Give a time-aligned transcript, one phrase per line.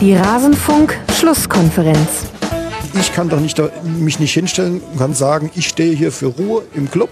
[0.00, 2.26] Die Rasenfunk-Schlusskonferenz.
[3.00, 6.62] Ich kann doch nicht, mich nicht hinstellen und kann sagen, ich stehe hier für Ruhe
[6.74, 7.10] im Club,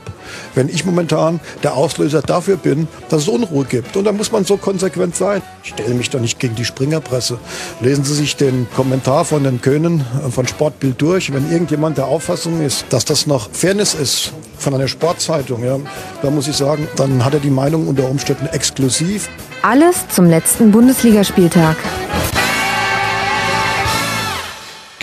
[0.54, 3.96] wenn ich momentan der Auslöser dafür bin, dass es Unruhe gibt.
[3.96, 5.42] Und da muss man so konsequent sein.
[5.64, 7.40] Ich stelle mich doch nicht gegen die Springerpresse.
[7.80, 11.32] Lesen Sie sich den Kommentar von den Könen äh, von Sportbild durch.
[11.32, 15.76] Wenn irgendjemand der Auffassung ist, dass das noch Fairness ist von einer Sportzeitung, ja,
[16.22, 19.28] da muss ich sagen, dann hat er die Meinung unter Umständen exklusiv.
[19.62, 21.76] Alles zum letzten Bundesligaspieltag.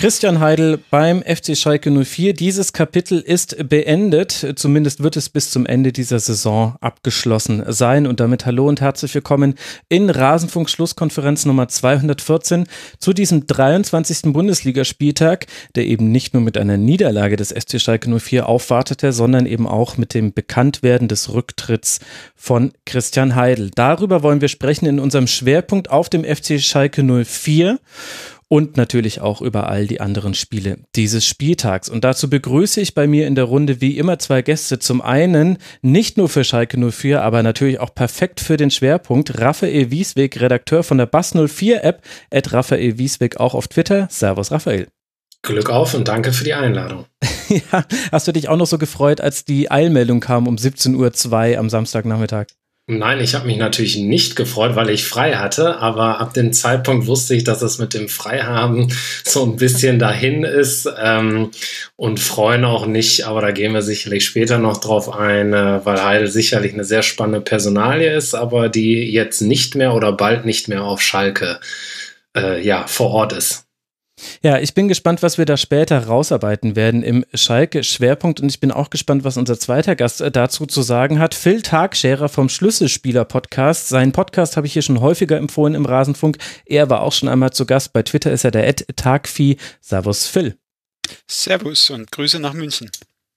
[0.04, 2.34] Christian Heidel beim FC Schalke 04.
[2.34, 4.54] Dieses Kapitel ist beendet.
[4.58, 8.06] Zumindest wird es bis zum Ende dieser Saison abgeschlossen sein.
[8.06, 9.56] Und damit hallo und herzlich willkommen
[9.88, 12.66] in Rasenfunk Schlusskonferenz Nummer 214
[13.00, 14.34] zu diesem 23.
[14.34, 19.68] Bundesligaspieltag, der eben nicht nur mit einer Niederlage des FC Schalke 04 aufwartete, sondern eben
[19.68, 22.02] auch mit dem Bekanntwerden des Rücktritts
[22.36, 23.72] von Christian Heidel.
[23.74, 27.80] Darüber wollen wir sprechen in unserem Schwerpunkt auf dem FC Schalke 04
[28.54, 31.90] und natürlich auch über all die anderen Spiele dieses Spieltags.
[31.90, 34.78] Und dazu begrüße ich bei mir in der Runde wie immer zwei Gäste.
[34.78, 39.42] Zum einen nicht nur für Schalke 04, aber natürlich auch perfekt für den Schwerpunkt.
[39.42, 44.08] Raphael Wiesweg, Redakteur von der Bass 04 App, at Raphael Wiesweg auch auf Twitter.
[44.12, 44.88] Servus Raphael.
[45.42, 47.08] Glück auf und danke für die Einladung.
[47.50, 51.58] ja, hast du dich auch noch so gefreut, als die Eilmeldung kam um 17.02 Uhr
[51.58, 52.46] am Samstagnachmittag?
[52.86, 57.08] Nein, ich habe mich natürlich nicht gefreut, weil ich frei hatte, aber ab dem Zeitpunkt
[57.08, 58.92] wusste ich, dass es mit dem Freihaben
[59.24, 61.52] so ein bisschen dahin ist ähm,
[61.96, 66.04] und freuen auch nicht, aber da gehen wir sicherlich später noch drauf ein, äh, weil
[66.04, 70.68] Heidel sicherlich eine sehr spannende Personalie ist, aber die jetzt nicht mehr oder bald nicht
[70.68, 71.62] mehr auf Schalke
[72.36, 73.63] äh, ja, vor Ort ist.
[74.42, 78.72] Ja, ich bin gespannt, was wir da später rausarbeiten werden im Schalke-Schwerpunkt und ich bin
[78.72, 81.36] auch gespannt, was unser zweiter Gast äh, dazu zu sagen hat.
[81.36, 83.90] Phil Tagscherer vom Schlüsselspieler-Podcast.
[83.90, 86.38] Seinen Podcast habe ich hier schon häufiger empfohlen im Rasenfunk.
[86.66, 87.94] Er war auch schon einmal zu Gast.
[87.94, 89.58] Bei Twitter ist er der Ed Tagvieh.
[89.82, 90.58] Servus Phil.
[91.28, 92.90] Servus und Grüße nach München.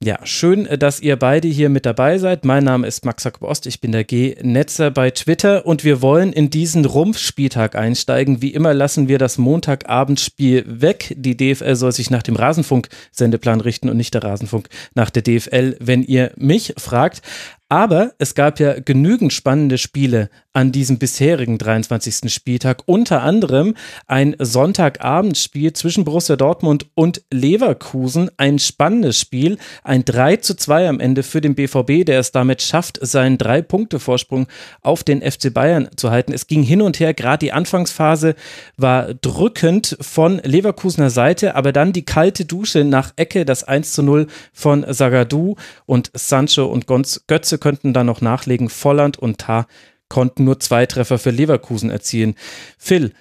[0.07, 2.45] Ja, schön, äh, dass ihr beide hier mit dabei seid.
[2.45, 6.33] Mein Name ist Max Jakob Ost, ich bin der G-Netzer bei Twitter und wir wollen
[6.33, 8.41] in diesen Rumpfspieltag einsteigen.
[8.41, 11.13] Wie immer lassen wir das Montagabendspiel weg.
[11.19, 15.77] Die DFL soll sich nach dem Rasenfunk-Sendeplan richten und nicht der Rasenfunk nach der DFL,
[15.81, 17.23] wenn ihr mich fragt.
[17.69, 22.33] Aber es gab ja genügend spannende Spiele an diesem bisherigen 23.
[22.33, 22.85] Spieltag.
[22.87, 23.75] Unter anderem
[24.07, 28.31] ein Sonntagabendspiel zwischen Borussia Dortmund und Leverkusen.
[28.37, 29.59] Ein spannendes Spiel.
[29.83, 34.47] Ein 3 zu 2 am Ende für den BVB, der es damit schafft, seinen Drei-Punkte-Vorsprung
[34.81, 36.33] auf den FC Bayern zu halten.
[36.33, 37.15] Es ging hin und her.
[37.15, 38.37] Gerade die Anfangsphase
[38.77, 44.05] war drückend von Leverkusener Seite, aber dann die kalte Dusche nach Ecke, das 1 zu
[44.05, 48.69] 0 von Zagadou und Sancho und Götze Götze könnten dann noch nachlegen.
[48.69, 49.67] Volland und Tar
[50.09, 52.35] konnten nur zwei Treffer für Leverkusen erzielen.
[52.79, 53.13] Phil,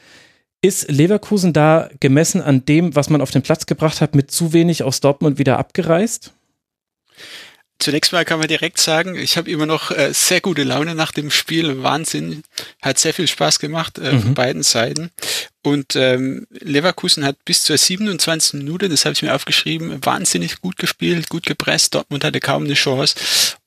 [0.61, 4.53] ist Leverkusen da gemessen an dem, was man auf den Platz gebracht hat, mit zu
[4.53, 6.33] wenig aus Dortmund wieder abgereist?
[7.77, 11.11] Zunächst mal kann man direkt sagen, ich habe immer noch äh, sehr gute Laune nach
[11.11, 11.83] dem Spiel.
[11.83, 12.43] Wahnsinn.
[12.81, 14.21] Hat sehr viel Spaß gemacht äh, mhm.
[14.21, 15.11] von beiden Seiten.
[15.65, 18.53] Und ähm, Leverkusen hat bis zur 27.
[18.53, 21.95] Minute, das habe ich mir aufgeschrieben, wahnsinnig gut gespielt, gut gepresst.
[21.95, 23.15] Dortmund hatte kaum eine Chance.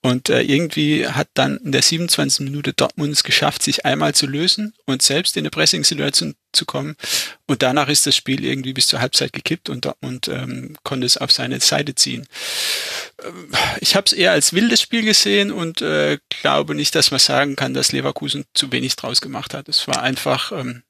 [0.01, 2.45] Und äh, irgendwie hat dann in der 27.
[2.45, 6.95] Minute Dortmund es geschafft, sich einmal zu lösen und selbst in eine Pressing-Situation zu kommen.
[7.49, 11.17] Und danach ist das Spiel irgendwie bis zur Halbzeit gekippt und Dortmund ähm, konnte es
[11.17, 12.29] auf seine Seite ziehen.
[13.25, 17.19] Ähm, ich habe es eher als wildes Spiel gesehen und äh, glaube nicht, dass man
[17.19, 19.69] sagen kann, dass Leverkusen zu wenig draus gemacht hat.
[19.69, 20.85] Es war einfach ähm,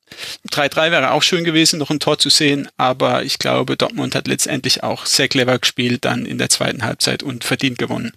[0.50, 4.28] 3-3 wäre auch schön gewesen, noch ein Tor zu sehen, aber ich glaube, Dortmund hat
[4.28, 8.12] letztendlich auch sehr clever gespielt dann in der zweiten Halbzeit und verdient gewonnen.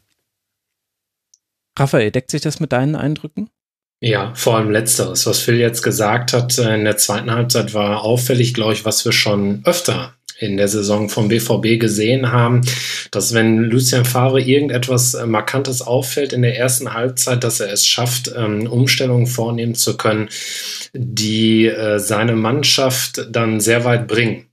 [1.77, 3.49] Raphael, deckt sich das mit deinen Eindrücken?
[4.03, 5.27] Ja, vor allem letzteres.
[5.27, 9.05] Was Phil jetzt gesagt hat äh, in der zweiten Halbzeit war auffällig, glaube ich, was
[9.05, 12.61] wir schon öfter in der Saison vom BVB gesehen haben,
[13.11, 17.85] dass wenn Lucien Favre irgendetwas äh, Markantes auffällt in der ersten Halbzeit, dass er es
[17.85, 20.29] schafft, ähm, Umstellungen vornehmen zu können,
[20.93, 24.50] die äh, seine Mannschaft dann sehr weit bringen.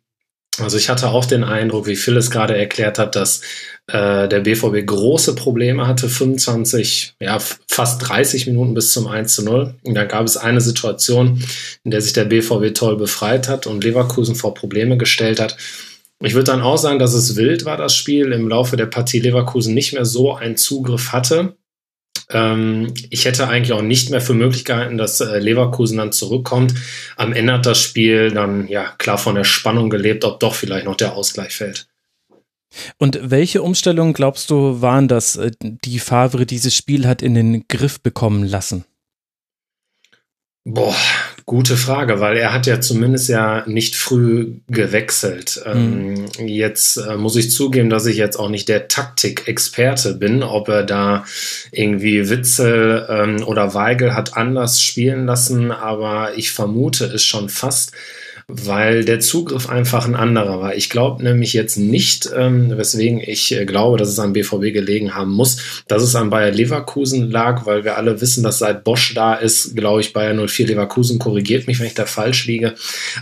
[0.61, 3.43] Also ich hatte auch den Eindruck, wie Phil es gerade erklärt hat, dass
[3.87, 7.39] äh, der BVB große Probleme hatte, 25, ja,
[7.69, 9.75] fast 30 Minuten bis zum 1 zu 0.
[9.83, 11.43] Und da gab es eine Situation,
[11.85, 15.57] in der sich der BVB toll befreit hat und Leverkusen vor Probleme gestellt hat.
[16.21, 19.21] Ich würde dann auch sagen, dass es wild war, das Spiel im Laufe der Partie
[19.21, 21.57] Leverkusen nicht mehr so einen Zugriff hatte.
[22.31, 26.75] Ähm, ich hätte eigentlich auch nicht mehr für möglich gehalten, dass äh, Leverkusen dann zurückkommt.
[27.17, 30.85] Am Ende hat das Spiel dann ja klar von der Spannung gelebt, ob doch vielleicht
[30.85, 31.89] noch der Ausgleich fällt.
[32.99, 37.67] Und welche Umstellungen glaubst du waren das, äh, die Favre dieses Spiel hat in den
[37.69, 38.85] Griff bekommen lassen?
[40.65, 40.95] Boah,
[41.49, 45.59] Gute Frage, weil er hat ja zumindest ja nicht früh gewechselt.
[45.65, 46.29] Mhm.
[46.39, 50.69] Ähm, jetzt äh, muss ich zugeben, dass ich jetzt auch nicht der Taktikexperte bin, ob
[50.69, 51.25] er da
[51.73, 57.93] irgendwie Witzel ähm, oder Weigel hat anders spielen lassen, aber ich vermute es schon fast
[58.51, 60.75] weil der Zugriff einfach ein anderer war.
[60.75, 65.15] Ich glaube nämlich jetzt nicht, ähm, weswegen ich äh, glaube, dass es am BVB gelegen
[65.15, 69.13] haben muss, dass es an Bayer Leverkusen lag, weil wir alle wissen, dass seit Bosch
[69.13, 72.75] da ist, glaube ich, Bayer 04 Leverkusen korrigiert mich, wenn ich da falsch liege,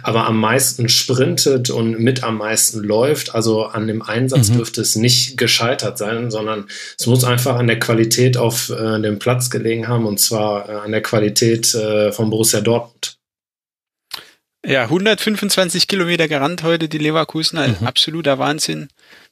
[0.05, 3.35] aber am meisten sprintet und mit am meisten läuft.
[3.35, 4.59] Also an dem Einsatz mhm.
[4.59, 9.19] dürfte es nicht gescheitert sein, sondern es muss einfach an der Qualität auf äh, dem
[9.19, 13.16] Platz gelegen haben und zwar äh, an der Qualität äh, von Borussia Dortmund.
[14.67, 17.87] Ja, 125 Kilometer gerannt heute die Leverkusener, mhm.
[17.87, 18.89] absoluter Wahnsinn.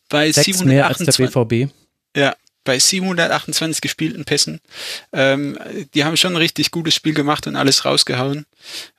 [0.08, 1.72] Bei Sechs 728, mehr als der BVB.
[2.16, 4.60] Ja, bei 728 gespielten Pässen.
[5.12, 5.58] Ähm,
[5.94, 8.46] die haben schon ein richtig gutes Spiel gemacht und alles rausgehauen.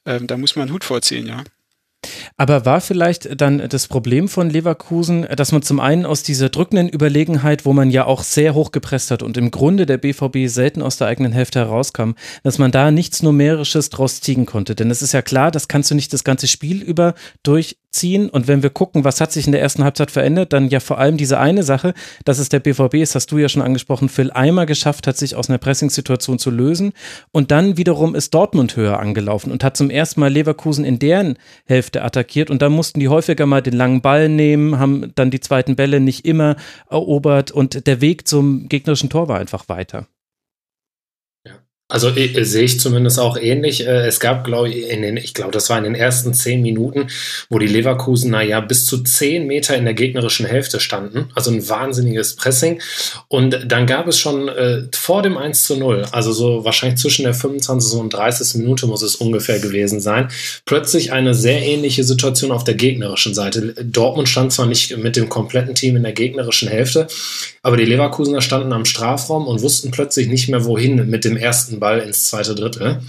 [0.06, 1.44] Ähm, da muss man Hut vorziehen, ja.
[2.38, 6.90] Aber war vielleicht dann das Problem von Leverkusen, dass man zum einen aus dieser drückenden
[6.90, 10.82] Überlegenheit, wo man ja auch sehr hoch gepresst hat und im Grunde der BVB selten
[10.82, 12.12] aus der eigenen Hälfte herauskam,
[12.44, 14.76] dass man da nichts Numerisches draus ziehen konnte.
[14.76, 18.30] Denn es ist ja klar, das kannst du nicht das ganze Spiel über durch ziehen.
[18.30, 21.00] Und wenn wir gucken, was hat sich in der ersten Halbzeit verändert, dann ja vor
[21.00, 21.94] allem diese eine Sache,
[22.24, 25.36] dass es der BVB, das hast du ja schon angesprochen, Phil einmal geschafft hat, sich
[25.36, 26.94] aus einer Pressingsituation zu lösen.
[27.32, 31.38] Und dann wiederum ist Dortmund höher angelaufen und hat zum ersten Mal Leverkusen in deren
[31.66, 32.50] Hälfte attackiert.
[32.50, 36.00] Und da mussten die häufiger mal den langen Ball nehmen, haben dann die zweiten Bälle
[36.00, 36.56] nicht immer
[36.90, 40.08] erobert und der Weg zum gegnerischen Tor war einfach weiter.
[41.88, 43.86] Also äh, sehe ich zumindest auch ähnlich.
[43.86, 46.64] Äh, es gab, glaube ich, in den, ich glaube, das war in den ersten zehn
[46.64, 47.08] Minuten,
[47.50, 51.30] wo die Leverkusener ja bis zu zehn Meter in der gegnerischen Hälfte standen.
[51.36, 52.82] Also ein wahnsinniges Pressing.
[53.28, 57.24] Und dann gab es schon äh, vor dem 1 zu 0, also so wahrscheinlich zwischen
[57.24, 58.00] der 25.
[58.00, 58.62] und 30.
[58.62, 60.30] Minute muss es ungefähr gewesen sein,
[60.66, 63.76] plötzlich eine sehr ähnliche Situation auf der gegnerischen Seite.
[63.84, 67.08] Dortmund stand zwar nicht mit dem kompletten Team in der gegnerischen Hälfte,
[67.62, 71.75] aber die Leverkusener standen am Strafraum und wussten plötzlich nicht mehr wohin mit dem ersten
[71.80, 73.02] Ball ins zweite Drittel.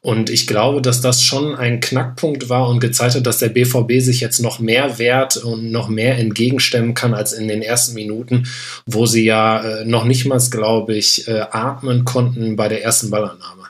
[0.00, 4.00] Und ich glaube, dass das schon ein Knackpunkt war und gezeigt hat, dass der BVB
[4.00, 8.48] sich jetzt noch mehr wehrt und noch mehr entgegenstemmen kann als in den ersten Minuten,
[8.86, 13.10] wo sie ja äh, noch nicht mal, glaube ich, äh, atmen konnten bei der ersten
[13.10, 13.64] Ballannahme.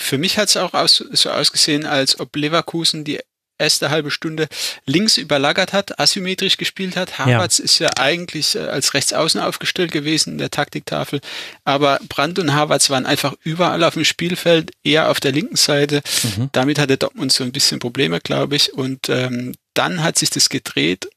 [0.00, 3.18] Für mich hat es auch aus, so ausgesehen, als ob Leverkusen die
[3.58, 4.48] erste halbe Stunde
[4.84, 7.18] links überlagert hat, asymmetrisch gespielt hat.
[7.18, 7.64] Havertz ja.
[7.64, 11.20] ist ja eigentlich äh, als Rechtsaußen aufgestellt gewesen in der Taktiktafel,
[11.64, 16.02] aber Brandt und Havertz waren einfach überall auf dem Spielfeld, eher auf der linken Seite.
[16.22, 16.50] Mhm.
[16.52, 18.72] Damit hatte Dortmund so ein bisschen Probleme, glaube ich.
[18.72, 21.08] Und ähm, dann hat sich das gedreht.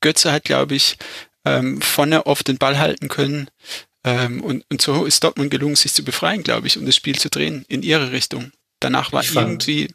[0.00, 0.96] Götze hat, glaube ich,
[1.44, 3.50] ähm, vorne oft den Ball halten können.
[4.04, 7.18] Ähm, und, und so ist Dortmund gelungen, sich zu befreien, glaube ich, um das Spiel
[7.18, 8.52] zu drehen in ihre Richtung.
[8.80, 9.88] Danach war irgendwie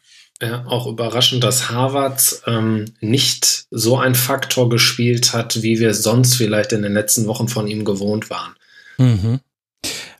[0.43, 6.35] ja, auch überraschend, dass Harvard ähm, nicht so ein Faktor gespielt hat, wie wir sonst
[6.35, 8.53] vielleicht in den letzten Wochen von ihm gewohnt waren.
[8.97, 9.39] Mhm.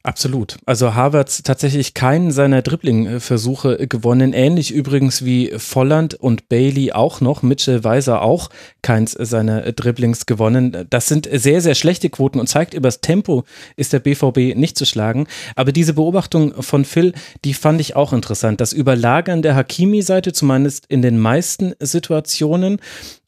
[0.06, 0.58] Absolut.
[0.66, 4.34] Also Harvards tatsächlich keinen seiner Dribbling-Versuche gewonnen.
[4.34, 7.42] Ähnlich übrigens wie Volland und Bailey auch noch.
[7.42, 8.50] Mitchell Weiser auch
[8.82, 10.86] keins seiner Dribblings gewonnen.
[10.90, 13.46] Das sind sehr, sehr schlechte Quoten und zeigt, übers Tempo
[13.78, 15.26] ist der BVB nicht zu schlagen.
[15.56, 17.14] Aber diese Beobachtung von Phil,
[17.46, 18.60] die fand ich auch interessant.
[18.60, 22.82] Das Überlagern der Hakimi-Seite, zumindest in den meisten Situationen.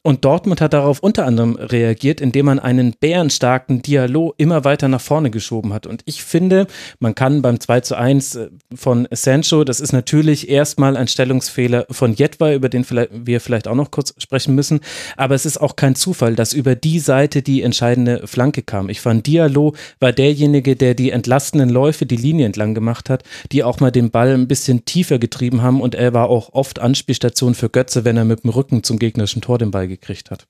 [0.06, 5.00] Und Dortmund hat darauf unter anderem reagiert, indem man einen bärenstarken Dialog immer weiter nach
[5.00, 5.84] vorne geschoben hat.
[5.84, 6.68] Und ich finde,
[7.00, 11.86] man kann beim 2 zu 1 äh, von Sancho, das ist natürlich erstmal ein Stellungsfehler
[11.90, 14.78] von Jetwa, über den wir vielleicht auch noch kurz sprechen müssen.
[15.16, 18.88] Aber es ist auch kein Zufall, dass über die Seite die entscheidende Flanke kam.
[18.90, 23.64] Ich fand, Dialog war derjenige, der die entlastenden Läufe die Linie entlang gemacht hat, die
[23.64, 25.80] auch mal den Ball ein bisschen tiefer getrieben haben.
[25.80, 29.42] Und er war auch oft Anspielstation für Götze, wenn er mit dem Rücken zum gegnerischen
[29.42, 30.46] Tor den Ball gekriegt hat.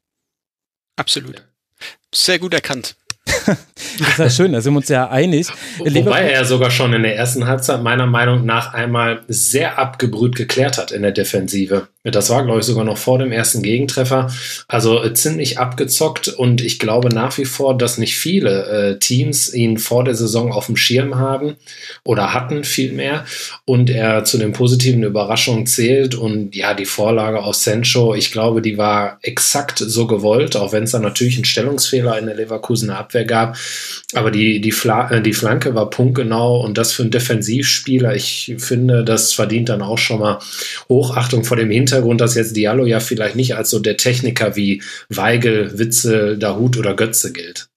[0.97, 1.47] Absolut.
[2.15, 2.97] Sehr gut erkannt.
[3.47, 5.49] das ist ja schön, da sind wir uns ja einig.
[5.79, 10.79] Wobei er sogar schon in der ersten Halbzeit meiner Meinung nach einmal sehr abgebrüht geklärt
[10.79, 11.89] hat in der Defensive.
[12.13, 14.31] Das war, glaube ich, sogar noch vor dem ersten Gegentreffer.
[14.69, 19.53] Also äh, ziemlich abgezockt und ich glaube nach wie vor, dass nicht viele äh, Teams
[19.53, 21.57] ihn vor der Saison auf dem Schirm haben
[22.05, 23.25] oder hatten vielmehr
[23.65, 28.63] und er zu den positiven Überraschungen zählt und ja, die Vorlage aus Sancho, ich glaube,
[28.63, 32.99] die war exakt so gewollt, auch wenn es da natürlich einen Stellungsfehler in der Leverkusener
[32.99, 33.57] Abwehr gab,
[34.15, 38.55] aber die, die, Fla äh, die Flanke war punktgenau und das für einen Defensivspieler, ich
[38.59, 40.39] finde, das verdient dann auch schon mal
[40.89, 44.57] Hochachtung vor dem Hintergrund Hintergrund, dass jetzt Diallo ja vielleicht nicht als so der Techniker
[44.57, 47.69] wie Weigel, Witzel, Dahut oder Götze gilt.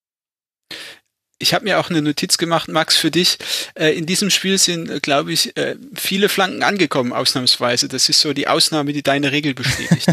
[1.39, 3.37] Ich habe mir auch eine Notiz gemacht, Max, für dich.
[3.73, 7.87] Äh, in diesem Spiel sind, äh, glaube ich, äh, viele Flanken angekommen, ausnahmsweise.
[7.87, 10.07] Das ist so die Ausnahme, die deine Regel bestätigt.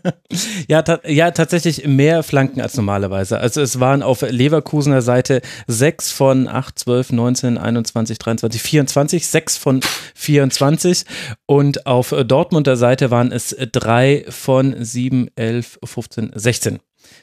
[0.68, 3.38] ja, ta ja, tatsächlich mehr Flanken als normalerweise.
[3.38, 9.56] Also es waren auf Leverkusener Seite 6 von 8, 12, 19, 21, 23, 24, 6
[9.58, 9.80] von
[10.14, 11.04] 24
[11.44, 16.80] und auf Dortmunder Seite waren es 3 von 7, 11, 15, 16.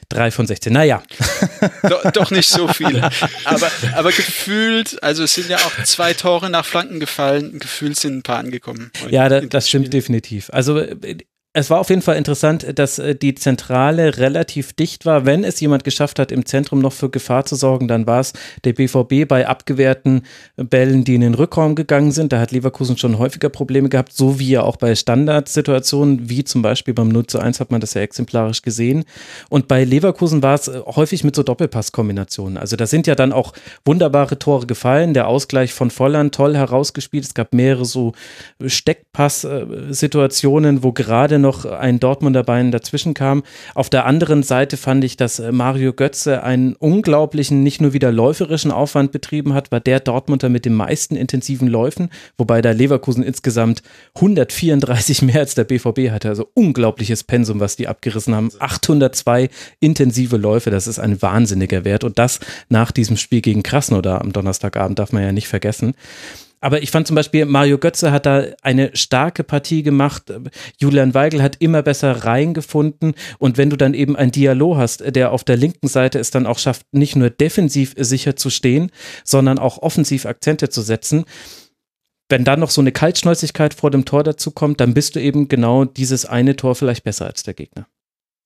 [0.08, 1.02] Drei von 16, naja.
[1.82, 3.10] Do, doch nicht so viele.
[3.44, 8.18] Aber, aber gefühlt, also es sind ja auch zwei Tore nach Flanken gefallen, gefühlt sind
[8.18, 8.90] ein paar angekommen.
[9.08, 10.50] Ja, das, das stimmt definitiv.
[10.52, 10.84] Also
[11.54, 15.26] es war auf jeden Fall interessant, dass äh, die Zentrale relativ dicht war.
[15.26, 18.32] Wenn es jemand geschafft hat, im Zentrum noch für Gefahr zu sorgen, dann war es
[18.64, 20.22] der BVB bei abgewehrten
[20.56, 22.32] Bällen, die in den Rückraum gegangen sind.
[22.32, 26.62] Da hat Leverkusen schon häufiger Probleme gehabt, so wie ja auch bei Standardsituationen, wie zum
[26.62, 29.04] Beispiel beim 0 zu 1 hat man das ja exemplarisch gesehen.
[29.50, 32.56] Und bei Leverkusen war es äh, häufig mit so Doppelpasskombinationen.
[32.56, 33.52] Also da sind ja dann auch
[33.84, 35.12] wunderbare Tore gefallen.
[35.12, 37.24] Der Ausgleich von Volland toll herausgespielt.
[37.24, 38.14] Es gab mehrere so
[38.64, 43.42] Steckpass-Situationen, wo gerade noch ein Dortmunder Bein dazwischen kam.
[43.74, 48.10] Auf der anderen Seite fand ich, dass äh, Mario Götze einen unglaublichen, nicht nur wieder
[48.10, 52.08] läuferischen Aufwand betrieben hat, war der Dortmunder mit den meisten intensiven Läufen,
[52.38, 53.82] wobei der Leverkusen insgesamt
[54.14, 56.28] 134 mehr als der BVB hatte.
[56.28, 58.50] Also unglaubliches Pensum, was die abgerissen haben.
[58.58, 62.04] 802 intensive Läufe, das ist ein wahnsinniger Wert.
[62.04, 65.94] Und das nach diesem Spiel gegen Krasnodar am Donnerstagabend darf man ja nicht vergessen.
[66.62, 70.32] Aber ich fand zum Beispiel, Mario Götze hat da eine starke Partie gemacht.
[70.78, 73.14] Julian Weigel hat immer besser reingefunden.
[73.38, 76.46] Und wenn du dann eben ein Dialog hast, der auf der linken Seite es dann
[76.46, 78.92] auch schafft, nicht nur defensiv sicher zu stehen,
[79.24, 81.24] sondern auch offensiv Akzente zu setzen,
[82.28, 85.48] wenn dann noch so eine Kaltschnäuzigkeit vor dem Tor dazu kommt, dann bist du eben
[85.48, 87.88] genau dieses eine Tor vielleicht besser als der Gegner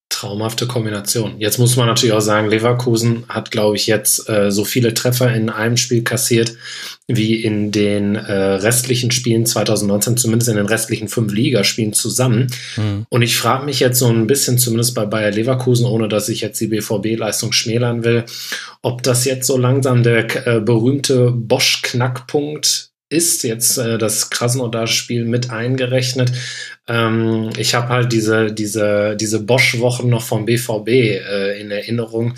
[0.08, 1.34] traumhafte Kombination.
[1.38, 5.32] Jetzt muss man natürlich auch sagen, Leverkusen hat, glaube ich, jetzt äh, so viele Treffer
[5.34, 6.54] in einem Spiel kassiert
[7.08, 12.48] wie in den äh, restlichen Spielen 2019, zumindest in den restlichen fünf Ligaspielen zusammen.
[12.76, 13.06] Mhm.
[13.08, 16.40] Und ich frage mich jetzt so ein bisschen, zumindest bei Bayer Leverkusen, ohne dass ich
[16.40, 18.25] jetzt die BVB-Leistung schmälern will,
[18.82, 25.50] ob das jetzt so langsam der äh, berühmte Bosch-Knackpunkt ist jetzt äh, das Krasnodar-Spiel mit
[25.50, 26.32] eingerechnet.
[26.88, 32.34] Ähm, ich habe halt diese, diese, diese Bosch-Wochen noch vom BVB äh, in Erinnerung,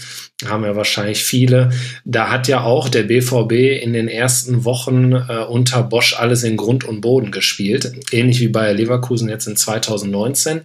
[0.47, 1.71] haben ja wahrscheinlich viele.
[2.04, 6.57] Da hat ja auch der BVB in den ersten Wochen äh, unter Bosch alles in
[6.57, 10.61] Grund und Boden gespielt, ähnlich wie bei Leverkusen jetzt in 2019.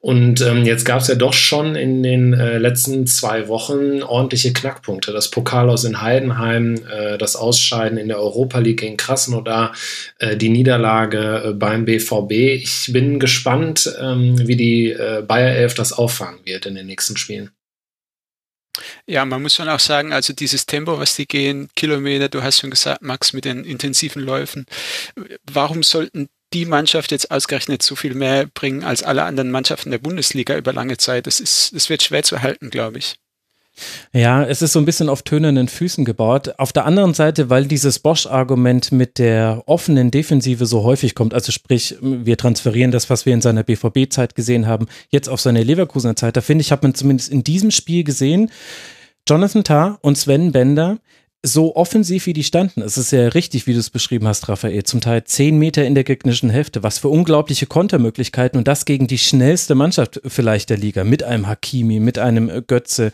[0.00, 4.52] Und ähm, jetzt gab es ja doch schon in den äh, letzten zwei Wochen ordentliche
[4.52, 5.12] Knackpunkte.
[5.12, 9.74] Das Pokal aus in Heidenheim, äh, das Ausscheiden in der Europa League gegen Krasnodar,
[10.18, 12.32] äh, die Niederlage äh, beim BVB.
[12.32, 17.16] Ich bin gespannt, ähm, wie die äh, Bayer 11 das auffangen wird in den nächsten
[17.16, 17.53] Spielen.
[19.06, 22.58] Ja, man muss schon auch sagen, also dieses Tempo, was die gehen, Kilometer, du hast
[22.58, 24.66] schon gesagt, Max, mit den intensiven Läufen,
[25.50, 29.98] warum sollten die Mannschaft jetzt ausgerechnet so viel mehr bringen als alle anderen Mannschaften der
[29.98, 31.26] Bundesliga über lange Zeit?
[31.26, 33.16] Das ist, das wird schwer zu halten, glaube ich.
[34.12, 36.54] Ja, es ist so ein bisschen auf tönernen Füßen gebaut.
[36.58, 41.50] Auf der anderen Seite, weil dieses Bosch-Argument mit der offenen Defensive so häufig kommt, also
[41.50, 46.16] sprich, wir transferieren das, was wir in seiner BVB-Zeit gesehen haben, jetzt auf seine Leverkusener
[46.16, 48.50] Zeit, da finde ich, hat man zumindest in diesem Spiel gesehen,
[49.28, 50.98] Jonathan Tah und Sven Bender,
[51.44, 54.82] so offensiv wie die standen, es ist ja richtig, wie du es beschrieben hast, Raphael,
[54.84, 58.56] zum Teil zehn Meter in der gegnerischen Hälfte, was für unglaubliche Kontermöglichkeiten.
[58.56, 63.12] Und das gegen die schnellste Mannschaft vielleicht der Liga, mit einem Hakimi, mit einem Götze,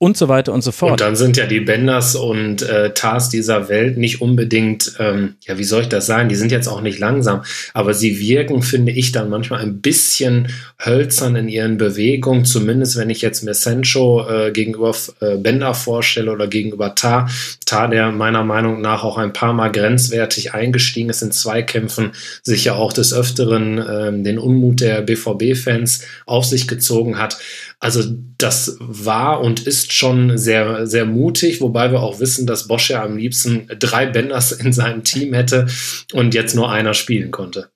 [0.00, 0.92] und so weiter und so fort.
[0.92, 5.58] Und dann sind ja die Benders und äh, Tars dieser Welt nicht unbedingt, ähm, ja,
[5.58, 7.42] wie soll ich das sagen, die sind jetzt auch nicht langsam,
[7.74, 10.48] aber sie wirken, finde ich, dann manchmal ein bisschen
[10.80, 16.30] hölzern in ihren Bewegungen, zumindest wenn ich jetzt mir Sancho äh, gegenüber äh, Bender vorstelle
[16.30, 17.28] oder gegenüber Tar.
[17.66, 22.12] Tar, der meiner Meinung nach auch ein paar Mal grenzwertig eingestiegen ist in Zweikämpfen,
[22.44, 27.36] sich ja auch des Öfteren ähm, den Unmut der BVB-Fans auf sich gezogen hat.
[27.80, 28.02] Also
[28.38, 33.04] das war und ist schon sehr, sehr mutig, wobei wir auch wissen, dass Bosch ja
[33.04, 35.66] am liebsten drei Bänders in seinem Team hätte
[36.12, 37.70] und jetzt nur einer spielen konnte.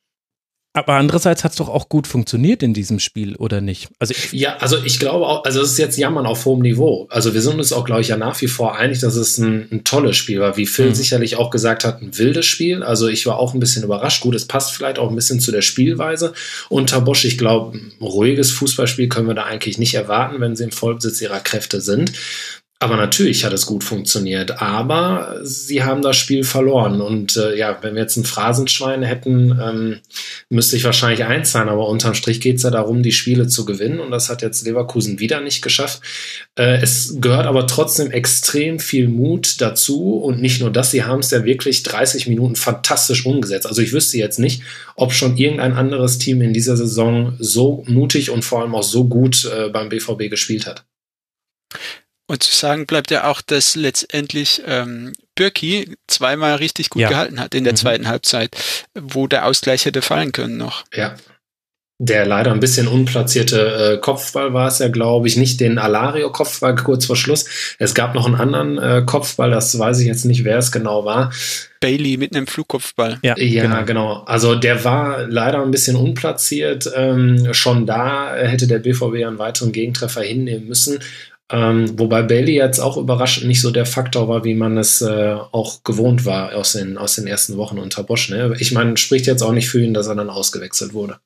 [0.75, 3.91] Aber andererseits hat es doch auch gut funktioniert in diesem Spiel, oder nicht?
[3.99, 7.07] Also ja, also ich glaube auch, also es ist jetzt Jammern auf hohem Niveau.
[7.11, 9.69] Also wir sind uns auch, glaube ich, ja nach wie vor einig, dass es ein,
[9.71, 10.57] ein tolles Spiel war.
[10.57, 10.95] Wie Phil mhm.
[10.95, 12.83] sicherlich auch gesagt hat, ein wildes Spiel.
[12.83, 14.23] Also ich war auch ein bisschen überrascht.
[14.23, 16.33] Gut, es passt vielleicht auch ein bisschen zu der Spielweise
[16.71, 17.27] unter Bosch.
[17.27, 21.21] Ich glaube, ein ruhiges Fußballspiel können wir da eigentlich nicht erwarten, wenn sie im Vollbesitz
[21.21, 22.13] ihrer Kräfte sind.
[22.83, 24.61] Aber natürlich hat es gut funktioniert.
[24.61, 27.01] Aber sie haben das Spiel verloren.
[27.01, 30.01] Und äh, ja, wenn wir jetzt ein Phrasenschwein hätten, ähm,
[30.49, 31.69] müsste ich wahrscheinlich eins sein.
[31.69, 34.01] Aber unterm Strich geht es ja darum, die Spiele zu gewinnen.
[34.01, 36.01] Und das hat jetzt Leverkusen wieder nicht geschafft.
[36.59, 40.17] Äh, es gehört aber trotzdem extrem viel Mut dazu.
[40.17, 43.69] Und nicht nur das, sie haben es ja wirklich 30 Minuten fantastisch umgesetzt.
[43.69, 44.63] Also ich wüsste jetzt nicht,
[44.97, 49.05] ob schon irgendein anderes Team in dieser Saison so mutig und vor allem auch so
[49.05, 50.85] gut äh, beim BVB gespielt hat.
[52.29, 57.09] Und zu sagen bleibt ja auch, dass letztendlich ähm, Birki zweimal richtig gut ja.
[57.09, 57.79] gehalten hat in der mhm.
[57.79, 58.57] zweiten Halbzeit,
[58.99, 60.85] wo der Ausgleich hätte fallen können noch.
[60.95, 61.15] Ja.
[62.05, 66.75] Der leider ein bisschen unplatzierte äh, Kopfball war es ja, glaube ich, nicht den Alario-Kopfball
[66.75, 67.77] kurz vor Schluss.
[67.79, 71.05] Es gab noch einen anderen äh, Kopfball, das weiß ich jetzt nicht, wer es genau
[71.05, 71.33] war.
[71.79, 73.21] Bailey mit einem Flugkopfball.
[73.23, 73.85] Ja, ja genau.
[73.85, 74.13] genau.
[74.25, 76.91] Also der war leider ein bisschen unplatziert.
[76.97, 80.99] Ähm, schon da hätte der BVB einen weiteren Gegentreffer hinnehmen müssen.
[81.53, 85.37] Ähm, wobei Bailey jetzt auch überraschend nicht so der Faktor war, wie man es äh,
[85.53, 88.31] auch gewohnt war aus den, aus den ersten Wochen unter Bosch.
[88.31, 88.57] Ne?
[88.59, 91.19] Ich meine, spricht jetzt auch nicht für ihn, dass er dann ausgewechselt wurde.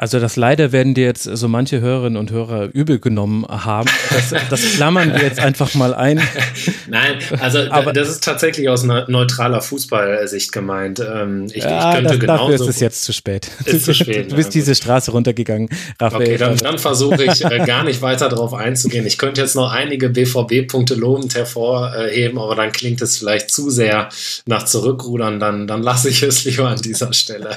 [0.00, 3.90] Also das leider werden dir jetzt so manche Hörerinnen und Hörer übel genommen haben.
[4.10, 6.20] Das, das klammern wir jetzt einfach mal ein.
[6.86, 11.00] Nein, also Aber, das ist tatsächlich aus neutraler Fußballsicht gemeint.
[11.00, 13.50] Ähm, ich, ja, ich könnte das, genauso, dafür ist es jetzt zu spät.
[13.64, 14.28] Ist zu spät.
[14.28, 16.28] Du bist diese Straße runtergegangen, Raphael.
[16.28, 19.04] Okay, dann, dann versuche ich äh, gar nicht weiter darauf einzugehen.
[19.04, 24.10] Ich könnte jetzt noch einige BVB-Punkte lobend hervorheben, aber dann klingt es vielleicht zu sehr
[24.46, 25.40] nach Zurückrudern.
[25.40, 27.56] Dann, dann lasse ich es lieber an dieser Stelle.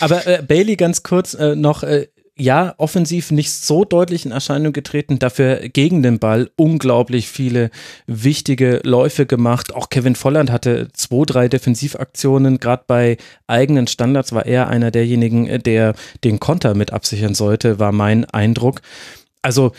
[0.00, 4.72] Aber äh, Bailey ganz kurz, äh, noch, äh, ja, offensiv nicht so deutlich in Erscheinung
[4.72, 7.70] getreten, dafür gegen den Ball unglaublich viele
[8.06, 9.72] wichtige Läufe gemacht.
[9.72, 12.58] Auch Kevin Volland hatte zwei, drei Defensivaktionen.
[12.58, 15.94] Gerade bei eigenen Standards war er einer derjenigen, äh, der
[16.24, 18.80] den Konter mit absichern sollte, war mein Eindruck.
[19.42, 19.72] Also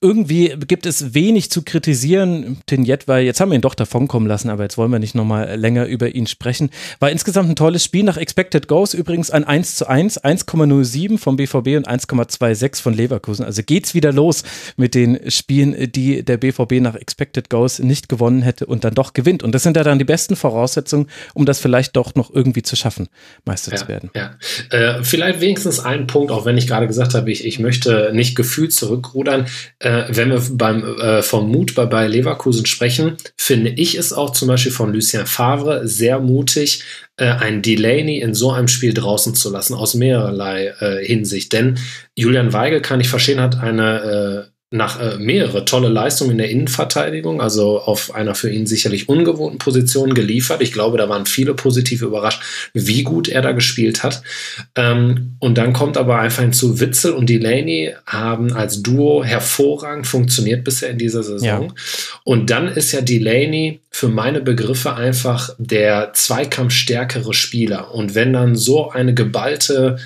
[0.00, 2.58] irgendwie gibt es wenig zu kritisieren.
[2.66, 5.56] Tinjet, weil jetzt haben wir ihn doch davonkommen lassen, aber jetzt wollen wir nicht nochmal
[5.56, 6.70] länger über ihn sprechen.
[7.00, 11.36] War insgesamt ein tolles Spiel nach Expected Goals, übrigens ein 1 zu 1, 1,07 vom
[11.36, 13.44] BVB und 1,26 von Leverkusen.
[13.44, 14.44] Also geht's wieder los
[14.76, 19.14] mit den Spielen, die der BVB nach Expected Goals nicht gewonnen hätte und dann doch
[19.14, 19.42] gewinnt.
[19.42, 22.76] Und das sind ja dann die besten Voraussetzungen, um das vielleicht doch noch irgendwie zu
[22.76, 23.08] schaffen,
[23.44, 24.10] Meister ja, zu werden.
[24.14, 24.36] Ja.
[24.70, 28.36] Äh, vielleicht wenigstens ein Punkt, auch wenn ich gerade gesagt habe, ich, ich möchte nicht
[28.36, 29.46] gefühlt zurückrudern.
[29.80, 34.12] Äh, äh, wenn wir beim, äh, vom Mut bei, bei Leverkusen sprechen, finde ich es
[34.12, 36.82] auch zum Beispiel von Lucien Favre sehr mutig,
[37.16, 41.54] äh, einen Delaney in so einem Spiel draußen zu lassen, aus mehrerlei äh, Hinsicht.
[41.54, 41.78] Denn
[42.14, 46.50] Julian Weigel, kann ich verstehen, hat eine äh, nach äh, mehrere tolle Leistungen in der
[46.50, 50.60] Innenverteidigung, also auf einer für ihn sicherlich ungewohnten Position geliefert.
[50.60, 52.42] Ich glaube, da waren viele positiv überrascht,
[52.74, 54.22] wie gut er da gespielt hat.
[54.74, 60.64] Ähm, und dann kommt aber einfach hinzu, Witzel und Delaney haben als Duo hervorragend funktioniert
[60.64, 61.62] bisher in dieser Saison.
[61.62, 61.74] Ja.
[62.24, 67.94] Und dann ist ja Delaney für meine Begriffe einfach der zweikampfstärkere Spieler.
[67.94, 69.96] Und wenn dann so eine geballte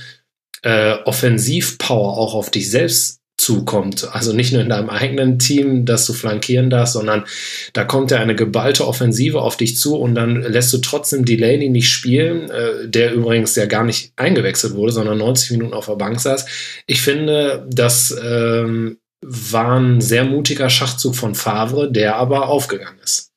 [0.62, 4.08] äh, Offensivpower auch auf dich selbst zukommt.
[4.12, 7.24] Also nicht nur in deinem eigenen Team, dass du flankieren darfst, sondern
[7.72, 11.68] da kommt ja eine geballte Offensive auf dich zu und dann lässt du trotzdem Delaney
[11.68, 15.96] nicht spielen, äh, der übrigens ja gar nicht eingewechselt wurde, sondern 90 Minuten auf der
[15.96, 16.46] Bank saß.
[16.86, 23.32] Ich finde, das ähm, war ein sehr mutiger Schachzug von Favre, der aber aufgegangen ist.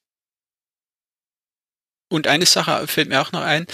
[2.12, 3.66] Und eine Sache fällt mir auch noch ein.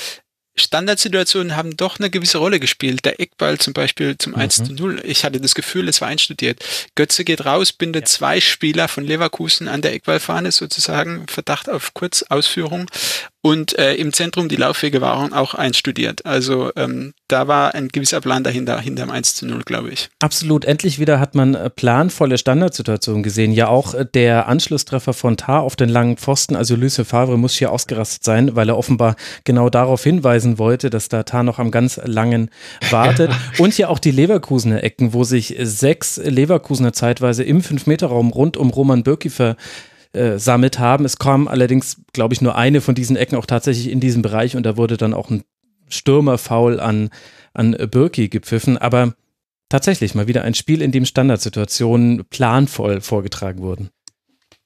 [0.62, 3.04] Standardsituationen haben doch eine gewisse Rolle gespielt.
[3.06, 4.40] Der Eckball zum Beispiel zum mhm.
[4.40, 5.02] 1 zu 0.
[5.04, 6.64] Ich hatte das Gefühl, es war einstudiert.
[6.96, 8.06] Götze geht raus, bindet ja.
[8.08, 12.88] zwei Spieler von Leverkusen an der Eckballfahne sozusagen, Verdacht auf Kurzausführung.
[13.44, 16.26] Und äh, im Zentrum die Laufwege waren auch einstudiert.
[16.28, 20.10] Also ähm, da war ein gewisser Plan dahinter, hinter dem 1 zu 0, glaube ich.
[20.20, 20.64] Absolut.
[20.64, 23.52] Endlich wieder hat man äh, planvolle Standardsituationen gesehen.
[23.52, 26.56] Ja, auch äh, der Anschlusstreffer von Tar auf den langen Pfosten.
[26.56, 31.10] Also Lucien Favre muss hier ausgerastet sein, weil er offenbar genau darauf hinweisen wollte, dass
[31.10, 32.52] da Tar noch am ganz langen
[32.92, 33.32] wartet.
[33.58, 38.70] Und ja auch die Leverkusener Ecken, wo sich sechs Leverkusener zeitweise im Fünf-Meter-Raum rund um
[38.70, 39.56] Roman Bürki ver
[40.14, 41.06] äh, sammelt haben.
[41.06, 44.56] Es kam allerdings, glaube ich, nur eine von diesen Ecken auch tatsächlich in diesem Bereich
[44.56, 45.44] und da wurde dann auch ein
[45.90, 47.10] Stürmerfoul an,
[47.54, 48.78] an Birki gepfiffen.
[48.78, 49.14] Aber
[49.70, 53.90] tatsächlich mal wieder ein Spiel, in dem Standardsituationen planvoll vorgetragen wurden.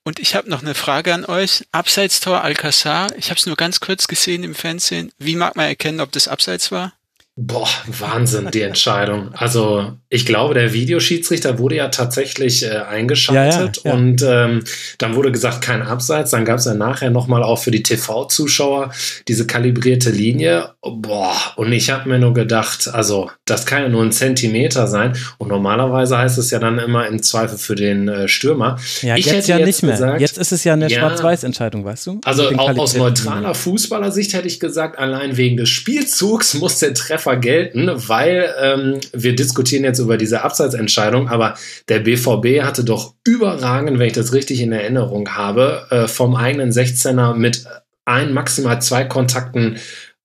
[0.04, 1.66] Und ich habe noch eine Frage an euch.
[1.72, 5.12] Abseitstor Alcazar, ich habe es nur ganz kurz gesehen im Fernsehen.
[5.18, 6.94] Wie mag man erkennen, ob das Abseits war?
[7.38, 9.34] Boah, Wahnsinn, die Entscheidung.
[9.34, 13.94] Also ich glaube, der Videoschiedsrichter wurde ja tatsächlich äh, eingeschaltet ja, ja, ja.
[13.94, 14.64] und ähm,
[15.00, 16.32] dann wurde gesagt, kein Abseits.
[16.32, 18.94] Dann gab es ja nachher nochmal auch für die TV-Zuschauer
[19.28, 20.76] diese kalibrierte Linie.
[20.82, 25.18] Boah, und ich habe mir nur gedacht, also das kann ja nur ein Zentimeter sein.
[25.38, 28.78] Und normalerweise heißt es ja dann immer im Zweifel für den äh, Stürmer.
[29.02, 29.92] Ja, ich jetzt ja jetzt nicht mehr.
[29.92, 32.22] Gesagt, jetzt ist es ja eine Schwarz-Weiß-Entscheidung, weißt du?
[32.24, 37.25] Also auch aus neutraler Fußballersicht hätte ich gesagt, allein wegen des Spielzugs muss der Treffer
[37.34, 41.56] gelten, weil ähm, wir diskutieren jetzt über diese Abseitsentscheidung, aber
[41.90, 46.72] der BVB hatte doch überragend, wenn ich das richtig in Erinnerung habe, äh, vom eigenen
[46.72, 47.66] 16er mit
[48.06, 49.78] ein, maximal zwei Kontakten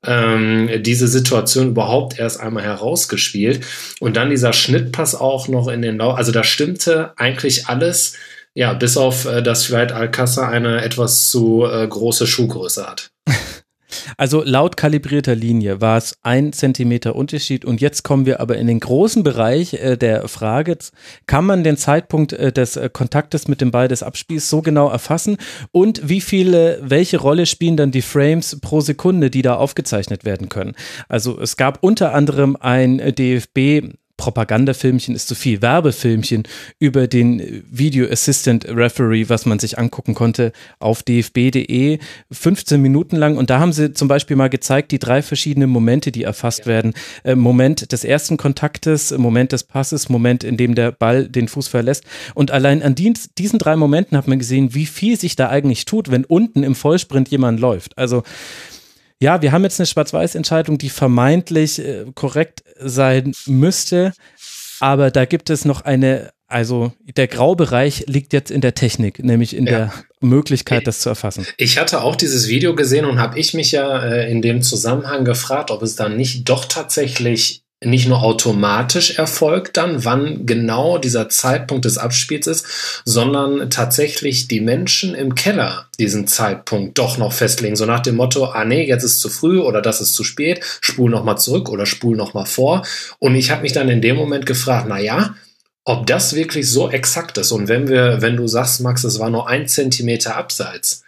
[0.05, 3.65] ähm, diese Situation überhaupt erst einmal herausgespielt.
[4.01, 6.13] Und dann dieser Schnittpass auch noch in den Lau.
[6.13, 8.17] Also da stimmte eigentlich alles,
[8.55, 13.11] ja, bis auf, äh, dass vielleicht Alcázar eine etwas zu äh, große Schuhgröße hat.
[14.17, 17.65] Also laut kalibrierter Linie war es ein Zentimeter Unterschied.
[17.65, 20.79] Und jetzt kommen wir aber in den großen Bereich äh, der Frage,
[21.27, 24.89] kann man den Zeitpunkt äh, des äh, Kontaktes mit dem Ball des Abspiels so genau
[24.89, 25.37] erfassen?
[25.73, 30.49] Und wie viele, welche Rolle spielen dann die Frames pro Sekunde, die da aufgezeichnet werden
[30.49, 30.75] können?
[31.09, 36.43] Also es gab unter anderem ein DFB Propagandafilmchen ist zu viel, Werbefilmchen
[36.79, 41.99] über den Video Assistant Referee, was man sich angucken konnte auf dfb.de,
[42.31, 43.39] 15 Minuten lang.
[43.39, 46.93] Und da haben sie zum Beispiel mal gezeigt, die drei verschiedenen Momente, die erfasst werden.
[47.25, 51.69] Äh, Moment des ersten Kontaktes, Moment des Passes, Moment, in dem der Ball den Fuß
[51.69, 52.05] verlässt.
[52.35, 56.11] Und allein an diesen drei Momenten hat man gesehen, wie viel sich da eigentlich tut,
[56.11, 57.97] wenn unten im Vollsprint jemand läuft.
[57.97, 58.23] Also
[59.21, 64.13] ja, wir haben jetzt eine Schwarz-Weiß-Entscheidung, die vermeintlich äh, korrekt sein müsste,
[64.81, 69.55] aber da gibt es noch eine, also der Graubereich liegt jetzt in der Technik, nämlich
[69.55, 69.73] in ja.
[69.73, 71.47] der Möglichkeit, das zu erfassen.
[71.59, 75.25] Ich hatte auch dieses Video gesehen und habe ich mich ja äh, in dem Zusammenhang
[75.27, 81.31] gefragt, ob es dann nicht doch tatsächlich nicht nur automatisch erfolgt dann, wann genau dieser
[81.31, 82.67] Zeitpunkt des Abspiels ist,
[83.07, 87.77] sondern tatsächlich die Menschen im Keller diesen Zeitpunkt doch noch festlegen.
[87.77, 90.61] So nach dem Motto, ah nee, jetzt ist zu früh oder das ist zu spät,
[90.83, 92.85] spul nochmal zurück oder spul nochmal vor.
[93.19, 95.35] Und ich habe mich dann in dem Moment gefragt, na ja,
[95.85, 97.51] ob das wirklich so exakt ist.
[97.51, 101.03] Und wenn wir, wenn du sagst, Max, es war nur ein Zentimeter abseits,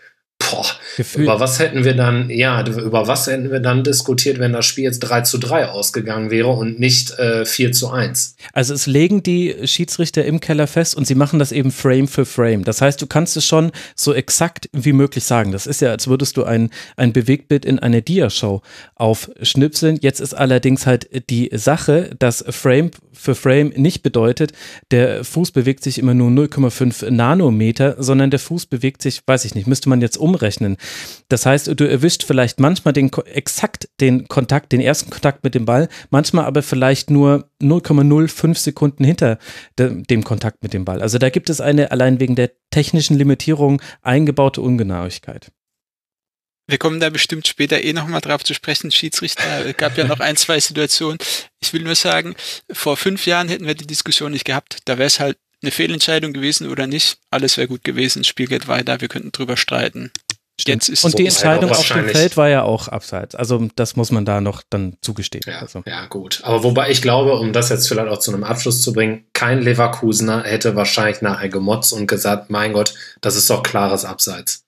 [0.52, 1.24] Boah, Gefühl.
[1.24, 4.84] über was hätten wir dann, ja, über was hätten wir dann diskutiert, wenn das Spiel
[4.84, 8.36] jetzt 3 zu 3 ausgegangen wäre und nicht äh, 4 zu 1?
[8.52, 12.24] Also es legen die Schiedsrichter im Keller fest und sie machen das eben Frame für
[12.24, 12.64] Frame.
[12.64, 15.52] Das heißt, du kannst es schon so exakt wie möglich sagen.
[15.52, 18.62] Das ist ja, als würdest du ein, ein Bewegtbild in eine Dia-Show
[18.94, 19.98] aufschnipseln.
[20.00, 24.52] Jetzt ist allerdings halt die Sache, dass Frame für Frame nicht bedeutet,
[24.90, 29.54] der Fuß bewegt sich immer nur 0,5 Nanometer, sondern der Fuß bewegt sich, weiß ich
[29.54, 30.76] nicht, müsste man jetzt umrechnen.
[31.28, 35.64] Das heißt, du erwischt vielleicht manchmal den, exakt den Kontakt, den ersten Kontakt mit dem
[35.64, 39.38] Ball, manchmal aber vielleicht nur 0,05 Sekunden hinter
[39.78, 41.02] de, dem Kontakt mit dem Ball.
[41.02, 45.52] Also da gibt es eine allein wegen der technischen Limitierung eingebaute Ungenauigkeit.
[46.68, 48.90] Wir kommen da bestimmt später eh nochmal drauf zu sprechen.
[48.90, 51.18] Schiedsrichter es gab ja noch ein, zwei Situationen.
[51.60, 52.34] Ich will nur sagen,
[52.70, 54.78] vor fünf Jahren hätten wir die Diskussion nicht gehabt.
[54.84, 57.18] Da wäre es halt eine Fehlentscheidung gewesen oder nicht.
[57.30, 58.24] Alles wäre gut gewesen.
[58.24, 59.00] Spiel geht weiter.
[59.00, 60.12] Wir könnten drüber streiten.
[60.60, 63.34] Jetzt ist und die Entscheidung auf dem Feld war ja auch abseits.
[63.34, 65.42] Also das muss man da noch dann zugestehen.
[65.46, 65.82] Ja, also.
[65.86, 66.40] ja, gut.
[66.44, 69.60] Aber wobei ich glaube, um das jetzt vielleicht auch zu einem Abschluss zu bringen, kein
[69.60, 74.61] Leverkusener hätte wahrscheinlich nachher gemotzt und gesagt, mein Gott, das ist doch klares Abseits.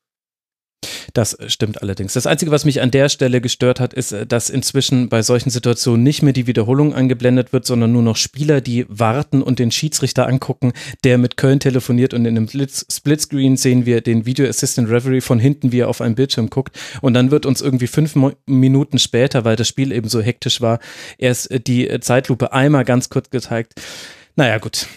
[1.14, 2.14] Das stimmt allerdings.
[2.14, 5.50] Das Einzige, was mich an der Stelle gestört hat, ist, äh, dass inzwischen bei solchen
[5.50, 9.70] Situationen nicht mehr die Wiederholung angeblendet wird, sondern nur noch Spieler, die warten und den
[9.70, 10.72] Schiedsrichter angucken,
[11.04, 15.38] der mit Köln telefoniert und in einem Splitscreen sehen wir den Video Assistant Referee von
[15.38, 19.44] hinten, wie er auf einem Bildschirm guckt und dann wird uns irgendwie fünf Minuten später,
[19.44, 20.80] weil das Spiel eben so hektisch war,
[21.18, 23.74] erst äh, die äh, Zeitlupe einmal ganz kurz gezeigt.
[24.36, 24.88] Naja, gut.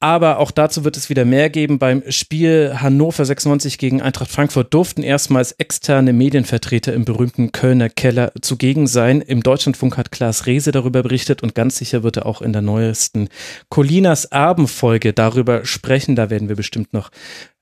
[0.00, 1.78] Aber auch dazu wird es wieder mehr geben.
[1.78, 8.32] Beim Spiel Hannover 96 gegen Eintracht Frankfurt durften erstmals externe Medienvertreter im berühmten Kölner Keller
[8.40, 9.20] zugegen sein.
[9.20, 12.62] Im Deutschlandfunk hat Klaas Rehse darüber berichtet und ganz sicher wird er auch in der
[12.62, 13.28] neuesten
[13.68, 16.16] Colinas Erbenfolge darüber sprechen.
[16.16, 17.10] Da werden wir bestimmt noch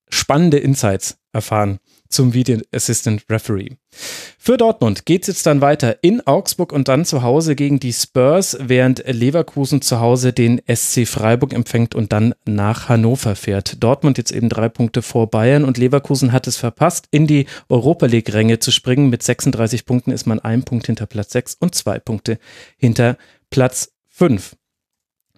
[0.08, 3.76] spannende Insights erfahren zum Video Assistant Referee.
[4.38, 7.92] Für Dortmund geht es jetzt dann weiter in Augsburg und dann zu Hause gegen die
[7.92, 13.82] Spurs, während Leverkusen zu Hause den SC Freiburg empfängt und dann nach Hannover fährt.
[13.82, 18.06] Dortmund jetzt eben drei Punkte vor Bayern und Leverkusen hat es verpasst, in die Europa
[18.06, 19.10] League-Ränge zu springen.
[19.10, 22.38] Mit 36 Punkten ist man ein Punkt hinter Platz 6 und zwei Punkte
[22.76, 23.16] hinter
[23.50, 24.56] Platz 5.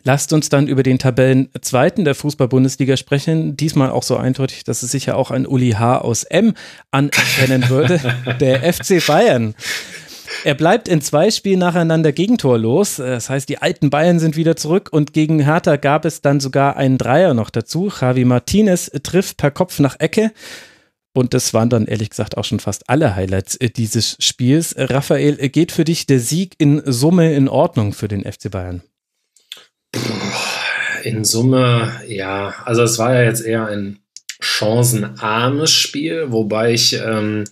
[0.09, 3.59] Lasst uns dann über den Tabellenzweiten der Fußball-Bundesliga sprechen.
[3.59, 5.99] Diesmal auch so eindeutig, dass es sicher auch ein Uli H.
[5.99, 6.55] aus M
[6.91, 8.01] anerkennen würde.
[8.41, 9.55] der FC Bayern.
[10.45, 12.97] Er bleibt in zwei Spielen nacheinander gegentorlos.
[12.97, 16.79] Das heißt, die alten Bayern sind wieder zurück und gegen Hertha gab es dann sogar
[16.79, 17.93] einen Dreier noch dazu.
[18.01, 20.33] Javi Martinez trifft per Kopf nach Ecke.
[21.13, 24.75] Und das waren dann ehrlich gesagt auch schon fast alle Highlights äh, dieses Spiels.
[24.79, 28.81] Raphael, geht für dich der Sieg in Summe in Ordnung für den FC Bayern?
[31.05, 32.55] In Summe, ja.
[32.65, 33.99] Also es war ja jetzt eher ein
[34.41, 37.45] chancenarmes Spiel, wobei ich ähm,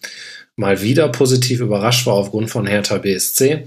[0.56, 3.66] mal wieder positiv überrascht war aufgrund von Hertha BSC,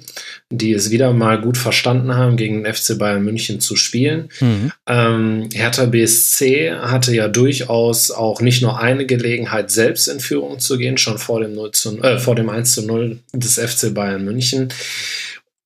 [0.49, 4.29] die es wieder mal gut verstanden haben, gegen den FC Bayern München zu spielen.
[4.39, 4.71] Mhm.
[4.87, 10.79] Ähm, Hertha BSC hatte ja durchaus auch nicht nur eine Gelegenheit, selbst in Führung zu
[10.79, 14.25] gehen, schon vor dem, 0 zu, äh, vor dem 1 zu 0 des FC Bayern
[14.25, 14.69] München.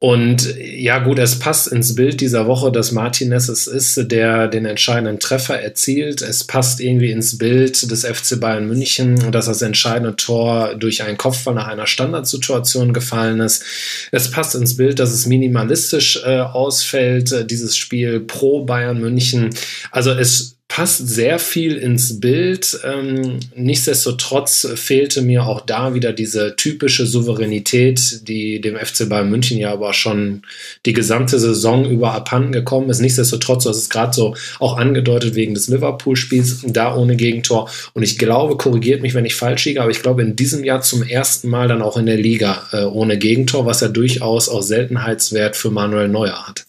[0.03, 4.65] Und ja, gut, es passt ins Bild dieser Woche, dass Martinez es ist, der den
[4.65, 6.21] entscheidenden Treffer erzielt.
[6.21, 11.15] Es passt irgendwie ins Bild des FC Bayern München, dass das entscheidende Tor durch einen
[11.15, 13.63] Kopfball nach einer Standardsituation gefallen ist.
[14.11, 19.51] Es passt ins Bild, dass es minimalistisch äh, ausfällt, äh, dieses Spiel pro Bayern München.
[19.89, 22.79] Also es passt sehr viel ins Bild.
[22.83, 29.59] Ähm, nichtsdestotrotz fehlte mir auch da wieder diese typische Souveränität, die dem FC Bayern München
[29.59, 30.41] ja aber schon
[30.87, 33.01] die gesamte Saison über abhanden gekommen ist.
[33.01, 37.69] Nichtsdestotrotz, hast es gerade so auch angedeutet wegen des Liverpool-Spiels, da ohne Gegentor.
[37.93, 40.81] Und ich glaube, korrigiert mich, wenn ich falsch liege, aber ich glaube in diesem Jahr
[40.81, 44.63] zum ersten Mal dann auch in der Liga äh, ohne Gegentor, was ja durchaus auch
[44.63, 46.65] Seltenheitswert für Manuel Neuer hat.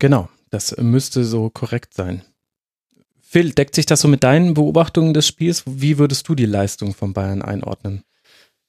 [0.00, 2.24] Genau, das müsste so korrekt sein.
[3.34, 5.64] Phil, deckt sich das so mit deinen Beobachtungen des Spiels?
[5.66, 8.04] Wie würdest du die Leistung von Bayern einordnen?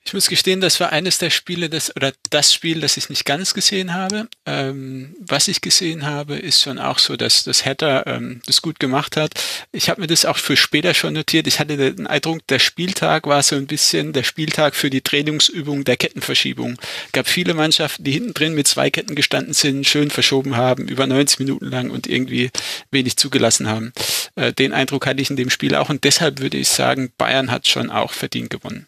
[0.08, 3.26] Ich muss gestehen, das war eines der Spiele, das, oder das Spiel, das ich nicht
[3.26, 4.28] ganz gesehen habe.
[4.46, 8.80] Ähm, was ich gesehen habe, ist schon auch so, dass das Hatter ähm, das gut
[8.80, 9.32] gemacht hat.
[9.72, 11.48] Ich habe mir das auch für später schon notiert.
[11.48, 15.86] Ich hatte den Eindruck, der Spieltag war so ein bisschen der Spieltag für die Trainingsübung
[15.86, 16.78] der Kettenverschiebung.
[17.08, 20.88] Es gab viele Mannschaften, die hinten drin mit zwei Ketten gestanden sind, schön verschoben haben,
[20.88, 22.52] über 90 Minuten lang und irgendwie
[22.92, 23.92] wenig zugelassen haben.
[24.36, 27.50] Äh, den Eindruck hatte ich in dem Spiel auch und deshalb würde ich sagen, Bayern
[27.50, 28.86] hat schon auch verdient gewonnen.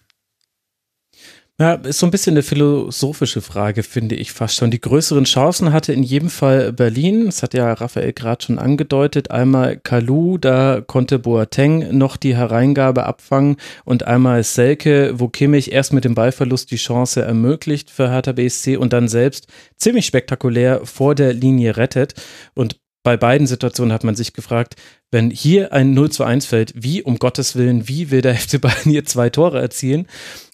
[1.59, 4.69] Ja, ist so ein bisschen eine philosophische Frage, finde ich fast schon.
[4.69, 7.25] Die größeren Chancen hatte in jedem Fall Berlin.
[7.25, 9.31] Das hat ja Raphael gerade schon angedeutet.
[9.31, 15.93] Einmal Kalu, da konnte Boateng noch die Hereingabe abfangen und einmal Selke, wo Kimmich erst
[15.93, 21.15] mit dem Ballverlust die Chance ermöglicht für Hertha BSC und dann selbst ziemlich spektakulär vor
[21.15, 22.13] der Linie rettet.
[22.53, 24.75] Und bei beiden Situationen hat man sich gefragt,
[25.09, 28.59] wenn hier ein 0 zu 1 fällt, wie um Gottes Willen, wie will der FC
[28.59, 30.07] Bayern hier zwei Tore erzielen?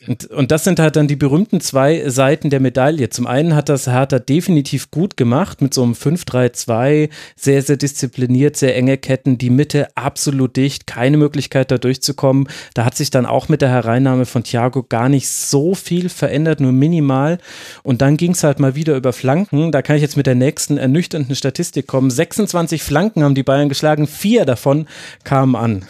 [0.08, 3.10] Und, und das sind halt dann die berühmten zwei Seiten der Medaille.
[3.10, 8.58] Zum einen hat das Hertha definitiv gut gemacht mit so einem 5-3-2, sehr, sehr diszipliniert,
[8.58, 12.50] sehr enge Ketten, die Mitte absolut dicht, keine Möglichkeit da durchzukommen.
[12.74, 16.60] Da hat sich dann auch mit der Hereinnahme von Thiago gar nicht so viel verändert,
[16.60, 17.38] nur minimal.
[17.84, 19.72] Und dann ging es halt mal wieder über Flanken.
[19.72, 22.12] Da kann ich jetzt mit der nächsten ernüchternden Statistik kommen.
[22.12, 24.88] 26 Flanken haben die Bayern geschlagen, vier vier davon
[25.24, 25.86] kamen an.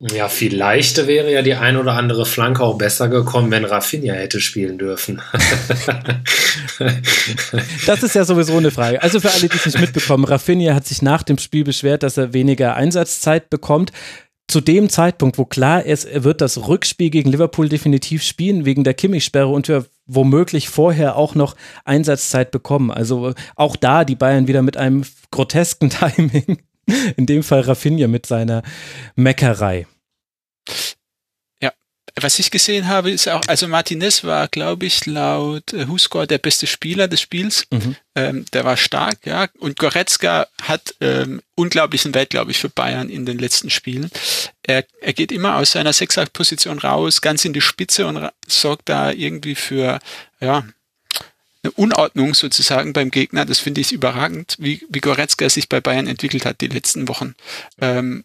[0.00, 4.40] Ja, vielleicht wäre ja die ein oder andere Flanke auch besser gekommen, wenn Rafinha hätte
[4.40, 5.20] spielen dürfen.
[7.86, 9.02] das ist ja sowieso eine Frage.
[9.02, 12.16] Also für alle, die es nicht mitbekommen, Rafinha hat sich nach dem Spiel beschwert, dass
[12.16, 13.90] er weniger Einsatzzeit bekommt.
[14.46, 18.84] Zu dem Zeitpunkt, wo klar ist, er wird das Rückspiel gegen Liverpool definitiv spielen, wegen
[18.84, 22.92] der Kimmich-Sperre und wir womöglich vorher auch noch Einsatzzeit bekommen.
[22.92, 26.58] Also auch da die Bayern wieder mit einem grotesken Timing
[27.16, 28.62] in dem Fall Rafinha mit seiner
[29.16, 29.86] Meckerei.
[31.62, 31.72] Ja,
[32.20, 36.38] was ich gesehen habe, ist auch, also Martinez war, glaube ich, laut äh, WhoScore der
[36.38, 37.66] beste Spieler des Spiels.
[37.70, 37.96] Mhm.
[38.14, 39.48] Ähm, der war stark, ja.
[39.58, 44.10] Und Goretzka hat ähm, unglaublichen Wert, glaube ich, für Bayern in den letzten Spielen.
[44.62, 49.10] Er, er geht immer aus seiner Sechser-Position raus, ganz in die Spitze und sorgt da
[49.10, 49.98] irgendwie für,
[50.40, 50.64] ja,
[51.62, 53.44] eine Unordnung sozusagen beim Gegner.
[53.44, 57.34] Das finde ich überragend, wie, wie Goretzka sich bei Bayern entwickelt hat die letzten Wochen.
[57.80, 58.24] Ähm,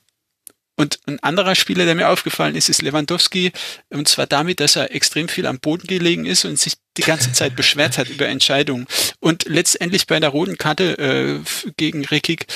[0.76, 3.52] und ein anderer Spieler, der mir aufgefallen ist, ist Lewandowski.
[3.90, 7.32] Und zwar damit, dass er extrem viel am Boden gelegen ist und sich die ganze
[7.34, 8.88] Zeit beschwert hat über Entscheidungen.
[9.20, 12.48] Und letztendlich bei der roten Karte äh, gegen Rekik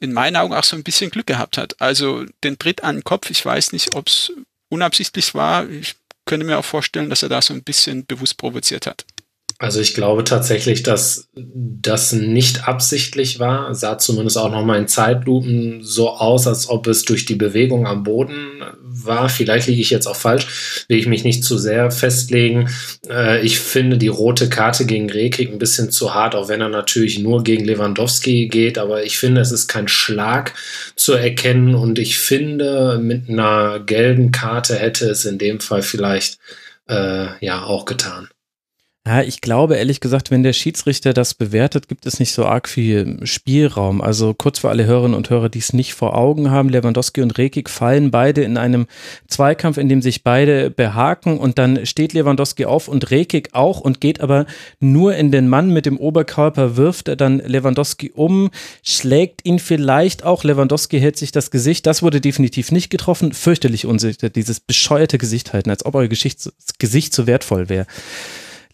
[0.00, 1.80] in meinen Augen auch so ein bisschen Glück gehabt hat.
[1.80, 4.32] Also den Tritt an den Kopf, ich weiß nicht, ob es
[4.70, 5.68] unabsichtlich war.
[5.68, 9.04] Ich könnte mir auch vorstellen, dass er da so ein bisschen bewusst provoziert hat.
[9.58, 13.74] Also ich glaube tatsächlich, dass das nicht absichtlich war.
[13.74, 18.02] Sah zumindest auch nochmal in Zeitlupen so aus, als ob es durch die Bewegung am
[18.02, 19.30] Boden war.
[19.30, 22.68] Vielleicht liege ich jetzt auch falsch, will ich mich nicht zu sehr festlegen.
[23.08, 26.68] Äh, ich finde die rote Karte gegen Rekik ein bisschen zu hart, auch wenn er
[26.68, 28.76] natürlich nur gegen Lewandowski geht.
[28.76, 30.52] Aber ich finde, es ist kein Schlag
[30.96, 36.38] zu erkennen und ich finde, mit einer gelben Karte hätte es in dem Fall vielleicht
[36.88, 38.28] äh, ja auch getan.
[39.06, 42.68] Ja, ich glaube ehrlich gesagt, wenn der Schiedsrichter das bewertet, gibt es nicht so arg
[42.68, 44.00] viel Spielraum.
[44.00, 47.38] Also kurz für alle Hörerinnen und Hörer, die es nicht vor Augen haben, Lewandowski und
[47.38, 48.88] Rekik fallen beide in einem
[49.28, 54.00] Zweikampf, in dem sich beide behaken und dann steht Lewandowski auf und Rekik auch und
[54.00, 54.44] geht aber
[54.80, 58.50] nur in den Mann mit dem Oberkörper, wirft er dann Lewandowski um,
[58.82, 60.42] schlägt ihn vielleicht auch.
[60.42, 63.32] Lewandowski hält sich das Gesicht, das wurde definitiv nicht getroffen.
[63.32, 66.40] Fürchterlich unsicher, dieses bescheuerte Gesicht halten, als ob euer Gesicht,
[67.14, 67.86] so wertvoll wäre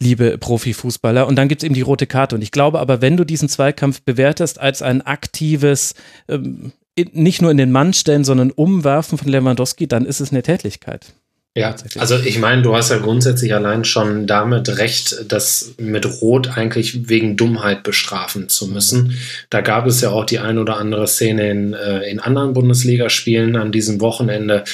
[0.02, 1.26] liebe Profifußballer.
[1.26, 2.34] Und dann gibt es eben die rote Karte.
[2.34, 5.94] Und ich glaube aber, wenn du diesen Zweikampf bewertest als ein aktives,
[6.28, 10.42] ähm, nicht nur in den Mann stellen, sondern umwerfen von Lewandowski, dann ist es eine
[10.42, 11.14] Tätlichkeit.
[11.54, 16.56] Ja, also ich meine, du hast ja grundsätzlich allein schon damit recht, das mit Rot
[16.56, 19.18] eigentlich wegen Dummheit bestrafen zu müssen.
[19.50, 23.56] Da gab es ja auch die ein oder andere Szene in, äh, in anderen Bundesligaspielen
[23.56, 24.64] an diesem Wochenende,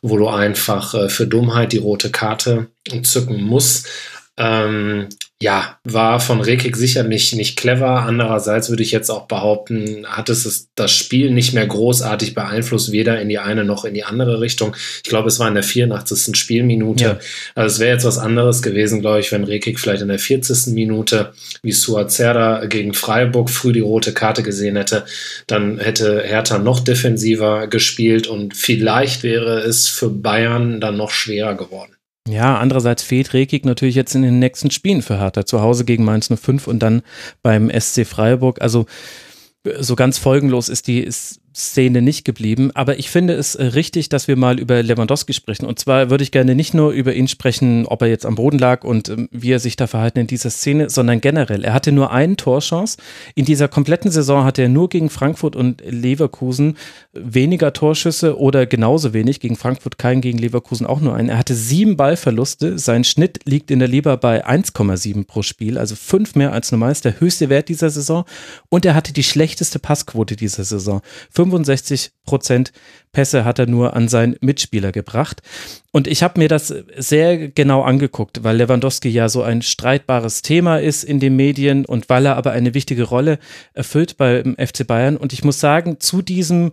[0.00, 2.68] wo du einfach äh, für Dummheit die rote Karte
[3.02, 3.88] zücken musst.
[4.38, 5.08] Ähm,
[5.40, 8.02] ja, war von Rekik sicherlich nicht clever.
[8.02, 13.20] Andererseits würde ich jetzt auch behaupten, hat es das Spiel nicht mehr großartig beeinflusst, weder
[13.20, 14.74] in die eine noch in die andere Richtung.
[15.04, 16.36] Ich glaube, es war in der 84.
[16.36, 17.04] Spielminute.
[17.04, 17.18] Ja.
[17.54, 20.74] Also es wäre jetzt was anderes gewesen, glaube ich, wenn Rekik vielleicht in der 40.
[20.74, 25.04] Minute wie Suazerda gegen Freiburg früh die rote Karte gesehen hätte.
[25.46, 31.54] Dann hätte Hertha noch defensiver gespielt und vielleicht wäre es für Bayern dann noch schwerer
[31.54, 31.97] geworden.
[32.28, 35.46] Ja, andererseits fehlt Rekik natürlich jetzt in den nächsten Spielen für Hertha.
[35.46, 37.02] Zu Hause gegen Mainz 05 und dann
[37.42, 38.60] beim SC Freiburg.
[38.60, 38.86] Also
[39.78, 42.70] so ganz folgenlos ist die, ist, Szene nicht geblieben.
[42.74, 45.66] Aber ich finde es äh, richtig, dass wir mal über Lewandowski sprechen.
[45.66, 48.58] Und zwar würde ich gerne nicht nur über ihn sprechen, ob er jetzt am Boden
[48.58, 51.64] lag und ähm, wie er sich da verhalten in dieser Szene, sondern generell.
[51.64, 52.96] Er hatte nur einen Torchance.
[53.34, 56.76] In dieser kompletten Saison hatte er nur gegen Frankfurt und Leverkusen
[57.12, 59.40] weniger Torschüsse oder genauso wenig.
[59.40, 61.28] Gegen Frankfurt keinen, gegen Leverkusen auch nur einen.
[61.28, 62.78] Er hatte sieben Ballverluste.
[62.78, 66.92] Sein Schnitt liegt in der Liga bei 1,7 pro Spiel, also fünf mehr als normal.
[66.92, 68.24] Ist der höchste Wert dieser Saison.
[68.68, 71.02] Und er hatte die schlechteste Passquote dieser Saison.
[71.50, 72.72] 65 Prozent
[73.12, 75.42] Pässe hat er nur an seinen Mitspieler gebracht.
[75.92, 80.78] Und ich habe mir das sehr genau angeguckt, weil Lewandowski ja so ein streitbares Thema
[80.78, 83.38] ist in den Medien und weil er aber eine wichtige Rolle
[83.72, 85.16] erfüllt beim FC Bayern.
[85.16, 86.72] Und ich muss sagen, zu diesem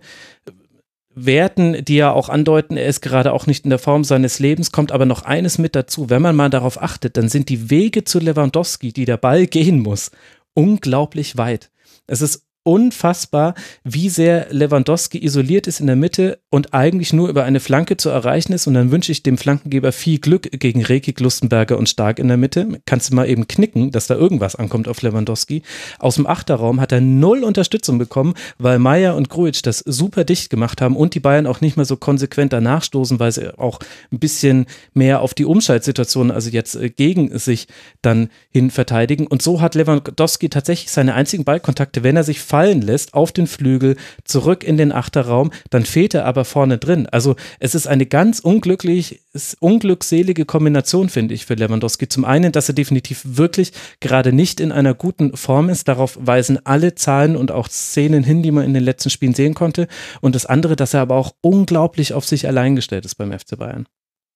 [1.18, 4.70] Werten, die ja auch andeuten, er ist gerade auch nicht in der Form seines Lebens,
[4.70, 6.10] kommt aber noch eines mit dazu.
[6.10, 9.80] Wenn man mal darauf achtet, dann sind die Wege zu Lewandowski, die der Ball gehen
[9.80, 10.10] muss,
[10.52, 11.70] unglaublich weit.
[12.06, 17.44] Es ist unfassbar, wie sehr Lewandowski isoliert ist in der Mitte und eigentlich nur über
[17.44, 18.66] eine Flanke zu erreichen ist.
[18.66, 22.36] Und dann wünsche ich dem Flankengeber viel Glück gegen Rekik, Lustenberger und Stark in der
[22.36, 22.80] Mitte.
[22.84, 25.62] Kannst du mal eben knicken, dass da irgendwas ankommt auf Lewandowski.
[26.00, 30.50] Aus dem Achterraum hat er null Unterstützung bekommen, weil Meier und Gruitsch das super dicht
[30.50, 33.78] gemacht haben und die Bayern auch nicht mehr so konsequent danach stoßen, weil sie auch
[34.10, 37.68] ein bisschen mehr auf die Umschaltsituation, also jetzt äh, gegen sich
[38.02, 39.28] dann hin verteidigen.
[39.28, 43.46] Und so hat Lewandowski tatsächlich seine einzigen Ballkontakte, wenn er sich fallen lässt auf den
[43.46, 47.06] Flügel, zurück in den Achterraum, dann fehlt er aber vorne drin.
[47.06, 49.20] Also es ist eine ganz unglücklich,
[49.60, 52.08] unglückselige Kombination, finde ich, für Lewandowski.
[52.08, 55.86] Zum einen, dass er definitiv wirklich gerade nicht in einer guten Form ist.
[55.86, 59.52] Darauf weisen alle Zahlen und auch Szenen hin, die man in den letzten Spielen sehen
[59.52, 59.86] konnte.
[60.22, 63.58] Und das andere, dass er aber auch unglaublich auf sich allein gestellt ist beim FC
[63.58, 63.86] Bayern.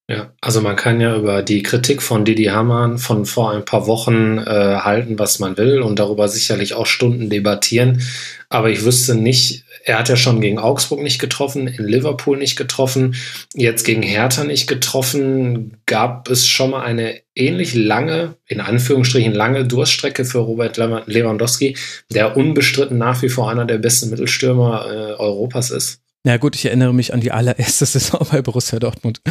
[0.09, 3.87] Ja, also man kann ja über die Kritik von Didi Hamann von vor ein paar
[3.87, 8.03] Wochen äh, halten, was man will und darüber sicherlich auch Stunden debattieren.
[8.49, 12.57] Aber ich wüsste nicht, er hat ja schon gegen Augsburg nicht getroffen, in Liverpool nicht
[12.57, 13.15] getroffen,
[13.55, 15.77] jetzt gegen Hertha nicht getroffen.
[15.87, 21.77] Gab es schon mal eine ähnlich lange, in Anführungsstrichen lange Durststrecke für Robert Lewandowski,
[22.11, 26.01] der unbestritten nach wie vor einer der besten Mittelstürmer äh, Europas ist?
[26.27, 29.23] Ja gut, ich erinnere mich an die allererste Saison bei Borussia Dortmund.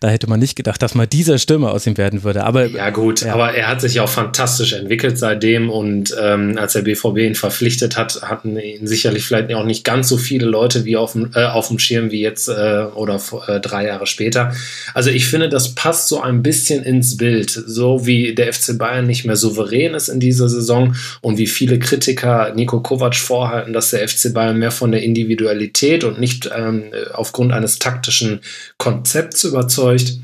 [0.00, 2.44] Da hätte man nicht gedacht, dass mal dieser Stürmer aus ihm werden würde.
[2.44, 3.34] Aber ja gut, ja.
[3.34, 7.98] aber er hat sich auch fantastisch entwickelt seitdem und ähm, als der BVB ihn verpflichtet
[7.98, 11.44] hat, hatten ihn sicherlich vielleicht auch nicht ganz so viele Leute wie auf dem, äh,
[11.44, 14.54] auf dem Schirm wie jetzt äh, oder äh, drei Jahre später.
[14.94, 19.06] Also ich finde, das passt so ein bisschen ins Bild, so wie der FC Bayern
[19.06, 23.90] nicht mehr souverän ist in dieser Saison und wie viele Kritiker Nico Kovac vorhalten, dass
[23.90, 28.40] der FC Bayern mehr von der Individualität und nicht ähm, aufgrund eines taktischen
[28.76, 30.18] Konzepts überzeugt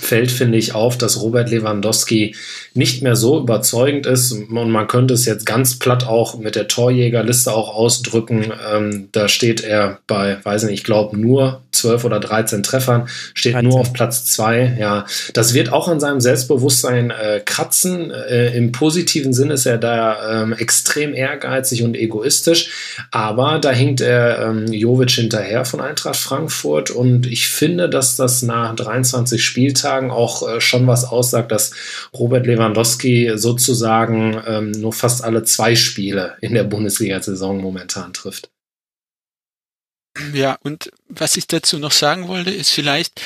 [0.00, 2.34] fällt, finde ich, auf, dass Robert Lewandowski
[2.72, 4.30] nicht mehr so überzeugend ist.
[4.32, 8.52] Und man könnte es jetzt ganz platt auch mit der Torjägerliste auch ausdrücken.
[8.72, 13.54] Ähm, da steht er bei, weiß nicht, ich glaube nur 12 oder 13 Treffern, steht
[13.54, 13.68] 13.
[13.68, 14.76] nur auf Platz 2.
[14.78, 18.12] Ja, das wird auch an seinem Selbstbewusstsein äh, kratzen.
[18.12, 22.70] Äh, Im positiven Sinn ist er da ähm, extrem ehrgeizig und egoistisch.
[23.10, 26.90] Aber da hinkt er ähm, Jovic hinterher von Eintracht Frankfurt.
[26.90, 31.72] Und ich finde, dass das nach 23 Spieltagen Spieltagen auch äh, schon was aussagt, dass
[32.12, 38.50] Robert Lewandowski sozusagen ähm, nur fast alle zwei Spiele in der Bundesliga-Saison momentan trifft.
[40.34, 43.22] Ja, und was ich dazu noch sagen wollte, ist vielleicht,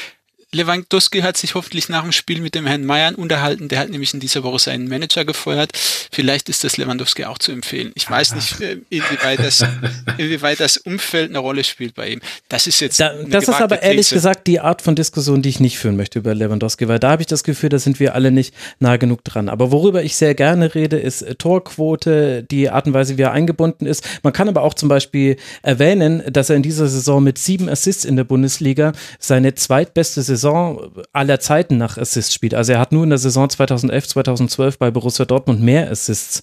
[0.54, 3.68] Lewandowski hat sich hoffentlich nach dem Spiel mit dem Herrn Meier unterhalten.
[3.68, 5.72] Der hat nämlich in dieser Woche seinen Manager gefeuert.
[6.12, 7.92] Vielleicht ist das Lewandowski auch zu empfehlen.
[7.94, 9.64] Ich weiß nicht, äh, inwieweit das,
[10.18, 12.20] inwieweit das Umfeld eine Rolle spielt bei ihm.
[12.50, 13.00] Das ist jetzt.
[13.00, 14.16] Da, das ist aber ehrlich These.
[14.16, 17.22] gesagt die Art von Diskussion, die ich nicht führen möchte über Lewandowski, weil da habe
[17.22, 19.48] ich das Gefühl, da sind wir alle nicht nah genug dran.
[19.48, 23.32] Aber worüber ich sehr gerne rede, ist äh, Torquote, die Art und Weise, wie er
[23.32, 24.06] eingebunden ist.
[24.22, 28.04] Man kann aber auch zum Beispiel erwähnen, dass er in dieser Saison mit sieben Assists
[28.04, 32.54] in der Bundesliga seine zweitbeste Saison Saison aller Zeiten nach Assists spielt.
[32.54, 36.42] Also er hat nur in der Saison 2011, 2012 bei Borussia Dortmund mehr Assists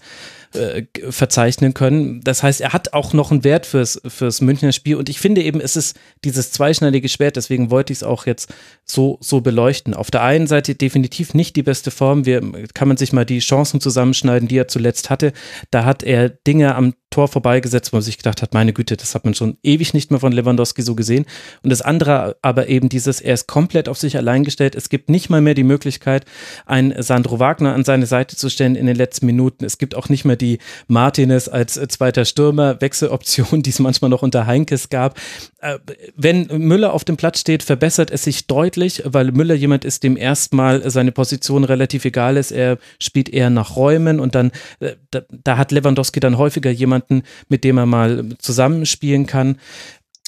[0.54, 2.22] äh, verzeichnen können.
[2.22, 5.44] Das heißt, er hat auch noch einen Wert fürs, fürs Münchner Spiel und ich finde
[5.44, 8.52] eben, es ist dieses zweischneidige Schwert, deswegen wollte ich es auch jetzt
[8.84, 9.94] so, so beleuchten.
[9.94, 12.42] Auf der einen Seite definitiv nicht die beste Form, wir,
[12.74, 15.34] kann man sich mal die Chancen zusammenschneiden, die er zuletzt hatte.
[15.70, 19.16] Da hat er Dinge am Tor vorbeigesetzt, wo man sich gedacht hat, meine Güte, das
[19.16, 21.26] hat man schon ewig nicht mehr von Lewandowski so gesehen.
[21.64, 24.76] Und das andere aber eben dieses, er ist komplett auf sich allein gestellt.
[24.76, 26.26] Es gibt nicht mal mehr die Möglichkeit,
[26.66, 29.66] einen Sandro Wagner an seine Seite zu stellen in den letzten Minuten.
[29.66, 34.22] Es gibt auch nicht mehr die Martinez als zweiter Stürmer, Wechseloption, die es manchmal noch
[34.22, 35.18] unter Heinkes gab.
[35.62, 35.80] Äh,
[36.16, 40.16] wenn Müller auf dem Platz steht, verbessert es sich deutlich, weil Müller jemand ist, dem
[40.16, 42.52] erstmal seine Position relativ egal ist.
[42.52, 47.24] Er spielt eher nach Räumen und dann, äh, da, da hat Lewandowski dann häufiger jemanden,
[47.48, 49.58] mit dem er mal zusammenspielen kann.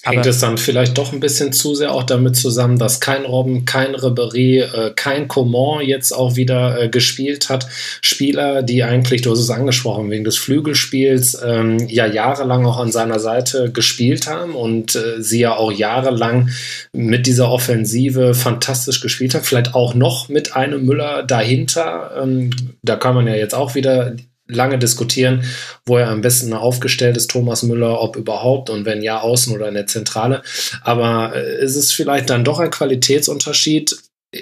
[0.03, 3.65] Hängt es dann vielleicht doch ein bisschen zu sehr auch damit zusammen, dass kein Robben,
[3.65, 7.67] kein Ribéry, äh, kein Coman jetzt auch wieder äh, gespielt hat?
[8.01, 12.91] Spieler, die eigentlich, du hast es angesprochen, wegen des Flügelspiels ähm, ja jahrelang auch an
[12.91, 16.49] seiner Seite gespielt haben und äh, sie ja auch jahrelang
[16.93, 19.43] mit dieser Offensive fantastisch gespielt haben.
[19.43, 22.19] Vielleicht auch noch mit einem Müller dahinter.
[22.23, 22.49] Ähm,
[22.81, 24.15] da kann man ja jetzt auch wieder
[24.51, 25.43] lange diskutieren,
[25.85, 29.67] wo er am besten aufgestellt ist, Thomas Müller, ob überhaupt und wenn ja, außen oder
[29.67, 30.43] in der Zentrale.
[30.83, 33.95] Aber äh, ist es vielleicht dann doch ein Qualitätsunterschied,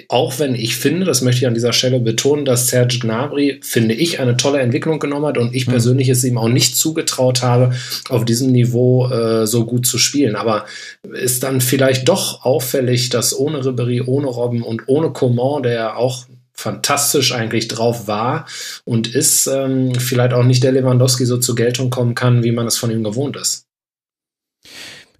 [0.08, 3.94] auch wenn ich finde, das möchte ich an dieser Stelle betonen, dass Serge Gnabry, finde
[3.94, 5.72] ich, eine tolle Entwicklung genommen hat und ich mhm.
[5.72, 7.74] persönlich es ihm auch nicht zugetraut habe,
[8.08, 10.36] auf diesem Niveau äh, so gut zu spielen.
[10.36, 10.66] Aber
[11.12, 16.26] ist dann vielleicht doch auffällig, dass ohne Ribéry, ohne Robben und ohne Coman, der auch
[16.60, 18.46] fantastisch eigentlich drauf war
[18.84, 22.66] und ist, ähm, vielleicht auch nicht der Lewandowski so zur Geltung kommen kann, wie man
[22.66, 23.66] es von ihm gewohnt ist.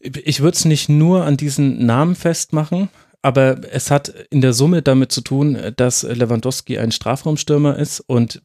[0.01, 2.89] Ich würde es nicht nur an diesen Namen festmachen,
[3.23, 8.43] aber es hat in der Summe damit zu tun, dass Lewandowski ein Strafraumstürmer ist und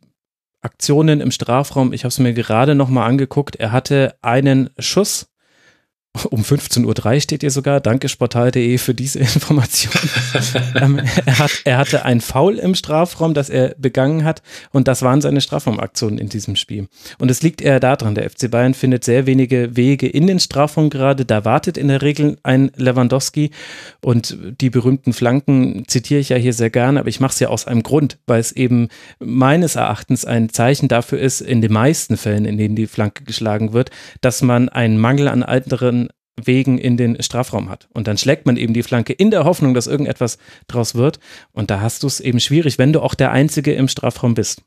[0.61, 5.27] Aktionen im Strafraum, ich habe es mir gerade nochmal angeguckt, er hatte einen Schuss
[6.29, 7.81] um 15.03 Uhr steht hier sogar.
[7.81, 9.93] Danke sportal.de für diese Information.
[10.75, 14.41] ähm, er, hat, er hatte ein Foul im Strafraum, das er begangen hat
[14.71, 16.87] und das waren seine Strafraumaktionen in diesem Spiel.
[17.17, 20.89] Und es liegt eher daran, der FC Bayern findet sehr wenige Wege in den Strafraum
[20.89, 21.25] gerade.
[21.25, 23.51] Da wartet in der Regel ein Lewandowski
[24.01, 27.49] und die berühmten Flanken zitiere ich ja hier sehr gerne, aber ich mache es ja
[27.49, 28.89] aus einem Grund, weil es eben
[29.19, 33.73] meines Erachtens ein Zeichen dafür ist, in den meisten Fällen, in denen die Flanke geschlagen
[33.73, 33.91] wird,
[34.21, 36.04] dass man einen Mangel an anderen
[36.37, 37.87] Wegen in den Strafraum hat.
[37.93, 41.19] Und dann schlägt man eben die Flanke in der Hoffnung, dass irgendetwas draus wird.
[41.53, 44.61] Und da hast du es eben schwierig, wenn du auch der Einzige im Strafraum bist.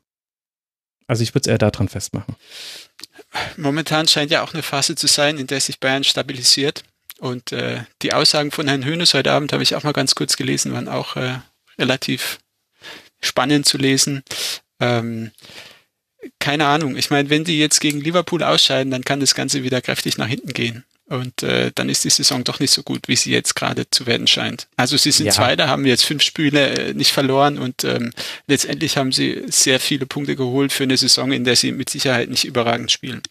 [1.05, 2.35] Also ich würde es eher daran festmachen.
[3.57, 6.83] Momentan scheint ja auch eine Phase zu sein, in der sich Bayern stabilisiert.
[7.19, 10.37] Und äh, die Aussagen von Herrn Hönes heute Abend habe ich auch mal ganz kurz
[10.37, 11.39] gelesen, waren auch äh,
[11.77, 12.39] relativ
[13.21, 14.23] spannend zu lesen.
[14.79, 15.31] Ähm,
[16.39, 16.95] keine Ahnung.
[16.95, 20.27] Ich meine, wenn die jetzt gegen Liverpool ausscheiden, dann kann das Ganze wieder kräftig nach
[20.27, 20.85] hinten gehen.
[21.09, 24.05] Und äh, dann ist die Saison doch nicht so gut, wie sie jetzt gerade zu
[24.05, 24.67] werden scheint.
[24.77, 25.31] Also sie sind ja.
[25.31, 28.11] Zweiter, haben jetzt fünf Spiele äh, nicht verloren und ähm,
[28.47, 32.29] letztendlich haben sie sehr viele Punkte geholt für eine Saison, in der sie mit Sicherheit
[32.29, 33.23] nicht überragend spielen.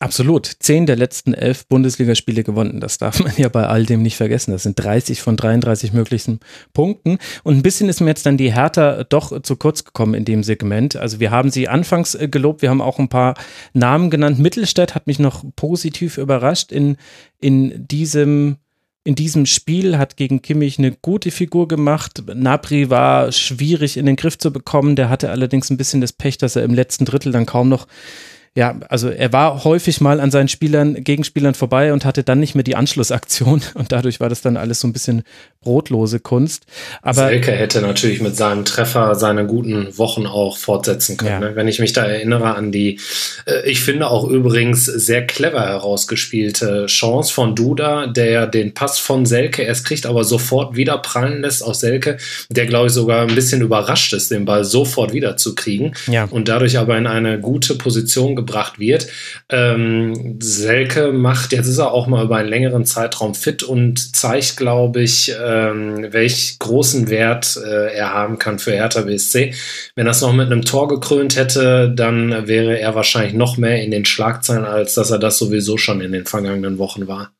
[0.00, 0.46] Absolut.
[0.60, 2.78] Zehn der letzten elf Bundesligaspiele gewonnen.
[2.78, 4.52] Das darf man ja bei all dem nicht vergessen.
[4.52, 6.38] Das sind 30 von 33 möglichen
[6.72, 7.18] Punkten.
[7.42, 10.44] Und ein bisschen ist mir jetzt dann die Hertha doch zu kurz gekommen in dem
[10.44, 10.94] Segment.
[10.94, 12.62] Also wir haben sie anfangs äh, gelobt.
[12.62, 13.34] Wir haben auch ein paar
[13.72, 14.38] Namen genannt.
[14.38, 16.96] Mittelstädt hat mich noch positiv überrascht in,
[17.40, 18.58] in diesem
[19.04, 22.22] in diesem Spiel, hat gegen Kimmich eine gute Figur gemacht.
[22.34, 24.96] Napri war schwierig in den Griff zu bekommen.
[24.96, 27.86] Der hatte allerdings ein bisschen das Pech, dass er im letzten Drittel dann kaum noch
[28.54, 32.54] ja, also er war häufig mal an seinen Spielern, Gegenspielern vorbei und hatte dann nicht
[32.54, 33.62] mehr die Anschlussaktion.
[33.74, 35.22] Und dadurch war das dann alles so ein bisschen
[35.60, 36.66] brotlose Kunst.
[37.02, 41.30] Aber Selke hätte natürlich mit seinem Treffer seine guten Wochen auch fortsetzen können.
[41.30, 41.40] Ja.
[41.40, 41.56] Ne?
[41.56, 43.00] Wenn ich mich da erinnere an die,
[43.44, 49.26] äh, ich finde auch übrigens sehr clever herausgespielte Chance von Duda, der den Pass von
[49.26, 53.34] Selke erst kriegt, aber sofort wieder prallen lässt aus Selke, der glaube ich sogar ein
[53.34, 56.24] bisschen überrascht ist, den Ball sofort wieder zu kriegen ja.
[56.24, 59.08] und dadurch aber in eine gute Position gebracht wird.
[59.48, 64.56] Ähm, Selke macht, jetzt ist er auch mal über einen längeren Zeitraum fit und zeigt,
[64.56, 69.54] glaube ich, ähm, welch großen Wert äh, er haben kann für Hertha BSC.
[69.94, 73.90] Wenn es noch mit einem Tor gekrönt hätte, dann wäre er wahrscheinlich noch mehr in
[73.90, 77.32] den Schlagzeilen, als dass er das sowieso schon in den vergangenen Wochen war.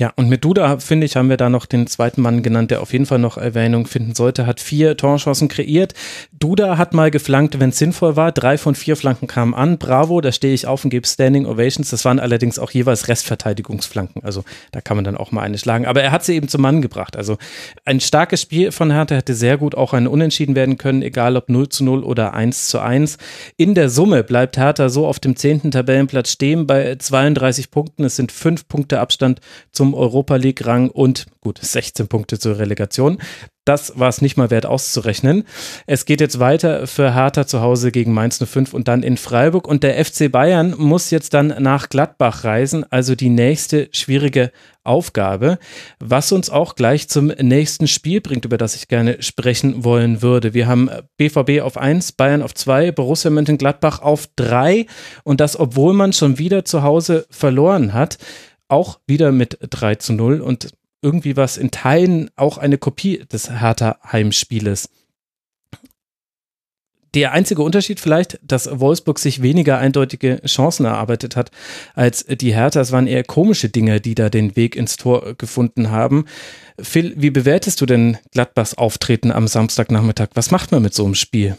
[0.00, 2.80] Ja, und mit Duda, finde ich, haben wir da noch den zweiten Mann genannt, der
[2.80, 5.92] auf jeden Fall noch Erwähnung finden sollte, hat vier Torchancen kreiert.
[6.32, 8.32] Duda hat mal geflankt, wenn es sinnvoll war.
[8.32, 9.76] Drei von vier Flanken kamen an.
[9.76, 11.90] Bravo, da stehe ich auf und gebe Standing Ovations.
[11.90, 14.24] Das waren allerdings auch jeweils Restverteidigungsflanken.
[14.24, 14.42] Also
[14.72, 15.84] da kann man dann auch mal eine schlagen.
[15.84, 17.14] Aber er hat sie eben zum Mann gebracht.
[17.14, 17.36] Also
[17.84, 21.50] ein starkes Spiel von Hertha hätte sehr gut auch ein Unentschieden werden können, egal ob
[21.50, 23.18] 0 zu 0 oder 1 zu 1.
[23.58, 28.04] In der Summe bleibt Hertha so auf dem zehnten Tabellenplatz stehen bei 32 Punkten.
[28.04, 29.42] Es sind fünf Punkte Abstand
[29.72, 33.18] zum Europa League-Rang und gut, 16 Punkte zur Relegation.
[33.64, 35.44] Das war es nicht mal wert auszurechnen.
[35.86, 39.68] Es geht jetzt weiter für Hertha zu Hause gegen Mainz 05 und dann in Freiburg.
[39.68, 44.50] Und der FC Bayern muss jetzt dann nach Gladbach reisen, also die nächste schwierige
[44.82, 45.58] Aufgabe,
[45.98, 50.54] was uns auch gleich zum nächsten Spiel bringt, über das ich gerne sprechen wollen würde.
[50.54, 54.86] Wir haben BVB auf 1, Bayern auf 2, Borussia Mönchengladbach auf 3
[55.22, 58.16] und das, obwohl man schon wieder zu Hause verloren hat
[58.70, 63.50] auch wieder mit 3 zu 0 und irgendwie was in Teilen auch eine Kopie des
[63.50, 64.90] Hertha Heimspieles.
[67.14, 71.50] Der einzige Unterschied vielleicht, dass Wolfsburg sich weniger eindeutige Chancen erarbeitet hat
[71.94, 72.80] als die Hertha.
[72.80, 76.26] Es waren eher komische Dinge, die da den Weg ins Tor gefunden haben.
[76.80, 80.28] Phil, wie bewertest du denn Gladbachs Auftreten am Samstagnachmittag?
[80.34, 81.56] Was macht man mit so einem Spiel?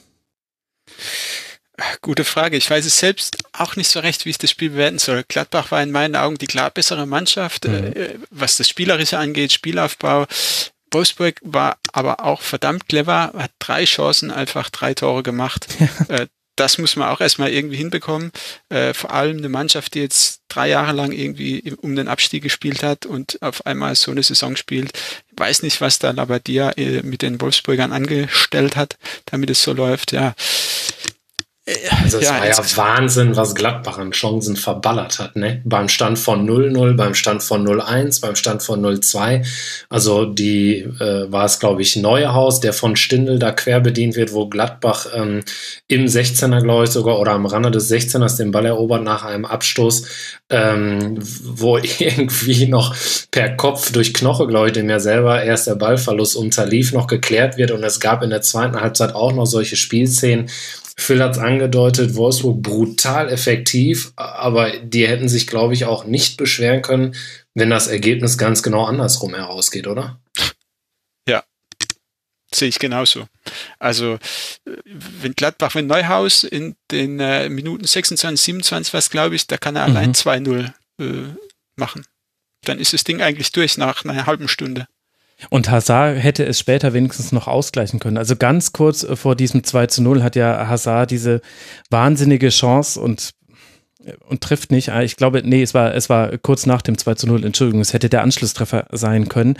[2.01, 2.57] Gute Frage.
[2.57, 5.23] Ich weiß es selbst auch nicht so recht, wie ich das Spiel bewerten soll.
[5.27, 7.93] Gladbach war in meinen Augen die klar bessere Mannschaft, mhm.
[7.93, 10.25] äh, was das Spielerische angeht, Spielaufbau.
[10.91, 15.67] Wolfsburg war aber auch verdammt clever, hat drei Chancen, einfach drei Tore gemacht.
[16.09, 18.31] äh, das muss man auch erstmal irgendwie hinbekommen.
[18.69, 22.83] Äh, vor allem eine Mannschaft, die jetzt drei Jahre lang irgendwie um den Abstieg gespielt
[22.83, 24.91] hat und auf einmal so eine Saison spielt.
[25.31, 30.11] Ich weiß nicht, was da Labadia mit den Wolfsburgern angestellt hat, damit es so läuft.
[30.11, 30.35] Ja,
[32.03, 35.61] also es ja, war ja Wahnsinn, was Gladbach an Chancen verballert hat, ne?
[35.63, 39.45] Beim Stand von 0-0, beim Stand von 0-1, beim Stand von 0-2.
[39.87, 44.33] Also die äh, war es, glaube ich, Neuhaus, der von Stindl da quer bedient wird,
[44.33, 45.43] wo Gladbach ähm,
[45.87, 49.45] im 16er, glaube ich, sogar oder am Rande des 16ers den Ball erobert nach einem
[49.45, 50.07] Abstoß,
[50.49, 52.95] ähm, wo irgendwie noch
[53.29, 57.57] per Kopf durch Knoche, glaube ich, dem ja selber erst der Ballverlust unterlief, noch geklärt
[57.57, 57.69] wird.
[57.69, 60.49] Und es gab in der zweiten Halbzeit auch noch solche Spielszenen,
[60.97, 66.37] Phil hat es angedeutet, Wolfsburg brutal effektiv, aber die hätten sich, glaube ich, auch nicht
[66.37, 67.15] beschweren können,
[67.53, 70.19] wenn das Ergebnis ganz genau andersrum herausgeht, oder?
[71.27, 71.43] Ja,
[72.53, 73.27] sehe ich genauso.
[73.79, 74.19] Also,
[74.95, 79.75] wenn Gladbach, wenn Neuhaus in den äh, Minuten 26, 27 was, glaube ich, da kann
[79.75, 79.95] er mhm.
[79.95, 81.35] allein 2-0 äh,
[81.75, 82.05] machen.
[82.65, 84.87] Dann ist das Ding eigentlich durch nach einer halben Stunde.
[85.49, 88.17] Und Hazard hätte es später wenigstens noch ausgleichen können.
[88.17, 91.41] Also ganz kurz vor diesem 2 zu 0 hat ja Hazard diese
[91.89, 93.33] wahnsinnige Chance und
[94.27, 94.89] und trifft nicht.
[94.89, 97.93] Ich glaube, nee, es war, es war kurz nach dem 2 zu 0, Entschuldigung, es
[97.93, 99.57] hätte der Anschlusstreffer sein können.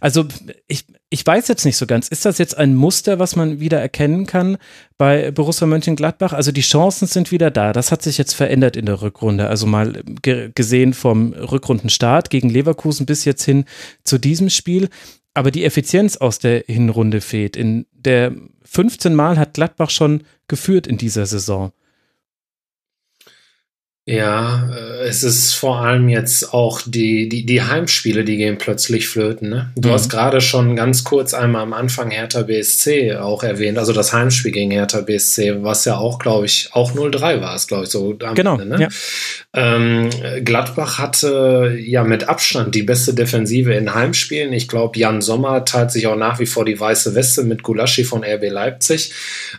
[0.00, 0.26] Also
[0.66, 3.80] ich, ich weiß jetzt nicht so ganz, ist das jetzt ein Muster, was man wieder
[3.80, 4.58] erkennen kann
[4.98, 6.32] bei Borussia Mönchengladbach?
[6.32, 7.72] Also die Chancen sind wieder da.
[7.72, 9.48] Das hat sich jetzt verändert in der Rückrunde.
[9.48, 13.66] Also mal gesehen vom Rückrundenstart gegen Leverkusen bis jetzt hin
[14.04, 14.88] zu diesem Spiel.
[15.36, 17.58] Aber die Effizienz aus der Hinrunde fehlt.
[17.58, 18.34] In der
[18.64, 21.72] 15 Mal hat Gladbach schon geführt in dieser Saison.
[24.08, 29.08] Ja, äh, es ist vor allem jetzt auch die, die, die Heimspiele, die gehen plötzlich
[29.08, 29.48] flöten.
[29.48, 29.72] Ne?
[29.74, 29.92] Du mhm.
[29.94, 34.52] hast gerade schon ganz kurz einmal am Anfang Hertha BSC auch erwähnt, also das Heimspiel
[34.52, 38.16] gegen Hertha BSC, was ja auch, glaube ich, auch 0-3 war es, glaube ich, so
[38.22, 38.78] am genau, Ende.
[38.78, 38.82] Ne?
[38.82, 38.88] Ja.
[39.54, 40.10] Ähm,
[40.44, 44.52] Gladbach hatte ja mit Abstand die beste Defensive in Heimspielen.
[44.52, 48.04] Ich glaube, Jan Sommer teilt sich auch nach wie vor die weiße Weste mit Gulaschi
[48.04, 49.12] von RB Leipzig.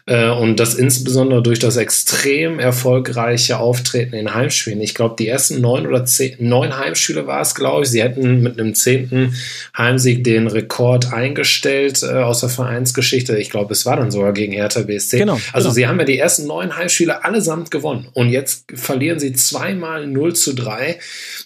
[0.05, 4.36] Äh, und das insbesondere durch das extrem erfolgreiche Auftreten in Heimspielen.
[4.45, 7.89] Ich glaube, die ersten neun oder zehn, neun Heimspiele war es, glaube ich.
[7.89, 9.35] Sie hätten mit einem zehnten
[9.77, 13.37] Heimsieg den Rekord eingestellt äh, aus der Vereinsgeschichte.
[13.37, 15.19] Ich glaube, es war dann sogar gegen Hertha BSC.
[15.19, 15.73] Genau, also genau.
[15.73, 18.07] sie haben ja die ersten neun Heimspiele allesamt gewonnen.
[18.13, 20.97] Und jetzt verlieren sie zweimal 0 zu 3.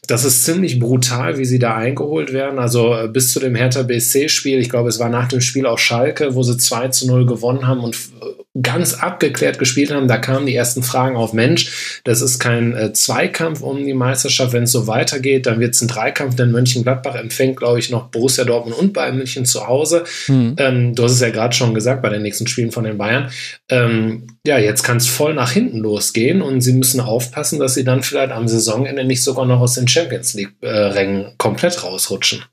[0.08, 2.60] Das ist ziemlich brutal, wie sie da eingeholt werden.
[2.60, 5.80] Also äh, bis zu dem Hertha BSC-Spiel, ich glaube, es war nach dem Spiel auf
[5.80, 10.08] Schalke, wo sie 2 zu 0 gewonnen haben und äh, ganz abgeklärt gespielt haben.
[10.08, 14.52] Da kamen die ersten Fragen auf, Mensch, das ist kein äh, Zweikampf um die Meisterschaft.
[14.52, 18.10] Wenn es so weitergeht, dann wird es ein Dreikampf, denn Mönchengladbach empfängt, glaube ich, noch
[18.10, 20.04] Borussia Dortmund und Bayern München zu Hause.
[20.26, 20.56] Hm.
[20.58, 23.32] Ähm, du hast es ja gerade schon gesagt bei den nächsten Spielen von den Bayern.
[23.70, 27.86] Ähm, ja, jetzt kann es voll nach hinten losgehen und sie müssen aufpassen, dass sie
[27.86, 32.44] dann vielleicht am Saisonende nicht sogar noch aus den Champions League-Rängen äh, komplett rausrutschen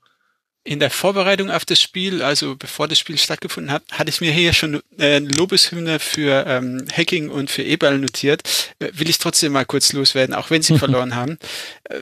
[0.63, 4.31] in der Vorbereitung auf das Spiel, also bevor das Spiel stattgefunden hat, hatte ich mir
[4.31, 8.43] hier schon äh, Lobeshymne für ähm, Hacking und für E-Ball notiert.
[8.79, 11.39] Äh, will ich trotzdem mal kurz loswerden, auch wenn sie verloren haben.
[11.85, 12.01] Äh,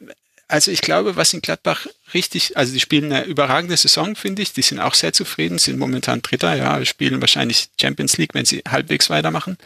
[0.50, 4.54] also ich glaube, was in Gladbach richtig, also die spielen eine überragende Saison, finde ich.
[4.54, 8.64] Die sind auch sehr zufrieden, sind momentan Dritter, ja, spielen wahrscheinlich Champions League, wenn sie
[8.68, 9.58] halbwegs weitermachen.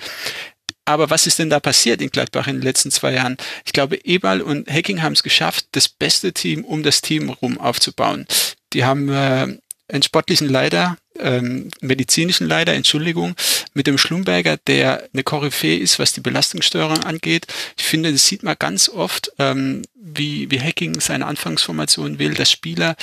[0.85, 3.37] Aber was ist denn da passiert in Gladbach in den letzten zwei Jahren?
[3.65, 7.59] Ich glaube, Ebal und Hacking haben es geschafft, das beste Team um das Team rum
[7.59, 8.25] aufzubauen.
[8.73, 9.57] Die haben äh,
[9.91, 13.35] einen sportlichen Leiter, ähm, medizinischen Leiter, Entschuldigung,
[13.73, 17.47] mit dem Schlumberger, der eine Koryphäe ist, was die Belastungssteuerung angeht.
[17.77, 22.51] Ich finde, das sieht man ganz oft, ähm, wie, wie Hacking seine Anfangsformation will, dass
[22.51, 22.95] Spieler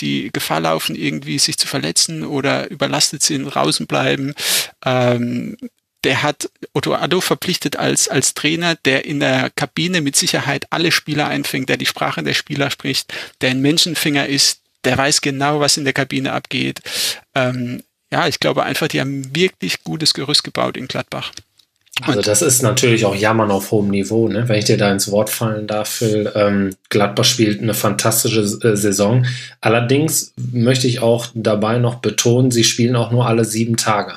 [0.00, 4.34] die Gefahr laufen, irgendwie sich zu verletzen oder überlastet sind, draußen bleiben.
[4.84, 5.56] Ähm,
[6.04, 10.92] der hat Otto Addo verpflichtet als, als Trainer, der in der Kabine mit Sicherheit alle
[10.92, 15.60] Spieler einfängt, der die Sprache der Spieler spricht, der ein Menschenfinger ist, der weiß genau,
[15.60, 16.80] was in der Kabine abgeht.
[17.34, 21.30] Ähm, ja, ich glaube einfach, die haben wirklich gutes Gerüst gebaut in Gladbach.
[22.00, 24.48] Also das ist natürlich auch Jammern auf hohem Niveau, ne?
[24.48, 26.32] wenn ich dir da ins Wort fallen darf, Phil.
[26.34, 29.26] Ähm, Gladbach spielt eine fantastische äh, Saison.
[29.60, 34.14] Allerdings möchte ich auch dabei noch betonen, sie spielen auch nur alle sieben Tage.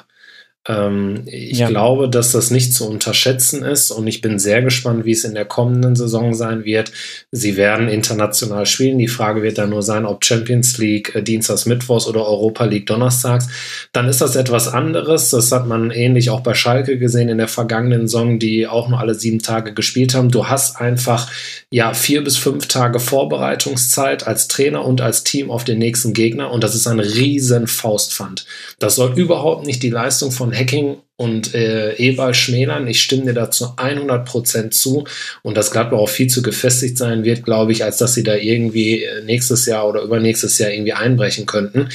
[0.67, 1.67] Ähm, ich ja.
[1.69, 5.33] glaube, dass das nicht zu unterschätzen ist und ich bin sehr gespannt, wie es in
[5.33, 6.91] der kommenden Saison sein wird.
[7.31, 8.99] Sie werden international spielen.
[8.99, 12.85] Die Frage wird dann nur sein, ob Champions League äh, Dienstags, Mittwochs oder Europa League
[12.85, 13.47] Donnerstags.
[13.91, 15.31] Dann ist das etwas anderes.
[15.31, 18.99] Das hat man ähnlich auch bei Schalke gesehen in der vergangenen Saison, die auch nur
[18.99, 20.29] alle sieben Tage gespielt haben.
[20.29, 21.27] Du hast einfach
[21.71, 26.51] ja vier bis fünf Tage Vorbereitungszeit als Trainer und als Team auf den nächsten Gegner
[26.51, 28.45] und das ist ein riesen Faustpfand.
[28.77, 32.87] Das soll überhaupt nicht die Leistung von Hacking und äh, Ewald schmälern.
[32.87, 35.05] Ich stimme dir dazu 100% zu
[35.43, 38.33] und dass Gladbach auch viel zu gefestigt sein wird, glaube ich, als dass sie da
[38.33, 41.89] irgendwie äh, nächstes Jahr oder übernächstes Jahr irgendwie einbrechen könnten.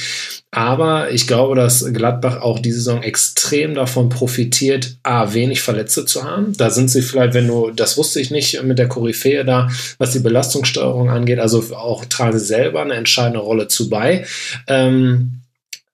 [0.49, 6.23] Aber ich glaube, dass Gladbach auch diese Saison extrem davon profitiert, A, wenig Verletzte zu
[6.23, 6.53] haben.
[6.55, 10.13] Da sind sie vielleicht, wenn du, das wusste ich nicht mit der Koryphäe da, was
[10.13, 14.25] die Belastungssteuerung angeht, also auch tragen sie selber eine entscheidende Rolle zu bei.
[14.67, 15.41] Ähm,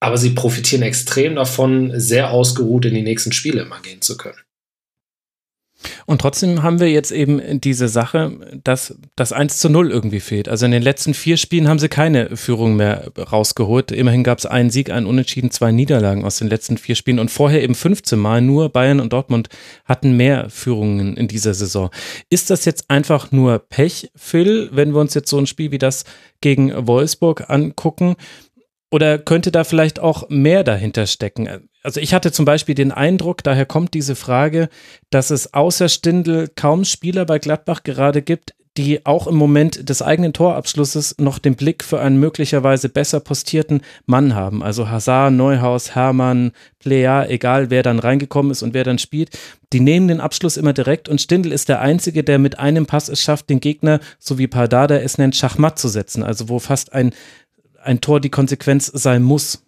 [0.04, 4.38] aber sie profitieren extrem davon, sehr ausgeruht in die nächsten Spiele immer gehen zu können.
[6.06, 10.48] Und trotzdem haben wir jetzt eben diese Sache, dass das 1 zu 0 irgendwie fehlt.
[10.50, 13.92] Also in den letzten vier Spielen haben sie keine Führung mehr rausgeholt.
[13.92, 17.32] Immerhin gab es einen Sieg, einen Unentschieden, zwei Niederlagen aus den letzten vier Spielen und
[17.32, 18.42] vorher eben 15 Mal.
[18.42, 19.50] Nur Bayern und Dortmund
[19.86, 21.90] hatten mehr Führungen in dieser Saison.
[22.30, 25.80] Ist das jetzt einfach nur Pech, Phil, wenn wir uns jetzt so ein Spiel wie
[25.80, 26.04] das
[26.42, 28.16] gegen Wolfsburg angucken?
[28.94, 31.68] Oder könnte da vielleicht auch mehr dahinter stecken?
[31.82, 34.70] Also ich hatte zum Beispiel den Eindruck, daher kommt diese Frage,
[35.10, 40.04] dass es außer Stindl kaum Spieler bei Gladbach gerade gibt, die auch im Moment des
[40.04, 44.62] eigenen Torabschlusses noch den Blick für einen möglicherweise besser postierten Mann haben.
[44.62, 49.32] Also Hazard, Neuhaus, Hermann, Plea, egal wer dann reingekommen ist und wer dann spielt,
[49.74, 53.10] die nehmen den Abschluss immer direkt und Stindl ist der Einzige, der mit einem Pass
[53.10, 56.22] es schafft, den Gegner, so wie Pardada es nennt, Schachmatt zu setzen.
[56.22, 57.12] Also wo fast ein
[57.84, 59.64] ein Tor die Konsequenz sein muss.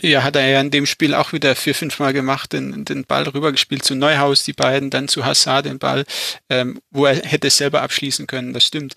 [0.00, 3.04] Ja, hat er ja in dem Spiel auch wieder vier, fünf Mal gemacht, den, den
[3.04, 6.04] Ball rübergespielt zu Neuhaus, die beiden, dann zu Hassad den Ball,
[6.50, 8.94] ähm, wo er hätte selber abschließen können, das stimmt.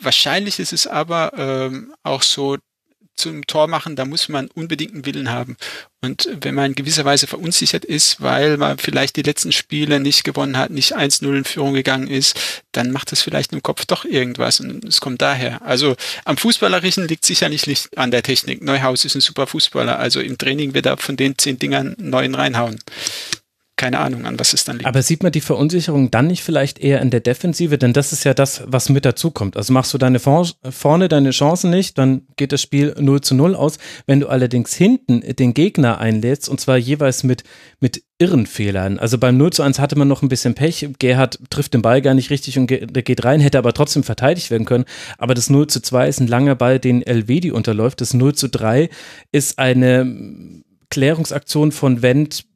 [0.00, 2.58] Wahrscheinlich ist es aber ähm, auch so,
[3.16, 5.56] zum Tor machen, da muss man unbedingt einen Willen haben.
[6.02, 10.24] Und wenn man in gewisser Weise verunsichert ist, weil man vielleicht die letzten Spiele nicht
[10.24, 12.38] gewonnen hat, nicht 1-0 in Führung gegangen ist,
[12.72, 15.62] dann macht es vielleicht im Kopf doch irgendwas und es kommt daher.
[15.62, 18.62] Also am Fußballerischen liegt sicherlich nicht an der Technik.
[18.62, 22.34] Neuhaus ist ein super Fußballer, also im Training wird er von den zehn Dingern neun
[22.34, 22.78] reinhauen.
[23.84, 24.86] Keine Ahnung, an was es dann liegt.
[24.86, 27.76] Aber sieht man die Verunsicherung dann nicht vielleicht eher in der Defensive?
[27.76, 29.58] Denn das ist ja das, was mit dazukommt.
[29.58, 33.54] Also machst du deine vorne deine Chancen nicht, dann geht das Spiel 0 zu 0
[33.54, 33.76] aus.
[34.06, 37.44] Wenn du allerdings hinten den Gegner einlädst, und zwar jeweils mit,
[37.78, 38.98] mit irren Fehlern.
[38.98, 40.88] Also beim 0 zu 1 hatte man noch ein bisschen Pech.
[40.98, 44.64] Gerhard trifft den Ball gar nicht richtig und geht rein, hätte aber trotzdem verteidigt werden
[44.64, 44.86] können.
[45.18, 48.00] Aber das 0 zu 2 ist ein langer Ball, den Elvedi unterläuft.
[48.00, 48.88] Das 0 zu 3
[49.30, 52.46] ist eine Klärungsaktion von Wendt,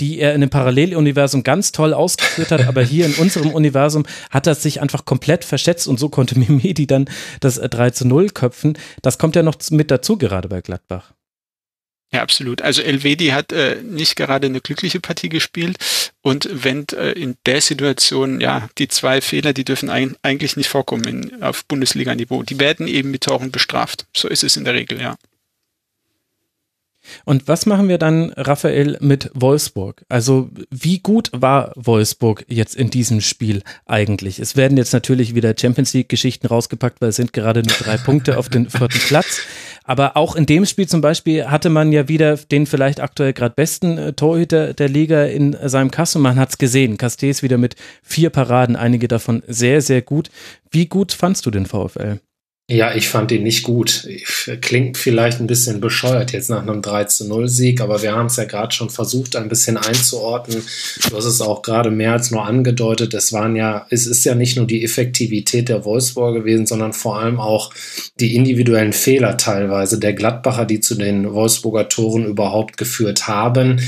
[0.00, 4.46] die er in dem Paralleluniversum ganz toll ausgeführt hat, aber hier in unserem Universum hat
[4.46, 7.08] er sich einfach komplett verschätzt und so konnte Mimedi dann
[7.40, 8.78] das 3 äh, zu 0 köpfen.
[9.02, 11.12] Das kommt ja noch mit dazu, gerade bei Gladbach.
[12.12, 12.60] Ja, absolut.
[12.60, 15.76] Also Elvedi hat äh, nicht gerade eine glückliche Partie gespielt
[16.22, 20.68] und wenn äh, in der Situation, ja, die zwei Fehler, die dürfen ein, eigentlich nicht
[20.68, 22.42] vorkommen in, auf Bundesliga-Niveau.
[22.42, 24.06] Die werden eben mit Toren bestraft.
[24.16, 25.16] So ist es in der Regel, ja.
[27.24, 30.04] Und was machen wir dann, Raphael, mit Wolfsburg?
[30.08, 34.38] Also wie gut war Wolfsburg jetzt in diesem Spiel eigentlich?
[34.38, 38.38] Es werden jetzt natürlich wieder Champions League-Geschichten rausgepackt, weil es sind gerade nur drei Punkte
[38.38, 39.42] auf den vierten Platz.
[39.84, 43.54] Aber auch in dem Spiel zum Beispiel hatte man ja wieder den vielleicht aktuell gerade
[43.54, 46.20] besten äh, Torhüter der Liga in seinem Kasten.
[46.20, 46.96] Man hat es gesehen.
[46.96, 50.30] Castells wieder mit vier Paraden, einige davon sehr, sehr gut.
[50.70, 52.20] Wie gut fandst du den VfL?
[52.72, 54.06] Ja, ich fand ihn nicht gut.
[54.60, 58.26] Klingt vielleicht ein bisschen bescheuert jetzt nach einem 3 zu 0 Sieg, aber wir haben
[58.26, 60.62] es ja gerade schon versucht, ein bisschen einzuordnen.
[61.08, 63.12] Du hast es auch gerade mehr als nur angedeutet.
[63.12, 67.18] Es waren ja, es ist ja nicht nur die Effektivität der Wolfsburg gewesen, sondern vor
[67.18, 67.72] allem auch
[68.20, 73.80] die individuellen Fehler teilweise der Gladbacher, die zu den Wolfsburger Toren überhaupt geführt haben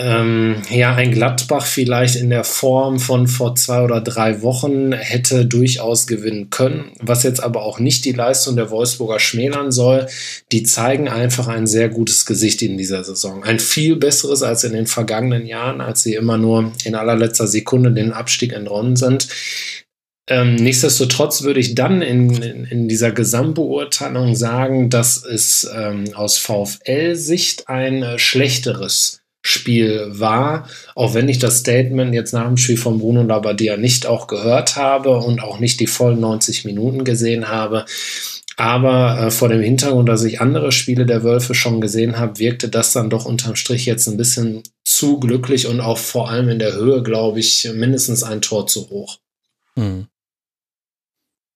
[0.00, 5.44] ähm, ja, ein Gladbach vielleicht in der Form von vor zwei oder drei Wochen hätte
[5.44, 10.06] durchaus gewinnen können, was jetzt aber auch nicht die Leistung der Wolfsburger schmälern soll.
[10.52, 13.42] Die zeigen einfach ein sehr gutes Gesicht in dieser Saison.
[13.42, 17.90] Ein viel besseres als in den vergangenen Jahren, als sie immer nur in allerletzter Sekunde
[17.90, 19.26] den Abstieg entronnen sind.
[20.28, 26.36] Ähm, nichtsdestotrotz würde ich dann in, in, in, dieser Gesamtbeurteilung sagen, dass es ähm, aus
[26.38, 32.76] VfL-Sicht ein äh, schlechteres Spiel war, auch wenn ich das Statement jetzt nach dem Spiel
[32.76, 37.48] von Bruno Labbadia nicht auch gehört habe und auch nicht die vollen 90 Minuten gesehen
[37.48, 37.86] habe.
[38.56, 42.68] Aber äh, vor dem Hintergrund, dass ich andere Spiele der Wölfe schon gesehen habe, wirkte
[42.68, 46.58] das dann doch unterm Strich jetzt ein bisschen zu glücklich und auch vor allem in
[46.58, 49.18] der Höhe, glaube ich, mindestens ein Tor zu hoch.
[49.76, 50.08] Mhm.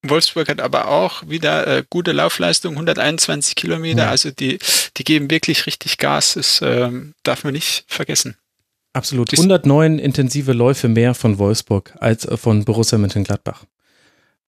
[0.03, 4.11] Wolfsburg hat aber auch wieder äh, gute Laufleistung, 121 Kilometer, ja.
[4.11, 4.59] also die,
[4.97, 8.37] die geben wirklich richtig Gas, das ähm, darf man nicht vergessen.
[8.93, 9.33] Absolut.
[9.33, 13.65] 109 intensive Läufe mehr von Wolfsburg als äh, von Borussia Mönchengladbach.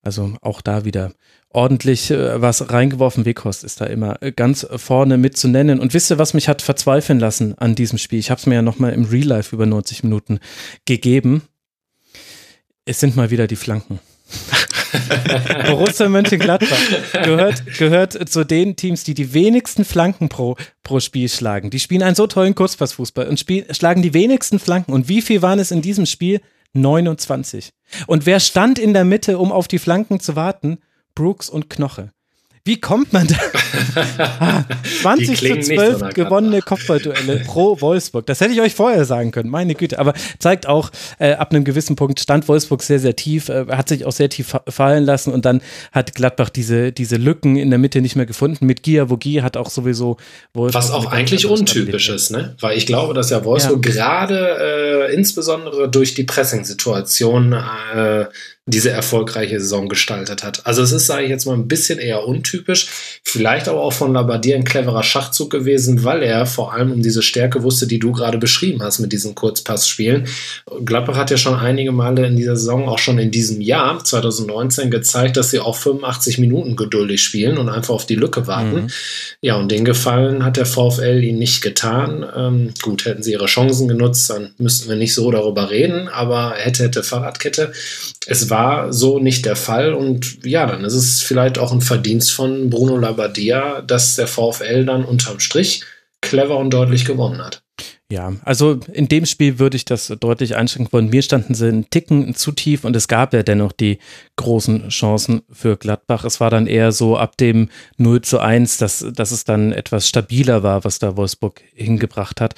[0.02, 1.12] Also auch da wieder
[1.48, 3.24] ordentlich äh, was reingeworfen.
[3.24, 5.80] Weghorst ist da immer äh, ganz vorne mit zu nennen.
[5.80, 8.18] Und wisst ihr, was mich hat verzweifeln lassen an diesem Spiel?
[8.18, 10.40] Ich habe es mir ja nochmal im Real Life über 90 Minuten
[10.84, 11.42] gegeben.
[12.84, 13.98] Es sind mal wieder die Flanken.
[15.66, 16.78] Borussia Mönchengladbach
[17.24, 21.70] gehört, gehört zu den Teams, die die wenigsten Flanken pro, pro Spiel schlagen.
[21.70, 24.92] Die spielen einen so tollen Kurzpassfußball und spiel, schlagen die wenigsten Flanken.
[24.92, 26.40] Und wie viel waren es in diesem Spiel?
[26.74, 27.70] 29.
[28.06, 30.78] Und wer stand in der Mitte, um auf die Flanken zu warten?
[31.14, 32.10] Brooks und Knoche.
[32.66, 34.64] Wie kommt man da?
[35.02, 38.24] 20 zu 12 gewonnene Kopfballduelle pro Wolfsburg.
[38.24, 39.98] Das hätte ich euch vorher sagen können, meine Güte.
[39.98, 43.90] Aber zeigt auch, äh, ab einem gewissen Punkt stand Wolfsburg sehr, sehr tief, äh, hat
[43.90, 45.60] sich auch sehr tief fallen lassen und dann
[45.92, 48.64] hat Gladbach diese, diese Lücken in der Mitte nicht mehr gefunden.
[48.64, 50.16] Mit Gia Vogie hat auch sowieso
[50.54, 50.82] Wolfsburg.
[50.82, 52.56] Was auch eigentlich untypisch ist, ne?
[52.60, 53.92] Weil ich glaube, dass ja Wolfsburg ja.
[53.92, 58.24] gerade äh, insbesondere durch die Pressing-Situation äh,
[58.66, 60.66] diese erfolgreiche Saison gestaltet hat.
[60.66, 63.20] Also es ist, sage ich jetzt mal, ein bisschen eher untypisch.
[63.22, 67.20] Vielleicht aber auch von Labadier ein cleverer Schachzug gewesen, weil er vor allem um diese
[67.20, 70.28] Stärke wusste, die du gerade beschrieben hast mit diesen Kurzpassspielen.
[70.82, 74.90] Gladbach hat ja schon einige Male in dieser Saison, auch schon in diesem Jahr 2019,
[74.90, 78.84] gezeigt, dass sie auch 85 Minuten geduldig spielen und einfach auf die Lücke warten.
[78.84, 78.90] Mhm.
[79.42, 82.24] Ja, und den Gefallen hat der VfL ihnen nicht getan.
[82.34, 86.54] Ähm, gut, hätten sie ihre Chancen genutzt, dann müssten wir nicht so darüber reden, aber
[86.56, 87.72] hätte, hätte Fahrradkette.
[88.26, 88.53] Es war
[88.90, 92.96] so nicht der Fall und ja, dann ist es vielleicht auch ein Verdienst von Bruno
[92.96, 95.82] Labbadia, dass der VfL dann unterm Strich
[96.20, 97.62] clever und deutlich gewonnen hat.
[98.10, 101.08] Ja, also in dem Spiel würde ich das deutlich einschränken wollen.
[101.08, 103.98] Mir standen sie einen Ticken zu tief und es gab ja dennoch die
[104.36, 106.24] großen Chancen für Gladbach.
[106.24, 110.06] Es war dann eher so ab dem 0 zu 1, dass, dass es dann etwas
[110.06, 112.54] stabiler war, was da Wolfsburg hingebracht hat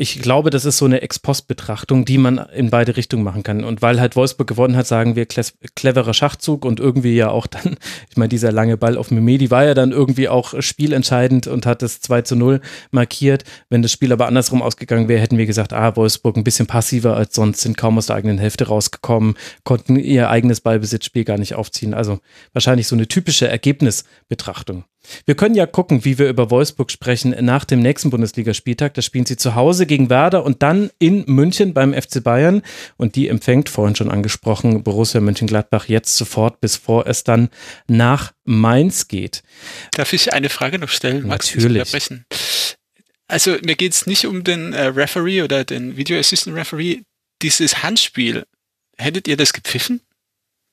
[0.00, 3.64] Ich glaube, das ist so eine Ex-Post-Betrachtung, die man in beide Richtungen machen kann.
[3.64, 7.76] Und weil halt Wolfsburg gewonnen hat, sagen wir cleverer Schachzug und irgendwie ja auch dann,
[8.08, 11.82] ich meine, dieser lange Ball auf Mimedi war ja dann irgendwie auch spielentscheidend und hat
[11.82, 13.44] das 2 zu 0 markiert.
[13.68, 17.14] Wenn das Spiel aber andersrum ausgegangen wäre, hätten wir gesagt, ah, Wolfsburg ein bisschen passiver
[17.14, 19.34] als sonst, sind kaum aus der eigenen Hälfte rausgekommen,
[19.64, 21.92] konnten ihr eigenes Ballbesitzspiel gar nicht aufziehen.
[21.92, 22.20] Also
[22.54, 24.84] wahrscheinlich so eine typische Ergebnisbetrachtung.
[25.24, 28.94] Wir können ja gucken, wie wir über Wolfsburg sprechen nach dem nächsten Bundesligaspieltag.
[28.94, 32.62] Da spielen sie zu Hause gegen Werder und dann in München beim FC Bayern.
[32.96, 37.48] Und die empfängt, vorhin schon angesprochen, Borussia Mönchengladbach jetzt sofort, bevor es dann
[37.88, 39.42] nach Mainz geht.
[39.92, 41.26] Darf ich eine Frage noch stellen?
[41.26, 41.82] Natürlich.
[43.26, 47.02] Also mir geht es nicht um den äh, Referee oder den Video Assistant Referee.
[47.42, 48.44] Dieses Handspiel,
[48.98, 50.00] hättet ihr das gepfiffen?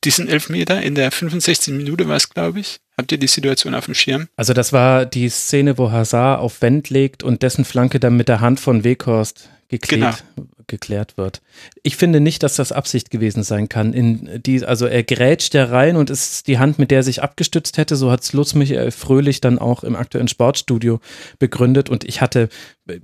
[0.03, 1.73] Diesen Elfmeter in der 65.
[1.75, 2.77] Minute war es, glaube ich.
[2.97, 4.27] Habt ihr die Situation auf dem Schirm?
[4.35, 8.27] Also das war die Szene, wo Hazard auf Wendt legt und dessen Flanke dann mit
[8.27, 10.47] der Hand von Weghorst geklärt, genau.
[10.67, 11.41] geklärt wird.
[11.83, 13.93] Ich finde nicht, dass das Absicht gewesen sein kann.
[13.93, 17.21] In die, also er grätscht ja rein und ist die Hand, mit der er sich
[17.21, 17.95] abgestützt hätte.
[17.95, 20.99] So hat es Lutz Michael Fröhlich dann auch im aktuellen Sportstudio
[21.39, 21.89] begründet.
[21.89, 22.47] Und ich hatte,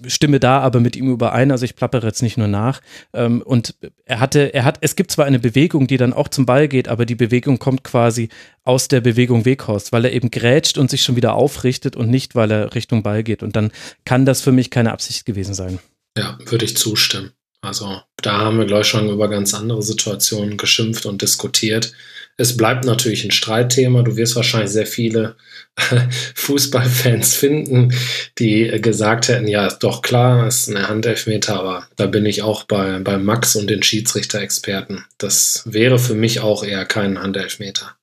[0.07, 2.81] stimme da aber mit ihm überein, also ich plappere jetzt nicht nur nach.
[3.13, 6.45] Ähm, und er hatte, er hat, es gibt zwar eine Bewegung, die dann auch zum
[6.45, 8.29] Ball geht, aber die Bewegung kommt quasi
[8.63, 12.35] aus der Bewegung Weghorst, weil er eben grätscht und sich schon wieder aufrichtet und nicht,
[12.35, 13.43] weil er Richtung Ball geht.
[13.43, 13.71] Und dann
[14.05, 15.79] kann das für mich keine Absicht gewesen sein.
[16.17, 17.31] Ja, würde ich zustimmen.
[17.61, 21.93] Also da haben wir, glaube ich, schon über ganz andere Situationen geschimpft und diskutiert.
[22.35, 24.01] Es bleibt natürlich ein Streitthema.
[24.01, 25.35] Du wirst wahrscheinlich sehr viele
[26.35, 27.93] Fußballfans finden,
[28.37, 32.63] die gesagt hätten, ja, ist doch klar, ist eine Handelfmeter, aber da bin ich auch
[32.63, 35.05] bei, bei Max und den Schiedsrichter-Experten.
[35.17, 37.95] Das wäre für mich auch eher kein Handelfmeter.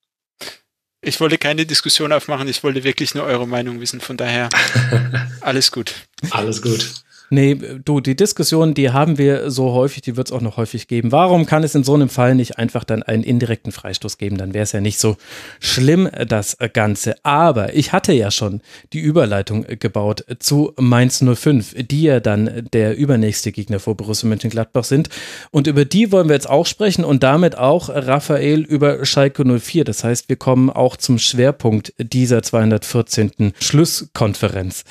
[1.02, 4.00] Ich wollte keine Diskussion aufmachen, ich wollte wirklich nur eure Meinung wissen.
[4.00, 4.48] Von daher
[5.40, 5.94] alles gut.
[6.30, 6.86] Alles gut.
[7.32, 10.88] Nee, du, die Diskussion, die haben wir so häufig, die wird es auch noch häufig
[10.88, 11.12] geben.
[11.12, 14.36] Warum kann es in so einem Fall nicht einfach dann einen indirekten Freistoß geben?
[14.36, 15.16] Dann wäre es ja nicht so
[15.60, 17.14] schlimm, das Ganze.
[17.24, 18.60] Aber ich hatte ja schon
[18.92, 24.84] die Überleitung gebaut zu Mainz 05, die ja dann der übernächste Gegner vor Borussia Mönchengladbach
[24.84, 25.08] sind.
[25.52, 29.84] Und über die wollen wir jetzt auch sprechen und damit auch Raphael über Schalke 04.
[29.84, 33.52] Das heißt, wir kommen auch zum Schwerpunkt dieser 214.
[33.60, 34.84] Schlusskonferenz.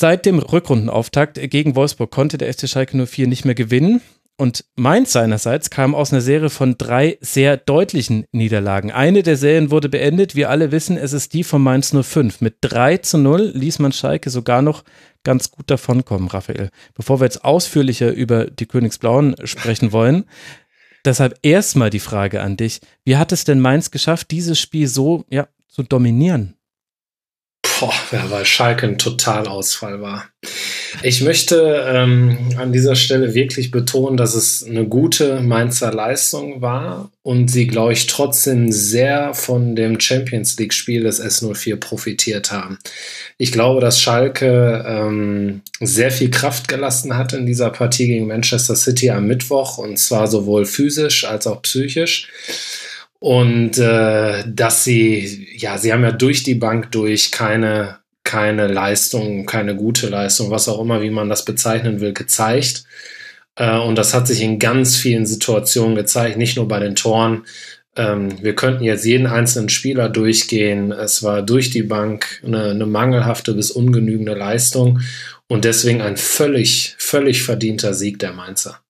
[0.00, 4.00] Seit dem Rückrundenauftakt gegen Wolfsburg konnte der FC Schalke 04 nicht mehr gewinnen.
[4.36, 8.92] Und Mainz seinerseits kam aus einer Serie von drei sehr deutlichen Niederlagen.
[8.92, 10.36] Eine der Serien wurde beendet.
[10.36, 12.42] Wir alle wissen, es ist die von Mainz 05.
[12.42, 14.84] Mit 3 zu 0 ließ man Schalke sogar noch
[15.24, 16.70] ganz gut davonkommen, Raphael.
[16.94, 20.26] Bevor wir jetzt ausführlicher über die Königsblauen sprechen wollen,
[21.04, 22.78] deshalb erstmal die Frage an dich.
[23.04, 26.54] Wie hat es denn Mainz geschafft, dieses Spiel so ja, zu dominieren?
[27.80, 30.28] Boah, ja, weil Schalke ein Totalausfall war.
[31.02, 37.10] Ich möchte ähm, an dieser Stelle wirklich betonen, dass es eine gute Mainzer Leistung war
[37.22, 42.78] und sie, glaube ich, trotzdem sehr von dem Champions League-Spiel des S04 profitiert haben.
[43.36, 48.74] Ich glaube, dass Schalke ähm, sehr viel Kraft gelassen hat in dieser Partie gegen Manchester
[48.74, 52.28] City am Mittwoch und zwar sowohl physisch als auch psychisch.
[53.20, 59.44] Und äh, dass sie, ja, sie haben ja durch die Bank durch keine, keine Leistung,
[59.44, 62.84] keine gute Leistung, was auch immer, wie man das bezeichnen will, gezeigt.
[63.56, 67.44] Äh, und das hat sich in ganz vielen Situationen gezeigt, nicht nur bei den Toren.
[67.96, 70.92] Ähm, wir könnten jetzt jeden einzelnen Spieler durchgehen.
[70.92, 75.00] Es war durch die Bank eine, eine mangelhafte bis ungenügende Leistung
[75.48, 78.80] und deswegen ein völlig, völlig verdienter Sieg der Mainzer.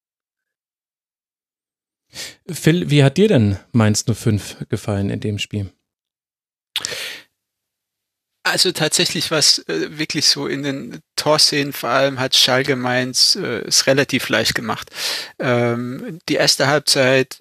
[2.50, 5.70] Phil, wie hat dir denn Mainz 05 gefallen in dem Spiel?
[8.42, 13.66] Also tatsächlich was äh, wirklich so in den Torszenen vor allem hat Schalke Mainz äh,
[13.66, 14.90] es relativ leicht gemacht.
[15.38, 17.40] Ähm, die erste Halbzeit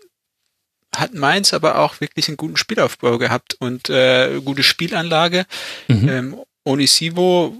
[0.93, 5.45] hat Mainz aber auch wirklich einen guten Spielaufbau gehabt und äh, gute Spielanlage.
[5.87, 6.09] Mhm.
[6.09, 7.55] Ähm, Onisivo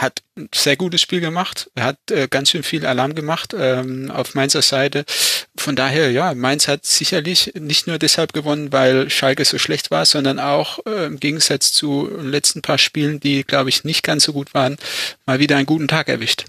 [0.00, 1.70] hat ein sehr gutes Spiel gemacht.
[1.78, 5.04] Hat äh, ganz schön viel Alarm gemacht ähm, auf Mainzer Seite.
[5.56, 10.06] Von daher, ja, Mainz hat sicherlich nicht nur deshalb gewonnen, weil Schalke so schlecht war,
[10.06, 14.32] sondern auch äh, im Gegensatz zu letzten paar Spielen, die, glaube ich, nicht ganz so
[14.32, 14.76] gut waren,
[15.26, 16.44] mal wieder einen guten Tag erwischt.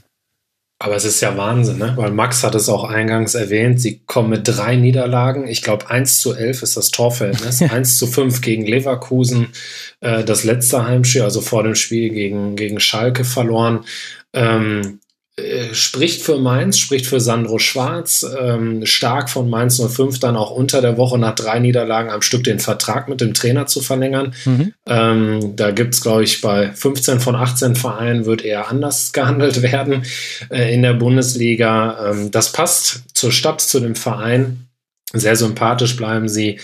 [0.81, 1.91] Aber es ist ja Wahnsinn, ne?
[1.97, 5.45] weil Max hat es auch eingangs erwähnt, sie kommen mit drei Niederlagen.
[5.45, 7.61] Ich glaube, 1 zu 11 ist das Torverhältnis.
[7.69, 9.49] 1 zu 5 gegen Leverkusen,
[9.99, 13.83] äh, das letzte Heimspiel, also vor dem Spiel gegen, gegen Schalke verloren.
[14.31, 15.01] Ähm,
[15.39, 20.51] äh, spricht für Mainz, spricht für Sandro Schwarz, ähm, stark von Mainz 05 dann auch
[20.51, 24.33] unter der Woche nach drei Niederlagen am Stück den Vertrag mit dem Trainer zu verlängern.
[24.45, 24.73] Mhm.
[24.87, 29.61] Ähm, da gibt es, glaube ich, bei 15 von 18 Vereinen wird eher anders gehandelt
[29.61, 30.03] werden
[30.49, 32.11] äh, in der Bundesliga.
[32.11, 34.67] Ähm, das passt zur Stadt, zu dem Verein.
[35.13, 36.59] Sehr sympathisch bleiben sie.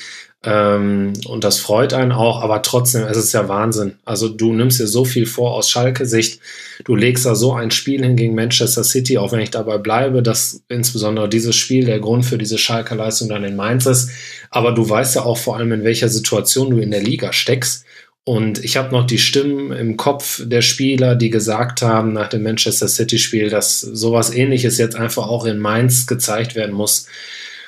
[0.45, 3.95] Ähm, und das freut einen auch, aber trotzdem, es ist ja Wahnsinn.
[4.05, 6.39] Also du nimmst dir so viel vor aus Schalke-Sicht.
[6.83, 10.21] Du legst da so ein Spiel hin gegen Manchester City, auch wenn ich dabei bleibe,
[10.21, 14.11] dass insbesondere dieses Spiel der Grund für diese Schalke-Leistung dann in Mainz ist.
[14.51, 17.83] Aber du weißt ja auch vor allem, in welcher Situation du in der Liga steckst.
[18.23, 22.43] Und ich habe noch die Stimmen im Kopf der Spieler, die gesagt haben nach dem
[22.43, 27.07] Manchester City-Spiel, dass sowas ähnliches jetzt einfach auch in Mainz gezeigt werden muss.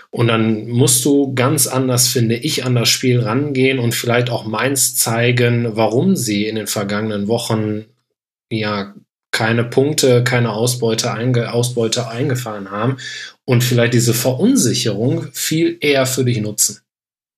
[0.10, 4.46] Und dann musst du ganz anders, finde ich, an das Spiel rangehen und vielleicht auch
[4.46, 7.86] Mainz zeigen, warum sie in den vergangenen Wochen
[8.50, 8.94] ja
[9.32, 12.98] keine Punkte, keine Ausbeute, einge Ausbeute eingefahren haben
[13.46, 16.80] und vielleicht diese Verunsicherung viel eher für dich nutzen.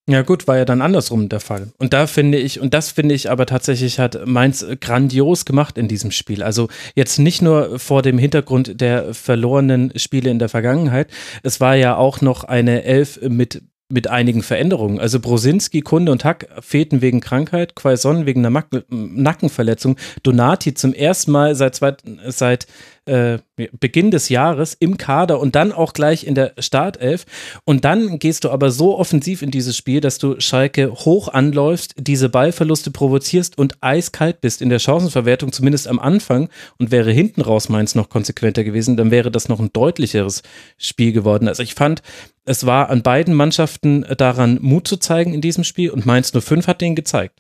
[0.09, 1.67] Ja gut, war ja dann andersrum der Fall.
[1.77, 5.87] Und da finde ich, und das finde ich aber tatsächlich hat Mainz grandios gemacht in
[5.87, 6.41] diesem Spiel.
[6.41, 11.11] Also jetzt nicht nur vor dem Hintergrund der verlorenen Spiele in der Vergangenheit,
[11.43, 14.99] es war ja auch noch eine Elf mit mit einigen Veränderungen.
[14.99, 21.31] Also Brosinski, Kunde und Hack fehlten wegen Krankheit, Quaison wegen einer Nackenverletzung, Donati zum ersten
[21.31, 21.79] Mal seit,
[22.27, 22.67] seit
[23.09, 23.39] äh,
[23.79, 27.25] Beginn des Jahres im Kader und dann auch gleich in der Startelf.
[27.65, 31.95] Und dann gehst du aber so offensiv in dieses Spiel, dass du Schalke hoch anläufst,
[31.97, 36.49] diese Ballverluste provozierst und eiskalt bist in der Chancenverwertung, zumindest am Anfang.
[36.77, 40.43] Und wäre hinten raus Mainz noch konsequenter gewesen, dann wäre das noch ein deutlicheres
[40.77, 41.47] Spiel geworden.
[41.47, 42.01] Also ich fand,
[42.45, 46.67] es war an beiden Mannschaften daran, Mut zu zeigen in diesem Spiel und Mainz 05
[46.67, 47.39] hat den gezeigt.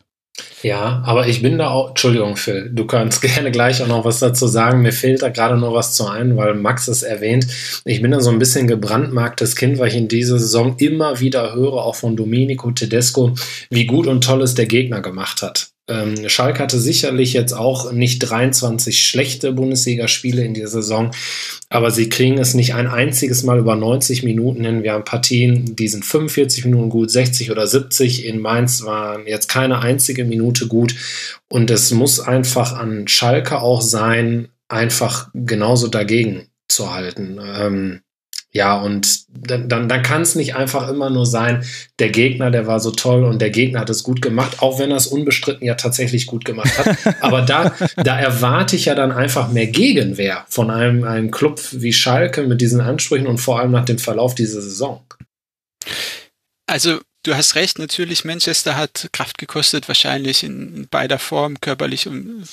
[0.61, 4.19] Ja, aber ich bin da auch, Entschuldigung, Phil, du kannst gerne gleich auch noch was
[4.19, 4.81] dazu sagen.
[4.81, 7.47] Mir fehlt da gerade noch was zu ein, weil Max es erwähnt.
[7.85, 11.53] Ich bin da so ein bisschen gebrandmarktes Kind, weil ich in dieser Saison immer wieder
[11.53, 13.33] höre, auch von Domenico Tedesco,
[13.69, 15.69] wie gut und toll es der Gegner gemacht hat.
[15.89, 21.11] Ähm, Schalke hatte sicherlich jetzt auch nicht 23 schlechte Bundesligaspiele in dieser Saison,
[21.69, 24.83] aber sie kriegen es nicht ein einziges Mal über 90 Minuten hin.
[24.83, 28.25] Wir haben Partien, die sind 45 Minuten gut, 60 oder 70.
[28.25, 30.95] In Mainz waren jetzt keine einzige Minute gut.
[31.49, 37.39] Und es muss einfach an Schalke auch sein, einfach genauso dagegen zu halten.
[37.43, 38.01] Ähm,
[38.51, 41.63] ja, und dann, dann, dann kann es nicht einfach immer nur sein,
[41.99, 44.89] der Gegner, der war so toll und der Gegner hat es gut gemacht, auch wenn
[44.89, 46.97] er es unbestritten ja tatsächlich gut gemacht hat.
[47.21, 51.93] Aber da, da erwarte ich ja dann einfach mehr Gegenwehr von einem, einem Club wie
[51.93, 55.03] Schalke mit diesen Ansprüchen und vor allem nach dem Verlauf dieser Saison.
[56.65, 62.47] Also du hast recht, natürlich, Manchester hat Kraft gekostet, wahrscheinlich in beider Form, körperlich und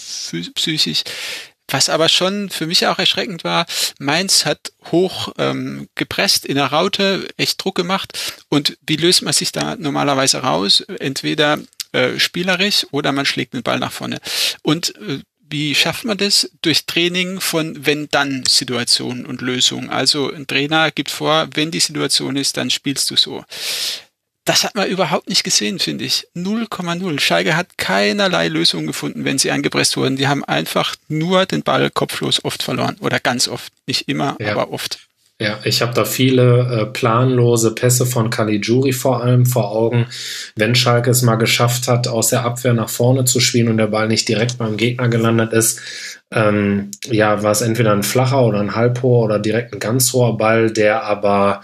[0.55, 1.05] psychisch.
[1.69, 3.67] Was aber schon für mich auch erschreckend war,
[3.99, 8.19] Mainz hat hoch ähm, gepresst in der Raute, echt Druck gemacht.
[8.49, 10.81] Und wie löst man sich da normalerweise raus?
[11.01, 11.59] Entweder
[11.93, 14.21] äh, spielerisch oder man schlägt den Ball nach vorne.
[14.63, 16.51] Und äh, wie schafft man das?
[16.63, 19.91] Durch Training von Wenn-Dann-Situationen und Lösungen.
[19.91, 23.45] Also ein Trainer gibt vor, wenn die Situation ist, dann spielst du so.
[24.47, 26.29] Das hat man überhaupt nicht gesehen, finde ich.
[26.37, 27.19] 0,0.
[27.19, 30.17] Schalke hat keinerlei Lösung gefunden, wenn sie angepresst wurden.
[30.17, 32.97] Die haben einfach nur den Ball kopflos oft verloren.
[33.01, 33.73] Oder ganz oft.
[33.89, 34.53] Nicht immer, ja.
[34.53, 35.01] aber oft.
[35.41, 40.07] Ja, ich habe da viele äh, planlose Pässe von Caligiuri vor allem vor Augen.
[40.55, 43.89] Wenn Schalke es mal geschafft hat, aus der Abwehr nach vorne zu spielen und der
[43.89, 45.81] Ball nicht direkt beim Gegner gelandet ist,
[46.31, 50.37] ähm, ja, war es entweder ein flacher oder ein halbhoher oder direkt ein ganz hoher
[50.39, 51.63] Ball, der aber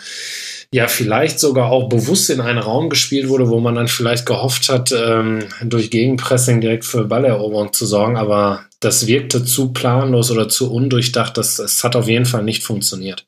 [0.72, 4.70] ja vielleicht sogar auch bewusst in einen Raum gespielt wurde, wo man dann vielleicht gehofft
[4.70, 10.48] hat, ähm, durch Gegenpressing direkt für Balleroberung zu sorgen, aber das wirkte zu planlos oder
[10.48, 11.36] zu undurchdacht.
[11.36, 13.26] Das, das hat auf jeden Fall nicht funktioniert.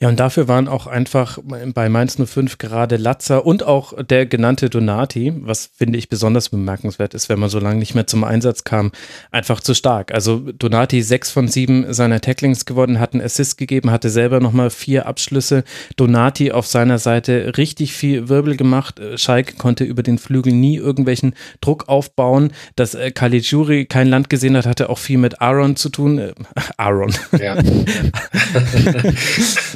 [0.00, 4.68] Ja, und dafür waren auch einfach bei Mainz 05 gerade Latzer und auch der genannte
[4.68, 8.64] Donati, was finde ich besonders bemerkenswert ist, wenn man so lange nicht mehr zum Einsatz
[8.64, 8.92] kam,
[9.30, 10.12] einfach zu stark.
[10.12, 14.70] Also Donati sechs von sieben seiner Tacklings gewonnen, hat einen Assist gegeben, hatte selber nochmal
[14.70, 15.64] vier Abschlüsse.
[15.96, 19.00] Donati auf seiner Seite richtig viel Wirbel gemacht.
[19.16, 22.52] Schalke konnte über den Flügel nie irgendwelchen Druck aufbauen.
[22.76, 26.18] Dass äh, Caligiuri kein Land gesehen hat, hatte auch viel mit Aaron zu tun.
[26.18, 26.34] Äh,
[26.76, 27.14] Aaron.
[27.38, 27.56] Ja.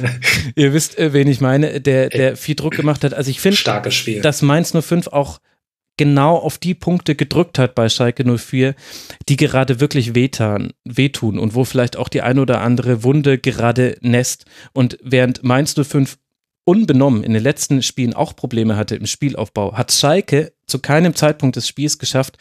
[0.55, 3.13] Ihr wisst, äh, wen ich meine, der, der viel Druck gemacht hat.
[3.13, 3.57] Also ich finde,
[4.21, 5.39] dass Mainz 05 auch
[5.97, 8.73] genau auf die Punkte gedrückt hat bei Schalke 04,
[9.29, 13.97] die gerade wirklich wehtan, wehtun und wo vielleicht auch die ein oder andere Wunde gerade
[14.01, 14.45] nässt.
[14.73, 16.17] Und während Mainz 05
[16.63, 21.55] unbenommen in den letzten Spielen auch Probleme hatte im Spielaufbau, hat Schalke zu keinem Zeitpunkt
[21.55, 22.37] des Spiels geschafft,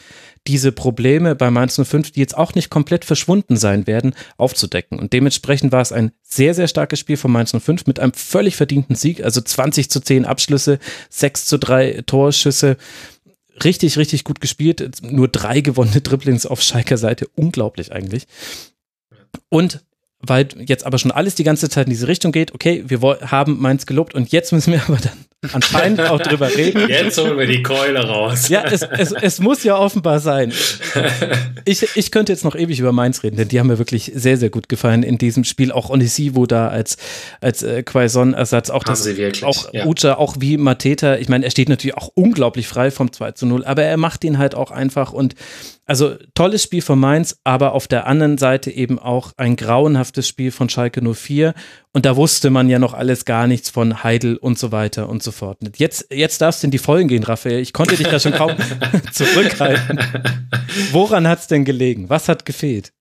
[0.47, 4.99] diese Probleme bei Mainz 05, die jetzt auch nicht komplett verschwunden sein werden, aufzudecken.
[4.99, 8.57] Und dementsprechend war es ein sehr, sehr starkes Spiel von Mainz 05 mit einem völlig
[8.57, 12.77] verdienten Sieg, also 20 zu 10 Abschlüsse, 6 zu 3 Torschüsse.
[13.65, 15.03] Richtig, richtig gut gespielt.
[15.03, 17.27] Nur drei gewonnene Dribblings auf Schalker Seite.
[17.35, 18.27] Unglaublich eigentlich.
[19.49, 19.83] Und
[20.21, 23.61] weil jetzt aber schon alles die ganze Zeit in diese Richtung geht, okay, wir haben
[23.61, 26.89] Mainz gelobt und jetzt müssen wir aber dann anscheinend auch drüber reden.
[26.89, 28.49] Jetzt holen wir die Keule raus.
[28.49, 30.53] Ja, es, es, es muss ja offenbar sein.
[31.67, 34.39] Ich, ich könnte jetzt noch ewig über Mainz reden, denn die haben mir wirklich sehr,
[34.39, 35.71] sehr gut gefallen in diesem Spiel.
[35.73, 36.97] Auch Onisivo da als,
[37.41, 39.07] als äh, Quaison-Ersatz, auch das,
[39.43, 39.85] auch ja.
[39.85, 41.17] Ucha, auch wie Mateta.
[41.17, 44.25] Ich meine, er steht natürlich auch unglaublich frei vom 2 zu 0, aber er macht
[44.25, 45.35] ihn halt auch einfach und
[45.91, 50.53] also tolles Spiel von Mainz, aber auf der anderen Seite eben auch ein grauenhaftes Spiel
[50.53, 51.53] von Schalke 04.
[51.93, 55.25] Und da wusste man ja noch alles gar nichts von Heidel und so weiter und
[55.25, 55.59] so fort.
[55.77, 57.59] Jetzt, jetzt darfst du in die Vollen gehen, Raphael.
[57.59, 58.53] Ich konnte dich da schon kaum
[59.13, 59.99] zurückhalten.
[60.93, 62.09] Woran hat es denn gelegen?
[62.09, 62.93] Was hat gefehlt?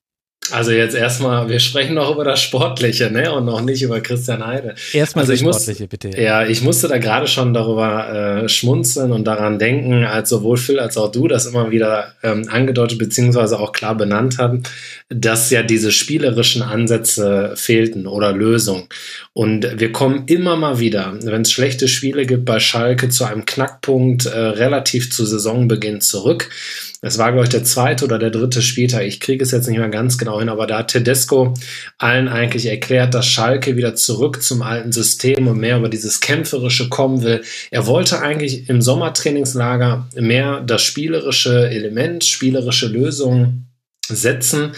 [0.52, 3.32] Also jetzt erstmal, wir sprechen noch über das Sportliche, ne?
[3.32, 4.76] Und noch nicht über Christian Heide.
[4.94, 6.22] Erstmal also das Sportliche, muss, bitte.
[6.22, 10.80] Ja, ich musste da gerade schon darüber äh, schmunzeln und daran denken, als sowohl Phil
[10.80, 14.64] als auch du das immer wieder ähm, angedeutet beziehungsweise auch klar benannt haben,
[15.10, 18.88] dass ja diese spielerischen Ansätze fehlten oder Lösungen.
[19.34, 23.46] Und wir kommen immer mal wieder, wenn es schlechte Spiele gibt bei Schalke, zu einem
[23.46, 26.50] Knackpunkt äh, relativ zu Saisonbeginn zurück
[27.02, 29.04] es war, glaube ich, der zweite oder der dritte Spieltag.
[29.04, 31.54] Ich kriege es jetzt nicht mehr ganz genau hin, aber da hat Tedesco
[31.98, 36.90] allen eigentlich erklärt, dass Schalke wieder zurück zum alten System und mehr über dieses Kämpferische
[36.90, 37.42] kommen will.
[37.72, 43.70] Er wollte eigentlich im Sommertrainingslager mehr das spielerische Element, spielerische Lösungen
[44.10, 44.74] setzen,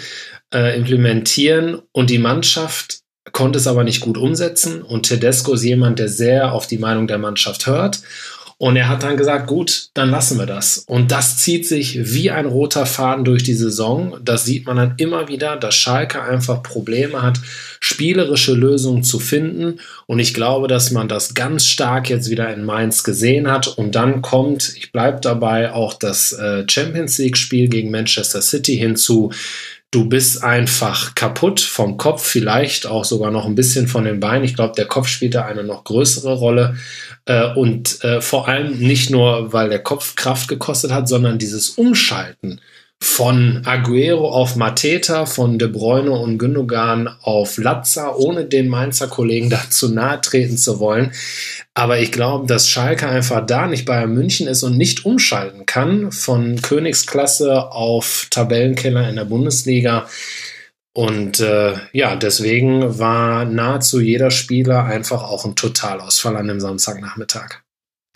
[0.53, 2.99] äh, implementieren und die Mannschaft
[3.31, 4.83] konnte es aber nicht gut umsetzen.
[4.83, 8.01] Und Tedesco ist jemand, der sehr auf die Meinung der Mannschaft hört
[8.61, 10.85] und er hat dann gesagt, gut, dann lassen wir das.
[10.87, 14.17] Und das zieht sich wie ein roter Faden durch die Saison.
[14.23, 17.39] Das sieht man dann immer wieder, dass Schalke einfach Probleme hat,
[17.79, 19.79] spielerische Lösungen zu finden.
[20.05, 23.67] Und ich glaube, dass man das ganz stark jetzt wieder in Mainz gesehen hat.
[23.67, 29.31] Und dann kommt, ich bleibe dabei, auch das äh, Champions League-Spiel gegen Manchester City hinzu.
[29.91, 34.45] Du bist einfach kaputt vom Kopf, vielleicht auch sogar noch ein bisschen von den Beinen.
[34.45, 36.77] Ich glaube, der Kopf spielt da eine noch größere Rolle.
[37.25, 41.71] Äh, und äh, vor allem nicht nur, weil der Kopf Kraft gekostet hat, sondern dieses
[41.71, 42.61] Umschalten
[43.03, 49.49] von Aguero auf Mateta, von De Bruyne und Gündogan auf Latza, ohne den Mainzer Kollegen
[49.49, 51.11] da zu nahe treten zu wollen.
[51.73, 56.11] Aber ich glaube, dass Schalke einfach da nicht bei München ist und nicht umschalten kann
[56.11, 60.07] von Königsklasse auf Tabellenkeller in der Bundesliga.
[60.93, 67.61] Und äh, ja, deswegen war nahezu jeder Spieler einfach auch ein Totalausfall an dem Samstagnachmittag.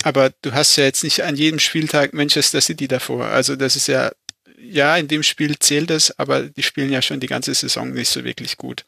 [0.04, 3.24] Aber du hast ja jetzt nicht an jedem Spieltag Manchester City davor.
[3.24, 4.12] Also das ist ja,
[4.58, 8.08] ja, in dem Spiel zählt es, aber die spielen ja schon die ganze Saison nicht
[8.08, 8.84] so wirklich gut.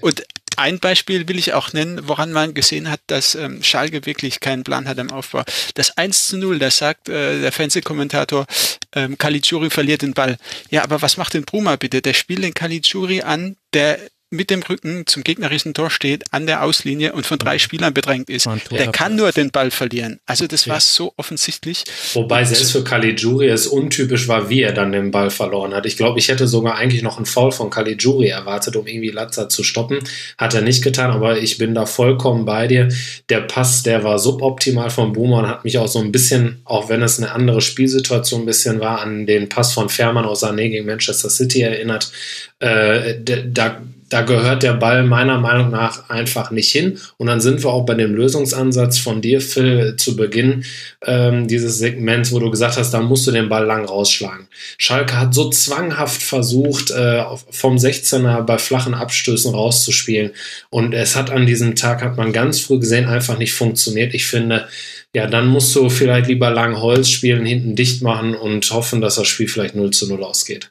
[0.00, 0.24] Und
[0.56, 4.64] ein Beispiel will ich auch nennen, woran man gesehen hat, dass ähm, Schalke wirklich keinen
[4.64, 5.44] Plan hat im Aufbau.
[5.74, 8.46] Das 1 zu 0, da sagt äh, der Fernsehkommentator,
[8.94, 10.38] ähm, Caligiuri verliert den Ball.
[10.70, 12.00] Ja, aber was macht denn Bruma bitte?
[12.00, 13.98] Der spielt den Caligiuri an, der
[14.30, 18.28] mit dem Rücken zum gegnerischen Tor steht, an der Auslinie und von drei Spielern bedrängt
[18.28, 18.48] ist.
[18.70, 20.18] Der kann nur den Ball verlieren.
[20.26, 20.72] Also das ja.
[20.72, 21.84] war so offensichtlich.
[22.14, 25.86] Wobei selbst für Caligiuri es untypisch war, wie er dann den Ball verloren hat.
[25.86, 29.48] Ich glaube, ich hätte sogar eigentlich noch einen Foul von Caligiuri erwartet, um irgendwie Latza
[29.48, 30.00] zu stoppen.
[30.38, 32.88] Hat er nicht getan, aber ich bin da vollkommen bei dir.
[33.28, 36.88] Der Pass, der war suboptimal von Boomer und hat mich auch so ein bisschen, auch
[36.88, 40.68] wenn es eine andere Spielsituation ein bisschen war, an den Pass von Fährmann aus Sané
[40.68, 42.10] gegen Manchester City erinnert.
[42.58, 46.98] Äh, da da gehört der Ball meiner Meinung nach einfach nicht hin.
[47.16, 50.64] Und dann sind wir auch bei dem Lösungsansatz von dir, Phil, zu Beginn
[51.04, 54.46] ähm, dieses Segments, wo du gesagt hast, da musst du den Ball lang rausschlagen.
[54.78, 60.32] Schalke hat so zwanghaft versucht, äh, vom 16er bei flachen Abstößen rauszuspielen.
[60.70, 64.14] Und es hat an diesem Tag, hat man ganz früh gesehen, einfach nicht funktioniert.
[64.14, 64.68] Ich finde,
[65.14, 69.16] ja, dann musst du vielleicht lieber lang Holz spielen, hinten dicht machen und hoffen, dass
[69.16, 70.70] das Spiel vielleicht 0 zu 0 ausgeht.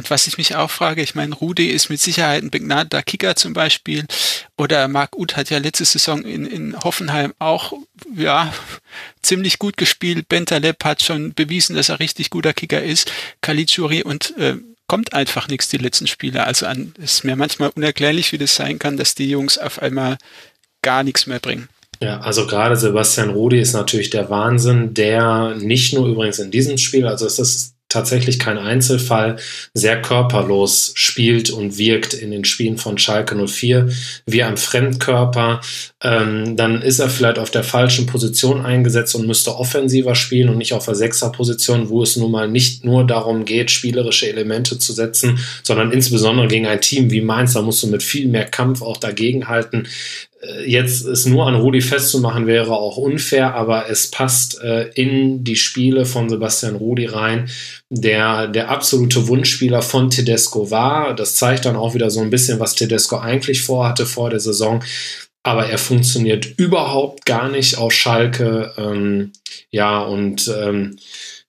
[0.00, 3.36] Und was ich mich auch frage, ich meine, Rudi ist mit Sicherheit ein begnadeter Kicker
[3.36, 4.06] zum Beispiel.
[4.56, 7.74] Oder Marc Uth hat ja letzte Saison in, in Hoffenheim auch,
[8.16, 8.50] ja,
[9.20, 10.26] ziemlich gut gespielt.
[10.26, 13.12] Bentaleb hat schon bewiesen, dass er richtig guter Kicker ist.
[13.42, 16.46] Kalitschuri und äh, kommt einfach nichts die letzten Spiele.
[16.46, 20.16] Also an, ist mir manchmal unerklärlich, wie das sein kann, dass die Jungs auf einmal
[20.80, 21.68] gar nichts mehr bringen.
[22.00, 26.78] Ja, also gerade Sebastian Rudi ist natürlich der Wahnsinn, der nicht nur übrigens in diesem
[26.78, 29.36] Spiel, also es ist tatsächlich kein Einzelfall,
[29.74, 33.90] sehr körperlos spielt und wirkt in den Spielen von Schalke 04,
[34.24, 35.60] wie ein Fremdkörper,
[36.02, 40.58] ähm, dann ist er vielleicht auf der falschen Position eingesetzt und müsste offensiver spielen und
[40.58, 44.92] nicht auf der Sechserposition, wo es nun mal nicht nur darum geht, spielerische Elemente zu
[44.92, 48.82] setzen, sondern insbesondere gegen ein Team wie Mainz, da musst du mit viel mehr Kampf
[48.82, 49.88] auch dagegenhalten.
[50.40, 55.44] Äh, jetzt es nur an Rudi festzumachen wäre auch unfair, aber es passt äh, in
[55.44, 57.48] die Spiele von Sebastian Rudi rein,
[57.90, 61.14] der der absolute Wunschspieler von Tedesco war.
[61.14, 64.82] Das zeigt dann auch wieder so ein bisschen, was Tedesco eigentlich vorhatte vor der Saison.
[65.42, 68.74] Aber er funktioniert überhaupt gar nicht auf Schalke.
[68.76, 69.32] Ähm,
[69.70, 70.96] ja, und ähm,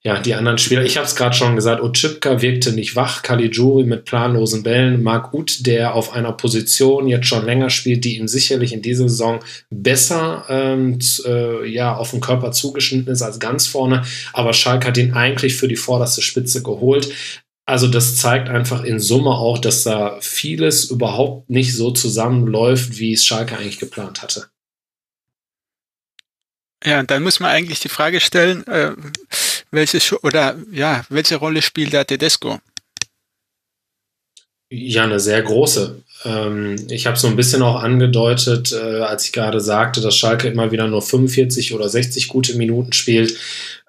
[0.04, 3.84] ja, die anderen Spieler, ich habe es gerade schon gesagt, Otschipka wirkte nicht wach, Caligiuri
[3.84, 8.26] mit planlosen Bällen, Marc Uth, der auf einer Position jetzt schon länger spielt, die ihm
[8.26, 9.38] sicherlich in dieser Saison
[9.70, 14.02] besser ähm, äh, ja, auf den Körper zugeschnitten ist als ganz vorne,
[14.32, 17.08] aber Schalke hat ihn eigentlich für die vorderste Spitze geholt.
[17.64, 23.12] Also das zeigt einfach in Summe auch, dass da vieles überhaupt nicht so zusammenläuft, wie
[23.12, 24.46] es Schalke eigentlich geplant hatte.
[26.84, 28.92] Ja, dann muss man eigentlich die Frage stellen, äh,
[29.72, 32.60] welche oder ja, welche Rolle spielt der Tedesco?
[34.70, 36.02] Ja, eine sehr große.
[36.24, 40.48] Ähm, ich habe so ein bisschen auch angedeutet, äh, als ich gerade sagte, dass Schalke
[40.48, 43.36] immer wieder nur 45 oder 60 gute Minuten spielt.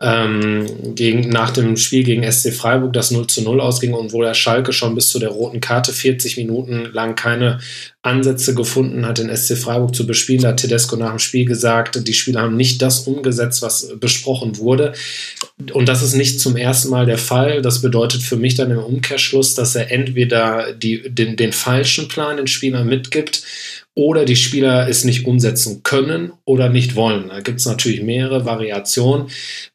[0.02, 4.22] Ähm, gegen, nach dem Spiel gegen SC Freiburg, das 0 zu 0 ausging und wo
[4.22, 7.60] der Schalke schon bis zu der roten Karte 40 Minuten lang keine
[8.02, 10.42] Ansätze gefunden hat, den SC Freiburg zu bespielen.
[10.42, 14.58] Da hat Tedesco nach dem Spiel gesagt, die Spieler haben nicht das umgesetzt, was besprochen
[14.58, 14.92] wurde.
[15.72, 17.62] Und das ist nicht zum ersten Mal der Fall.
[17.62, 22.23] Das bedeutet für mich dann im Umkehrschluss, dass er entweder die, den, den falschen Plan
[22.38, 23.44] den Spielern mitgibt
[23.96, 27.30] oder die Spieler es nicht umsetzen können oder nicht wollen.
[27.30, 29.28] Da gibt es natürlich mehrere Variationen.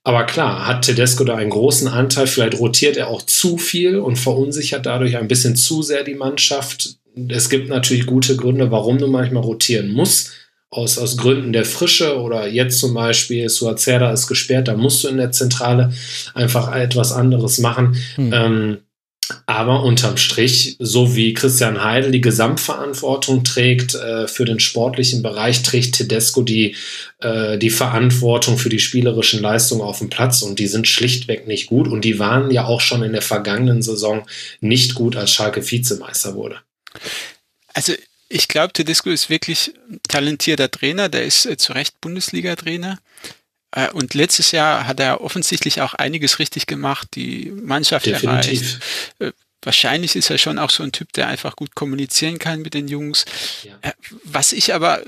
[0.03, 2.27] Aber klar, hat Tedesco da einen großen Anteil.
[2.27, 6.99] Vielleicht rotiert er auch zu viel und verunsichert dadurch ein bisschen zu sehr die Mannschaft
[7.29, 10.33] es gibt natürlich gute Gründe, warum du manchmal rotieren musst.
[10.70, 15.09] Aus, aus Gründen der Frische oder jetzt zum Beispiel, Suazerda ist gesperrt, da musst du
[15.09, 15.95] in der Zentrale
[16.35, 17.97] einfach etwas anderes machen.
[18.16, 18.33] Hm.
[18.35, 18.79] Ähm,
[19.47, 25.63] aber unterm Strich, so wie Christian Heidel die Gesamtverantwortung trägt äh, für den sportlichen Bereich,
[25.63, 26.77] trägt Tedesco die,
[27.21, 31.67] äh, die Verantwortung für die spielerischen Leistungen auf dem Platz und die sind schlichtweg nicht
[31.67, 34.27] gut und die waren ja auch schon in der vergangenen Saison
[34.61, 36.61] nicht gut, als Schalke Vizemeister wurde.
[37.75, 37.95] Also
[38.29, 39.73] ich glaube, Tedesco ist wirklich
[40.09, 42.99] talentierter Trainer, der ist äh, zu Recht Bundesliga-Trainer.
[43.73, 48.62] Äh, und letztes Jahr hat er offensichtlich auch einiges richtig gemacht, die Mannschaft Definitiv.
[48.62, 48.81] erreicht.
[49.19, 49.32] Äh,
[49.62, 52.89] wahrscheinlich ist er schon auch so ein Typ, der einfach gut kommunizieren kann mit den
[52.89, 53.24] Jungs.
[53.65, 53.78] Ja.
[53.82, 53.93] Äh,
[54.24, 55.03] was ich aber,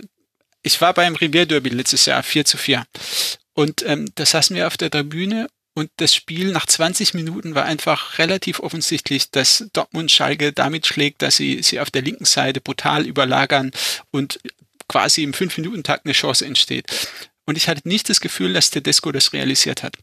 [0.63, 2.85] ich war beim Revier Derby letztes Jahr 4 zu 4.
[3.55, 7.65] Und ähm, da saßen wir auf der Tribüne und das Spiel nach 20 Minuten war
[7.65, 12.61] einfach relativ offensichtlich, dass Dortmund Schalke damit schlägt, dass sie sie auf der linken Seite
[12.61, 13.71] brutal überlagern
[14.11, 14.41] und
[14.89, 16.87] quasi im 5-Minuten-Takt eine Chance entsteht.
[17.51, 19.97] Und ich hatte nicht das Gefühl, dass Tedesco das realisiert hat.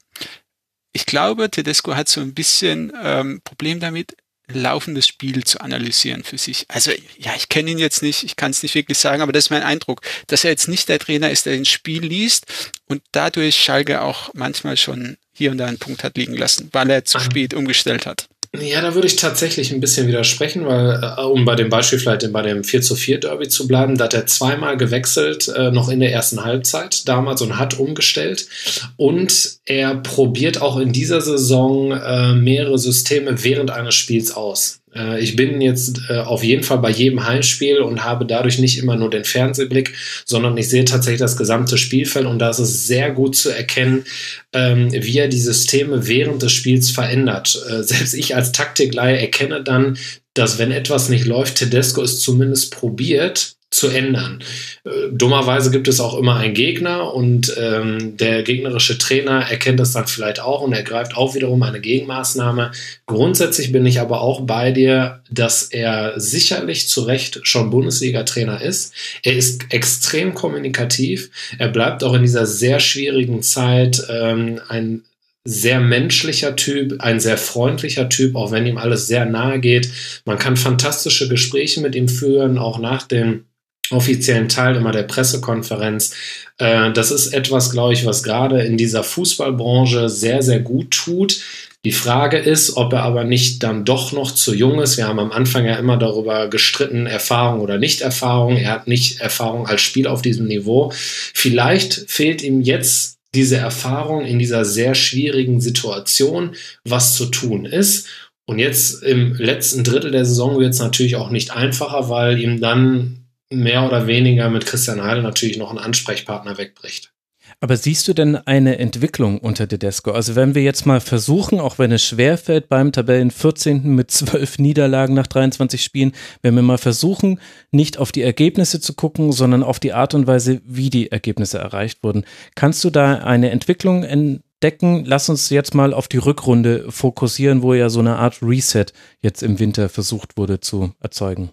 [0.91, 4.17] Ich glaube, Tedesco hat so ein bisschen ähm, Problem damit,
[4.51, 6.65] laufendes Spiel zu analysieren für sich.
[6.67, 9.45] Also ja, ich kenne ihn jetzt nicht, ich kann es nicht wirklich sagen, aber das
[9.45, 13.01] ist mein Eindruck, dass er jetzt nicht der Trainer ist, der ein Spiel liest und
[13.13, 17.05] dadurch Schalke auch manchmal schon hier und da einen Punkt hat liegen lassen, weil er
[17.05, 18.26] zu spät umgestellt hat.
[18.55, 22.31] Ja, da würde ich tatsächlich ein bisschen widersprechen, weil, äh, um bei dem Beispiel vielleicht
[22.31, 25.89] bei dem 4 zu 4 Derby zu bleiben, da hat er zweimal gewechselt, äh, noch
[25.89, 28.47] in der ersten Halbzeit damals und hat umgestellt.
[28.95, 34.79] Und er probiert auch in dieser Saison äh, mehrere Systeme während eines Spiels aus.
[34.97, 38.77] Äh, ich bin jetzt äh, auf jeden Fall bei jedem Heimspiel und habe dadurch nicht
[38.77, 39.93] immer nur den Fernsehblick,
[40.25, 44.05] sondern ich sehe tatsächlich das gesamte Spielfeld und da ist es sehr gut zu erkennen,
[44.53, 47.61] ähm, wie er die Systeme während des Spiels verändert.
[47.69, 49.97] Äh, selbst ich als Taktikleihe erkenne dann,
[50.33, 54.41] dass wenn etwas nicht läuft, Tedesco es zumindest probiert, zu ändern.
[54.85, 59.91] Äh, dummerweise gibt es auch immer einen Gegner und ähm, der gegnerische Trainer erkennt das
[59.91, 62.71] dann vielleicht auch und ergreift auch wiederum eine Gegenmaßnahme.
[63.05, 68.93] Grundsätzlich bin ich aber auch bei dir, dass er sicherlich zu Recht schon Bundesliga-Trainer ist.
[69.23, 71.29] Er ist extrem kommunikativ.
[71.57, 75.03] Er bleibt auch in dieser sehr schwierigen Zeit ähm, ein
[75.43, 79.89] sehr menschlicher Typ, ein sehr freundlicher Typ, auch wenn ihm alles sehr nahe geht.
[80.25, 83.45] Man kann fantastische Gespräche mit ihm führen, auch nach dem
[83.91, 86.13] offiziellen Teil immer der Pressekonferenz.
[86.57, 91.41] Äh, das ist etwas, glaube ich, was gerade in dieser Fußballbranche sehr, sehr gut tut.
[91.85, 94.97] Die Frage ist, ob er aber nicht dann doch noch zu jung ist.
[94.97, 98.57] Wir haben am Anfang ja immer darüber gestritten, Erfahrung oder Nicht-Erfahrung.
[98.57, 100.91] Er hat nicht Erfahrung als Spiel auf diesem Niveau.
[100.93, 108.07] Vielleicht fehlt ihm jetzt diese Erfahrung in dieser sehr schwierigen Situation, was zu tun ist.
[108.45, 112.59] Und jetzt im letzten Drittel der Saison wird es natürlich auch nicht einfacher, weil ihm
[112.59, 117.13] dann mehr oder weniger mit Christian Heidel natürlich noch ein Ansprechpartner wegbricht.
[117.59, 120.11] Aber siehst du denn eine Entwicklung unter Tedesco?
[120.11, 123.95] Also wenn wir jetzt mal versuchen, auch wenn es schwerfällt beim Tabellen 14.
[123.95, 126.11] mit zwölf Niederlagen nach 23 Spielen,
[126.41, 127.39] wenn wir mal versuchen,
[127.71, 131.57] nicht auf die Ergebnisse zu gucken, sondern auf die Art und Weise, wie die Ergebnisse
[131.57, 132.25] erreicht wurden.
[132.55, 135.05] Kannst du da eine Entwicklung entdecken?
[135.05, 138.87] Lass uns jetzt mal auf die Rückrunde fokussieren, wo ja so eine Art Reset
[139.21, 141.51] jetzt im Winter versucht wurde zu erzeugen.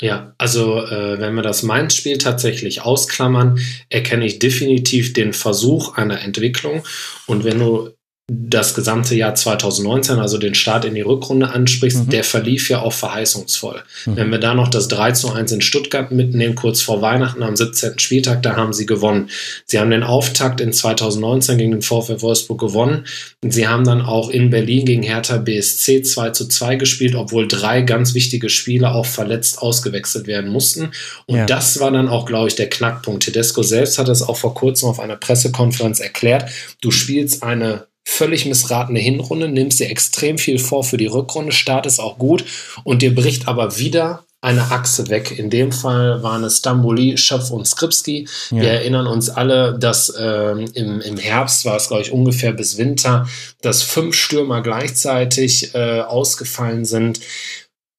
[0.00, 3.58] Ja, also äh, wenn wir das Mainz-Spiel tatsächlich ausklammern,
[3.88, 6.84] erkenne ich definitiv den Versuch einer Entwicklung.
[7.26, 7.90] Und wenn du
[8.30, 12.10] das gesamte Jahr 2019, also den Start in die Rückrunde ansprichst, mhm.
[12.10, 13.82] der verlief ja auch verheißungsvoll.
[14.04, 14.16] Mhm.
[14.16, 17.56] Wenn wir da noch das 3 zu 1 in Stuttgart mitnehmen, kurz vor Weihnachten am
[17.56, 17.98] 17.
[17.98, 19.30] Spieltag, da haben sie gewonnen.
[19.64, 23.06] Sie haben den Auftakt in 2019 gegen den VfL Wolfsburg gewonnen.
[23.40, 27.80] Sie haben dann auch in Berlin gegen Hertha BSC 2 zu 2 gespielt, obwohl drei
[27.80, 30.90] ganz wichtige Spieler auch verletzt ausgewechselt werden mussten.
[31.24, 31.46] Und ja.
[31.46, 33.22] das war dann auch, glaube ich, der Knackpunkt.
[33.22, 36.50] Tedesco selbst hat es auch vor kurzem auf einer Pressekonferenz erklärt.
[36.82, 42.00] Du spielst eine völlig missratene Hinrunde, nimmst dir extrem viel vor für die Rückrunde, startest
[42.00, 42.44] auch gut
[42.82, 45.38] und dir bricht aber wieder eine Achse weg.
[45.38, 48.26] In dem Fall waren es Stamboli, Schöpf und Skripski.
[48.50, 48.62] Ja.
[48.62, 52.78] Wir erinnern uns alle, dass ähm, im, im Herbst war es, glaube ich, ungefähr bis
[52.78, 53.28] Winter,
[53.60, 57.20] dass fünf Stürmer gleichzeitig äh, ausgefallen sind.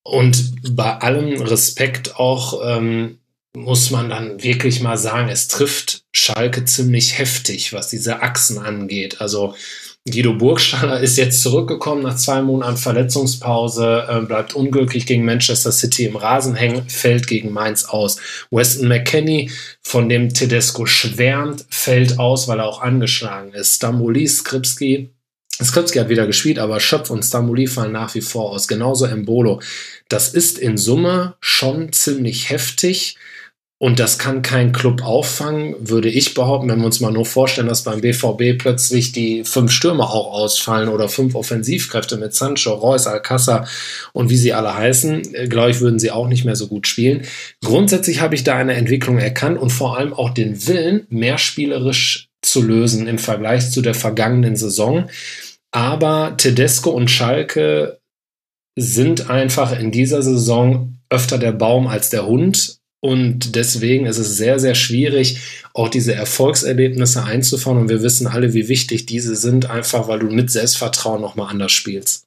[0.01, 3.19] Und bei allem Respekt auch ähm,
[3.53, 9.21] muss man dann wirklich mal sagen, es trifft Schalke ziemlich heftig, was diese Achsen angeht.
[9.21, 9.53] Also
[10.11, 16.05] Guido Burgstaller ist jetzt zurückgekommen nach zwei Monaten Verletzungspause, äh, bleibt unglücklich gegen Manchester City
[16.05, 18.17] im Rasen hängen, fällt gegen Mainz aus.
[18.51, 23.75] Weston McKenney, von dem Tedesco schwärmt, fällt aus, weil er auch angeschlagen ist.
[23.75, 25.09] Stamboli, Skripski,
[25.61, 28.67] Skripski hat wieder gespielt, aber Schöpf und Stamboli fallen nach wie vor aus.
[28.67, 29.61] Genauso Embolo.
[30.07, 33.17] Das ist in Summe schon ziemlich heftig.
[33.81, 37.69] Und das kann kein Club auffangen, würde ich behaupten, wenn wir uns mal nur vorstellen,
[37.69, 43.07] dass beim BVB plötzlich die fünf Stürmer auch ausfallen oder fünf Offensivkräfte mit Sancho, Reus,
[43.07, 43.69] Alcázar
[44.11, 46.87] und wie sie alle heißen, äh, glaube ich, würden sie auch nicht mehr so gut
[46.87, 47.21] spielen.
[47.63, 52.27] Grundsätzlich habe ich da eine Entwicklung erkannt und vor allem auch den Willen, mehr spielerisch
[52.41, 55.09] zu lösen im Vergleich zu der vergangenen Saison.
[55.71, 57.99] Aber Tedesco und Schalke
[58.77, 64.35] sind einfach in dieser Saison öfter der Baum als der Hund und deswegen ist es
[64.35, 65.39] sehr, sehr schwierig,
[65.73, 67.79] auch diese Erfolgserlebnisse einzufahren.
[67.79, 71.71] Und wir wissen alle, wie wichtig diese sind, einfach weil du mit Selbstvertrauen nochmal anders
[71.71, 72.25] spielst.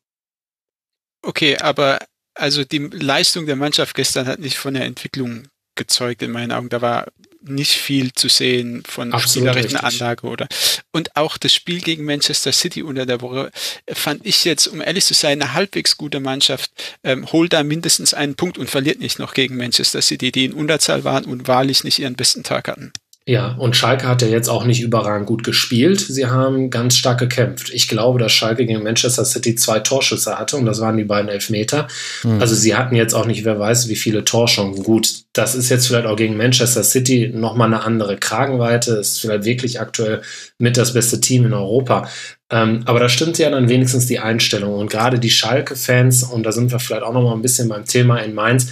[1.22, 1.98] Okay, aber
[2.34, 6.70] also die Leistung der Mannschaft gestern hat nicht von der Entwicklung gezeugt in meinen Augen.
[6.70, 7.06] Da war
[7.44, 10.46] nicht viel zu sehen von spielerischen Anlage oder.
[10.92, 13.50] Und auch das Spiel gegen Manchester City unter der Woche
[13.92, 16.70] fand ich jetzt, um ehrlich zu sein, eine halbwegs gute Mannschaft,
[17.02, 20.52] ähm, holt da mindestens einen Punkt und verliert nicht noch gegen Manchester City, die in
[20.52, 22.92] Unterzahl waren und wahrlich nicht ihren besten Tag hatten.
[23.24, 26.00] Ja, und Schalke hat ja jetzt auch nicht überragend gut gespielt.
[26.00, 27.70] Sie haben ganz stark gekämpft.
[27.72, 31.28] Ich glaube, dass Schalke gegen Manchester City zwei Torschüsse hatte und das waren die beiden
[31.28, 31.86] Elfmeter.
[32.24, 32.40] Mhm.
[32.40, 34.82] Also sie hatten jetzt auch nicht, wer weiß, wie viele Torchancen.
[34.82, 38.94] Gut, das ist jetzt vielleicht auch gegen Manchester City nochmal eine andere Kragenweite.
[38.94, 40.22] Ist vielleicht wirklich aktuell
[40.58, 42.08] mit das beste Team in Europa.
[42.50, 44.74] Ähm, aber da stimmt ja dann wenigstens die Einstellung.
[44.74, 48.18] Und gerade die Schalke-Fans, und da sind wir vielleicht auch nochmal ein bisschen beim Thema
[48.18, 48.66] in Mainz,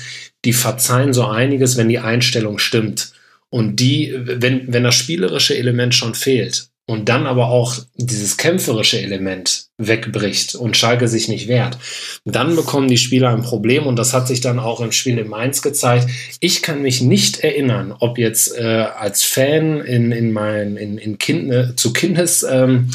[0.45, 3.13] die verzeihen so einiges, wenn die Einstellung stimmt.
[3.51, 9.01] Und die, wenn, wenn das spielerische Element schon fehlt und dann aber auch dieses kämpferische
[9.01, 11.79] Element wegbricht und Schalke sich nicht wehrt,
[12.25, 15.29] dann bekommen die Spieler ein Problem und das hat sich dann auch im Spiel in
[15.29, 16.09] Mainz gezeigt.
[16.41, 21.17] Ich kann mich nicht erinnern, ob jetzt äh, als Fan in, in meinen in, in
[21.19, 22.89] kind, zu Kindeszeiten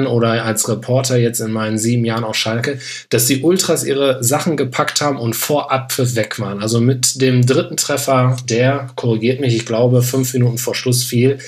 [0.00, 4.24] ähm, oder als Reporter jetzt in meinen sieben Jahren auf Schalke, dass die Ultras ihre
[4.24, 6.60] Sachen gepackt haben und vor Abpfiff weg waren.
[6.60, 11.38] Also mit dem dritten Treffer, der korrigiert mich, ich glaube fünf Minuten vor Schluss fiel,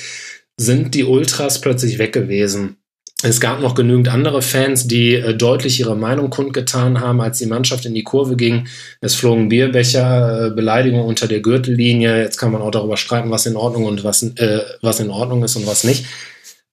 [0.57, 2.77] sind die Ultras plötzlich weg gewesen.
[3.23, 7.47] Es gab noch genügend andere Fans, die äh, deutlich ihre Meinung kundgetan haben, als die
[7.47, 8.67] Mannschaft in die Kurve ging.
[9.01, 12.21] Es flogen Bierbecher, äh, Beleidigungen unter der Gürtellinie.
[12.21, 15.43] Jetzt kann man auch darüber streiten, was in Ordnung und was, äh, was in Ordnung
[15.43, 16.05] ist und was nicht.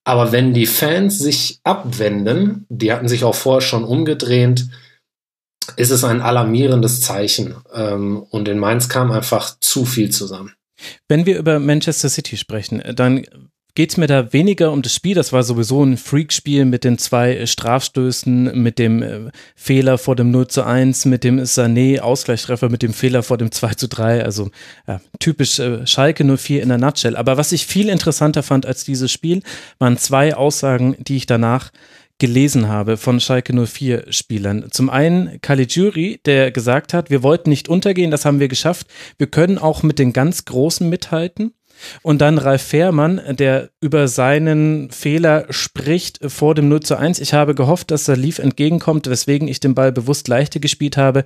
[0.03, 4.65] Aber wenn die Fans sich abwenden, die hatten sich auch vorher schon umgedreht,
[5.77, 7.55] ist es ein alarmierendes Zeichen.
[7.73, 10.53] Ähm, und in Mainz kam einfach zu viel zusammen.
[11.07, 13.25] Wenn wir über Manchester City sprechen, dann
[13.75, 15.15] geht mir da weniger um das Spiel.
[15.15, 20.15] Das war sowieso ein Freak-Spiel mit den zwei äh, Strafstößen, mit dem äh, Fehler vor
[20.15, 24.23] dem 0 zu 1, mit dem Sané-Ausgleichstreffer, mit dem Fehler vor dem 2 zu 3.
[24.23, 24.49] Also
[24.87, 27.15] ja, typisch äh, Schalke 04 in der Nutshell.
[27.15, 29.41] Aber was ich viel interessanter fand als dieses Spiel,
[29.79, 31.71] waren zwei Aussagen, die ich danach
[32.21, 34.67] gelesen habe von Schalke 04 Spielern.
[34.69, 38.85] Zum einen Caligiuri, der gesagt hat, wir wollten nicht untergehen, das haben wir geschafft.
[39.17, 41.55] Wir können auch mit den ganz Großen mithalten.
[42.01, 47.19] Und dann Ralf Fährmann, der über seinen Fehler spricht vor dem 0 zu 1.
[47.19, 51.23] Ich habe gehofft, dass Lief entgegenkommt, weswegen ich den Ball bewusst leichter gespielt habe.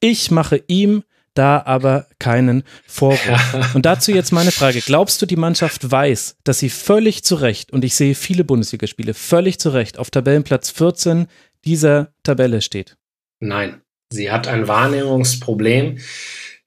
[0.00, 1.02] Ich mache ihm
[1.34, 3.72] da aber keinen Vorwurf.
[3.74, 4.80] Und dazu jetzt meine Frage.
[4.80, 9.14] Glaubst du, die Mannschaft weiß, dass sie völlig zu Recht, und ich sehe viele Bundesligaspiele,
[9.14, 11.28] völlig zu Recht auf Tabellenplatz 14
[11.64, 12.96] dieser Tabelle steht?
[13.40, 13.80] Nein.
[14.10, 15.98] Sie hat ein Wahrnehmungsproblem.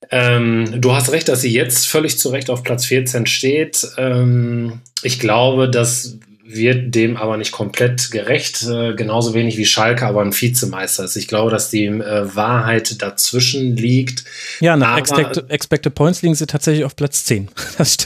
[0.09, 3.87] Ähm, du hast recht, dass sie jetzt völlig zu Recht auf Platz 14 steht.
[3.97, 6.17] Ähm, ich glaube, dass
[6.53, 11.15] wird dem aber nicht komplett gerecht, äh, genauso wenig wie Schalke aber ein Vizemeister ist.
[11.15, 14.23] Ich glaube, dass die äh, Wahrheit dazwischen liegt.
[14.59, 17.49] Ja, nach Expected, Expected Points liegen sie tatsächlich auf Platz 10.
[17.77, 17.97] Das,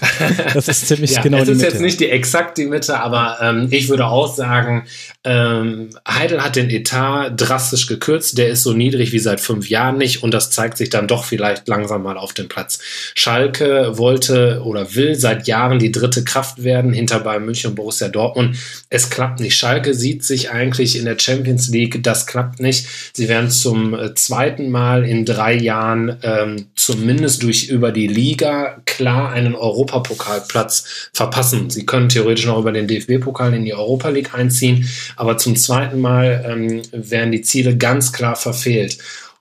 [0.54, 1.54] das ist ziemlich ja, genau die Mitte.
[1.54, 4.86] Es ist jetzt nicht die exakt die Mitte, aber ähm, ich würde auch sagen,
[5.26, 8.38] ähm, Heidel hat den Etat drastisch gekürzt.
[8.38, 11.26] Der ist so niedrig wie seit fünf Jahren nicht und das zeigt sich dann doch
[11.26, 12.80] vielleicht langsam mal auf dem Platz.
[13.16, 18.08] Schalke wollte oder will seit Jahren die dritte Kraft werden hinter Bayern München und Borussia
[18.08, 18.58] Dortmund und
[18.90, 19.58] es klappt nicht.
[19.58, 22.88] Schalke sieht sich eigentlich in der Champions League, das klappt nicht.
[23.14, 28.82] Sie werden zum äh, zweiten Mal in drei Jahren ähm, zumindest durch über die Liga
[28.86, 31.70] klar einen Europapokalplatz verpassen.
[31.70, 36.00] Sie können theoretisch noch über den DFB-Pokal in die Europa League einziehen, aber zum zweiten
[36.00, 38.98] Mal ähm, werden die Ziele ganz klar verfehlt.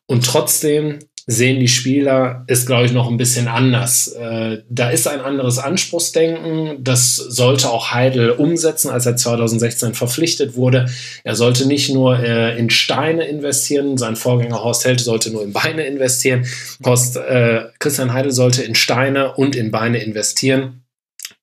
[0.07, 4.09] Und trotzdem sehen die Spieler ist, glaube ich, noch ein bisschen anders.
[4.09, 6.85] Äh, da ist ein anderes Anspruchsdenken.
[6.85, 10.87] Das sollte auch Heidel umsetzen, als er 2016 verpflichtet wurde.
[11.23, 15.53] Er sollte nicht nur äh, in Steine investieren, sein Vorgänger Horst Held sollte nur in
[15.53, 16.47] Beine investieren.
[16.85, 20.84] Horst, äh, Christian Heidel sollte in Steine und in Beine investieren.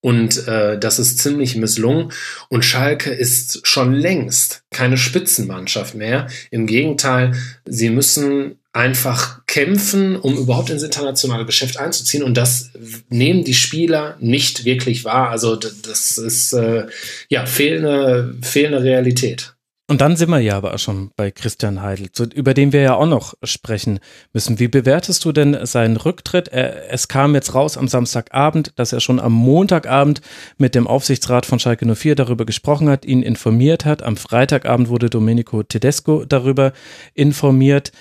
[0.01, 2.11] Und äh, das ist ziemlich misslungen.
[2.49, 6.27] Und Schalke ist schon längst keine Spitzenmannschaft mehr.
[6.49, 7.33] Im Gegenteil,
[7.65, 12.23] sie müssen einfach kämpfen, um überhaupt ins internationale Geschäft einzuziehen.
[12.23, 12.71] Und das
[13.09, 15.29] nehmen die Spieler nicht wirklich wahr.
[15.29, 16.87] Also das ist äh,
[17.29, 19.50] ja fehlende, fehlende Realität.
[19.91, 23.05] Und dann sind wir ja aber schon bei Christian Heidel, über den wir ja auch
[23.05, 23.99] noch sprechen
[24.31, 24.57] müssen.
[24.57, 26.47] Wie bewertest du denn seinen Rücktritt?
[26.47, 30.21] Es kam jetzt raus am Samstagabend, dass er schon am Montagabend
[30.57, 34.01] mit dem Aufsichtsrat von Schalke 04 darüber gesprochen hat, ihn informiert hat.
[34.01, 36.71] Am Freitagabend wurde Domenico Tedesco darüber
[37.13, 37.91] informiert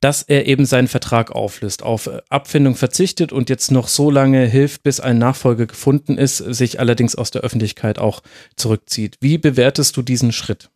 [0.00, 4.82] dass er eben seinen Vertrag auflöst, auf Abfindung verzichtet und jetzt noch so lange hilft,
[4.82, 8.22] bis ein Nachfolger gefunden ist, sich allerdings aus der Öffentlichkeit auch
[8.54, 9.16] zurückzieht.
[9.20, 10.68] Wie bewertest du diesen Schritt?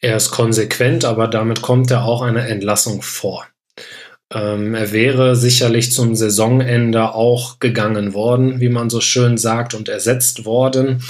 [0.00, 3.46] Er ist konsequent, aber damit kommt er auch einer Entlassung vor.
[4.32, 9.88] Ähm, er wäre sicherlich zum Saisonende auch gegangen worden, wie man so schön sagt, und
[9.88, 11.02] ersetzt worden.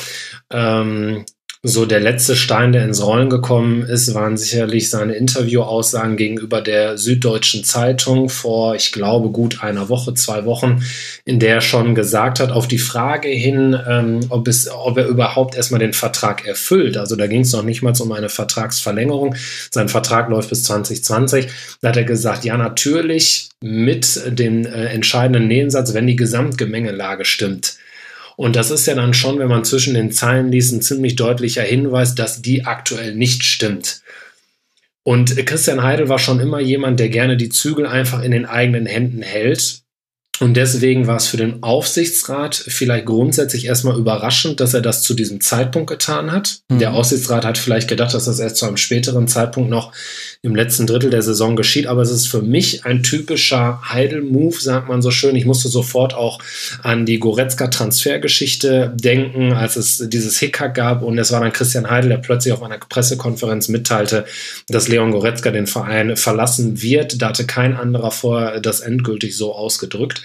[0.51, 1.25] Ähm,
[1.67, 6.99] so der letzte Stein, der ins Rollen gekommen ist, waren sicherlich seine Interviewaussagen gegenüber der
[6.99, 10.83] Süddeutschen Zeitung vor, ich glaube, gut einer Woche, zwei Wochen,
[11.25, 15.07] in der er schon gesagt hat, auf die Frage hin, ähm, ob, es, ob er
[15.07, 16.99] überhaupt erstmal den Vertrag erfüllt.
[16.99, 19.35] Also da ging es noch nicht mal um eine Vertragsverlängerung.
[19.71, 21.47] Sein Vertrag läuft bis 2020.
[21.81, 27.79] Da hat er gesagt, ja, natürlich mit dem äh, entscheidenden Nebensatz, wenn die Gesamtgemengelage stimmt.
[28.37, 31.63] Und das ist ja dann schon, wenn man zwischen den Zeilen liest, ein ziemlich deutlicher
[31.63, 34.03] Hinweis, dass die aktuell nicht stimmt.
[35.05, 38.87] Und Christian Heidel war schon immer jemand, der gerne die Zügel einfach in den eigenen
[38.87, 39.84] Händen hält
[40.41, 45.15] und deswegen war es für den Aufsichtsrat vielleicht grundsätzlich erstmal überraschend, dass er das zu
[45.15, 46.59] diesem Zeitpunkt getan hat.
[46.69, 46.81] Mhm.
[46.81, 49.93] Der Aufsichtsrat hat vielleicht gedacht, dass das erst zu einem späteren Zeitpunkt noch
[50.43, 51.87] im letzten Drittel der Saison geschieht.
[51.87, 55.37] Aber es ist für mich ein typischer Heidel-Move, sagt man so schön.
[55.37, 56.41] Ich musste sofort auch
[56.83, 61.05] an die Goretzka-Transfergeschichte denken, als es dieses Hickhack gab.
[61.05, 64.25] Und es war dann Christian Heidel, der plötzlich auf einer Pressekonferenz mitteilte,
[64.67, 67.23] dass Leon Goretzka den Verein verlassen wird.
[67.23, 70.24] Da hatte kein anderer vorher das endgültig so ausgedrückt.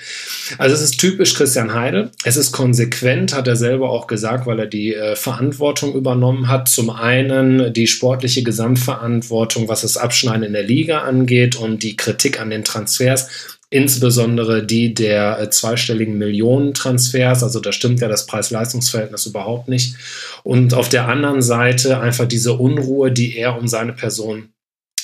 [0.58, 2.12] Also es ist typisch Christian Heidel.
[2.24, 6.68] Es ist konsequent, hat er selber auch gesagt, weil er die äh, Verantwortung übernommen hat.
[6.68, 12.40] Zum einen die sportliche Gesamtverantwortung, was das Abschneiden in der Liga angeht und die Kritik
[12.40, 19.28] an den Transfers insbesondere die der äh, zweistelligen Millionentransfers, also da stimmt ja das Preis-Leistungs-Verhältnis
[19.28, 19.96] überhaupt nicht.
[20.44, 24.50] Und auf der anderen Seite einfach diese Unruhe, die er um seine Person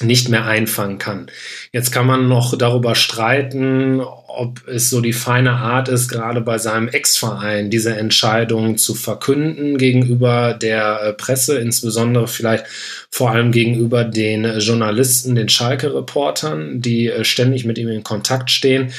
[0.05, 1.27] nicht mehr einfangen kann.
[1.71, 4.01] Jetzt kann man noch darüber streiten,
[4.35, 9.77] ob es so die feine Art ist, gerade bei seinem Ex-Verein diese Entscheidung zu verkünden
[9.77, 12.65] gegenüber der äh, Presse, insbesondere vielleicht
[13.09, 18.91] vor allem gegenüber den Journalisten, den Schalke-Reportern, die äh, ständig mit ihm in Kontakt stehen.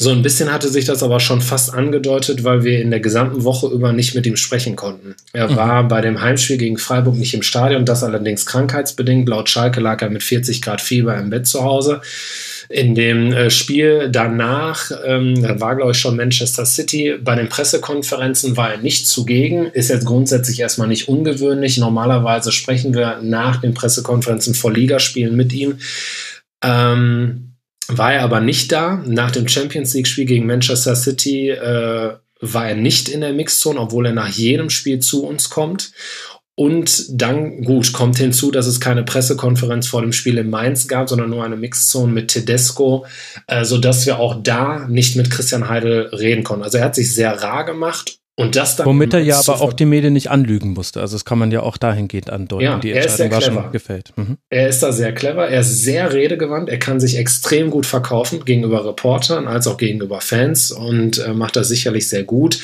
[0.00, 3.42] So ein bisschen hatte sich das aber schon fast angedeutet, weil wir in der gesamten
[3.42, 5.16] Woche über nicht mit ihm sprechen konnten.
[5.32, 5.56] Er mhm.
[5.56, 9.28] war bei dem Heimspiel gegen Freiburg nicht im Stadion, das allerdings krankheitsbedingt.
[9.28, 12.00] Laut Schalke lag er mit 40 Grad Fieber im Bett zu Hause.
[12.68, 17.48] In dem äh, Spiel danach, ähm, da war glaube ich schon Manchester City, bei den
[17.48, 21.76] Pressekonferenzen war er nicht zugegen, ist jetzt grundsätzlich erstmal nicht ungewöhnlich.
[21.76, 25.78] Normalerweise sprechen wir nach den Pressekonferenzen vor Ligaspielen mit ihm.
[26.62, 27.47] Ähm,
[27.88, 29.02] war er aber nicht da.
[29.06, 34.06] Nach dem Champions League-Spiel gegen Manchester City äh, war er nicht in der Mixzone, obwohl
[34.06, 35.92] er nach jedem Spiel zu uns kommt.
[36.54, 41.08] Und dann, gut, kommt hinzu, dass es keine Pressekonferenz vor dem Spiel in Mainz gab,
[41.08, 43.06] sondern nur eine Mixzone mit Tedesco,
[43.46, 46.64] äh, sodass wir auch da nicht mit Christian Heidel reden konnten.
[46.64, 49.72] Also er hat sich sehr rar gemacht und das dann Womit er ja aber auch
[49.72, 51.00] die Medien nicht anlügen musste.
[51.00, 52.64] Also das kann man ja auch dahingehend andeuten.
[52.64, 54.12] Ja, die Entscheidung war schon gefällt.
[54.14, 54.36] Mhm.
[54.48, 58.44] Er ist da sehr clever, er ist sehr redegewandt, er kann sich extrem gut verkaufen
[58.44, 62.60] gegenüber Reportern als auch gegenüber Fans und äh, macht das sicherlich sehr gut.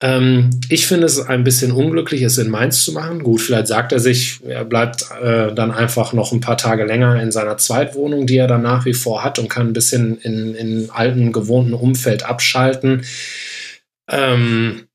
[0.00, 3.24] Ähm, ich finde es ein bisschen unglücklich, es in Mainz zu machen.
[3.24, 7.20] Gut, vielleicht sagt er sich, er bleibt äh, dann einfach noch ein paar Tage länger
[7.20, 10.54] in seiner Zweitwohnung, die er dann nach wie vor hat und kann ein bisschen in,
[10.54, 13.02] in alten, gewohnten Umfeld abschalten.
[14.08, 14.86] Ähm,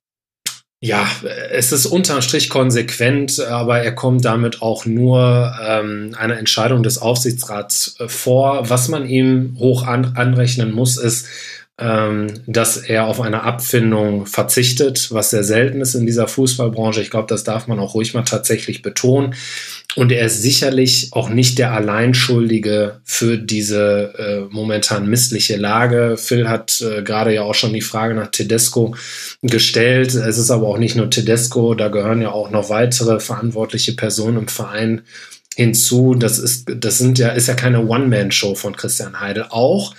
[0.81, 1.07] ja,
[1.51, 6.97] es ist unterm Strich konsequent, aber er kommt damit auch nur ähm, einer Entscheidung des
[6.97, 8.69] Aufsichtsrats äh, vor.
[8.69, 11.27] Was man ihm hoch an, anrechnen muss, ist,
[11.77, 17.01] ähm, dass er auf eine Abfindung verzichtet, was sehr selten ist in dieser Fußballbranche.
[17.01, 19.35] Ich glaube, das darf man auch ruhig mal tatsächlich betonen.
[19.95, 26.17] Und er ist sicherlich auch nicht der Alleinschuldige für diese äh, momentan missliche Lage.
[26.17, 28.95] Phil hat äh, gerade ja auch schon die Frage nach Tedesco
[29.41, 30.13] gestellt.
[30.13, 34.39] Es ist aber auch nicht nur Tedesco, da gehören ja auch noch weitere verantwortliche Personen
[34.39, 35.01] im Verein
[35.55, 36.15] hinzu.
[36.15, 39.45] Das ist, das sind ja, ist ja keine One-Man-Show von Christian Heidel.
[39.49, 39.95] Auch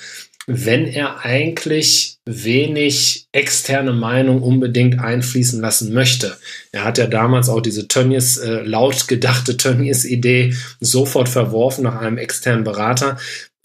[0.47, 6.37] wenn er eigentlich wenig externe Meinung unbedingt einfließen lassen möchte.
[6.73, 12.19] Er hat ja damals auch diese Tönnies, äh, laut gedachte Tönnies-Idee sofort verworfen nach einem
[12.19, 13.17] externen Berater.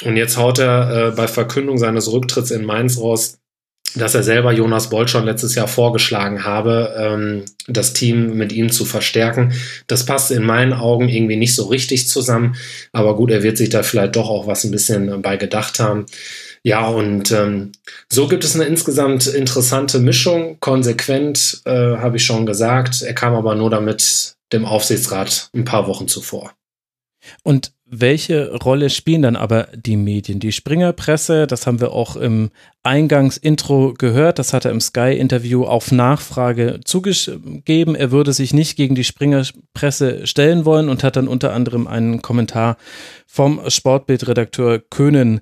[0.04, 3.38] Und jetzt haut er äh, bei Verkündung seines Rücktritts in Mainz raus,
[3.96, 8.72] dass er selber Jonas Bolt schon letztes Jahr vorgeschlagen habe, ähm, das Team mit ihm
[8.72, 9.54] zu verstärken.
[9.88, 12.56] Das passt in meinen Augen irgendwie nicht so richtig zusammen.
[12.92, 16.06] Aber gut, er wird sich da vielleicht doch auch was ein bisschen bei gedacht haben.
[16.64, 17.72] Ja, und ähm,
[18.12, 20.58] so gibt es eine insgesamt interessante Mischung.
[20.60, 23.02] Konsequent, äh, habe ich schon gesagt.
[23.02, 26.54] Er kam aber nur damit dem Aufsichtsrat ein paar Wochen zuvor.
[27.44, 30.40] Und welche Rolle spielen dann aber die Medien?
[30.40, 32.50] Die Springerpresse, das haben wir auch im
[32.84, 37.96] Eingangsintro gehört, das hat er im Sky-Interview auf Nachfrage zugegeben.
[37.96, 42.22] Er würde sich nicht gegen die Springerpresse stellen wollen und hat dann unter anderem einen
[42.22, 42.78] Kommentar
[43.28, 45.42] vom Sportbildredakteur Köhnen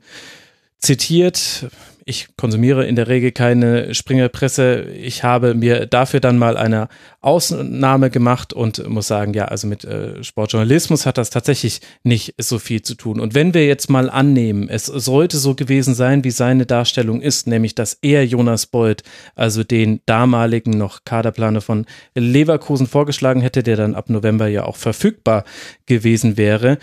[0.79, 1.67] zitiert.
[2.05, 4.81] Ich konsumiere in der Regel keine Springerpresse.
[4.81, 6.87] Ich habe mir dafür dann mal eine
[7.21, 12.57] Ausnahme gemacht und muss sagen, ja, also mit äh, Sportjournalismus hat das tatsächlich nicht so
[12.57, 13.19] viel zu tun.
[13.19, 17.45] Und wenn wir jetzt mal annehmen, es sollte so gewesen sein, wie seine Darstellung ist,
[17.45, 19.03] nämlich dass er Jonas Bold,
[19.35, 21.85] also den damaligen noch Kaderplaner von
[22.15, 25.43] Leverkusen vorgeschlagen hätte, der dann ab November ja auch verfügbar
[25.85, 26.79] gewesen wäre,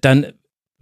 [0.00, 0.32] dann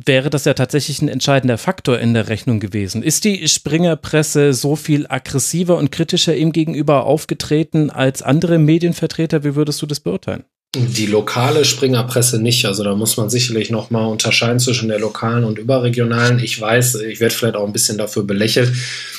[0.04, 3.02] wäre das ja tatsächlich ein entscheidender Faktor in der Rechnung gewesen.
[3.02, 9.44] Ist die Springerpresse so viel aggressiver und kritischer ihm gegenüber aufgetreten als andere Medienvertreter?
[9.44, 10.44] Wie würdest du das beurteilen?
[10.76, 12.66] Die lokale Springerpresse nicht.
[12.66, 16.38] Also da muss man sicherlich nochmal unterscheiden zwischen der lokalen und überregionalen.
[16.38, 18.72] Ich weiß, ich werde vielleicht auch ein bisschen dafür belächelt,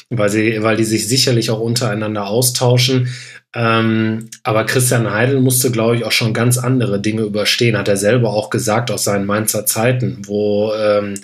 [0.10, 3.10] weil sie, weil die sich sicherlich auch untereinander austauschen.
[3.56, 7.98] Ähm, aber Christian Heidel musste, glaube ich, auch schon ganz andere Dinge überstehen, hat er
[7.98, 11.16] selber auch gesagt aus seinen Mainzer Zeiten, wo ähm,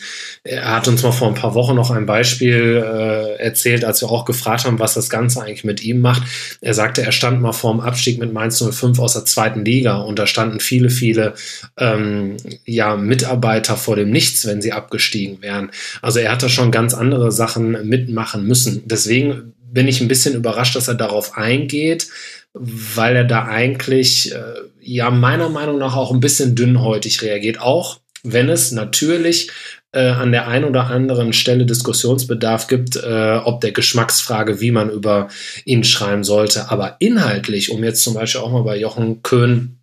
[0.43, 4.09] er hat uns mal vor ein paar Wochen noch ein Beispiel äh, erzählt, als wir
[4.09, 6.23] auch gefragt haben, was das Ganze eigentlich mit ihm macht.
[6.61, 9.97] Er sagte, er stand mal vor dem Abstieg mit Mainz 05 aus der zweiten Liga
[9.97, 11.35] und da standen viele, viele
[11.77, 15.69] ähm, ja, Mitarbeiter vor dem Nichts, wenn sie abgestiegen wären.
[16.01, 18.74] Also er hat da schon ganz andere Sachen mitmachen müssen.
[18.85, 22.07] Deswegen bin ich ein bisschen überrascht, dass er darauf eingeht,
[22.53, 24.39] weil er da eigentlich, äh,
[24.81, 27.59] ja, meiner Meinung nach auch ein bisschen dünnhäutig reagiert.
[27.59, 29.51] Auch wenn es natürlich
[29.91, 34.89] äh, an der einen oder anderen Stelle Diskussionsbedarf gibt, äh, ob der Geschmacksfrage, wie man
[34.89, 35.29] über
[35.65, 36.69] ihn schreiben sollte.
[36.69, 39.79] Aber inhaltlich, um jetzt zum Beispiel auch mal bei Jochen Köhn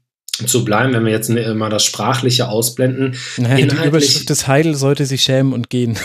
[0.46, 3.16] zu bleiben, wenn wir jetzt mal das Sprachliche ausblenden.
[3.36, 5.98] Naja, die Überschrift des Heidel sollte sich schämen und gehen.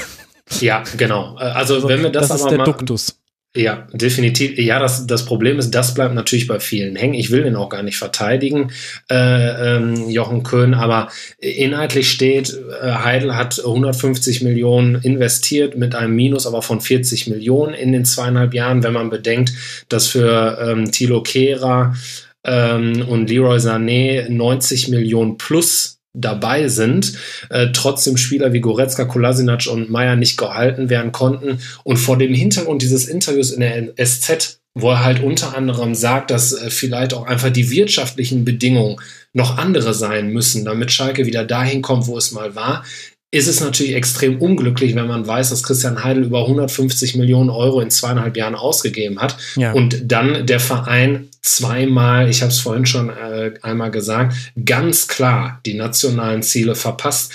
[0.59, 1.35] Ja, genau.
[1.35, 3.17] Also, also wenn wir das, das ist der Duktus.
[3.57, 4.59] Ja, definitiv.
[4.59, 7.15] Ja, das, das Problem ist, das bleibt natürlich bei vielen hängen.
[7.15, 8.71] Ich will den auch gar nicht verteidigen,
[9.09, 11.09] äh, ähm, Jochen Köhn, aber
[11.39, 17.73] inhaltlich steht, äh, Heidel hat 150 Millionen investiert mit einem Minus aber von 40 Millionen
[17.73, 19.53] in den zweieinhalb Jahren, wenn man bedenkt,
[19.89, 21.95] dass für ähm, Thilo Kehrer
[22.43, 27.13] ähm, und Leroy Sané 90 Millionen plus dabei sind,
[27.49, 31.59] äh, trotzdem Spieler wie Goretzka, Kolasinac und Meier nicht gehalten werden konnten.
[31.83, 36.31] Und vor dem Hintergrund dieses Interviews in der SZ, wo er halt unter anderem sagt,
[36.31, 38.97] dass äh, vielleicht auch einfach die wirtschaftlichen Bedingungen
[39.33, 42.83] noch andere sein müssen, damit Schalke wieder dahin kommt, wo es mal war,
[43.29, 47.81] ist es natürlich extrem unglücklich, wenn man weiß, dass Christian Heidel über 150 Millionen Euro
[47.81, 49.73] in zweieinhalb Jahren ausgegeben hat ja.
[49.73, 55.59] und dann der Verein zweimal, ich habe es vorhin schon äh, einmal gesagt, ganz klar
[55.65, 57.33] die nationalen Ziele verpasst.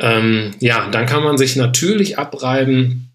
[0.00, 3.07] Ähm, ja, dann kann man sich natürlich abreiben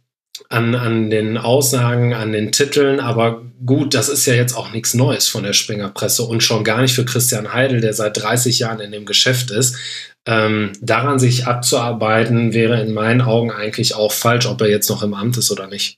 [0.53, 4.93] an, an den Aussagen, an den Titeln, aber gut, das ist ja jetzt auch nichts
[4.93, 8.79] Neues von der Springerpresse und schon gar nicht für Christian Heidel, der seit 30 Jahren
[8.79, 9.75] in dem Geschäft ist.
[10.25, 15.03] Ähm, daran sich abzuarbeiten, wäre in meinen Augen eigentlich auch falsch, ob er jetzt noch
[15.03, 15.97] im Amt ist oder nicht.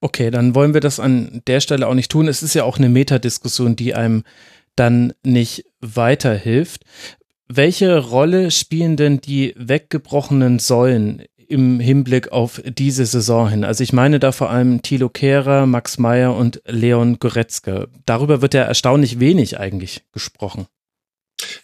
[0.00, 2.28] Okay, dann wollen wir das an der Stelle auch nicht tun.
[2.28, 4.24] Es ist ja auch eine Metadiskussion, die einem
[4.76, 6.82] dann nicht weiterhilft.
[7.48, 13.64] Welche Rolle spielen denn die weggebrochenen Säulen im Hinblick auf diese Saison hin?
[13.64, 17.88] Also ich meine da vor allem Thilo Kehrer, Max Meyer und Leon Goretzka.
[18.06, 20.66] Darüber wird ja erstaunlich wenig eigentlich gesprochen.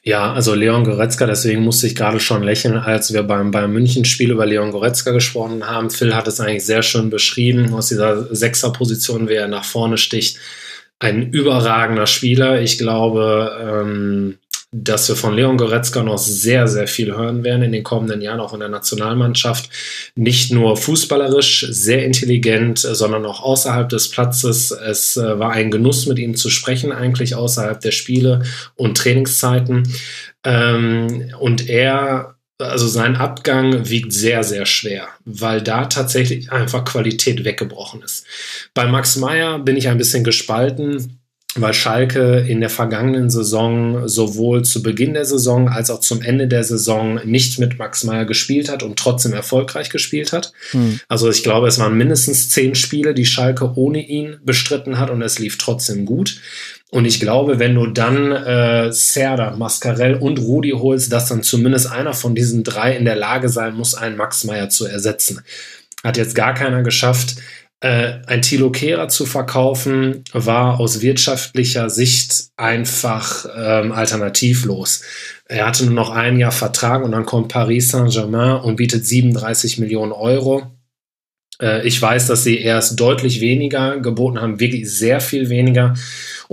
[0.02, 4.31] Ja, also Leon Goretzka, deswegen musste ich gerade schon lächeln, als wir beim Bayern München-Spiel
[4.31, 5.90] über Leon Goretzka gesprochen haben.
[5.90, 10.39] Phil hat es eigentlich sehr schön beschrieben, aus dieser Sechser-Position, wie er nach vorne sticht.
[11.01, 12.61] Ein überragender Spieler.
[12.62, 14.39] Ich glaube, ähm,
[14.77, 18.41] dass wir von Leon Goretzka noch sehr, sehr viel hören werden in den kommenden Jahren,
[18.41, 19.71] auch in der Nationalmannschaft.
[20.17, 24.73] Nicht nur fußballerisch, sehr intelligent, sondern auch außerhalb des Platzes.
[24.73, 28.43] Es äh, war ein Genuss, mit ihm zu sprechen, eigentlich außerhalb der Spiele
[28.75, 29.89] und Trainingszeiten.
[30.43, 37.45] Ähm, und er also sein Abgang wiegt sehr, sehr schwer, weil da tatsächlich einfach Qualität
[37.45, 38.27] weggebrochen ist.
[38.75, 41.21] Bei Max Meyer bin ich ein bisschen gespalten
[41.57, 46.49] weil Schalke in der vergangenen Saison sowohl zu Beginn der Saison als auch zum Ende
[46.49, 50.53] der Saison nicht mit Max Meyer gespielt hat und trotzdem erfolgreich gespielt hat.
[50.71, 51.01] Hm.
[51.09, 55.23] Also ich glaube, es waren mindestens zehn Spiele, die Schalke ohne ihn bestritten hat und
[55.23, 56.41] es lief trotzdem gut.
[56.91, 61.91] Und ich glaube, wenn du dann äh, Serda, Mascarell und Rudi holst, dass dann zumindest
[61.91, 65.41] einer von diesen drei in der Lage sein muss, einen Max Meyer zu ersetzen.
[66.05, 67.37] Hat jetzt gar keiner geschafft.
[67.85, 75.02] Äh, ein Thilo Kehrer zu verkaufen, war aus wirtschaftlicher Sicht einfach ähm, alternativlos.
[75.44, 79.77] Er hatte nur noch ein Jahr Vertrag und dann kommt Paris Saint-Germain und bietet 37
[79.81, 80.62] Millionen Euro.
[81.61, 85.93] Äh, ich weiß, dass sie erst deutlich weniger geboten haben, wirklich sehr viel weniger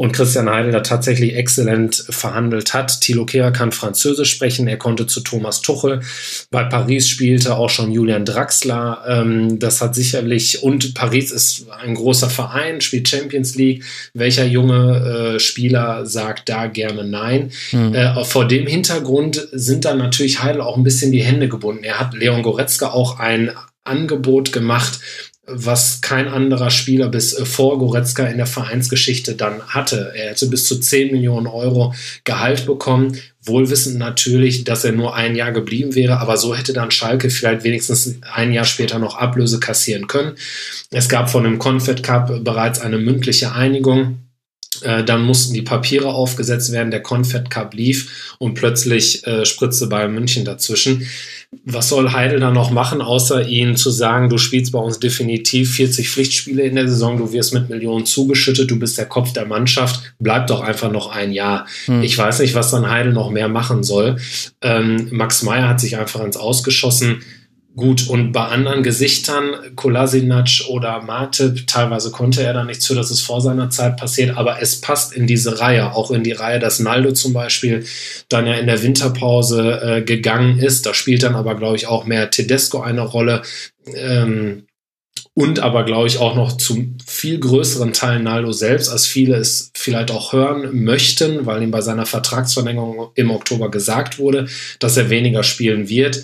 [0.02, 3.02] und Christian Heidel da tatsächlich exzellent verhandelt hat.
[3.02, 6.02] Thilo Kehrer kann Französisch sprechen, er konnte zu Thomas Tuchel.
[6.50, 9.04] Bei Paris spielte auch schon Julian Draxler.
[9.08, 13.84] Ähm, das hat sicherlich, und Paris ist ein großer Verein, spielt Champions League.
[14.16, 17.52] Welcher junge äh, Spieler sagt da gerne nein?
[17.72, 17.94] Mhm.
[17.94, 21.84] Äh, vor dem Hintergrund sind dann natürlich Heidel auch ein bisschen die Hände gebunden.
[21.84, 23.52] Er hat Leon Goretzka auch ein
[23.84, 25.00] Angebot gemacht,
[25.54, 30.14] was kein anderer Spieler bis äh, vor Goretzka in der Vereinsgeschichte dann hatte.
[30.16, 35.36] Er hätte bis zu 10 Millionen Euro Gehalt bekommen, wohlwissend natürlich, dass er nur ein
[35.36, 39.60] Jahr geblieben wäre, aber so hätte dann Schalke vielleicht wenigstens ein Jahr später noch Ablöse
[39.60, 40.34] kassieren können.
[40.92, 44.20] Es gab von dem Confed Cup bereits eine mündliche Einigung.
[44.82, 49.88] Äh, dann mussten die Papiere aufgesetzt werden, der Confed Cup lief und plötzlich äh, spritzte
[49.88, 51.08] Bayern München dazwischen
[51.66, 55.76] was soll Heidel dann noch machen, außer ihnen zu sagen, du spielst bei uns definitiv
[55.76, 59.46] 40 Pflichtspiele in der Saison, du wirst mit Millionen zugeschüttet, du bist der Kopf der
[59.46, 61.68] Mannschaft, bleib doch einfach noch ein Jahr.
[61.86, 62.04] Hm.
[62.04, 64.18] Ich weiß nicht, was dann Heidel noch mehr machen soll.
[64.62, 67.22] Ähm, Max Meyer hat sich einfach ins Ausgeschossen.
[67.74, 73.12] Gut, und bei anderen Gesichtern, Kolasinac oder Matip, teilweise konnte er da nichts für, dass
[73.12, 76.60] es vor seiner Zeit passiert, aber es passt in diese Reihe, auch in die Reihe,
[76.60, 77.86] dass Naldo zum Beispiel
[78.28, 80.86] dann ja in der Winterpause äh, gegangen ist.
[80.86, 83.42] Da spielt dann aber, glaube ich, auch mehr Tedesco eine Rolle.
[83.96, 84.64] Ähm,
[85.34, 89.72] und aber, glaube ich, auch noch zum viel größeren Teil Naldo selbst, als viele es
[89.74, 94.48] vielleicht auch hören möchten, weil ihm bei seiner Vertragsverlängerung im Oktober gesagt wurde,
[94.80, 96.22] dass er weniger spielen wird.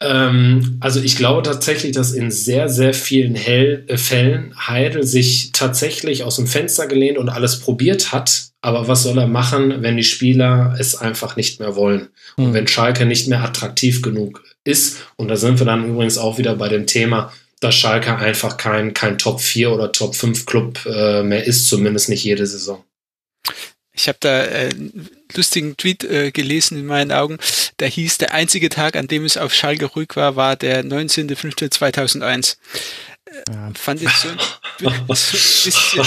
[0.00, 5.52] Ähm, also ich glaube tatsächlich, dass in sehr, sehr vielen Hell äh, Fällen Heidel sich
[5.52, 9.98] tatsächlich aus dem Fenster gelehnt und alles probiert hat, Aber was soll er machen, wenn
[9.98, 12.08] die Spieler es einfach nicht mehr wollen?
[12.36, 12.54] Und Hm.
[12.54, 16.56] wenn Schalke nicht mehr attraktiv genug ist, und da sind wir dann übrigens auch wieder
[16.56, 17.30] bei dem Thema,
[17.60, 22.08] dass Schalke einfach kein, kein Top 4 oder Top 5 Club äh, mehr ist, zumindest
[22.08, 22.82] nicht jede Saison.
[23.92, 24.70] Ich habe da äh,
[25.36, 27.38] lustigen Tweet äh, gelesen in meinen Augen.
[27.78, 32.56] Da hieß, der einzige Tag, an dem es auf Schalke ruhig war, war der 19.05.2001.
[33.48, 33.72] Ja.
[33.74, 36.04] Fand ich so ein bisschen,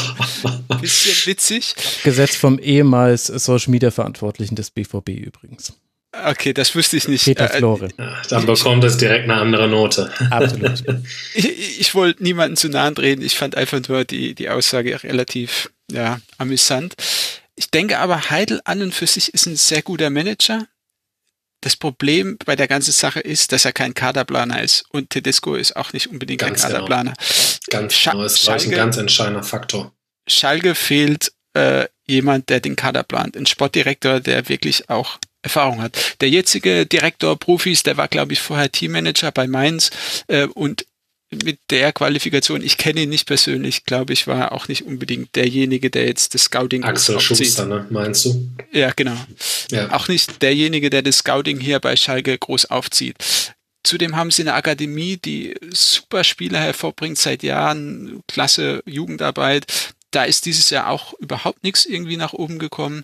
[0.82, 1.76] bisschen witzig.
[2.04, 5.74] Gesetz vom ehemals Social Media Verantwortlichen des BVB übrigens.
[6.26, 7.26] Okay, das wusste ich nicht.
[7.26, 7.90] Peter Äh, Flore.
[8.30, 10.12] Dann bekommt es direkt eine andere Note.
[10.32, 10.84] Absolut.
[11.34, 13.22] ich, ich wollte niemanden zu nahe drehen.
[13.22, 16.96] Ich fand einfach nur die, die Aussage relativ ja, amüsant.
[17.60, 20.68] Ich denke aber, Heidel an und für sich ist ein sehr guter Manager.
[21.62, 24.86] Das Problem bei der ganzen Sache ist, dass er kein Kaderplaner ist.
[24.90, 26.86] Und Tedesco ist auch nicht unbedingt Ganz ein genau.
[26.86, 27.14] Kaderplaner.
[27.72, 29.92] Ganz Scha- genau, ist, glaube ich, ein Schalke- ganz entscheidender Faktor.
[30.28, 33.36] Schalke fehlt äh, jemand, der den Kader plant.
[33.36, 36.22] Ein Sportdirektor, der wirklich auch Erfahrung hat.
[36.22, 39.90] Der jetzige Direktor Profis, der war, glaube ich, vorher Teammanager bei Mainz
[40.28, 40.86] äh, und
[41.44, 45.90] mit der Qualifikation, ich kenne ihn nicht persönlich, glaube ich, war auch nicht unbedingt derjenige,
[45.90, 47.38] der jetzt das Scouting Axel aufzieht.
[47.38, 48.50] Schuster, ne, meinst du?
[48.72, 49.18] Ja, genau.
[49.70, 49.92] Ja.
[49.92, 53.16] Auch nicht derjenige, der das Scouting hier bei Schalke groß aufzieht.
[53.84, 59.66] Zudem haben sie eine Akademie, die super Spieler hervorbringt seit Jahren, klasse Jugendarbeit.
[60.12, 63.04] Da ist dieses Jahr auch überhaupt nichts irgendwie nach oben gekommen.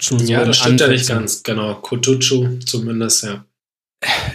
[0.00, 1.42] So Ja, das stimmt ja nicht ganz.
[1.42, 3.44] Genau, Kutucu zumindest, ja.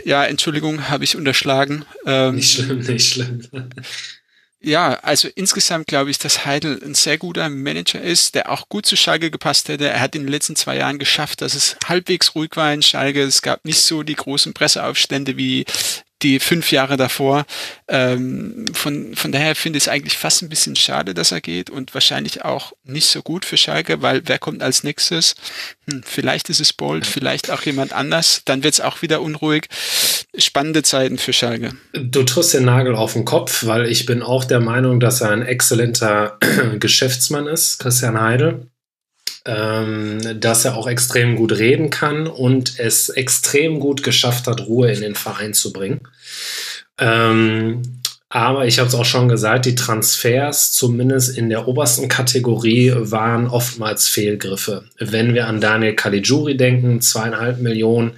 [0.06, 1.86] Ja, Entschuldigung, habe ich unterschlagen.
[2.06, 3.42] Ähm, Nicht schlimm, nicht schlimm.
[4.62, 8.86] Ja, also insgesamt glaube ich, dass Heidel ein sehr guter Manager ist, der auch gut
[8.86, 9.88] zu Schalke gepasst hätte.
[9.88, 13.24] Er hat in den letzten zwei Jahren geschafft, dass es halbwegs ruhig war in Schalke.
[13.24, 15.64] Es gab nicht so die großen Presseaufstände wie
[16.22, 17.46] die fünf Jahre davor.
[17.88, 21.70] Ähm, von, von daher finde ich es eigentlich fast ein bisschen schade, dass er geht
[21.70, 25.36] und wahrscheinlich auch nicht so gut für Schalke, weil wer kommt als nächstes?
[25.90, 28.42] Hm, vielleicht ist es Bold, vielleicht auch jemand anders.
[28.46, 29.68] Dann wird es auch wieder unruhig.
[30.38, 31.74] Spannende Zeiten für Schalke.
[31.94, 35.32] Du triffst den Nagel auf den Kopf, weil ich bin auch der Meinung, dass er
[35.32, 36.38] ein exzellenter
[36.80, 38.68] Geschäftsmann ist, Christian Heidel.
[39.52, 44.92] Ähm, dass er auch extrem gut reden kann und es extrem gut geschafft hat, Ruhe
[44.92, 46.02] in den Verein zu bringen.
[47.00, 47.82] Ähm,
[48.30, 53.48] aber ich habe es auch schon gesagt, die Transfers, zumindest in der obersten Kategorie, waren
[53.48, 54.84] oftmals Fehlgriffe.
[55.00, 58.12] Wenn wir an Daniel Caligiuri denken, zweieinhalb Millionen,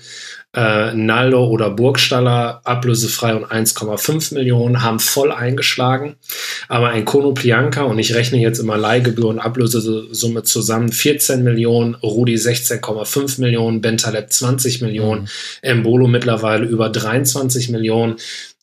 [0.53, 6.15] äh, Naldo oder Burgstaller ablösefrei und 1,5 Millionen haben voll eingeschlagen.
[6.67, 11.95] Aber ein Kono Plianka, und ich rechne jetzt immer Leihgebühr und Ablösesumme zusammen, 14 Millionen,
[11.95, 15.29] Rudi 16,5 Millionen, Bentaleb 20 Millionen,
[15.61, 18.17] Embolo mittlerweile über 23 Millionen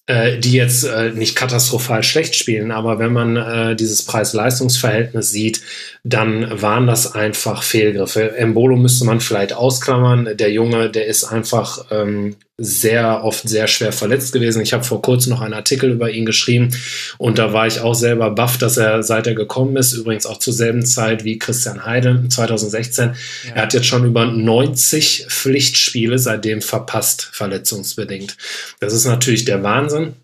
[0.08, 5.60] äh, die jetzt äh, nicht katastrophal schlecht spielen, aber wenn man äh, dieses Preis-Leistungs-Verhältnis sieht,
[6.02, 8.34] dann waren das einfach Fehlgriffe.
[8.36, 10.36] Embolo müsste man vielleicht ausklammern.
[10.36, 14.60] Der Junge, der ist einfach ähm, sehr oft sehr schwer verletzt gewesen.
[14.60, 16.70] Ich habe vor kurzem noch einen Artikel über ihn geschrieben
[17.16, 20.38] und da war ich auch selber baff, dass er seit er gekommen ist, übrigens auch
[20.38, 23.14] zur selben Zeit wie Christian Heidel 2016,
[23.46, 23.54] ja.
[23.54, 28.36] er hat jetzt schon über 90 Pflichtspiele seitdem verpasst, verletzungsbedingt.
[28.80, 30.14] Das ist natürlich der Wahnsinn.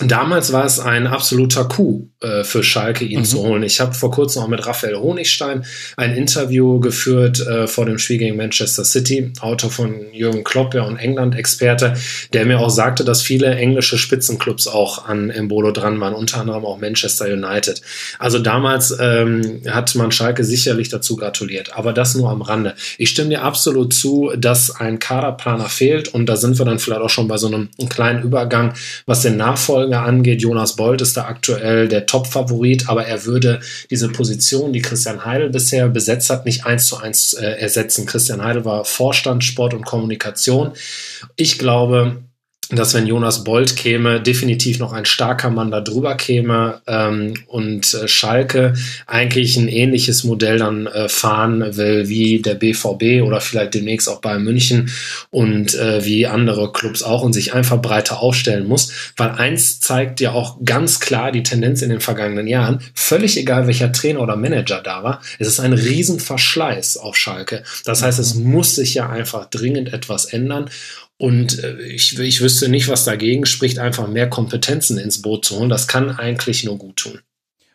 [0.00, 3.24] Damals war es ein absoluter Coup äh, für Schalke, ihn mhm.
[3.24, 3.62] zu holen.
[3.62, 5.64] Ich habe vor kurzem auch mit Raphael Honigstein
[5.96, 10.82] ein Interview geführt äh, vor dem Spiel gegen Manchester City, Autor von Jürgen Klopp, ja,
[10.82, 11.94] und England-Experte,
[12.32, 16.64] der mir auch sagte, dass viele englische Spitzenclubs auch an Embolo dran waren, unter anderem
[16.64, 17.82] auch Manchester United.
[18.18, 22.74] Also damals ähm, hat man Schalke sicherlich dazu gratuliert, aber das nur am Rande.
[22.98, 27.02] Ich stimme dir absolut zu, dass ein Kaderplaner fehlt und da sind wir dann vielleicht
[27.02, 28.74] auch schon bei so einem, kleinen Übergang,
[29.06, 30.42] was den Nachfolger angeht.
[30.42, 33.60] Jonas Bolt ist da aktuell der Top-Favorit, aber er würde
[33.90, 38.06] diese Position, die Christian Heidel bisher besetzt hat, nicht eins zu eins äh, ersetzen.
[38.06, 40.74] Christian Heidel war Vorstand Sport und Kommunikation.
[41.34, 42.22] Ich glaube,
[42.76, 47.92] dass wenn Jonas Bolt käme, definitiv noch ein starker Mann da drüber käme ähm, und
[47.94, 48.74] äh, Schalke
[49.06, 54.20] eigentlich ein ähnliches Modell dann äh, fahren will wie der BVB oder vielleicht demnächst auch
[54.20, 54.90] bei München
[55.30, 60.20] und äh, wie andere Clubs auch und sich einfach breiter aufstellen muss, weil eins zeigt
[60.20, 64.36] ja auch ganz klar die Tendenz in den vergangenen Jahren, völlig egal welcher Trainer oder
[64.36, 67.62] Manager da war, es ist ein Riesenverschleiß auf Schalke.
[67.84, 70.70] Das heißt, es muss sich ja einfach dringend etwas ändern
[71.16, 75.58] und äh, ich, ich wüsste nicht, was dagegen spricht, einfach mehr Kompetenzen ins Boot zu
[75.58, 75.68] holen.
[75.68, 77.20] Das kann eigentlich nur gut tun.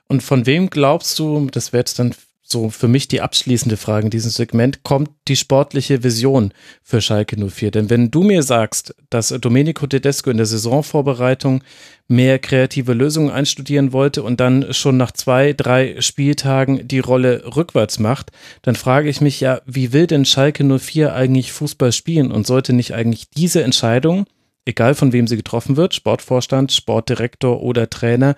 [0.08, 2.16] Und von wem glaubst du, das wäre jetzt dann
[2.52, 6.54] so für mich die abschließende Frage in diesem Segment, kommt die sportliche Vision
[6.84, 7.72] für Schalke 04?
[7.72, 11.64] Denn wenn du mir sagst, dass Domenico Tedesco in der Saisonvorbereitung
[12.08, 18.00] mehr kreative Lösungen einstudieren wollte und dann schon nach zwei, drei Spieltagen die Rolle rückwärts
[18.00, 18.32] macht,
[18.64, 22.74] dann frage ich mich ja, wie will denn Schalke 04 eigentlich Fußball spielen und sollte
[22.74, 24.26] nicht eigentlich diese Entscheidung,
[24.66, 28.36] egal von wem sie getroffen wird, Sportvorstand, Sportdirektor oder Trainer,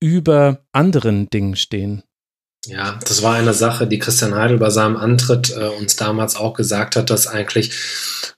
[0.00, 2.02] über anderen Dingen stehen?
[2.66, 6.54] Ja, das war eine Sache, die Christian Heidel bei seinem Antritt äh, uns damals auch
[6.54, 7.72] gesagt hat, dass eigentlich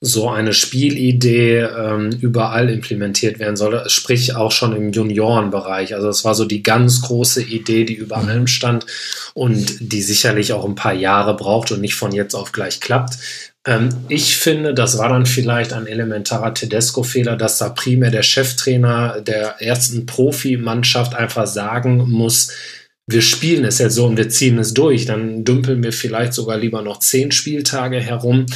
[0.00, 5.94] so eine Spielidee ähm, überall implementiert werden soll, sprich auch schon im Juniorenbereich.
[5.94, 8.86] Also es war so die ganz große Idee, die über allem stand
[9.34, 13.18] und die sicherlich auch ein paar Jahre braucht und nicht von jetzt auf gleich klappt.
[13.66, 19.20] Ähm, ich finde, das war dann vielleicht ein elementarer Tedesco-Fehler, dass da primär der Cheftrainer
[19.20, 22.50] der ersten Profimannschaft einfach sagen muss,
[23.06, 26.56] wir spielen es jetzt so und wir ziehen es durch, dann dümpeln wir vielleicht sogar
[26.56, 28.46] lieber noch zehn Spieltage herum,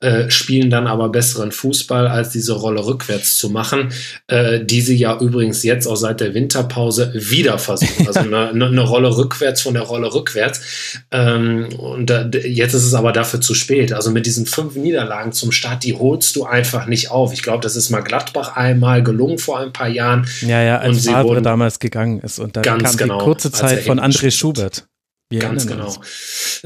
[0.00, 3.90] äh, spielen dann aber besseren Fußball, als diese Rolle rückwärts zu machen,
[4.28, 8.06] äh, die sie ja übrigens jetzt auch seit der Winterpause wieder versuchen.
[8.06, 10.62] Also eine, eine Rolle rückwärts von der Rolle rückwärts.
[11.10, 13.92] Ähm, und da, jetzt ist es aber dafür zu spät.
[13.92, 17.34] Also mit diesen fünf Niederlagen zum Start, die holst du einfach nicht auf.
[17.34, 20.26] Ich glaube, das ist mal Gladbach einmal gelungen vor ein paar Jahren.
[20.40, 23.97] Ja, ja, als Favre damals gegangen ist und dann kam genau, die kurze Zeit von
[24.00, 24.88] André Schubert.
[25.30, 25.94] Wir Ganz genau.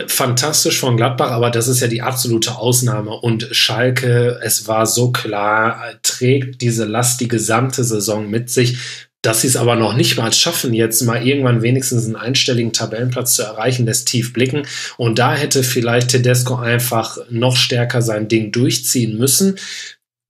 [0.06, 3.10] Fantastisch von Gladbach, aber das ist ja die absolute Ausnahme.
[3.10, 8.78] Und Schalke, es war so klar, trägt diese Last die gesamte Saison mit sich.
[9.20, 13.34] Dass sie es aber noch nicht mal schaffen, jetzt mal irgendwann wenigstens einen einstelligen Tabellenplatz
[13.34, 14.66] zu erreichen, lässt tief blicken.
[14.96, 19.58] Und da hätte vielleicht Tedesco einfach noch stärker sein Ding durchziehen müssen.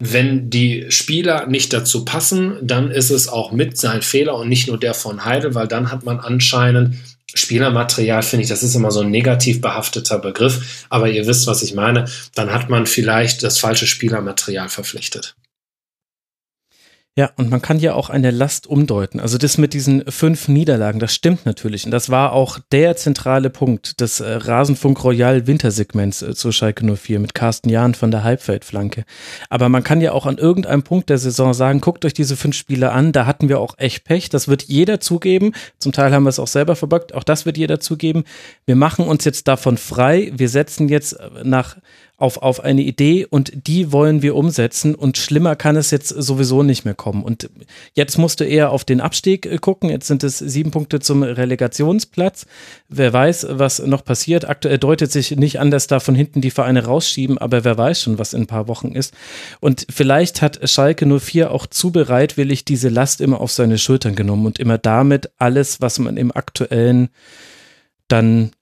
[0.05, 4.67] Wenn die Spieler nicht dazu passen, dann ist es auch mit sein Fehler und nicht
[4.67, 6.97] nur der von Heidel, weil dann hat man anscheinend
[7.35, 11.63] Spielermaterial finde ich, das ist immer so ein negativ behafteter Begriff, aber ihr wisst, was
[11.63, 15.37] ich meine, dann hat man vielleicht das falsche Spielermaterial verpflichtet.
[17.15, 19.21] Ja, und man kann ja auch eine Last umdeuten.
[19.21, 21.85] Also das mit diesen fünf Niederlagen, das stimmt natürlich.
[21.85, 26.87] Und das war auch der zentrale Punkt des äh, Rasenfunk Royal Wintersegments äh, zu Schalke
[26.97, 29.05] 04 mit Carsten Jahn von der Halbfeldflanke.
[29.51, 32.57] Aber man kann ja auch an irgendeinem Punkt der Saison sagen, guckt euch diese fünf
[32.57, 34.31] Spiele an, da hatten wir auch echt Pech.
[34.31, 35.53] Das wird jeder zugeben.
[35.79, 37.13] Zum Teil haben wir es auch selber verbockt.
[37.15, 38.25] Auch das wird jeder zugeben.
[38.65, 40.33] Wir machen uns jetzt davon frei.
[40.35, 41.77] Wir setzen jetzt äh, nach
[42.17, 46.63] auf, auf eine Idee und die wollen wir umsetzen und schlimmer kann es jetzt sowieso
[46.63, 47.25] nicht mehr kommen.
[47.25, 47.51] Und
[47.95, 49.91] jetzt musst du eher auf den Abstieg äh, gucken.
[49.91, 52.47] Jetzt sind es sieben Punkte zum Relegationsplatz.
[52.89, 54.49] Wer weiß, was noch passiert.
[54.49, 58.03] Aktuell deutet sich nicht an, dass da von hinten die Vereine rausschieben, aber wer weiß
[58.03, 59.15] schon, was in ein paar Wochen ist.
[59.59, 64.47] Und vielleicht hat Schalke 04 auch zu bereitwillig diese Last immer auf seine Schultern genommen
[64.47, 67.09] und immer damit alles, was man im aktuellen
[68.07, 68.53] dann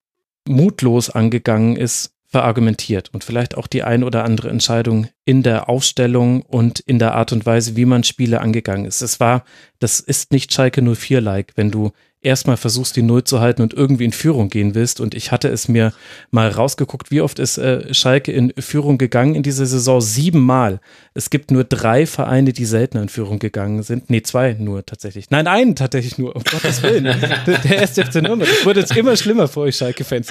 [0.46, 6.42] mutlos angegangen ist, verargumentiert und vielleicht auch die ein oder andere Entscheidung in der Aufstellung
[6.42, 9.02] und in der Art und Weise, wie man Spiele angegangen ist.
[9.02, 9.44] Es war,
[9.80, 11.90] das ist nicht Schalke 04-like, wenn du
[12.22, 15.00] erstmal versuchst, die Null zu halten und irgendwie in Führung gehen willst.
[15.00, 15.92] Und ich hatte es mir
[16.30, 20.00] mal rausgeguckt, wie oft ist äh, Schalke in Führung gegangen in dieser Saison?
[20.00, 20.80] Siebenmal.
[21.14, 24.10] Es gibt nur drei Vereine, die seltener in Führung gegangen sind.
[24.10, 25.30] Nee, zwei nur tatsächlich.
[25.30, 27.04] Nein, einen tatsächlich nur, um Gottes Willen.
[27.04, 28.50] der, der erste FC Nürnberg.
[28.50, 30.28] Das wurde jetzt immer schlimmer für euch Schalke-Fans.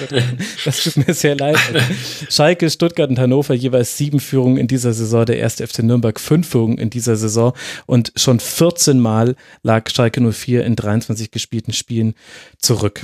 [0.64, 1.58] Das tut mir sehr leid.
[2.28, 5.26] Schalke, Stuttgart und Hannover jeweils sieben Führungen in dieser Saison.
[5.26, 7.52] Der erste FC Nürnberg fünf Führungen in dieser Saison.
[7.86, 12.14] Und schon 14 Mal lag Schalke 04 in 23 gespielten Spielen
[12.58, 13.02] zurück.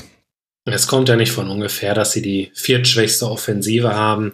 [0.68, 4.32] Es kommt ja nicht von ungefähr, dass sie die viertschwächste Offensive haben.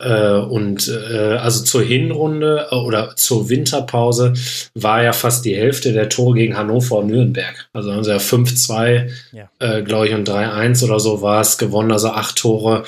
[0.00, 4.34] Äh, und äh, also zur Hinrunde äh, oder zur Winterpause
[4.74, 7.68] war ja fast die Hälfte der Tore gegen Hannover und Nürnberg.
[7.72, 9.50] Also haben sie ja 5-2, ja.
[9.60, 12.82] äh, glaube ich, und 3-1 oder so war es gewonnen, also acht Tore.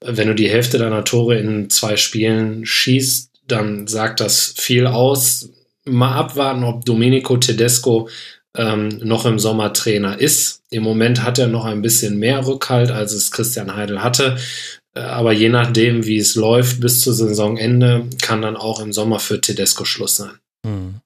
[0.00, 5.50] Wenn du die Hälfte deiner Tore in zwei Spielen schießt, dann sagt das viel aus.
[5.84, 8.08] Mal abwarten, ob Domenico Tedesco
[8.56, 10.62] ähm, noch im Sommer Trainer ist.
[10.70, 14.36] Im Moment hat er noch ein bisschen mehr Rückhalt, als es Christian Heidel hatte.
[14.94, 19.20] Äh, aber je nachdem, wie es läuft bis zu Saisonende, kann dann auch im Sommer
[19.20, 20.38] für Tedesco Schluss sein.
[20.66, 21.00] Hm.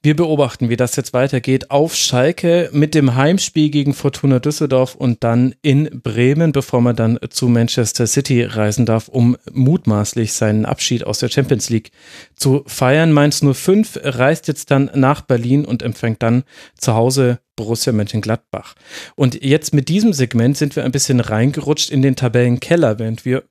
[0.00, 5.24] Wir beobachten, wie das jetzt weitergeht auf Schalke mit dem Heimspiel gegen Fortuna Düsseldorf und
[5.24, 11.04] dann in Bremen, bevor man dann zu Manchester City reisen darf, um mutmaßlich seinen Abschied
[11.04, 11.90] aus der Champions League
[12.36, 13.10] zu feiern.
[13.10, 16.44] Mainz 05 reist jetzt dann nach Berlin und empfängt dann
[16.76, 18.74] zu Hause Borussia Mönchengladbach.
[19.16, 23.42] Und jetzt mit diesem Segment sind wir ein bisschen reingerutscht in den Tabellenkeller, während wir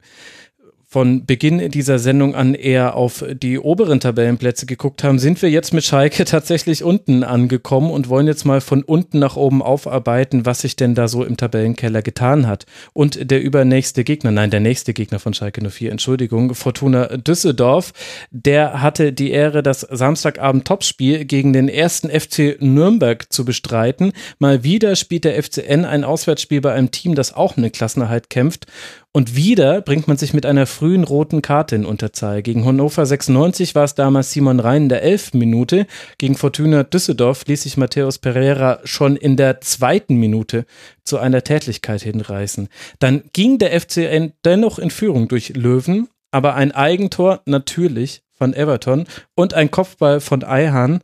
[0.90, 5.74] von Beginn dieser Sendung an eher auf die oberen Tabellenplätze geguckt haben, sind wir jetzt
[5.74, 10.62] mit Schalke tatsächlich unten angekommen und wollen jetzt mal von unten nach oben aufarbeiten, was
[10.62, 12.66] sich denn da so im Tabellenkeller getan hat.
[12.94, 17.92] Und der übernächste Gegner, nein, der nächste Gegner von Schalke 04, Entschuldigung, Fortuna Düsseldorf,
[18.32, 24.14] der hatte die Ehre, das Samstagabend Topspiel gegen den ersten FC Nürnberg zu bestreiten.
[24.40, 28.30] Mal wieder spielt der FCN ein Auswärtsspiel bei einem Team, das auch um den Klassenerhalt
[28.30, 28.68] kämpft.
[29.18, 32.44] Und wieder bringt man sich mit einer frühen roten Karte in Unterzahl.
[32.44, 35.88] Gegen Hannover 96 war es damals Simon Rhein in der elften Minute.
[36.19, 40.68] Gegen Fortuna Düsseldorf ließ sich Matthäus Pereira schon in der zweiten Minute
[41.03, 42.68] zu einer Tätlichkeit hinreißen.
[42.99, 49.07] Dann ging der FCN dennoch in Führung durch Löwen, aber ein Eigentor natürlich von Everton
[49.34, 51.02] und ein Kopfball von Eihan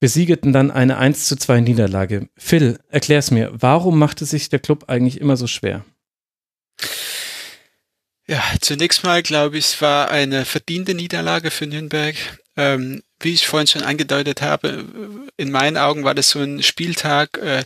[0.00, 2.28] besiegelten dann eine 1 zu 2 Niederlage.
[2.36, 5.84] Phil, erklär's mir, warum machte sich der Club eigentlich immer so schwer?
[8.28, 12.16] Ja, zunächst mal glaube ich, es war eine verdiente Niederlage für Nürnberg.
[12.56, 14.84] Ähm, wie ich vorhin schon angedeutet habe,
[15.36, 17.64] in meinen Augen war das so ein Spieltag äh,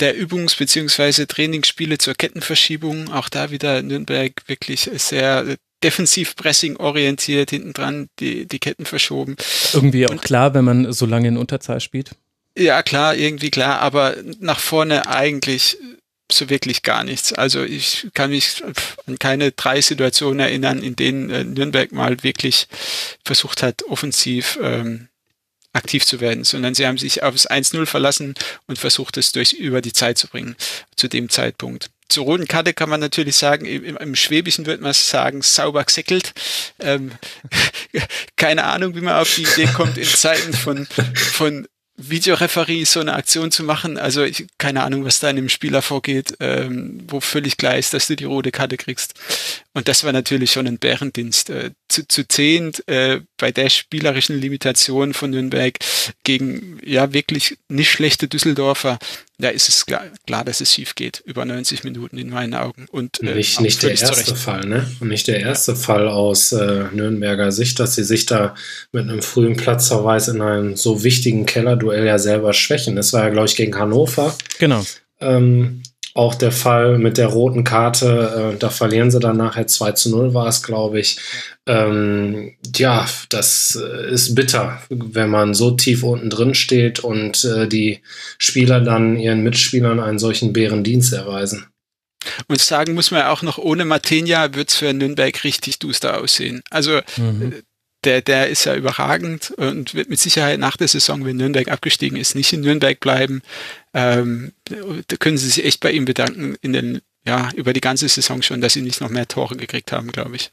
[0.00, 1.26] der Übungs- bzw.
[1.26, 3.12] Trainingsspiele zur Kettenverschiebung.
[3.12, 9.36] Auch da wieder Nürnberg wirklich sehr defensiv Pressing orientiert, hinten dran die, die Ketten verschoben.
[9.72, 12.12] Irgendwie auch Und, klar, wenn man so lange in Unterzahl spielt.
[12.56, 15.76] Ja, klar, irgendwie klar, aber nach vorne eigentlich
[16.30, 17.32] so wirklich gar nichts.
[17.32, 18.62] Also ich kann mich
[19.06, 22.66] an keine drei Situationen erinnern, in denen äh, Nürnberg mal wirklich
[23.24, 25.08] versucht hat, offensiv ähm,
[25.74, 28.34] aktiv zu werden, sondern sie haben sich aufs 1-0 verlassen
[28.66, 30.56] und versucht es durch über die Zeit zu bringen
[30.96, 31.90] zu dem Zeitpunkt.
[32.08, 36.32] Zur roten Karte kann man natürlich sagen, im, im Schwäbischen würde man sagen, sauber gesäckelt.
[36.78, 37.12] Ähm,
[38.36, 43.14] keine Ahnung, wie man auf die Idee kommt, in Zeiten von, von Videoreferie so eine
[43.14, 43.98] Aktion zu machen.
[43.98, 47.94] Also ich, keine Ahnung, was da in dem Spieler vorgeht, ähm, wo völlig klar ist,
[47.94, 49.14] dass du die rote Karte kriegst.
[49.74, 51.50] Und das war natürlich schon ein Bärendienst.
[51.50, 55.78] Äh, zu, zu zehnt äh, bei der spielerischen Limitation von Nürnberg
[56.22, 58.98] gegen ja wirklich nicht schlechte Düsseldorfer
[59.38, 61.22] da ist es klar, klar, dass es schief geht.
[61.26, 62.86] Über 90 Minuten in meinen Augen.
[62.90, 64.36] Und, äh, nicht, nicht der erste zurecht.
[64.36, 64.88] Fall, ne?
[65.00, 68.54] Und nicht der erste Fall aus äh, Nürnberger Sicht, dass sie sich da
[68.92, 72.94] mit einem frühen Platzverweis in einem so wichtigen Kellerduell ja selber schwächen.
[72.94, 74.36] Das war ja, glaube ich, gegen Hannover.
[74.58, 74.84] Genau.
[75.20, 75.82] Ähm,
[76.14, 80.10] auch der Fall mit der roten Karte, äh, da verlieren sie dann nachher 2 zu
[80.10, 81.18] 0 war es, glaube ich.
[81.66, 87.66] Ähm, ja, das äh, ist bitter, wenn man so tief unten drin steht und äh,
[87.66, 88.00] die
[88.38, 91.66] Spieler dann ihren Mitspielern einen solchen Bärendienst erweisen.
[92.46, 96.62] Und sagen muss man auch noch, ohne Martinia wird es für Nürnberg richtig duster aussehen.
[96.70, 97.62] Also mhm.
[98.04, 102.18] Der, der ist ja überragend und wird mit Sicherheit nach der Saison, wenn Nürnberg abgestiegen
[102.18, 103.42] ist, nicht in Nürnberg bleiben.
[103.92, 108.08] Ähm, da können sie sich echt bei ihm bedanken in den, ja, über die ganze
[108.08, 110.50] Saison schon, dass sie nicht noch mehr Tore gekriegt haben, glaube ich.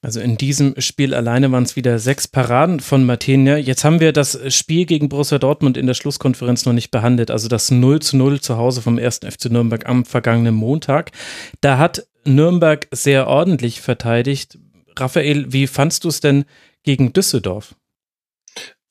[0.00, 3.56] Also in diesem Spiel alleine waren es wieder sechs Paraden von Martinia.
[3.56, 7.32] Jetzt haben wir das Spiel gegen Borussia Dortmund in der Schlusskonferenz noch nicht behandelt.
[7.32, 9.20] Also das 0 zu 0 zu Hause vom 1.
[9.28, 11.10] FC Nürnberg am vergangenen Montag.
[11.60, 14.58] Da hat Nürnberg sehr ordentlich verteidigt.
[14.96, 16.44] Raphael, wie fandst du es denn
[16.84, 17.74] gegen Düsseldorf?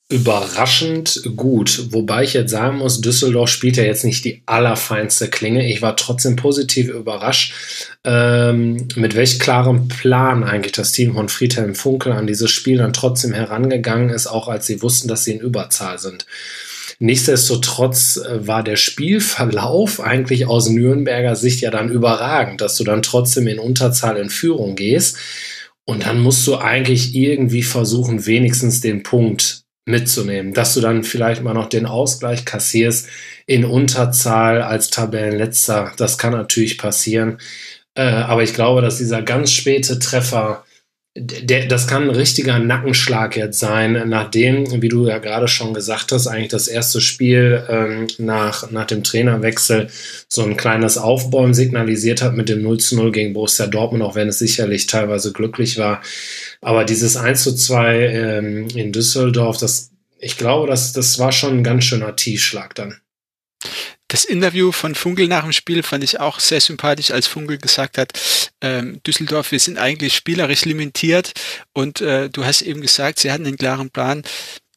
[0.10, 5.70] Überraschend gut, wobei ich jetzt sagen muss, Düsseldorf spielt ja jetzt nicht die allerfeinste Klinge.
[5.70, 7.54] Ich war trotzdem positiv überrascht,
[8.06, 12.94] ähm, mit welch klarem Plan eigentlich das Team von Friedhelm Funkel an dieses Spiel dann
[12.94, 16.26] trotzdem herangegangen ist, auch als sie wussten, dass sie in Überzahl sind.
[17.00, 23.02] Nichtsdestotrotz äh, war der Spielverlauf eigentlich aus Nürnberger Sicht ja dann überragend, dass du dann
[23.02, 25.18] trotzdem in Unterzahl in Führung gehst.
[25.90, 31.42] Und dann musst du eigentlich irgendwie versuchen, wenigstens den Punkt mitzunehmen, dass du dann vielleicht
[31.42, 33.08] mal noch den Ausgleich kassierst
[33.46, 35.94] in Unterzahl als Tabellenletzter.
[35.96, 37.38] Das kann natürlich passieren.
[37.96, 40.66] Äh, aber ich glaube, dass dieser ganz späte Treffer
[41.20, 46.12] der, das kann ein richtiger Nackenschlag jetzt sein, nachdem, wie du ja gerade schon gesagt
[46.12, 49.90] hast, eigentlich das erste Spiel ähm, nach, nach dem Trainerwechsel
[50.28, 54.14] so ein kleines Aufbäumen signalisiert hat mit dem 0 zu 0 gegen Borussia Dortmund, auch
[54.14, 56.04] wenn es sicherlich teilweise glücklich war.
[56.62, 59.90] Aber dieses 1 zu 2 ähm, in Düsseldorf, das,
[60.20, 62.96] ich glaube, das, das war schon ein ganz schöner Tiefschlag dann.
[64.10, 67.98] Das Interview von Funkel nach dem Spiel fand ich auch sehr sympathisch, als Funkel gesagt
[67.98, 68.14] hat,
[68.62, 71.34] ähm, Düsseldorf, wir sind eigentlich spielerisch limitiert
[71.74, 74.24] und äh, du hast eben gesagt, sie hatten einen klaren Plan.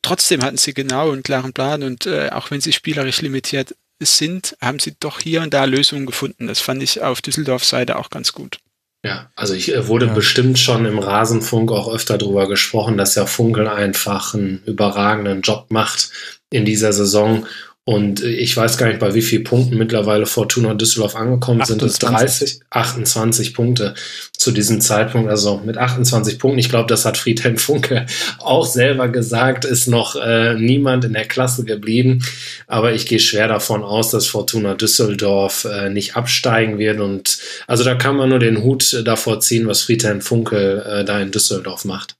[0.02, 4.56] Trotzdem hatten sie genau einen klaren Plan und äh, auch wenn sie spielerisch limitiert sind,
[4.60, 6.48] haben sie doch hier und da Lösungen gefunden.
[6.48, 8.58] Das fand ich auf Düsseldorf Seite auch ganz gut.
[9.04, 10.12] Ja, also ich äh, wurde ja.
[10.12, 15.66] bestimmt schon im Rasenfunk auch öfter darüber gesprochen, dass ja Funkel einfach einen überragenden Job
[15.70, 16.10] macht
[16.50, 17.46] in dieser Saison
[17.90, 21.98] Und ich weiß gar nicht, bei wie vielen Punkten mittlerweile Fortuna Düsseldorf angekommen 28.
[21.98, 22.12] sind.
[22.12, 23.94] Es 30, 28 Punkte
[24.30, 25.28] zu diesem Zeitpunkt.
[25.28, 26.60] Also mit 28 Punkten.
[26.60, 28.06] Ich glaube, das hat Friedhelm Funke
[28.38, 32.24] auch selber gesagt, ist noch äh, niemand in der Klasse geblieben.
[32.68, 37.00] Aber ich gehe schwer davon aus, dass Fortuna Düsseldorf äh, nicht absteigen wird.
[37.00, 41.20] Und also da kann man nur den Hut davor ziehen, was Friedhelm Funke äh, da
[41.20, 42.19] in Düsseldorf macht.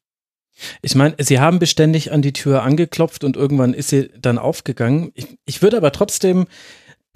[0.83, 5.13] Ich meine, sie haben beständig an die Tür angeklopft und irgendwann ist sie dann aufgegangen.
[5.15, 6.47] Ich, ich würde aber trotzdem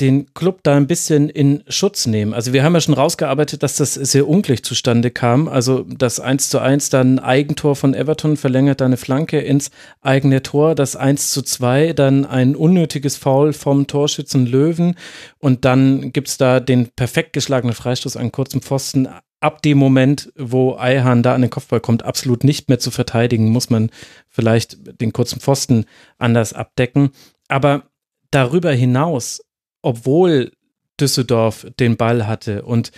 [0.00, 2.34] den Club da ein bisschen in Schutz nehmen.
[2.34, 5.46] Also wir haben ja schon rausgearbeitet, dass das sehr unglücklich zustande kam.
[5.46, 10.74] Also das 1 zu 1 dann Eigentor von Everton verlängert eine Flanke ins eigene Tor.
[10.74, 14.96] Das 1 zu 2 dann ein unnötiges Foul vom Torschützen Löwen.
[15.38, 19.08] Und dann gibt's da den perfekt geschlagenen Freistoß an kurzem Pfosten
[19.38, 23.50] ab dem Moment, wo Eihan da an den Kopfball kommt, absolut nicht mehr zu verteidigen,
[23.50, 23.90] muss man
[24.26, 25.84] vielleicht den kurzen Pfosten
[26.16, 27.10] anders abdecken.
[27.46, 27.82] Aber
[28.30, 29.42] darüber hinaus,
[29.84, 30.52] obwohl
[31.00, 32.92] Düsseldorf den Ball hatte und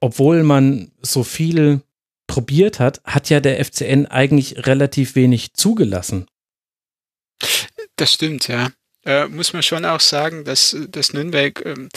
[0.00, 1.82] obwohl man so viel
[2.26, 6.26] probiert hat, hat ja der FCN eigentlich relativ wenig zugelassen.
[7.96, 8.70] Das stimmt, ja
[9.04, 11.88] äh, muss man schon auch sagen, dass, dass Nürnberg ähm,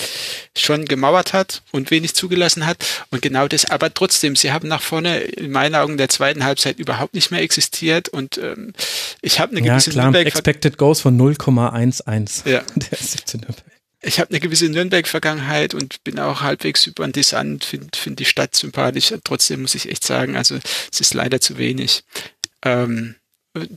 [0.57, 2.77] schon gemauert hat und wenig zugelassen hat.
[3.11, 6.80] Und genau das, aber trotzdem, sie haben nach vorne in meinen Augen der zweiten Halbzeit
[6.80, 8.10] überhaupt nicht mehr existiert.
[8.10, 8.73] Und ähm,
[9.22, 12.49] ich habe eine gewisse ja, klar, Nürnberg Expected Goals von 0,11.
[12.49, 12.64] Ja.
[12.76, 13.73] Der 17 Nürnberg
[14.03, 19.13] ich habe eine gewisse Nürnberg-Vergangenheit und bin auch halbwegs sympathisant, finde find die Stadt sympathisch.
[19.23, 20.59] Trotzdem muss ich echt sagen, also
[20.91, 22.03] es ist leider zu wenig.
[22.63, 23.15] Ähm,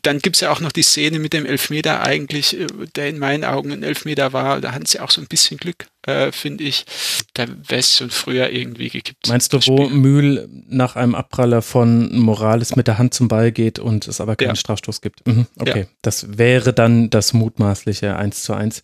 [0.02, 3.44] dann gibt's ja auch noch die Szene mit dem Elfmeter eigentlich, äh, der in meinen
[3.44, 4.60] Augen ein Elfmeter war.
[4.60, 6.86] Da hatten sie auch so ein bisschen Glück, äh, finde ich.
[7.34, 9.28] Da wäre es schon früher irgendwie gekippt.
[9.28, 13.78] Meinst du, wo Mühl nach einem Abpraller von Morales mit der Hand zum Ball geht
[13.78, 14.56] und es aber keinen ja.
[14.56, 15.26] Strafstoß gibt?
[15.26, 15.86] Mhm, okay, ja.
[16.00, 18.82] das wäre dann das mutmaßliche 1 zu 1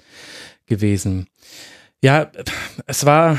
[0.66, 1.26] gewesen.
[2.00, 2.30] Ja,
[2.86, 3.38] es war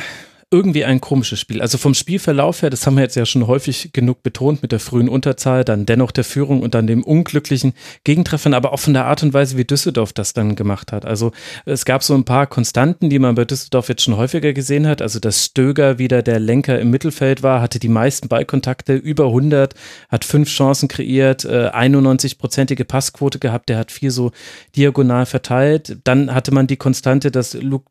[0.53, 1.61] irgendwie ein komisches Spiel.
[1.61, 4.79] Also vom Spielverlauf her, das haben wir jetzt ja schon häufig genug betont mit der
[4.79, 7.73] frühen Unterzahl, dann dennoch der Führung und dann dem unglücklichen
[8.03, 11.05] Gegentreffen, aber auch von der Art und Weise, wie Düsseldorf das dann gemacht hat.
[11.05, 11.31] Also
[11.65, 15.01] es gab so ein paar Konstanten, die man bei Düsseldorf jetzt schon häufiger gesehen hat.
[15.01, 19.73] Also dass Stöger wieder der Lenker im Mittelfeld war, hatte die meisten Ballkontakte, über 100,
[20.09, 24.31] hat fünf Chancen kreiert, 91-prozentige äh, Passquote gehabt, der hat vier so
[24.75, 25.97] diagonal verteilt.
[26.03, 27.85] Dann hatte man die Konstante, dass Luc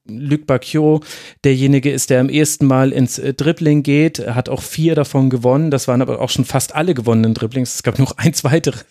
[0.47, 1.01] Bacchio
[1.43, 4.95] derjenige ist, der am ehesten ersten Mal ins äh, Dribbling geht, er hat auch vier
[4.95, 5.70] davon gewonnen.
[5.70, 7.77] Das waren aber auch schon fast alle gewonnenen Dribblings.
[7.77, 8.85] Es gab noch eins weiteres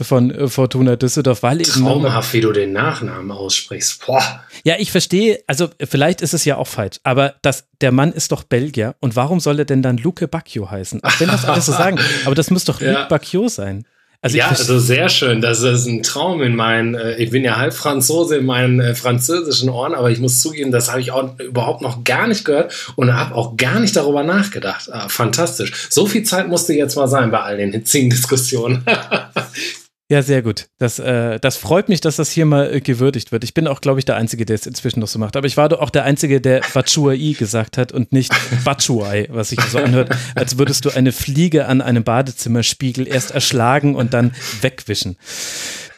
[0.00, 4.06] von äh, Fortuna Düsseldorf, weil eben Traumhaft, wie du den Nachnamen aussprichst.
[4.06, 4.44] Boah.
[4.62, 8.30] Ja, ich verstehe, also vielleicht ist es ja auch falsch, aber das, der Mann ist
[8.30, 11.02] doch Belgier und warum soll er denn dann Luke Bacchio heißen?
[11.02, 12.92] Auch wenn das alles so sagen, aber das muss doch ja.
[12.92, 13.84] Luke Bacchio sein.
[14.22, 15.40] Also ja, also sehr schön.
[15.40, 18.94] Das ist ein Traum in meinen, äh, ich bin ja halb Franzose in meinen äh,
[18.94, 22.92] französischen Ohren, aber ich muss zugeben, das habe ich auch überhaupt noch gar nicht gehört
[22.96, 24.88] und habe auch gar nicht darüber nachgedacht.
[24.92, 25.72] Ah, fantastisch.
[25.90, 28.84] So viel Zeit musste jetzt mal sein bei all den hitzigen Diskussionen.
[30.08, 30.68] Ja, sehr gut.
[30.78, 33.42] Das, äh, das freut mich, dass das hier mal äh, gewürdigt wird.
[33.42, 35.34] Ich bin auch, glaube ich, der Einzige, der es inzwischen noch so macht.
[35.36, 38.32] Aber ich war doch auch der Einzige, der Bachuai gesagt hat und nicht
[38.64, 43.96] Bachuai, was sich so anhört, als würdest du eine Fliege an einem Badezimmerspiegel erst erschlagen
[43.96, 45.16] und dann wegwischen.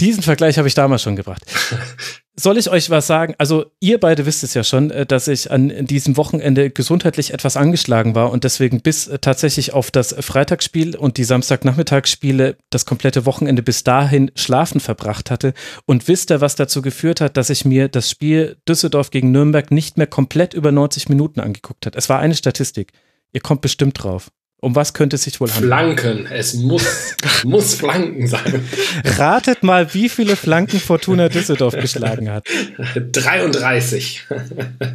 [0.01, 1.43] Diesen Vergleich habe ich damals schon gebracht
[2.39, 3.35] soll ich euch was sagen?
[3.39, 7.57] Also, ihr beide wisst es ja schon, äh, dass ich an diesem Wochenende gesundheitlich etwas
[7.57, 13.27] angeschlagen war und deswegen bis äh, tatsächlich auf das Freitagsspiel und die Samstagnachmittagsspiele das komplette
[13.27, 15.53] Wochenende bis dahin schlafen verbracht hatte.
[15.85, 19.71] Und wisst ihr, was dazu geführt hat, dass ich mir das Spiel Düsseldorf gegen Nürnberg
[19.71, 21.97] nicht mehr komplett über 90 Minuten angeguckt hat?
[21.97, 22.93] Es war eine Statistik.
[23.33, 24.31] Ihr kommt bestimmt drauf.
[24.61, 25.69] Um was könnte es sich wohl handeln?
[25.69, 26.27] Flanken.
[26.27, 27.15] Es muss,
[27.45, 28.69] muss Flanken sein.
[29.05, 32.47] Ratet mal, wie viele Flanken Fortuna Düsseldorf geschlagen hat.
[32.95, 34.27] 33.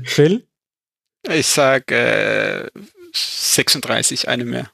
[0.04, 0.46] Phil?
[1.30, 2.68] Ich sag äh,
[3.14, 4.70] 36, eine mehr.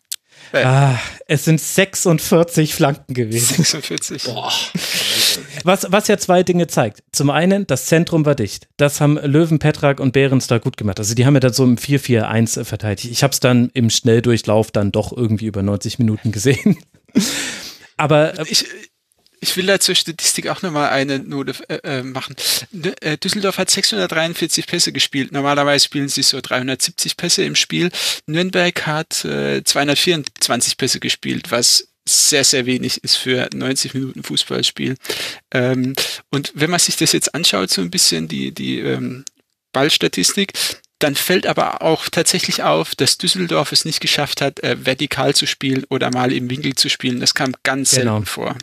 [0.54, 0.96] Ah,
[1.28, 3.64] es sind 46 Flanken gewesen.
[3.64, 4.24] 46.
[4.24, 4.52] Boah.
[5.64, 7.04] Was, was ja zwei Dinge zeigt.
[7.12, 8.68] Zum einen, das Zentrum war dicht.
[8.78, 11.00] Das haben Löwen, Petrak und Behrens da gut gemacht.
[11.00, 13.12] Also die haben ja dann so im 4-4-1 verteidigt.
[13.12, 16.78] Ich habe es dann im Schnelldurchlauf dann doch irgendwie über 90 Minuten gesehen.
[17.98, 18.66] Aber äh, ich,
[19.42, 22.36] ich will da zur Statistik auch nochmal eine Note äh, äh machen.
[23.02, 25.32] Äh, Düsseldorf hat 643 Pässe gespielt.
[25.32, 27.90] Normalerweise spielen sie so 370 Pässe im Spiel.
[28.26, 34.96] Nürnberg hat äh, 224 Pässe gespielt, was sehr, sehr wenig ist für 90 Minuten Fußballspiel.
[35.52, 35.94] Ähm,
[36.32, 39.26] und wenn man sich das jetzt anschaut, so ein bisschen die, die ähm,
[39.72, 40.54] Ballstatistik,
[41.00, 45.46] dann fällt aber auch tatsächlich auf, dass Düsseldorf es nicht geschafft hat, äh, vertikal zu
[45.46, 47.20] spielen oder mal im Winkel zu spielen.
[47.22, 48.16] Das kam ganz genau.
[48.16, 48.58] selten vor.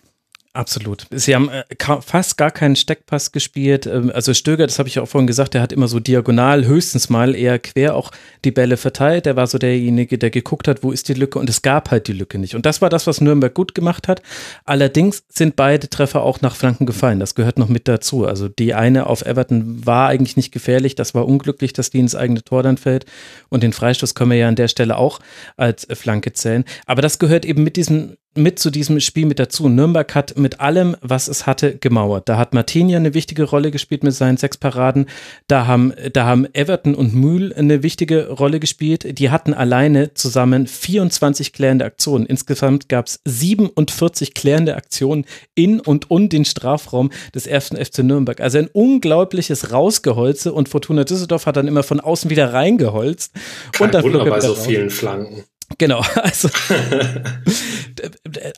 [0.56, 1.06] Absolut.
[1.10, 1.64] Sie haben äh,
[2.00, 3.86] fast gar keinen Steckpass gespielt.
[3.86, 7.10] Ähm, also Stöger, das habe ich auch vorhin gesagt, der hat immer so diagonal, höchstens
[7.10, 8.10] mal eher quer auch
[8.42, 9.26] die Bälle verteilt.
[9.26, 12.08] Der war so derjenige, der geguckt hat, wo ist die Lücke und es gab halt
[12.08, 12.54] die Lücke nicht.
[12.54, 14.22] Und das war das, was Nürnberg gut gemacht hat.
[14.64, 17.20] Allerdings sind beide Treffer auch nach Flanken gefallen.
[17.20, 18.24] Das gehört noch mit dazu.
[18.24, 20.94] Also die eine auf Everton war eigentlich nicht gefährlich.
[20.94, 23.04] Das war unglücklich, dass die ins eigene Tor dann fällt.
[23.50, 25.20] Und den Freistoß können wir ja an der Stelle auch
[25.58, 26.64] als Flanke zählen.
[26.86, 29.68] Aber das gehört eben mit diesem mit zu diesem Spiel mit dazu.
[29.68, 32.28] Nürnberg hat mit allem, was es hatte, gemauert.
[32.28, 35.06] Da hat Martinia eine wichtige Rolle gespielt mit seinen sechs Paraden.
[35.48, 39.18] Da haben, da haben Everton und Mühl eine wichtige Rolle gespielt.
[39.18, 42.26] Die hatten alleine zusammen 24 klärende Aktionen.
[42.26, 48.40] Insgesamt gab es 47 klärende Aktionen in und um den Strafraum des ersten FC Nürnberg.
[48.40, 53.32] Also ein unglaubliches Rausgeholze und Fortuna Düsseldorf hat dann immer von außen wieder reingeholzt.
[53.72, 55.44] Kein und dann Wunder bei so vielen Flanken.
[55.78, 56.48] Genau, also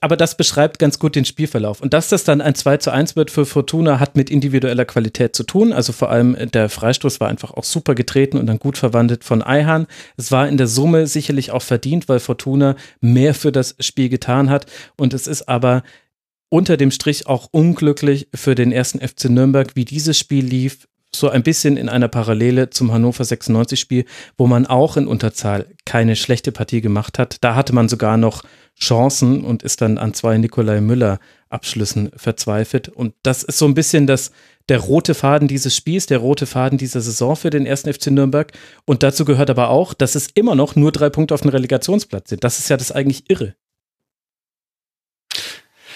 [0.00, 1.80] aber das beschreibt ganz gut den Spielverlauf.
[1.80, 5.34] Und dass das dann ein 2 zu 1 wird für Fortuna, hat mit individueller Qualität
[5.34, 5.72] zu tun.
[5.72, 9.42] Also vor allem der Freistoß war einfach auch super getreten und dann gut verwandelt von
[9.42, 9.86] Eihan.
[10.16, 14.50] Es war in der Summe sicherlich auch verdient, weil Fortuna mehr für das Spiel getan
[14.50, 14.66] hat.
[14.96, 15.82] Und es ist aber
[16.50, 20.88] unter dem Strich auch unglücklich für den ersten FC Nürnberg, wie dieses Spiel lief,
[21.18, 24.04] so ein bisschen in einer Parallele zum Hannover 96 Spiel,
[24.36, 27.38] wo man auch in Unterzahl keine schlechte Partie gemacht hat.
[27.42, 28.42] Da hatte man sogar noch
[28.78, 31.18] Chancen und ist dann an zwei Nikolai Müller
[31.50, 32.88] Abschlüssen verzweifelt.
[32.88, 34.30] Und das ist so ein bisschen das,
[34.68, 38.52] der rote Faden dieses Spiels, der rote Faden dieser Saison für den ersten FC Nürnberg.
[38.84, 42.30] Und dazu gehört aber auch, dass es immer noch nur drei Punkte auf dem Relegationsplatz
[42.30, 42.44] sind.
[42.44, 43.54] Das ist ja das eigentlich irre.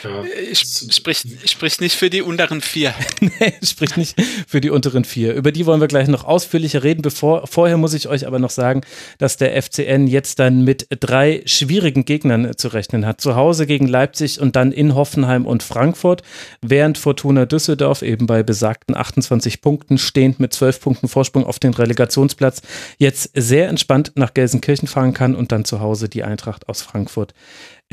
[0.05, 0.24] Ja.
[0.24, 2.95] Äh, spricht, spricht nicht für die unteren vier.
[3.20, 5.35] nee, spricht nicht für die unteren vier.
[5.35, 7.03] Über die wollen wir gleich noch ausführlicher reden.
[7.03, 8.83] Bevor, vorher muss ich euch aber noch sagen,
[9.19, 13.20] dass der FCN jetzt dann mit drei schwierigen Gegnern zu rechnen hat.
[13.20, 16.23] Zu Hause gegen Leipzig und dann in Hoffenheim und Frankfurt,
[16.61, 21.74] während Fortuna Düsseldorf eben bei besagten 28 Punkten stehend mit 12 Punkten Vorsprung auf den
[21.74, 22.62] Relegationsplatz
[22.99, 27.35] jetzt sehr entspannt nach Gelsenkirchen fahren kann und dann zu Hause die Eintracht aus Frankfurt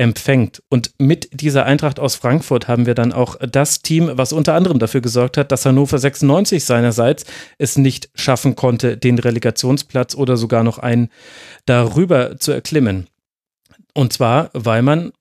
[0.00, 0.62] empfängt.
[0.70, 4.78] Und mit dieser Eintracht aus Frankfurt haben wir dann auch das Team, was unter anderem
[4.78, 7.26] dafür gesorgt hat, dass Hannover 96 seinerseits
[7.58, 11.10] es nicht schaffen konnte, den Relegationsplatz oder sogar noch einen
[11.66, 13.08] darüber zu erklimmen.
[13.92, 15.12] Und zwar, weil man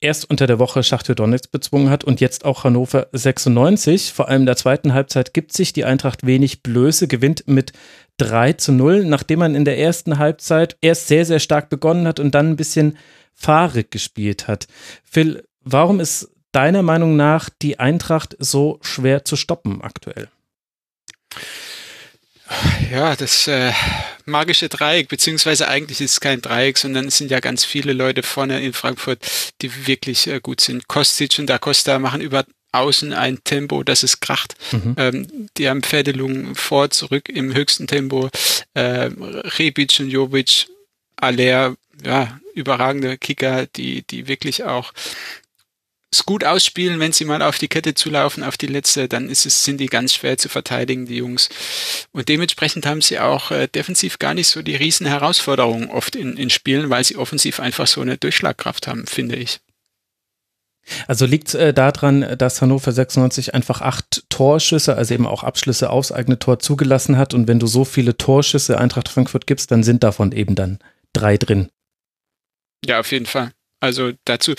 [0.00, 4.12] erst unter der Woche Schachtür Donetsk bezwungen hat und jetzt auch Hannover 96.
[4.12, 7.72] Vor allem in der zweiten Halbzeit gibt sich die Eintracht wenig Blöße, gewinnt mit
[8.18, 12.20] 3 zu 0, nachdem man in der ersten Halbzeit erst sehr, sehr stark begonnen hat
[12.20, 12.98] und dann ein bisschen
[13.38, 14.66] fahrig gespielt hat.
[15.04, 20.28] Phil, warum ist deiner Meinung nach die Eintracht so schwer zu stoppen aktuell?
[22.90, 23.72] Ja, das äh,
[24.24, 28.22] magische Dreieck, beziehungsweise eigentlich ist es kein Dreieck, sondern es sind ja ganz viele Leute
[28.22, 29.20] vorne in Frankfurt,
[29.60, 30.88] die wirklich äh, gut sind.
[30.88, 34.54] Kostic und Da Costa machen über außen ein Tempo, das es kracht.
[34.72, 34.94] Mhm.
[34.96, 38.30] Ähm, die haben Pferdelungen vor, zurück im höchsten Tempo.
[38.74, 39.10] Äh,
[39.58, 40.68] Rebic und Jovic,
[41.16, 44.92] Aller, ja, überragende Kicker, die, die wirklich auch
[46.10, 49.44] es gut ausspielen, wenn sie mal auf die Kette zulaufen, auf die letzte, dann ist
[49.44, 51.50] es, sind die ganz schwer zu verteidigen, die Jungs.
[52.12, 56.36] Und dementsprechend haben sie auch äh, defensiv gar nicht so die riesen Herausforderungen oft in,
[56.36, 59.60] in Spielen, weil sie offensiv einfach so eine Durchschlagkraft haben, finde ich.
[61.06, 66.12] Also liegt äh, daran, dass Hannover 96 einfach acht Torschüsse, also eben auch Abschlüsse aufs
[66.12, 67.34] eigene Tor zugelassen hat.
[67.34, 70.78] Und wenn du so viele Torschüsse Eintracht Frankfurt gibst, dann sind davon eben dann
[71.12, 71.68] drei drin.
[72.84, 73.52] Ja, auf jeden Fall.
[73.80, 74.54] Also dazu,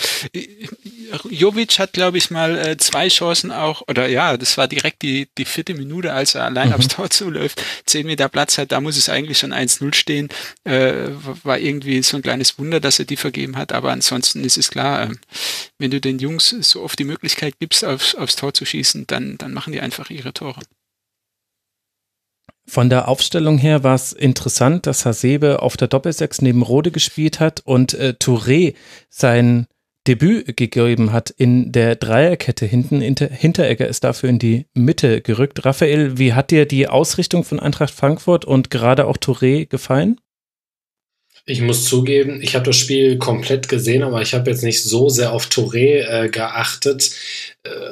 [1.28, 5.28] Jovic hat, glaube ich, mal äh, zwei Chancen auch, oder ja, das war direkt die,
[5.36, 6.74] die vierte Minute, als er allein mhm.
[6.76, 10.30] aufs Tor zuläuft, zehn Meter Platz hat, da muss es eigentlich schon 1-0 stehen.
[10.64, 11.08] Äh,
[11.44, 14.70] war irgendwie so ein kleines Wunder, dass er die vergeben hat, aber ansonsten ist es
[14.70, 15.14] klar, äh,
[15.78, 19.36] wenn du den Jungs so oft die Möglichkeit gibst, aufs, aufs Tor zu schießen, dann,
[19.36, 20.60] dann machen die einfach ihre Tore.
[22.66, 27.40] Von der Aufstellung her war es interessant, dass Hasebe auf der Doppelsechs neben Rode gespielt
[27.40, 28.74] hat und äh, Touré
[29.08, 29.66] sein
[30.06, 33.00] Debüt gegeben hat in der Dreierkette hinten.
[33.00, 35.64] Hinteregger ist dafür in die Mitte gerückt.
[35.64, 40.20] Raphael, wie hat dir die Ausrichtung von Eintracht Frankfurt und gerade auch Touré gefallen?
[41.50, 45.08] Ich muss zugeben, ich habe das Spiel komplett gesehen, aber ich habe jetzt nicht so
[45.08, 47.10] sehr auf Touré äh, geachtet.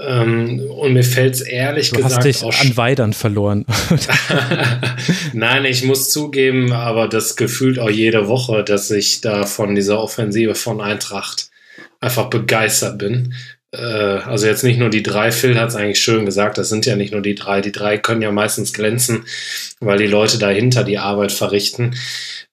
[0.06, 3.66] Ähm, und mir fällt es ehrlich du gesagt hast dich an Weidern verloren.
[5.32, 10.00] Nein, ich muss zugeben, aber das gefühlt auch jede Woche, dass ich da von dieser
[10.00, 11.50] Offensive von Eintracht
[12.00, 13.34] einfach begeistert bin.
[13.72, 16.86] Äh, also jetzt nicht nur die drei, Phil hat es eigentlich schön gesagt, das sind
[16.86, 17.60] ja nicht nur die drei.
[17.60, 19.24] Die drei können ja meistens glänzen,
[19.80, 21.96] weil die Leute dahinter die Arbeit verrichten.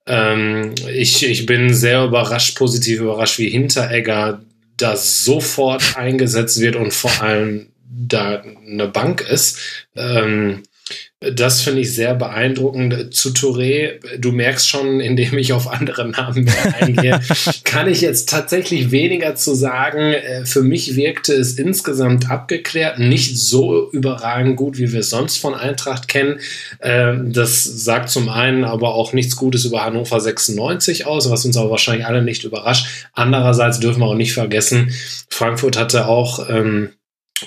[0.08, 4.42] Ähm, ich, ich bin sehr überrascht, positiv überrascht, wie Hinteregger
[4.78, 9.60] da sofort eingesetzt wird und vor allem da eine Bank ist.
[9.96, 10.64] Ähm,
[11.34, 13.14] das finde ich sehr beeindruckend.
[13.14, 17.20] Zu Touré, du merkst schon, indem ich auf andere Namen mehr eingehe,
[17.64, 20.14] kann ich jetzt tatsächlich weniger zu sagen.
[20.14, 25.38] Äh, für mich wirkte es insgesamt abgeklärt, nicht so überragend gut, wie wir es sonst
[25.38, 26.40] von Eintracht kennen.
[26.82, 31.58] Ähm, das sagt zum einen aber auch nichts Gutes über Hannover 96 aus, was uns
[31.58, 32.88] aber wahrscheinlich alle nicht überrascht.
[33.14, 34.92] Andererseits dürfen wir auch nicht vergessen,
[35.30, 36.90] Frankfurt hatte auch ähm,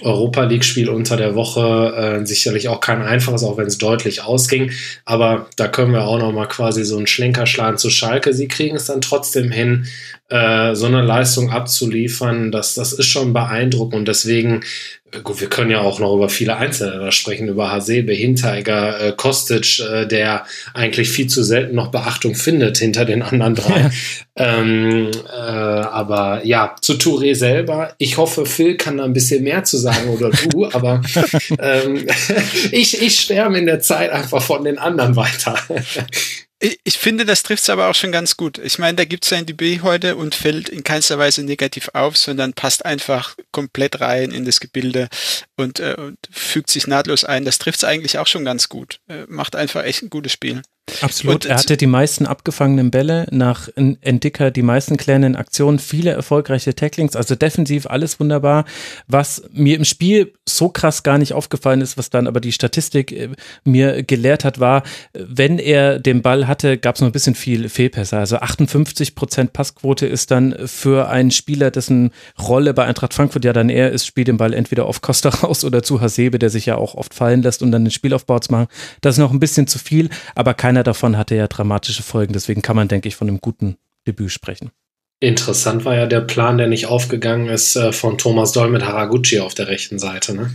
[0.03, 4.71] Europa League-Spiel unter der Woche äh, sicherlich auch kein einfaches, auch wenn es deutlich ausging.
[5.07, 8.35] Aber da können wir auch noch mal quasi so einen Schlenker schlagen zu Schalke.
[8.35, 9.87] Sie kriegen es dann trotzdem hin,
[10.29, 12.53] äh, so eine Leistung abzuliefern.
[12.53, 14.61] Das, das ist schon beeindruckend und deswegen
[15.23, 19.81] Gut, wir können ja auch noch über viele Einzelne sprechen, über Hasebe, Hinteregger, äh, Kostic,
[19.81, 20.45] äh, der
[20.75, 23.81] eigentlich viel zu selten noch Beachtung findet hinter den anderen drei.
[23.81, 23.91] Ja.
[24.37, 29.65] Ähm, äh, aber ja, zu Touré selber, ich hoffe, Phil kann da ein bisschen mehr
[29.65, 31.01] zu sagen oder du, aber
[31.59, 32.07] ähm,
[32.73, 35.59] ich, ich schwärme in der Zeit einfach von den anderen weiter.
[36.61, 38.59] Ich, finde, das trifft es aber auch schon ganz gut.
[38.59, 42.17] Ich meine, da gibt es ein DB heute und fällt in keinster Weise negativ auf,
[42.17, 45.09] sondern passt einfach komplett rein in das Gebilde
[45.57, 47.45] und, äh, und fügt sich nahtlos ein.
[47.45, 48.99] Das trifft es eigentlich auch schon ganz gut.
[49.09, 50.63] Äh, macht einfach echt ein gutes Spiel.
[51.01, 51.35] Absolut.
[51.35, 56.75] Und, er hatte die meisten abgefangenen Bälle nach Entdicker, die meisten kleinen Aktionen, viele erfolgreiche
[56.75, 58.65] Tacklings, also defensiv alles wunderbar.
[59.07, 63.13] Was mir im Spiel so krass gar nicht aufgefallen ist, was dann aber die Statistik
[63.13, 63.29] äh,
[63.65, 64.83] mir gelehrt hat, war,
[65.13, 68.19] wenn er den Ball hatte, gab es noch ein bisschen viel Fehlpässe.
[68.19, 73.53] Also 58 Prozent Passquote ist dann für einen Spieler, dessen Rolle bei Eintracht Frankfurt ja
[73.53, 76.67] dann eher ist, spielt den Ball entweder auf Costa raus oder zu Hasebe, der sich
[76.67, 78.69] ja auch oft fallen lässt, um dann den Spielaufbau zu machen.
[79.01, 82.33] Das ist noch ein bisschen zu viel, aber keiner davon hatte ja dramatische Folgen.
[82.33, 83.77] Deswegen kann man, denke ich, von einem guten
[84.07, 84.71] Debüt sprechen.
[85.21, 89.41] Interessant war ja der Plan, der nicht aufgegangen ist, äh, von Thomas Doll mit Haraguchi
[89.41, 90.53] auf der rechten Seite, ne?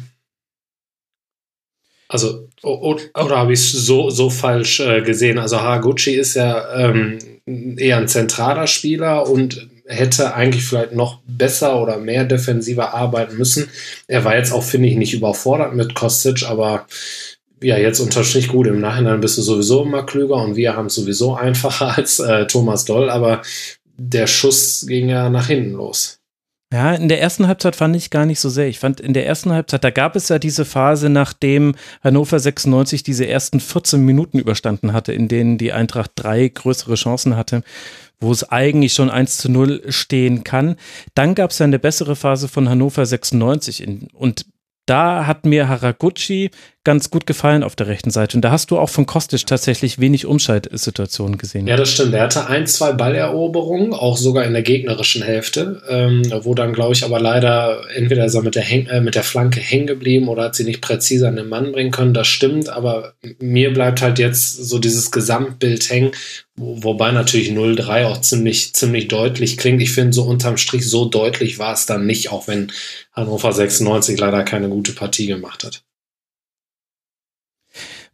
[2.07, 5.39] Also, oder habe ich es so, so falsch äh, gesehen?
[5.39, 7.17] Also, Haraguchi ist ja ähm,
[7.77, 13.69] eher ein zentraler Spieler und hätte eigentlich vielleicht noch besser oder mehr defensiver arbeiten müssen.
[14.07, 16.85] Er war jetzt auch, finde ich, nicht überfordert mit Kostic, aber
[17.63, 18.67] ja, jetzt unterm Strich gut.
[18.67, 22.47] Im Nachhinein bist du sowieso immer klüger und wir haben es sowieso einfacher als äh,
[22.47, 23.41] Thomas Doll, aber
[23.97, 26.19] der Schuss ging ja nach hinten los.
[26.73, 28.67] Ja, in der ersten Halbzeit fand ich gar nicht so sehr.
[28.67, 33.03] Ich fand in der ersten Halbzeit, da gab es ja diese Phase, nachdem Hannover 96
[33.03, 37.61] diese ersten 14 Minuten überstanden hatte, in denen die Eintracht drei größere Chancen hatte,
[38.19, 40.77] wo es eigentlich schon 1 zu 0 stehen kann.
[41.13, 44.47] Dann gab es ja eine bessere Phase von Hannover 96 in, und
[44.87, 46.49] da hat mir Haraguchi
[46.83, 48.35] ganz gut gefallen auf der rechten Seite.
[48.37, 51.65] Und da hast du auch von Kostic tatsächlich wenig Umschaltsituationen gesehen.
[51.65, 52.13] Ja, das stimmt.
[52.13, 56.93] Er hatte ein, zwei Balleroberungen, auch sogar in der gegnerischen Hälfte, ähm, wo dann, glaube
[56.93, 60.27] ich, aber leider entweder ist er mit der, Häng äh, mit der Flanke hängen geblieben
[60.27, 62.13] oder hat sie nicht präzise an den Mann bringen können.
[62.13, 66.11] Das stimmt, aber mir bleibt halt jetzt so dieses Gesamtbild hängen,
[66.57, 69.81] wo, wobei natürlich 0-3 auch ziemlich, ziemlich deutlich klingt.
[69.81, 72.73] Ich finde, so unterm Strich so deutlich war es dann nicht, auch wenn
[73.13, 75.83] Hannover 96 leider keine gute Partie gemacht hat.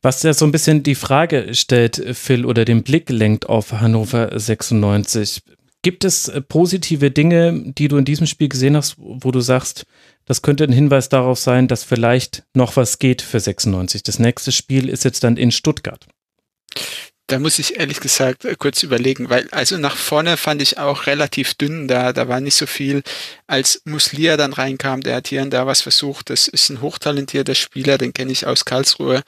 [0.02, 4.38] Was ja so ein bisschen die Frage stellt, Phil, oder den Blick lenkt auf Hannover
[4.38, 5.42] 96.
[5.82, 9.86] Gibt es äh, positive Dinge, die du in diesem Spiel gesehen hast, wo du sagst,
[10.26, 14.04] das könnte ein Hinweis darauf sein, dass vielleicht noch was geht für 96?
[14.04, 16.06] Das nächste Spiel ist jetzt dann in Stuttgart.
[17.30, 21.06] Da muss ich ehrlich gesagt äh, kurz überlegen, weil also nach vorne fand ich auch
[21.06, 23.04] relativ dünn, da, da war nicht so viel.
[23.46, 26.32] Als Muslia dann reinkam, der hat hier und da was versucht.
[26.32, 29.22] Das ist ein hochtalentierter Spieler, den kenne ich aus Karlsruhe,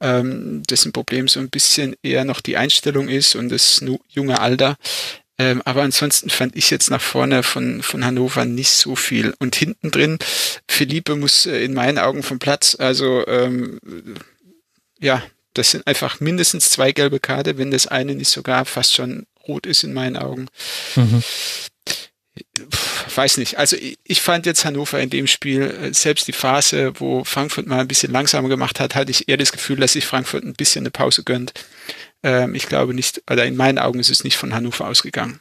[0.00, 4.76] ähm, dessen Problem so ein bisschen eher noch die Einstellung ist und das junge Alter.
[5.38, 9.34] Ähm, aber ansonsten fand ich jetzt nach vorne von, von Hannover nicht so viel.
[9.38, 10.18] Und hinten drin,
[10.68, 12.76] Philippe muss äh, in meinen Augen vom Platz.
[12.78, 13.80] Also ähm,
[15.00, 15.22] ja,
[15.58, 19.66] das sind einfach mindestens zwei gelbe Karte, wenn das eine nicht sogar fast schon rot
[19.66, 20.48] ist in meinen Augen.
[20.96, 21.22] Mhm.
[23.14, 23.58] Weiß nicht.
[23.58, 27.80] Also ich fand jetzt Hannover in dem Spiel, äh, selbst die Phase, wo Frankfurt mal
[27.80, 30.82] ein bisschen langsamer gemacht hat, hatte ich eher das Gefühl, dass sich Frankfurt ein bisschen
[30.82, 31.54] eine Pause gönnt.
[32.22, 35.40] Ähm, ich glaube nicht, oder in meinen Augen ist es nicht von Hannover ausgegangen.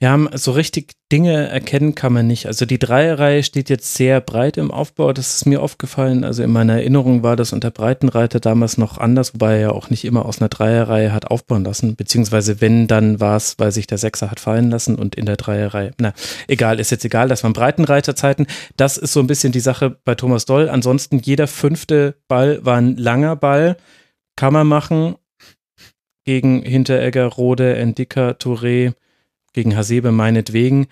[0.00, 2.46] Ja, so richtig Dinge erkennen kann man nicht.
[2.46, 6.24] Also die Dreierreihe steht jetzt sehr breit im Aufbau, das ist mir aufgefallen.
[6.24, 9.90] Also in meiner Erinnerung war das unter Breitenreiter damals noch anders, wobei er ja auch
[9.90, 11.94] nicht immer aus einer Dreierreihe hat aufbauen lassen.
[11.94, 15.36] Beziehungsweise wenn, dann war es, weil sich der Sechser hat fallen lassen und in der
[15.36, 15.92] Dreierreihe.
[15.98, 16.12] Na,
[16.48, 18.46] egal, ist jetzt egal, das waren Breitenreiterzeiten.
[18.76, 20.68] Das ist so ein bisschen die Sache bei Thomas Doll.
[20.68, 23.76] Ansonsten jeder fünfte Ball war ein langer Ball.
[24.36, 25.14] Kann man machen
[26.24, 28.94] gegen Hinteregger, Rode, Endika, Touré
[29.54, 30.88] gegen Hasebe meinetwegen.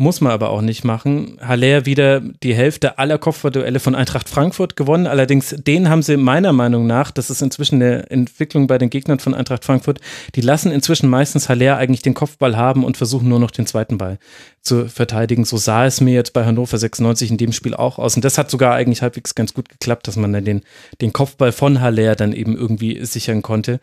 [0.00, 1.38] muss man aber auch nicht machen.
[1.40, 5.08] Haller wieder die Hälfte aller Kopfballduelle von Eintracht Frankfurt gewonnen.
[5.08, 9.18] Allerdings, den haben sie meiner Meinung nach, das ist inzwischen eine Entwicklung bei den Gegnern
[9.18, 10.00] von Eintracht Frankfurt,
[10.36, 13.98] die lassen inzwischen meistens Haller eigentlich den Kopfball haben und versuchen nur noch den zweiten
[13.98, 14.20] Ball
[14.62, 15.44] zu verteidigen.
[15.44, 18.14] So sah es mir jetzt bei Hannover 96 in dem Spiel auch aus.
[18.14, 20.62] Und das hat sogar eigentlich halbwegs ganz gut geklappt, dass man dann den,
[21.00, 23.80] den Kopfball von Haller dann eben irgendwie sichern konnte.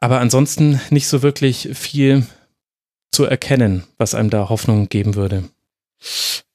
[0.00, 2.26] Aber ansonsten nicht so wirklich viel
[3.12, 5.44] zu erkennen, was einem da Hoffnung geben würde.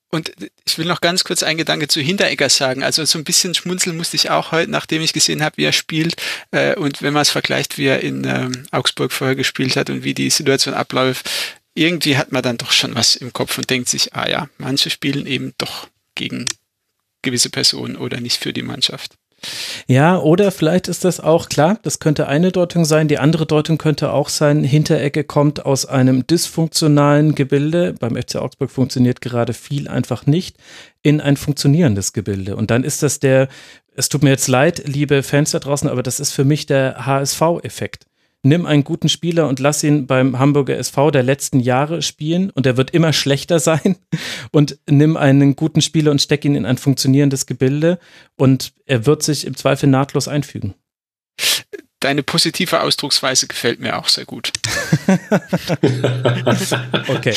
[0.10, 0.32] Und
[0.66, 2.84] ich will noch ganz kurz einen Gedanke zu Hinteregger sagen.
[2.84, 5.74] Also so ein bisschen schmunzeln musste ich auch heute, nachdem ich gesehen habe, wie er
[5.74, 6.16] spielt.
[6.52, 10.04] Äh, und wenn man es vergleicht, wie er in ähm, Augsburg vorher gespielt hat und
[10.04, 11.30] wie die Situation abläuft,
[11.74, 14.90] irgendwie hat man dann doch schon was im Kopf und denkt sich, ah ja, manche
[14.90, 16.50] spielen eben doch gegen
[17.22, 19.18] gewisse Personen oder nicht für die Mannschaft.
[19.88, 23.08] Ja, oder vielleicht ist das auch klar, das könnte eine Deutung sein.
[23.08, 27.94] Die andere Deutung könnte auch sein, Hinterecke kommt aus einem dysfunktionalen Gebilde.
[28.00, 30.58] Beim FC Augsburg funktioniert gerade viel einfach nicht
[31.02, 32.56] in ein funktionierendes Gebilde.
[32.56, 33.48] Und dann ist das der,
[33.96, 37.06] es tut mir jetzt leid, liebe Fans da draußen, aber das ist für mich der
[37.06, 38.06] HSV-Effekt
[38.46, 42.66] nimm einen guten Spieler und lass ihn beim Hamburger SV der letzten Jahre spielen und
[42.66, 43.98] er wird immer schlechter sein
[44.52, 48.00] und nimm einen guten Spieler und steck ihn in ein funktionierendes Gebilde
[48.38, 50.76] und er wird sich im Zweifel nahtlos einfügen.
[52.00, 54.52] Deine positive Ausdrucksweise gefällt mir auch sehr gut.
[57.08, 57.36] okay,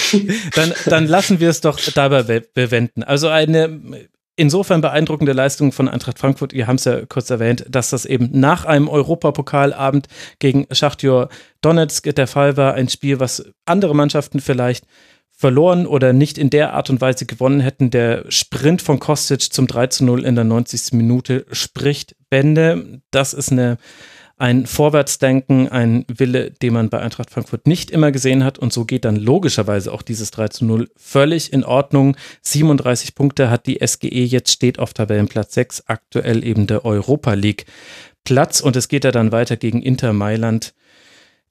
[0.55, 3.03] dann, dann lassen wir es doch dabei bewenden.
[3.03, 4.09] Also eine
[4.39, 6.53] insofern beeindruckende Leistung von Eintracht Frankfurt.
[6.53, 10.07] Wir haben es ja kurz erwähnt, dass das eben nach einem Europapokalabend
[10.39, 11.29] gegen Schachtjor
[11.61, 12.75] Donetsk der Fall war.
[12.75, 14.87] Ein Spiel, was andere Mannschaften vielleicht
[15.33, 17.91] verloren oder nicht in der Art und Weise gewonnen hätten.
[17.91, 20.93] Der Sprint von Kostic zum 3 zu 0 in der 90.
[20.93, 23.01] Minute spricht Bände.
[23.11, 23.77] Das ist eine
[24.39, 28.59] ein Vorwärtsdenken, ein Wille, den man bei Eintracht Frankfurt nicht immer gesehen hat.
[28.59, 32.17] Und so geht dann logischerweise auch dieses 3 zu 0 völlig in Ordnung.
[32.43, 37.67] 37 Punkte hat die SGE jetzt, steht auf Tabellenplatz 6, aktuell eben der Europa League
[38.25, 38.61] Platz.
[38.61, 40.73] Und es geht ja dann weiter gegen Inter Mailand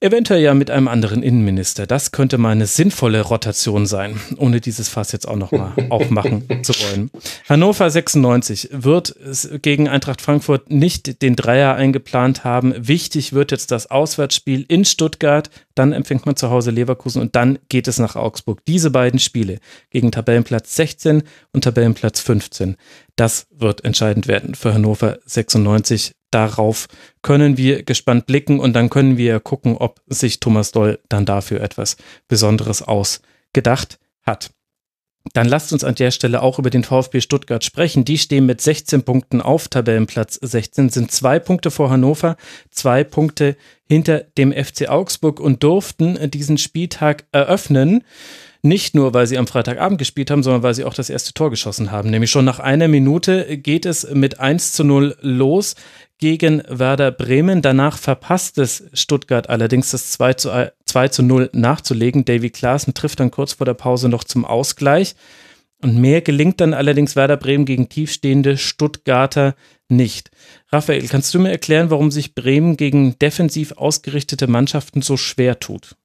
[0.00, 1.88] Eventuell ja mit einem anderen Innenminister.
[1.88, 6.72] Das könnte mal eine sinnvolle Rotation sein, ohne dieses Fass jetzt auch nochmal aufmachen zu
[6.74, 7.10] wollen.
[7.48, 9.16] Hannover 96 wird
[9.60, 12.74] gegen Eintracht Frankfurt nicht den Dreier eingeplant haben.
[12.78, 15.50] Wichtig wird jetzt das Auswärtsspiel in Stuttgart.
[15.74, 18.64] Dann empfängt man zu Hause Leverkusen und dann geht es nach Augsburg.
[18.66, 19.58] Diese beiden Spiele
[19.90, 22.76] gegen Tabellenplatz 16 und Tabellenplatz 15.
[23.16, 26.88] Das wird entscheidend werden für Hannover 96 darauf
[27.22, 31.60] können wir gespannt blicken und dann können wir gucken, ob sich Thomas Doll dann dafür
[31.60, 31.96] etwas
[32.28, 34.50] Besonderes ausgedacht hat.
[35.34, 38.04] Dann lasst uns an der Stelle auch über den VfB Stuttgart sprechen.
[38.04, 42.36] Die stehen mit 16 Punkten auf Tabellenplatz 16, sind zwei Punkte vor Hannover,
[42.70, 43.56] zwei Punkte
[43.86, 48.04] hinter dem FC Augsburg und durften diesen Spieltag eröffnen.
[48.62, 51.50] Nicht nur, weil sie am Freitagabend gespielt haben, sondern weil sie auch das erste Tor
[51.50, 52.10] geschossen haben.
[52.10, 55.76] Nämlich schon nach einer Minute geht es mit 1 zu 0 los
[56.18, 57.62] gegen Werder Bremen.
[57.62, 62.24] Danach verpasst es Stuttgart allerdings das 2 zu, 2 zu 0 nachzulegen.
[62.24, 65.14] Davy Klaassen trifft dann kurz vor der Pause noch zum Ausgleich.
[65.80, 69.54] Und mehr gelingt dann allerdings Werder Bremen gegen tiefstehende Stuttgarter
[69.88, 70.30] nicht.
[70.72, 75.96] Raphael, kannst du mir erklären, warum sich Bremen gegen defensiv ausgerichtete Mannschaften so schwer tut?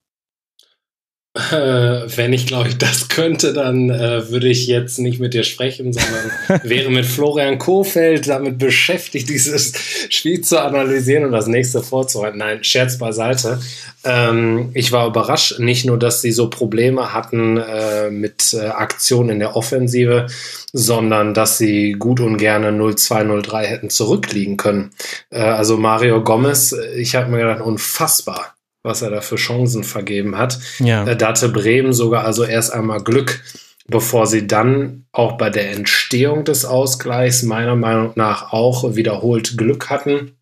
[1.35, 5.43] Äh, wenn ich, glaube ich, das könnte, dann äh, würde ich jetzt nicht mit dir
[5.43, 6.31] sprechen, sondern
[6.63, 9.73] wäre mit Florian Kohfeldt damit beschäftigt, dieses
[10.09, 12.37] Spiel zu analysieren und das nächste vorzuhalten.
[12.37, 13.59] Nein, Scherz beiseite.
[14.03, 19.31] Ähm, ich war überrascht, nicht nur, dass sie so Probleme hatten äh, mit äh, Aktionen
[19.31, 20.27] in der Offensive,
[20.71, 24.91] sondern dass sie gut und gerne 0-2, 0-3 hätten zurückliegen können.
[25.31, 28.53] Äh, also Mario Gomez, ich habe mir gedacht, unfassbar
[28.83, 30.59] was er da für Chancen vergeben hat.
[30.79, 31.05] Ja.
[31.07, 33.41] Äh, da hatte Bremen sogar also erst einmal Glück,
[33.87, 39.89] bevor sie dann auch bei der Entstehung des Ausgleichs meiner Meinung nach auch wiederholt Glück
[39.89, 40.37] hatten.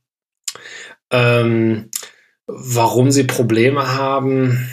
[1.12, 1.90] Ähm,
[2.48, 4.70] warum sie Probleme haben,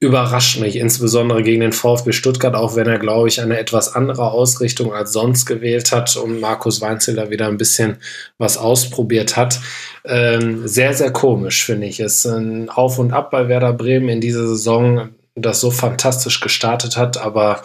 [0.00, 4.32] überrascht mich, insbesondere gegen den VfB Stuttgart, auch wenn er, glaube ich, eine etwas andere
[4.32, 7.98] Ausrichtung als sonst gewählt hat und Markus Weinzeller wieder ein bisschen
[8.38, 9.60] was ausprobiert hat.
[10.06, 12.00] Ähm, sehr, sehr komisch, finde ich.
[12.00, 16.40] Es ist ein Auf und Ab bei Werder Bremen in dieser Saison, das so fantastisch
[16.40, 17.62] gestartet hat, aber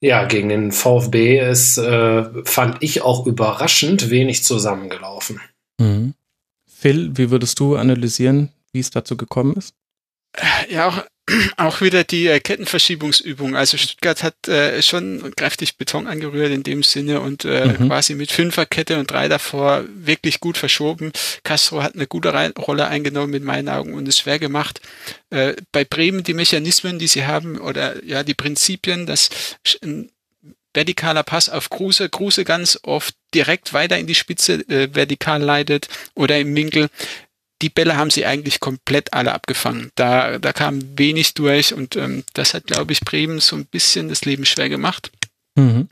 [0.00, 5.40] ja, gegen den VfB ist, äh, fand ich auch überraschend wenig zusammengelaufen.
[5.78, 6.14] Mhm.
[6.66, 9.74] Phil, wie würdest du analysieren, wie es dazu gekommen ist?
[10.70, 11.02] Ja, auch
[11.56, 13.56] auch wieder die äh, Kettenverschiebungsübung.
[13.56, 17.88] Also Stuttgart hat äh, schon kräftig Beton angerührt in dem Sinne und äh, mhm.
[17.88, 21.12] quasi mit Fünferkette und drei davor wirklich gut verschoben.
[21.44, 24.80] Castro hat eine gute Re Rolle eingenommen in meinen Augen und es schwer gemacht.
[25.30, 29.30] Äh, bei Bremen die Mechanismen, die sie haben oder ja die Prinzipien, dass
[29.82, 30.10] ein
[30.74, 35.88] vertikaler Pass auf Kruse, Kruse ganz oft direkt weiter in die Spitze äh, vertikal leitet
[36.14, 36.88] oder im Winkel
[37.62, 39.90] die Bälle haben sie eigentlich komplett alle abgefangen.
[39.94, 44.08] Da, da kam wenig durch und ähm, das hat, glaube ich, Bremen so ein bisschen
[44.08, 45.10] das Leben schwer gemacht.
[45.56, 45.88] Mhm.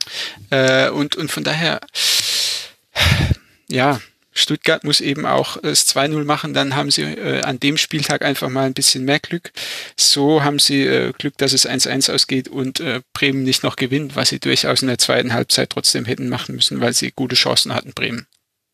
[0.49, 1.81] Äh, und, und von daher,
[3.69, 3.99] ja,
[4.31, 8.49] Stuttgart muss eben auch das 2-0 machen, dann haben sie äh, an dem Spieltag einfach
[8.49, 9.51] mal ein bisschen mehr Glück.
[9.97, 14.15] So haben sie äh, Glück, dass es 1-1 ausgeht und äh, Bremen nicht noch gewinnt,
[14.15, 17.73] was sie durchaus in der zweiten Halbzeit trotzdem hätten machen müssen, weil sie gute Chancen
[17.73, 18.27] hatten, Bremen.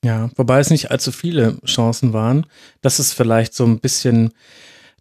[0.05, 2.45] Ja, wobei es nicht allzu viele Chancen waren.
[2.83, 4.33] Das ist vielleicht so ein bisschen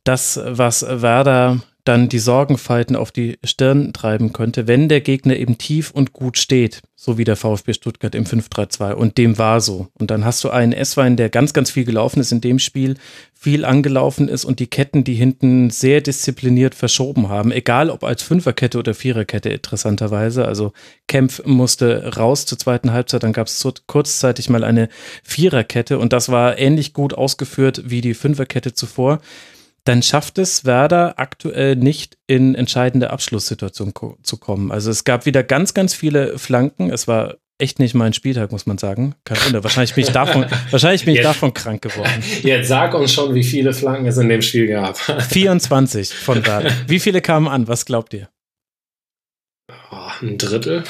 [0.02, 5.58] das, was Werder dann die Sorgenfalten auf die Stirn treiben könnte, wenn der Gegner eben
[5.58, 8.92] tief und gut steht, so wie der VfB Stuttgart im 5-3-2.
[8.92, 9.88] Und dem war so.
[9.98, 12.96] Und dann hast du einen S-Wein, der ganz, ganz viel gelaufen ist in dem Spiel,
[13.34, 18.22] viel angelaufen ist und die Ketten, die hinten sehr diszipliniert verschoben haben, egal ob als
[18.22, 20.46] Fünferkette oder Viererkette interessanterweise.
[20.46, 20.72] Also
[21.06, 24.88] Kempf musste raus zur zweiten Halbzeit, dann gab es kurzzeitig mal eine
[25.22, 29.20] Viererkette und das war ähnlich gut ausgeführt wie die Fünferkette zuvor
[29.84, 34.72] dann schafft es Werder aktuell nicht in entscheidende Abschlusssituationen zu kommen.
[34.72, 36.90] Also es gab wieder ganz, ganz viele Flanken.
[36.90, 39.14] Es war echt nicht mein Spieltag, muss man sagen.
[39.24, 39.62] Kein Wunder.
[39.62, 42.10] Wahrscheinlich bin ich davon, wahrscheinlich bin ich davon krank geworden.
[42.42, 44.98] Jetzt sag uns schon, wie viele Flanken es in dem Spiel gab.
[45.28, 46.72] 24 von Werder.
[46.88, 47.68] Wie viele kamen an?
[47.68, 48.28] Was glaubt ihr?
[49.90, 50.84] Oh, ein Drittel.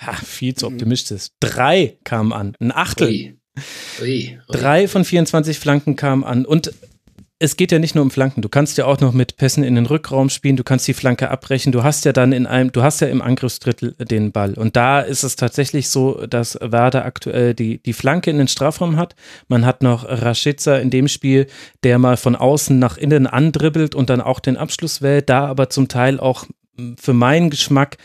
[0.00, 1.28] Ja, viel zu optimistisch.
[1.40, 2.54] Drei kamen an.
[2.60, 3.08] Ein Achtel.
[3.08, 3.36] Ui.
[4.00, 4.06] Ui.
[4.06, 4.38] Ui.
[4.48, 6.44] Drei von 24 Flanken kamen an.
[6.44, 6.72] Und
[7.38, 8.40] es geht ja nicht nur um Flanken.
[8.40, 10.56] Du kannst ja auch noch mit Pässen in den Rückraum spielen.
[10.56, 11.70] Du kannst die Flanke abbrechen.
[11.70, 14.54] Du hast ja dann in einem, du hast ja im Angriffsdrittel den Ball.
[14.54, 18.96] Und da ist es tatsächlich so, dass Werder aktuell die, die Flanke in den Strafraum
[18.96, 19.16] hat.
[19.48, 21.46] Man hat noch Rashica in dem Spiel,
[21.82, 25.28] der mal von außen nach innen andribbelt und dann auch den Abschluss wählt.
[25.28, 26.46] Da aber zum Teil auch
[26.98, 27.98] für meinen Geschmack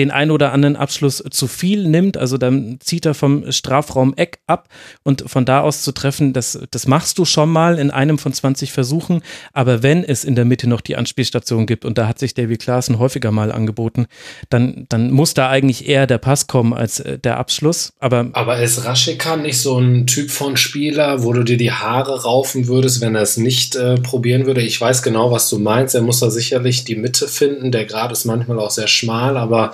[0.00, 2.16] den ein oder anderen Abschluss zu viel nimmt.
[2.16, 4.68] Also dann zieht er vom Strafraum Eck ab
[5.02, 8.32] und von da aus zu treffen, das, das machst du schon mal in einem von
[8.32, 9.20] 20 Versuchen.
[9.52, 12.56] Aber wenn es in der Mitte noch die Anspielstation gibt und da hat sich Davy
[12.56, 14.06] Klaassen häufiger mal angeboten,
[14.48, 17.92] dann, dann muss da eigentlich eher der Pass kommen als äh, der Abschluss.
[17.98, 22.22] Aber, Aber ist Raschika nicht so ein Typ von Spieler, wo du dir die Haare
[22.22, 24.62] raufen würdest, wenn er es nicht äh, probieren würde?
[24.62, 25.94] Ich weiß genau, was du meinst.
[25.94, 27.70] Er muss da sicherlich die Mitte finden.
[27.70, 29.72] Der Grad ist manchmal auch sehr schmal, aber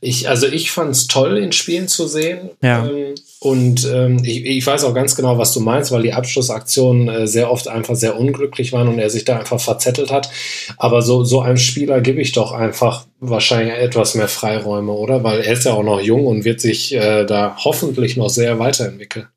[0.00, 2.50] ich, also ich fand es toll, in Spielen zu sehen.
[2.62, 2.86] Ja.
[2.86, 7.08] Ähm, und ähm, ich, ich weiß auch ganz genau, was du meinst, weil die Abschlussaktionen
[7.08, 10.28] äh, sehr oft einfach sehr unglücklich waren und er sich da einfach verzettelt hat.
[10.76, 15.22] Aber so, so einem Spieler gebe ich doch einfach wahrscheinlich etwas mehr Freiräume, oder?
[15.22, 18.58] Weil er ist ja auch noch jung und wird sich äh, da hoffentlich noch sehr
[18.58, 19.28] weiterentwickeln.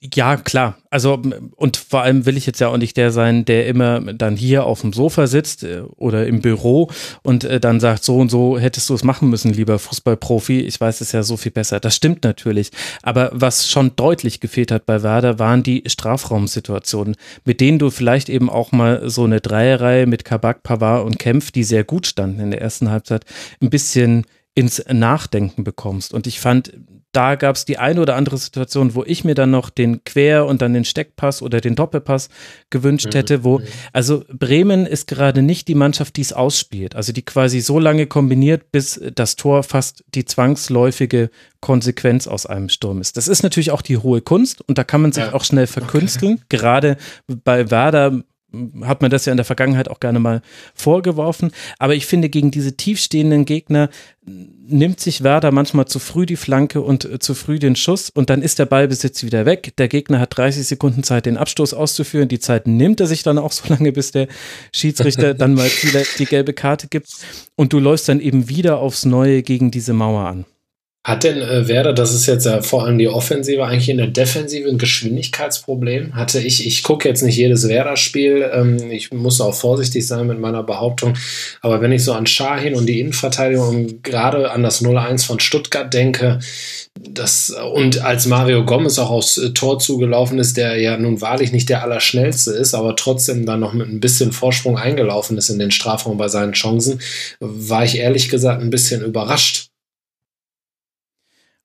[0.00, 0.78] Ja, klar.
[0.90, 1.20] Also,
[1.56, 4.64] und vor allem will ich jetzt ja auch nicht der sein, der immer dann hier
[4.64, 6.88] auf dem Sofa sitzt äh, oder im Büro
[7.24, 10.60] und äh, dann sagt, so und so hättest du es machen müssen, lieber Fußballprofi.
[10.60, 11.80] Ich weiß es ja so viel besser.
[11.80, 12.70] Das stimmt natürlich.
[13.02, 18.28] Aber was schon deutlich gefehlt hat bei Werder, waren die Strafraumsituationen, mit denen du vielleicht
[18.28, 22.38] eben auch mal so eine Dreierreihe mit Kabak, Pavard und Kempf, die sehr gut standen
[22.38, 23.24] in der ersten Halbzeit,
[23.60, 24.26] ein bisschen
[24.58, 26.12] ins Nachdenken bekommst.
[26.12, 26.72] Und ich fand,
[27.12, 30.46] da gab es die eine oder andere Situation, wo ich mir dann noch den Quer-
[30.46, 32.28] und dann den Steckpass oder den Doppelpass
[32.68, 33.60] gewünscht hätte, wo,
[33.92, 38.08] also Bremen ist gerade nicht die Mannschaft, die es ausspielt, also die quasi so lange
[38.08, 41.30] kombiniert, bis das Tor fast die zwangsläufige
[41.60, 43.16] Konsequenz aus einem Sturm ist.
[43.16, 45.34] Das ist natürlich auch die hohe Kunst und da kann man sich ja.
[45.34, 46.34] auch schnell verkünsteln.
[46.34, 46.44] Okay.
[46.48, 46.96] Gerade
[47.44, 48.24] bei Werder
[48.82, 50.42] hat man das ja in der Vergangenheit auch gerne mal
[50.74, 51.50] vorgeworfen.
[51.78, 53.90] Aber ich finde, gegen diese tiefstehenden Gegner
[54.24, 58.30] nimmt sich Werder manchmal zu früh die Flanke und äh, zu früh den Schuss und
[58.30, 59.74] dann ist der Ballbesitz wieder weg.
[59.78, 62.28] Der Gegner hat 30 Sekunden Zeit, den Abstoß auszuführen.
[62.28, 64.28] Die Zeit nimmt er sich dann auch so lange, bis der
[64.72, 67.08] Schiedsrichter dann mal die, die gelbe Karte gibt
[67.56, 70.44] und du läufst dann eben wieder aufs Neue gegen diese Mauer an.
[71.08, 74.08] Hat denn äh, Werder, das ist jetzt ja vor allem die Offensive, eigentlich in der
[74.08, 76.14] Defensive ein Geschwindigkeitsproblem?
[76.14, 80.38] Hatte ich, ich gucke jetzt nicht jedes Werder-Spiel, ähm, ich muss auch vorsichtig sein mit
[80.38, 81.14] meiner Behauptung,
[81.62, 85.40] aber wenn ich so an Schahin und die Innenverteidigung und gerade an das 0-1 von
[85.40, 86.40] Stuttgart denke,
[87.00, 91.52] das, und als Mario Gomez auch aufs äh, Tor zugelaufen ist, der ja nun wahrlich
[91.52, 95.58] nicht der Allerschnellste ist, aber trotzdem dann noch mit ein bisschen Vorsprung eingelaufen ist in
[95.58, 97.00] den Strafraum bei seinen Chancen,
[97.40, 99.67] war ich ehrlich gesagt ein bisschen überrascht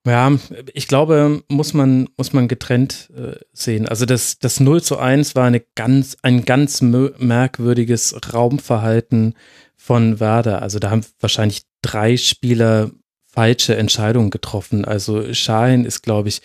[0.06, 0.34] Ja,
[0.74, 3.88] ich glaube, muss man, muss man getrennt äh, sehen.
[3.88, 9.36] Also das, das 0 zu 1 war eine ganz, ein ganz merkwürdiges Raumverhalten
[9.78, 10.62] von Werder.
[10.62, 12.92] Also da haben wahrscheinlich drei Spieler
[13.26, 14.84] falsche Entscheidungen getroffen.
[14.84, 16.42] Also Schein ist, glaube ich,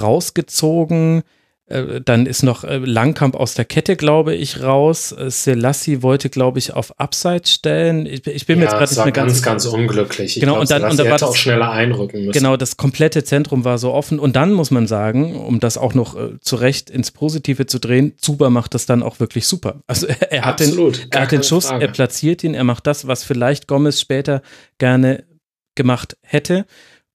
[0.00, 1.22] rausgezogen.
[1.68, 5.10] Äh, dann ist noch äh, Langkamp aus der Kette, glaube ich, raus.
[5.10, 8.06] Äh, Selassie wollte, glaube ich, auf Abseits stellen.
[8.06, 10.36] Ich, ich bin ja, mir jetzt gerade nicht mehr ganz, ganz, ganz unglücklich.
[10.36, 12.38] Ich genau, glaub, und dann, und dann war das, auch schneller einrücken müssen.
[12.38, 14.20] Genau, das komplette Zentrum war so offen.
[14.20, 18.14] Und dann muss man sagen, um das auch noch äh, zurecht ins Positive zu drehen,
[18.16, 19.80] Zuber macht das dann auch wirklich super.
[19.88, 21.84] Also er, er hat Absolut, den, er hat den Schuss, Frage.
[21.84, 24.40] er platziert ihn, er macht das, was vielleicht Gomez später
[24.78, 25.24] gerne
[25.74, 26.64] gemacht hätte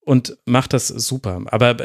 [0.06, 1.42] und macht das super.
[1.46, 1.78] Aber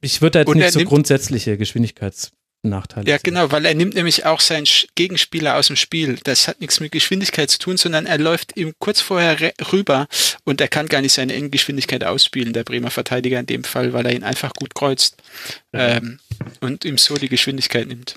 [0.00, 3.08] ich würde jetzt nicht so grundsätzliche Geschwindigkeitsnachteile.
[3.08, 3.22] Ja, sehen.
[3.24, 6.18] genau, weil er nimmt nämlich auch seinen Gegenspieler aus dem Spiel.
[6.24, 10.06] Das hat nichts mit Geschwindigkeit zu tun, sondern er läuft ihm kurz vorher rüber
[10.44, 14.06] und er kann gar nicht seine Endgeschwindigkeit ausspielen, der Bremer Verteidiger in dem Fall, weil
[14.06, 15.16] er ihn einfach gut kreuzt
[15.72, 16.20] ähm,
[16.60, 18.16] und ihm so die Geschwindigkeit nimmt.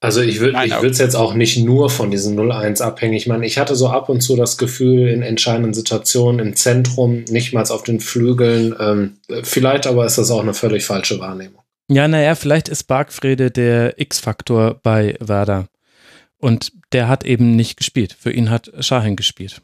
[0.00, 3.42] Also ich würde ich würde es jetzt auch nicht nur von diesen 0-1 abhängig machen.
[3.42, 7.64] Ich hatte so ab und zu das Gefühl in entscheidenden Situationen im Zentrum, nicht mal
[7.64, 8.76] auf den Flügeln.
[8.78, 11.62] Ähm, vielleicht aber ist das auch eine völlig falsche Wahrnehmung.
[11.90, 15.66] Ja, naja, vielleicht ist Bargfrede der X-Faktor bei Werder.
[16.36, 18.14] Und der hat eben nicht gespielt.
[18.18, 19.62] Für ihn hat Schahin gespielt.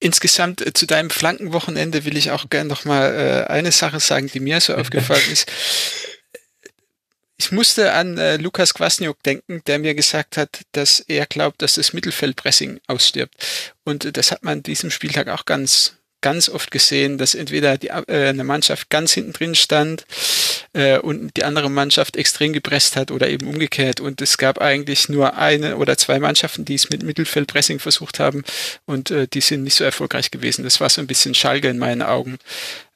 [0.00, 4.30] Insgesamt äh, zu deinem Flankenwochenende will ich auch gerne noch mal äh, eine Sache sagen,
[4.32, 5.50] die mir so aufgefallen ist
[7.38, 11.74] ich musste an äh, Lukas Kwasniok denken, der mir gesagt hat, dass er glaubt, dass
[11.74, 13.34] das Mittelfeldpressing ausstirbt.
[13.84, 17.88] Und das hat man an diesem Spieltag auch ganz, ganz oft gesehen, dass entweder die,
[17.88, 20.06] äh, eine Mannschaft ganz hinten drin stand
[20.72, 24.00] äh, und die andere Mannschaft extrem gepresst hat oder eben umgekehrt.
[24.00, 28.44] Und es gab eigentlich nur eine oder zwei Mannschaften, die es mit Mittelfeldpressing versucht haben
[28.86, 30.64] und äh, die sind nicht so erfolgreich gewesen.
[30.64, 32.38] Das war so ein bisschen Schalke in meinen Augen.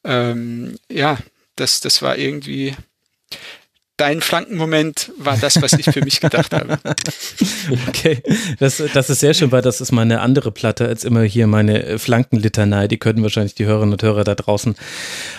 [0.03, 1.19] Ähm, ja,
[1.57, 2.75] das, das war irgendwie
[4.01, 6.78] dein Flankenmoment war das, was ich für mich gedacht habe.
[7.89, 8.22] Okay,
[8.59, 11.98] das, das ist sehr schön, weil das ist meine andere Platte als immer hier meine
[11.98, 12.89] Flankenlitanei.
[12.89, 14.74] Die können wahrscheinlich die Hörerinnen und Hörer da draußen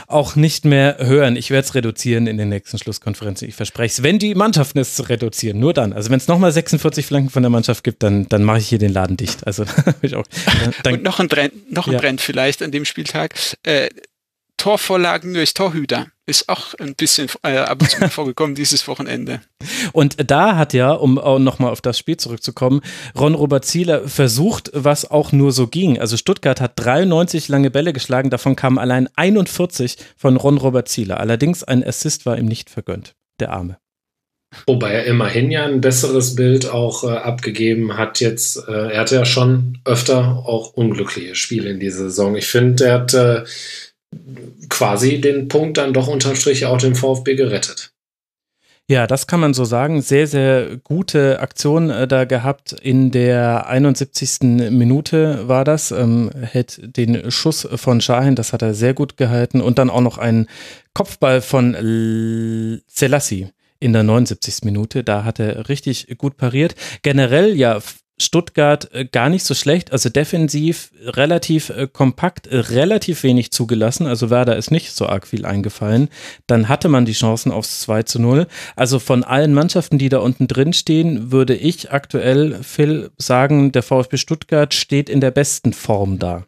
[0.08, 1.36] auch nicht mehr hören.
[1.36, 3.48] Ich werde es reduzieren in den nächsten Schlusskonferenzen.
[3.48, 4.04] Ich verspreche es.
[4.04, 5.94] Wenn die Mannschaften es zu reduzieren, nur dann.
[5.94, 8.80] Also wenn es nochmal 46 Flanken von der Mannschaft gibt, dann, dann mache ich hier
[8.80, 9.46] den Laden dicht.
[9.46, 9.66] Also
[10.02, 10.26] ich auch.
[10.84, 12.00] Dann, und noch ein Trend, noch ein ja.
[12.00, 13.34] Trend vielleicht an dem Spieltag.
[13.64, 13.90] Äh,
[14.62, 19.42] Torvorlagen durch Torhüter ist auch ein bisschen äh, ab und zu vorgekommen dieses Wochenende.
[19.92, 22.82] Und da hat ja, um nochmal auf das Spiel zurückzukommen,
[23.18, 26.00] Ron Robert Zieler versucht, was auch nur so ging.
[26.00, 31.20] Also Stuttgart hat 93 lange Bälle geschlagen, davon kamen allein 41 von Ron Robert Zieler.
[31.20, 33.78] Allerdings ein Assist war ihm nicht vergönnt, der Arme.
[34.68, 38.68] Wobei er immerhin ja ein besseres Bild auch äh, abgegeben hat jetzt.
[38.68, 42.36] Äh, er hatte ja schon öfter auch unglückliche Spiele in dieser Saison.
[42.36, 43.44] Ich finde, er hat äh,
[44.70, 47.94] quasi den Punkt dann doch unterm Strich auch dem VfB gerettet.
[48.92, 50.02] Ja, das kann man so sagen.
[50.02, 52.74] Sehr, sehr gute Aktion äh, da gehabt.
[52.74, 54.42] In der 71.
[54.42, 55.92] Minute war das.
[55.92, 59.62] Ähm, hält den Schuss von Schahin, das hat er sehr gut gehalten.
[59.62, 60.48] Und dann auch noch einen
[60.94, 61.74] Kopfball von
[62.88, 63.48] Selassie
[63.80, 64.66] in der 79.
[64.66, 65.06] Minute.
[65.06, 66.76] Da hat er richtig gut pariert.
[67.02, 67.80] Generell ja
[68.22, 74.08] Stuttgart äh, gar nicht so schlecht, also defensiv relativ äh, kompakt, äh, relativ wenig zugelassen,
[74.08, 76.10] also Werder ist nicht so arg viel eingefallen.
[76.48, 78.48] Dann hatte man die Chancen aufs 2 zu 0.
[78.76, 83.84] Also von allen Mannschaften, die da unten drin stehen, würde ich aktuell, Phil, sagen, der
[83.84, 86.46] VfB Stuttgart steht in der besten Form da.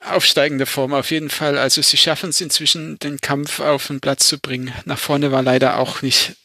[0.00, 1.58] Aufsteigende Form auf jeden Fall.
[1.58, 4.72] Also sie schaffen es inzwischen, den Kampf auf den Platz zu bringen.
[4.84, 6.36] Nach vorne war leider auch nicht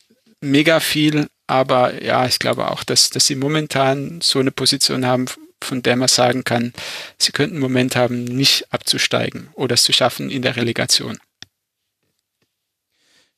[0.41, 5.25] mega viel, aber ja, ich glaube auch, dass, dass sie momentan so eine Position haben,
[5.61, 6.73] von der man sagen kann,
[7.17, 11.17] sie könnten einen Moment haben, nicht abzusteigen oder es zu schaffen in der Relegation.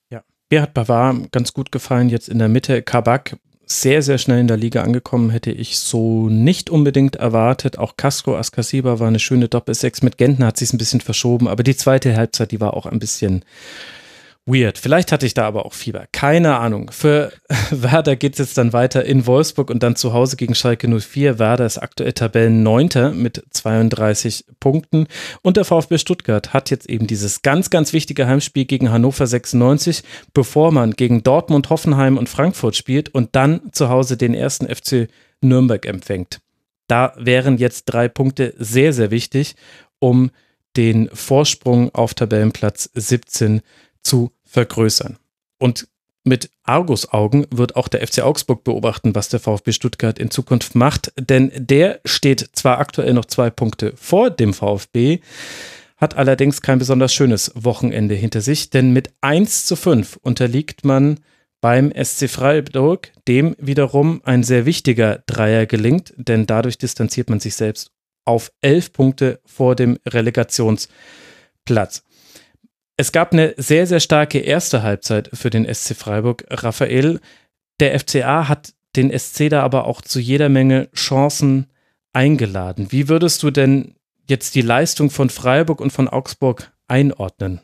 [0.09, 2.81] Ja, mir hat Bavard ganz gut gefallen, jetzt in der Mitte.
[2.81, 3.37] Kabak
[3.67, 7.79] sehr, sehr schnell in der Liga angekommen, hätte ich so nicht unbedingt erwartet.
[7.79, 10.03] Auch Casco Askasiba war eine schöne Doppel-6.
[10.03, 12.99] Mit Gentner hat sich ein bisschen verschoben, aber die zweite Halbzeit, die war auch ein
[12.99, 13.43] bisschen
[14.47, 14.77] Weird.
[14.77, 16.05] Vielleicht hatte ich da aber auch Fieber.
[16.11, 16.91] Keine Ahnung.
[16.91, 17.31] Für
[17.71, 21.39] Werder geht es jetzt dann weiter in Wolfsburg und dann zu Hause gegen Schalke 04.
[21.39, 25.07] Werder ist aktuell Tabellenneunter mit 32 Punkten.
[25.41, 30.03] Und der VfB Stuttgart hat jetzt eben dieses ganz, ganz wichtige Heimspiel gegen Hannover 96,
[30.31, 35.07] bevor man gegen Dortmund, Hoffenheim und Frankfurt spielt und dann zu Hause den ersten FC
[35.41, 36.39] Nürnberg empfängt.
[36.87, 39.55] Da wären jetzt drei Punkte sehr, sehr wichtig,
[39.97, 40.29] um
[40.77, 43.61] den Vorsprung auf Tabellenplatz 17
[44.03, 45.17] zu vergrößern.
[45.59, 45.87] Und
[46.23, 51.11] mit Argusaugen wird auch der FC Augsburg beobachten, was der VfB Stuttgart in Zukunft macht,
[51.17, 55.19] denn der steht zwar aktuell noch zwei Punkte vor dem VfB,
[55.97, 61.19] hat allerdings kein besonders schönes Wochenende hinter sich, denn mit 1 zu 5 unterliegt man
[61.61, 67.55] beim SC Freiburg, dem wiederum ein sehr wichtiger Dreier gelingt, denn dadurch distanziert man sich
[67.55, 67.91] selbst
[68.23, 72.03] auf elf Punkte vor dem Relegationsplatz.
[72.97, 76.45] Es gab eine sehr, sehr starke erste Halbzeit für den SC Freiburg.
[76.49, 77.19] Raphael,
[77.79, 81.67] der FCA hat den SC da aber auch zu jeder Menge Chancen
[82.13, 82.91] eingeladen.
[82.91, 83.95] Wie würdest du denn
[84.29, 87.59] jetzt die Leistung von Freiburg und von Augsburg einordnen?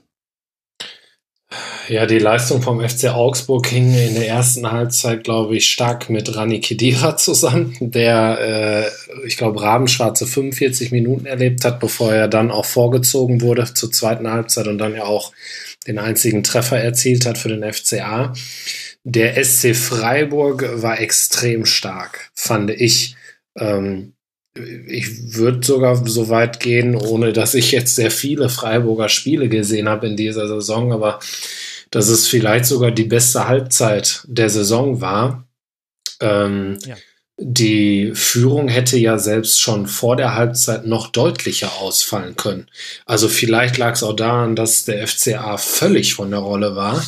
[1.89, 6.33] Ja, die Leistung vom FC Augsburg hing in der ersten Halbzeit, glaube ich, stark mit
[6.35, 12.51] Rani Kedira zusammen, der, äh, ich glaube, rabenschwarze 45 Minuten erlebt hat, bevor er dann
[12.51, 15.33] auch vorgezogen wurde zur zweiten Halbzeit und dann ja auch
[15.87, 18.33] den einzigen Treffer erzielt hat für den FCA.
[19.03, 23.15] Der SC Freiburg war extrem stark, fand ich.
[23.57, 24.13] Ähm,
[24.55, 29.87] ich würde sogar so weit gehen, ohne dass ich jetzt sehr viele Freiburger Spiele gesehen
[29.87, 31.19] habe in dieser Saison, aber
[31.89, 35.47] dass es vielleicht sogar die beste Halbzeit der Saison war.
[36.19, 36.95] Ähm, ja.
[37.43, 42.67] Die Führung hätte ja selbst schon vor der Halbzeit noch deutlicher ausfallen können.
[43.05, 47.03] Also vielleicht lag es auch daran, dass der FCA völlig von der Rolle war.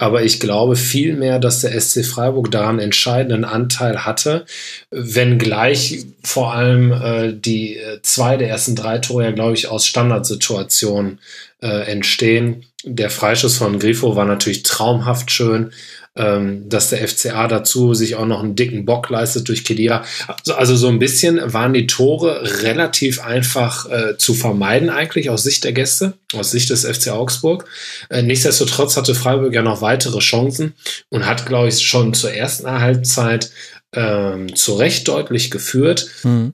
[0.00, 4.46] Aber ich glaube vielmehr, dass der SC Freiburg daran entscheidenden Anteil hatte,
[4.90, 9.84] wenngleich vor allem äh, die äh, zwei der ersten drei Tore ja, glaube ich, aus
[9.84, 11.18] Standardsituationen
[11.60, 12.64] äh, entstehen.
[12.82, 15.70] Der Freischuss von Grifo war natürlich traumhaft schön
[16.20, 20.04] ähm, dass der FCA dazu sich auch noch einen dicken Bock leistet durch Kedira.
[20.26, 25.44] Also, also so ein bisschen waren die Tore relativ einfach äh, zu vermeiden eigentlich aus
[25.44, 27.64] Sicht der Gäste, aus Sicht des FC Augsburg.
[28.10, 30.74] Äh, nichtsdestotrotz hatte Freiburg ja noch weitere Chancen
[31.08, 33.50] und hat, glaube ich, schon zur ersten Halbzeit
[33.94, 36.10] ähm, zu Recht deutlich geführt.
[36.22, 36.52] Mhm.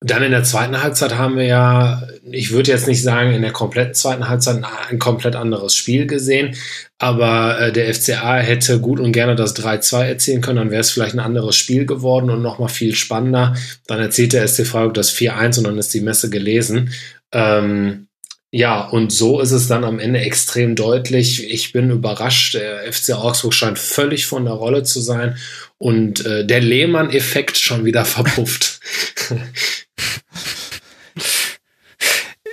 [0.00, 3.50] Dann in der zweiten Halbzeit haben wir ja, ich würde jetzt nicht sagen, in der
[3.50, 6.54] kompletten zweiten Halbzeit ein komplett anderes Spiel gesehen,
[6.98, 10.90] aber äh, der FCA hätte gut und gerne das 3-2 erzielen können, dann wäre es
[10.90, 13.56] vielleicht ein anderes Spiel geworden und nochmal viel spannender.
[13.88, 16.92] Dann erzielt der SC Freiburg das 4-1 und dann ist die Messe gelesen.
[17.32, 18.06] Ähm,
[18.50, 21.52] ja, und so ist es dann am Ende extrem deutlich.
[21.52, 22.54] Ich bin überrascht.
[22.54, 25.36] Der FC Augsburg scheint völlig von der Rolle zu sein
[25.76, 28.80] und äh, der Lehmann-Effekt schon wieder verpufft.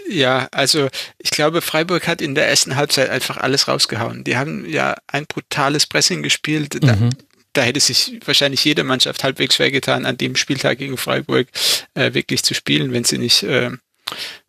[0.07, 4.23] Ja, also ich glaube, Freiburg hat in der ersten Halbzeit einfach alles rausgehauen.
[4.23, 6.83] Die haben ja ein brutales Pressing gespielt.
[6.83, 7.09] Da, mhm.
[7.53, 11.47] da hätte sich wahrscheinlich jede Mannschaft halbwegs schwer getan, an dem Spieltag gegen Freiburg
[11.95, 13.71] äh, wirklich zu spielen, wenn sie nicht äh,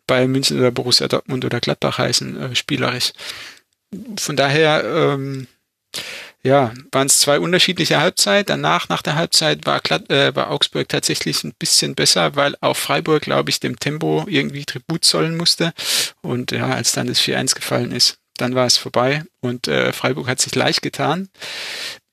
[0.05, 3.13] Bayern München oder Borussia Dortmund oder Gladbach heißen, äh, spielerisch.
[4.19, 5.47] Von daher ähm,
[6.47, 8.49] ja, waren es zwei unterschiedliche Halbzeit.
[8.49, 12.77] Danach, nach der Halbzeit, war, Glatt, äh, war Augsburg tatsächlich ein bisschen besser, weil auch
[12.77, 15.73] Freiburg, glaube ich, dem Tempo irgendwie Tribut zollen musste.
[16.21, 20.27] Und ja, als dann das 4-1 gefallen ist, dann war es vorbei und äh, Freiburg
[20.27, 21.27] hat sich leicht getan.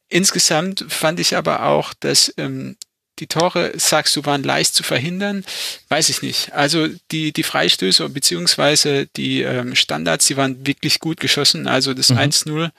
[0.09, 2.77] Insgesamt fand ich aber auch, dass ähm,
[3.21, 5.45] die Tore, sagst du, waren leicht zu verhindern?
[5.89, 6.53] Weiß ich nicht.
[6.53, 11.69] Also die, die Freistöße beziehungsweise die ähm, Standards, die waren wirklich gut geschossen.
[11.69, 12.19] Also das mhm.
[12.19, 12.71] 1-0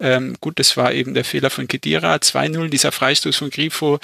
[0.00, 2.16] ähm, gut, das war eben der Fehler von Kedira.
[2.16, 3.98] 2-0, dieser Freistoß von Grifo.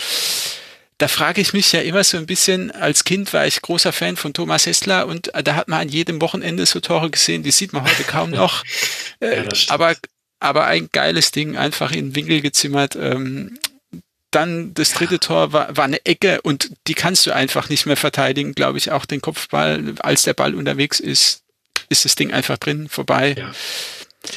[0.98, 4.16] Da frage ich mich ja immer so ein bisschen, als Kind war ich großer Fan
[4.16, 7.72] von Thomas Hessler und da hat man an jedem Wochenende so Tore gesehen, die sieht
[7.72, 8.64] man heute kaum noch.
[9.22, 9.96] Äh, ja, aber,
[10.38, 12.96] aber ein geiles Ding, einfach in den Winkel gezimmert.
[12.96, 13.58] Ähm,
[14.30, 17.98] dann das dritte Tor war, war eine Ecke und die kannst du einfach nicht mehr
[17.98, 21.42] verteidigen, glaube ich, auch den Kopfball, als der Ball unterwegs ist,
[21.90, 23.34] ist das Ding einfach drin, vorbei.
[23.36, 23.52] Ja.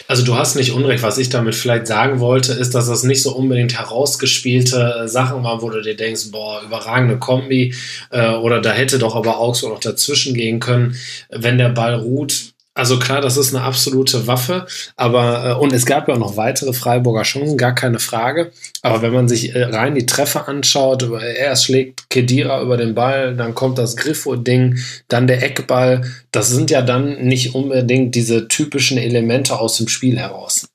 [0.08, 1.03] Also du hast nicht Unrecht.
[1.03, 5.62] Was ich damit vielleicht sagen wollte, ist, dass das nicht so unbedingt herausgespielte Sachen waren,
[5.62, 7.74] wo du dir denkst, boah, überragende Kombi
[8.10, 10.95] äh, oder da hätte doch aber auch so noch dazwischen gehen können.
[11.30, 15.85] Wenn der Ball ruht, also klar, das ist eine absolute Waffe, aber äh, und es
[15.85, 18.52] gab ja auch noch weitere Freiburger Chancen, gar keine Frage.
[18.82, 23.35] Aber wenn man sich äh, rein die Treffer anschaut, erst schlägt Kedira über den Ball,
[23.35, 26.02] dann kommt das Griffo-Ding, dann der Eckball.
[26.32, 30.68] Das sind ja dann nicht unbedingt diese typischen Elemente aus dem Spiel heraus.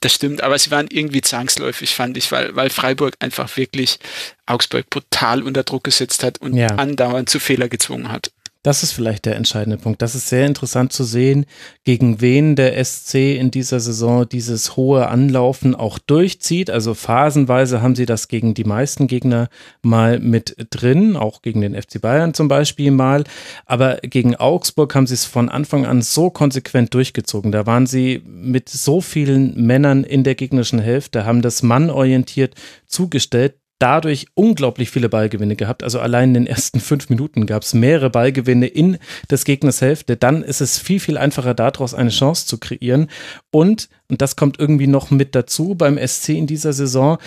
[0.00, 3.98] Das stimmt, aber sie waren irgendwie zwangsläufig, fand ich, weil, weil Freiburg einfach wirklich
[4.44, 6.66] Augsburg brutal unter Druck gesetzt hat und ja.
[6.68, 8.30] andauernd zu Fehler gezwungen hat.
[8.66, 10.02] Das ist vielleicht der entscheidende Punkt.
[10.02, 11.46] Das ist sehr interessant zu sehen,
[11.84, 16.68] gegen wen der SC in dieser Saison dieses hohe Anlaufen auch durchzieht.
[16.68, 19.50] Also phasenweise haben sie das gegen die meisten Gegner
[19.82, 23.22] mal mit drin, auch gegen den FC Bayern zum Beispiel mal.
[23.66, 27.52] Aber gegen Augsburg haben sie es von Anfang an so konsequent durchgezogen.
[27.52, 32.56] Da waren sie mit so vielen Männern in der gegnerischen Hälfte, haben das mannorientiert
[32.88, 35.82] zugestellt dadurch unglaublich viele Ballgewinne gehabt.
[35.82, 38.98] Also allein in den ersten fünf Minuten gab es mehrere Ballgewinne in
[39.30, 40.16] des Gegners Hälfte.
[40.16, 43.08] Dann ist es viel, viel einfacher, daraus eine Chance zu kreieren.
[43.50, 47.18] Und, und das kommt irgendwie noch mit dazu beim SC in dieser Saison,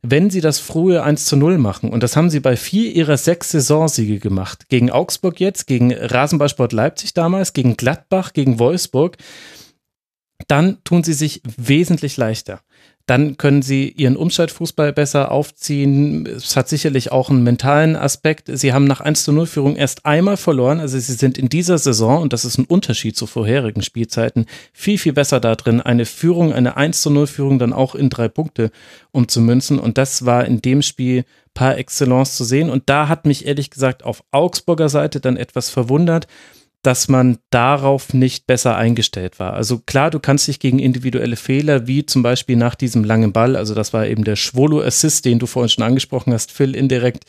[0.00, 3.16] wenn sie das frühe 1 zu 0 machen, und das haben sie bei vier ihrer
[3.16, 9.16] sechs Saisonsiege gemacht, gegen Augsburg jetzt, gegen Rasenballsport Leipzig damals, gegen Gladbach, gegen Wolfsburg,
[10.46, 12.60] dann tun sie sich wesentlich leichter
[13.08, 16.26] dann können sie ihren Umschaltfußball besser aufziehen.
[16.26, 18.50] Es hat sicherlich auch einen mentalen Aspekt.
[18.52, 20.78] Sie haben nach 1 zu 0 Führung erst einmal verloren.
[20.78, 24.98] Also sie sind in dieser Saison, und das ist ein Unterschied zu vorherigen Spielzeiten, viel,
[24.98, 28.28] viel besser da drin, eine Führung, eine 1 zu 0 Führung dann auch in drei
[28.28, 28.70] Punkte
[29.10, 29.78] umzumünzen.
[29.78, 32.68] Und das war in dem Spiel par excellence zu sehen.
[32.68, 36.26] Und da hat mich ehrlich gesagt auf Augsburger Seite dann etwas verwundert,
[36.82, 39.54] dass man darauf nicht besser eingestellt war.
[39.54, 43.56] Also klar, du kannst dich gegen individuelle Fehler, wie zum Beispiel nach diesem langen Ball,
[43.56, 47.24] also das war eben der Schwolo-Assist, den du vorhin schon angesprochen hast, Phil, indirekt,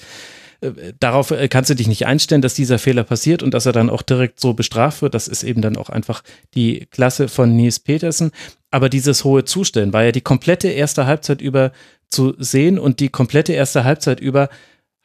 [0.62, 3.72] äh, darauf äh, kannst du dich nicht einstellen, dass dieser Fehler passiert und dass er
[3.72, 5.14] dann auch direkt so bestraft wird.
[5.14, 8.32] Das ist eben dann auch einfach die Klasse von Nils Petersen.
[8.72, 11.72] Aber dieses hohe Zustellen war ja die komplette erste Halbzeit über
[12.10, 14.50] zu sehen und die komplette erste Halbzeit über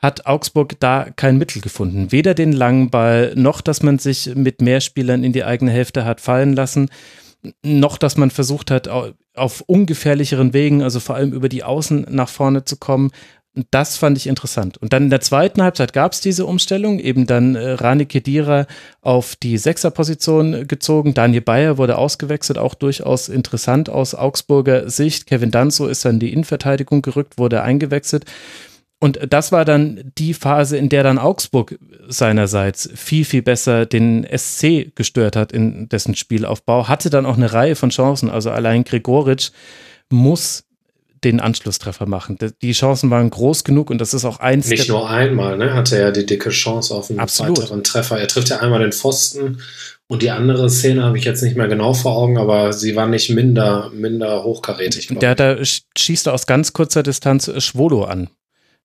[0.05, 2.12] hat Augsburg da kein Mittel gefunden.
[2.12, 6.05] Weder den langen Ball, noch dass man sich mit mehr Spielern in die eigene Hälfte
[6.05, 6.91] hat fallen lassen,
[7.62, 8.89] noch dass man versucht hat,
[9.34, 13.10] auf ungefährlicheren Wegen, also vor allem über die Außen nach vorne zu kommen.
[13.70, 14.78] Das fand ich interessant.
[14.78, 18.66] Und dann in der zweiten Halbzeit gab es diese Umstellung, eben dann äh, Rani Kedira
[19.00, 21.15] auf die Sechserposition gezogen.
[21.15, 25.26] Daniel Bayer wurde ausgewechselt, auch durchaus interessant aus Augsburger Sicht.
[25.26, 28.24] Kevin Danzo ist dann in die Innenverteidigung gerückt, wurde eingewechselt.
[29.05, 34.26] Und das war dann die Phase, in der dann Augsburg seinerseits viel, viel besser den
[34.34, 38.31] SC gestört hat in dessen Spielaufbau, hatte dann auch eine Reihe von Chancen.
[38.31, 39.50] Also allein Gregoritsch
[40.08, 40.65] muss
[41.23, 42.39] den Anschlusstreffer machen.
[42.62, 44.68] Die Chancen waren groß genug und das ist auch eins.
[44.68, 45.74] Nicht nur einmal, ne?
[45.74, 47.58] Hatte er die dicke Chance auf einen Absolut.
[47.58, 48.18] weiteren Treffer.
[48.18, 49.58] Er trifft ja einmal den Pfosten
[50.07, 53.07] und die andere Szene habe ich jetzt nicht mehr genau vor Augen, aber sie war
[53.07, 55.08] nicht minder, minder hochkarätig.
[55.08, 58.31] Der da schießt aus ganz kurzer Distanz Schwolo an.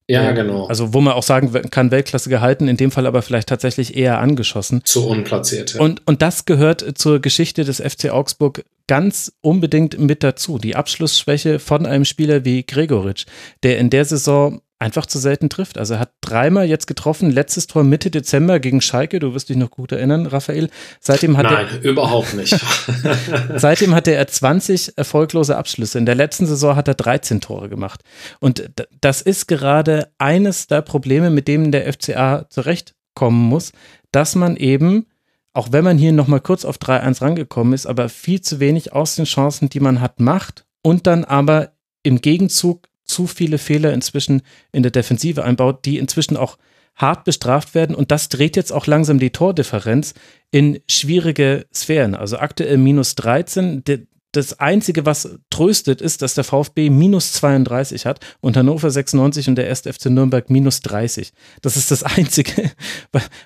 [0.10, 0.66] Ja, genau.
[0.66, 4.20] Also wo man auch sagen kann, Weltklasse gehalten, in dem Fall aber vielleicht tatsächlich eher
[4.20, 4.82] angeschossen.
[4.84, 5.76] Zu unplatziert.
[5.76, 5.82] Ja.
[5.82, 10.58] Und, und das gehört zur Geschichte des FC Augsburg ganz unbedingt mit dazu.
[10.58, 13.28] Die Abschlussschwäche von einem Spieler wie Gregoritsch,
[13.62, 15.78] der in der Saison einfach zu selten trifft.
[15.78, 19.58] Also er hat dreimal jetzt getroffen, letztes Tor Mitte Dezember gegen Schalke, du wirst dich
[19.58, 20.70] noch gut erinnern, Raphael.
[21.02, 22.58] Seitdem hat Nein, er, überhaupt nicht.
[23.56, 25.98] seitdem hatte er 20 erfolglose Abschlüsse.
[25.98, 28.02] In der letzten Saison hat er 13 Tore gemacht.
[28.40, 33.74] Und das ist gerade eines der Probleme, mit denen der FCA zurechtkommen muss,
[34.12, 35.06] dass man eben
[35.52, 39.16] auch wenn man hier nochmal kurz auf 3-1 rangekommen ist, aber viel zu wenig aus
[39.16, 41.72] den Chancen, die man hat, macht und dann aber
[42.04, 46.58] im Gegenzug zu viele Fehler inzwischen in der Defensive einbaut, die inzwischen auch
[46.96, 47.96] hart bestraft werden.
[47.96, 50.14] Und das dreht jetzt auch langsam die Tordifferenz
[50.52, 52.16] in schwierige Sphären.
[52.16, 53.84] Also aktuell minus 13.
[54.32, 59.56] Das Einzige, was tröstet, ist, dass der VfB minus 32 hat und Hannover 96 und
[59.56, 59.82] der 1.
[59.82, 61.34] FC Nürnberg minus 30.
[61.62, 62.72] Das ist das Einzige,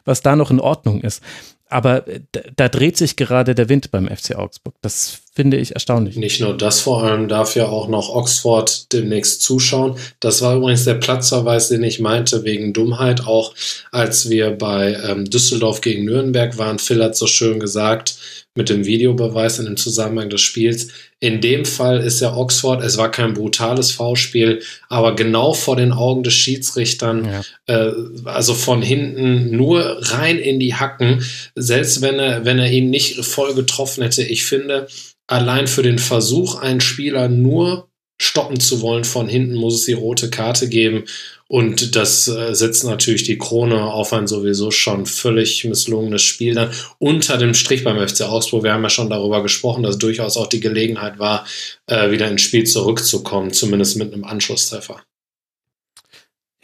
[0.04, 1.24] was da noch in Ordnung ist.
[1.70, 2.22] Aber äh,
[2.56, 4.76] da dreht sich gerade der Wind beim FC Augsburg.
[4.82, 6.16] Das finde ich erstaunlich.
[6.16, 9.96] Nicht nur das, vor allem darf ja auch noch Oxford demnächst zuschauen.
[10.20, 13.26] Das war übrigens der Platzverweis, den ich meinte, wegen Dummheit.
[13.26, 13.56] Auch
[13.92, 18.16] als wir bei ähm, Düsseldorf gegen Nürnberg waren, Phil hat so schön gesagt,
[18.56, 20.90] mit dem Videobeweis in dem Zusammenhang des Spiels.
[21.20, 25.92] In dem Fall ist ja Oxford, es war kein brutales Foulspiel, aber genau vor den
[25.92, 27.88] Augen des Schiedsrichtern, ja.
[27.88, 27.94] äh,
[28.26, 33.26] also von hinten nur rein in die Hacken, selbst wenn er, wenn er ihn nicht
[33.26, 34.22] voll getroffen hätte.
[34.22, 34.88] Ich finde,
[35.28, 37.90] allein für den Versuch, einen Spieler nur
[38.22, 41.04] stoppen zu wollen von hinten, muss es die rote Karte geben.
[41.48, 46.72] Und das äh, setzt natürlich die Krone auf ein sowieso schon völlig misslungenes Spiel dann
[47.00, 48.64] unter dem Strich beim FC Augsburg.
[48.64, 51.46] Wir haben ja schon darüber gesprochen, dass durchaus auch die Gelegenheit war,
[51.88, 55.04] äh, wieder ins Spiel zurückzukommen, zumindest mit einem Anschlusstreffer.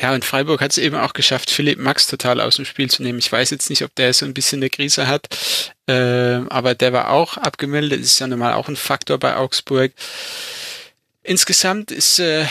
[0.02, 3.04] Ja, und Freiburg hat es eben auch geschafft, Philipp Max total aus dem Spiel zu
[3.04, 3.20] nehmen.
[3.20, 5.28] Ich weiß jetzt nicht, ob der so ein bisschen eine Krise hat,
[5.88, 8.00] äh, aber der war auch abgemeldet.
[8.00, 9.92] Ist ja normal auch ein Faktor bei Augsburg.
[11.24, 12.46] Insgesamt ist, äh,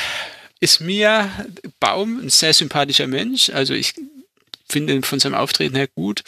[0.60, 1.30] ist mir
[1.80, 3.48] Baum ein sehr sympathischer Mensch.
[3.48, 3.94] Also ich
[4.68, 6.24] finde ihn von seinem Auftreten her gut.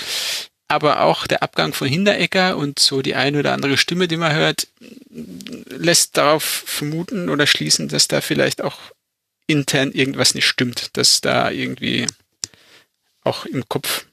[0.68, 4.32] Aber auch der Abgang von Hinteregger und so die eine oder andere Stimme, die man
[4.32, 4.68] hört,
[5.10, 8.78] lässt darauf vermuten oder schließen, dass da vielleicht auch
[9.50, 12.06] intern irgendwas nicht stimmt, dass da irgendwie
[13.22, 14.06] auch im Kopf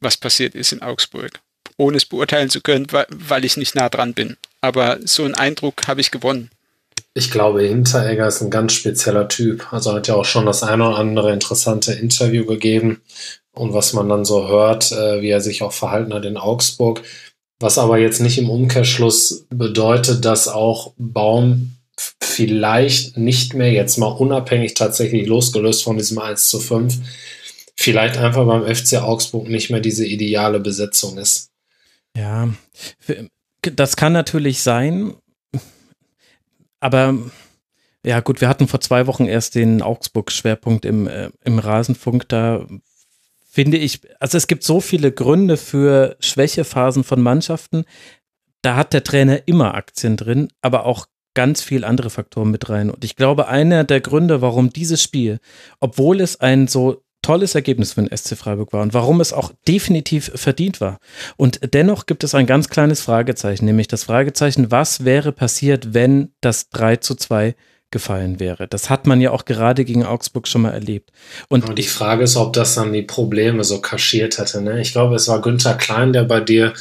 [0.00, 1.40] was passiert ist in Augsburg.
[1.76, 4.36] Ohne es beurteilen zu können, weil ich nicht nah dran bin.
[4.60, 6.50] Aber so einen Eindruck habe ich gewonnen.
[7.14, 9.72] Ich glaube, Hinteregger ist ein ganz spezieller Typ.
[9.72, 13.02] Also hat ja auch schon das eine oder andere interessante Interview gegeben.
[13.52, 17.02] Und was man dann so hört, äh, wie er sich auch verhalten hat in Augsburg.
[17.58, 21.75] Was aber jetzt nicht im Umkehrschluss bedeutet, dass auch Baum
[22.20, 26.98] vielleicht nicht mehr, jetzt mal unabhängig tatsächlich losgelöst von diesem 1 zu 5,
[27.76, 31.50] vielleicht einfach beim FC Augsburg nicht mehr diese ideale Besetzung ist.
[32.16, 32.48] Ja,
[33.60, 35.14] das kann natürlich sein,
[36.80, 37.16] aber
[38.04, 42.66] ja gut, wir hatten vor zwei Wochen erst den Augsburg-Schwerpunkt im, äh, im Rasenfunk, da
[43.50, 47.84] finde ich, also es gibt so viele Gründe für Schwächephasen von Mannschaften,
[48.62, 52.90] da hat der Trainer immer Aktien drin, aber auch ganz viel andere Faktoren mit rein.
[52.90, 55.38] Und ich glaube, einer der Gründe, warum dieses Spiel,
[55.78, 59.52] obwohl es ein so tolles Ergebnis für den SC Freiburg war und warum es auch
[59.68, 60.98] definitiv verdient war.
[61.36, 66.32] Und dennoch gibt es ein ganz kleines Fragezeichen, nämlich das Fragezeichen, was wäre passiert, wenn
[66.40, 67.54] das 3 zu 2
[67.90, 68.66] gefallen wäre.
[68.66, 71.10] Das hat man ja auch gerade gegen Augsburg schon mal erlebt.
[71.48, 74.60] Und, und die Frage ist, ob das dann die Probleme so kaschiert hätte.
[74.60, 74.80] Ne?
[74.80, 76.72] Ich glaube, es war Günther Klein, der bei dir,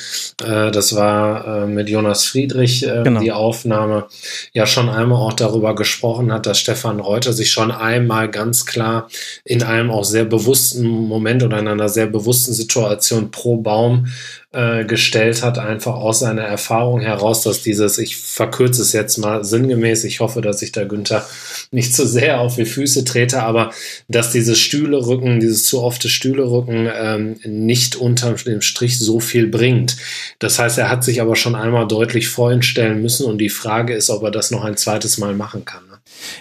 [0.43, 3.19] äh, das war äh, mit Jonas Friedrich äh, genau.
[3.19, 4.07] die Aufnahme,
[4.53, 9.07] ja schon einmal auch darüber gesprochen hat, dass Stefan Reuter sich schon einmal ganz klar
[9.43, 14.07] in einem auch sehr bewussten Moment oder in einer sehr bewussten Situation pro Baum
[14.55, 19.43] äh, gestellt hat, einfach aus seiner Erfahrung heraus, dass dieses, ich verkürze es jetzt mal
[19.43, 21.27] sinngemäß, ich hoffe, dass ich da Günther
[21.71, 23.71] nicht zu sehr auf die Füße trete, aber
[24.07, 29.97] dass dieses Stühlerücken, dieses zu ofte Stühlerücken ähm, nicht unterm dem Strich so viel bringt.
[30.39, 34.09] Das heißt, er hat sich aber schon einmal deutlich vorstellen müssen und die Frage ist,
[34.09, 35.84] ob er das noch ein zweites Mal machen kann.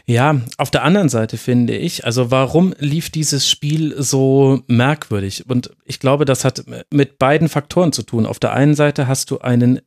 [0.07, 5.49] Ja, auf der anderen Seite finde ich, also warum lief dieses Spiel so merkwürdig?
[5.49, 8.27] Und ich glaube, das hat mit beiden Faktoren zu tun.
[8.27, 9.81] Auf der einen Seite hast du einen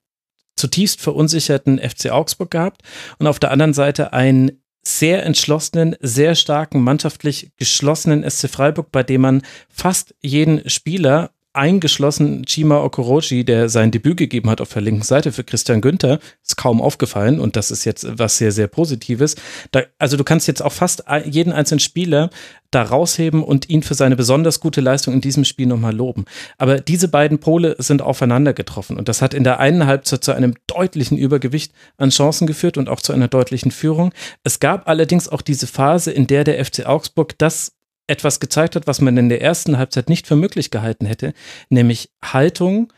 [0.56, 2.82] zutiefst verunsicherten FC Augsburg gehabt
[3.20, 4.52] und auf der anderen Seite einen
[4.84, 12.46] sehr entschlossenen, sehr starken, mannschaftlich geschlossenen SC Freiburg, bei dem man fast jeden Spieler eingeschlossen
[12.46, 16.56] Chima Okorochi, der sein Debüt gegeben hat auf der linken Seite für Christian Günther, ist
[16.56, 19.36] kaum aufgefallen und das ist jetzt was sehr, sehr Positives.
[19.72, 22.30] Da, also du kannst jetzt auch fast jeden einzelnen Spieler
[22.72, 26.26] da rausheben und ihn für seine besonders gute Leistung in diesem Spiel nochmal loben.
[26.58, 30.34] Aber diese beiden Pole sind aufeinander getroffen und das hat in der einen Halbzeit zu
[30.34, 34.14] einem deutlichen Übergewicht an Chancen geführt und auch zu einer deutlichen Führung.
[34.44, 37.77] Es gab allerdings auch diese Phase, in der der FC Augsburg das
[38.08, 41.34] etwas gezeigt hat, was man in der ersten Halbzeit nicht für möglich gehalten hätte,
[41.70, 42.92] nämlich Haltung,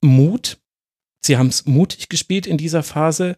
[0.00, 0.58] Mut.
[1.24, 3.36] Sie haben es mutig gespielt in dieser Phase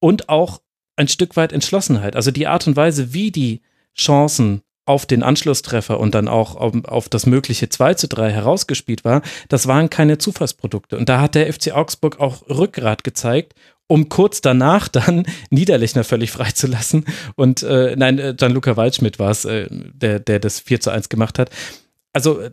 [0.00, 0.60] und auch
[0.96, 2.14] ein Stück weit Entschlossenheit.
[2.14, 3.62] Also die Art und Weise, wie die
[3.96, 9.04] Chancen auf den Anschlusstreffer und dann auch auf, auf, das mögliche 2 zu 3 herausgespielt
[9.04, 10.98] war, das waren keine Zufallsprodukte.
[10.98, 13.54] Und da hat der FC Augsburg auch Rückgrat gezeigt
[13.90, 17.04] um kurz danach dann Niederlechner völlig freizulassen.
[17.34, 21.08] Und äh, nein, äh, Gianluca Waldschmidt war es, äh, der, der das 4 zu 1
[21.08, 21.50] gemacht hat.
[22.12, 22.52] Also, äh,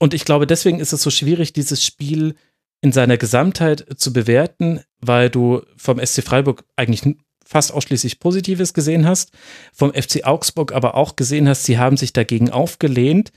[0.00, 2.34] und ich glaube, deswegen ist es so schwierig, dieses Spiel
[2.80, 7.02] in seiner Gesamtheit zu bewerten, weil du vom SC Freiburg eigentlich
[7.46, 9.30] fast ausschließlich Positives gesehen hast,
[9.72, 13.30] vom FC Augsburg aber auch gesehen hast, sie haben sich dagegen aufgelehnt,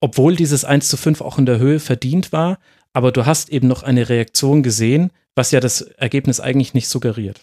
[0.00, 2.58] obwohl dieses 1 zu 5 auch in der Höhe verdient war,
[2.92, 7.40] aber du hast eben noch eine Reaktion gesehen, was ja das Ergebnis eigentlich nicht suggeriert.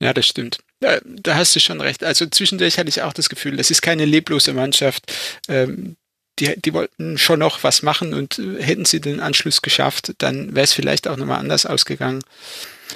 [0.00, 0.58] Ja, das stimmt.
[0.82, 2.04] Ja, da hast du schon recht.
[2.04, 5.10] Also zwischendurch hatte ich auch das Gefühl, das ist keine leblose Mannschaft.
[5.48, 5.96] Ähm,
[6.38, 10.54] die, die wollten schon noch was machen und äh, hätten sie den Anschluss geschafft, dann
[10.54, 12.22] wäre es vielleicht auch nochmal anders ausgegangen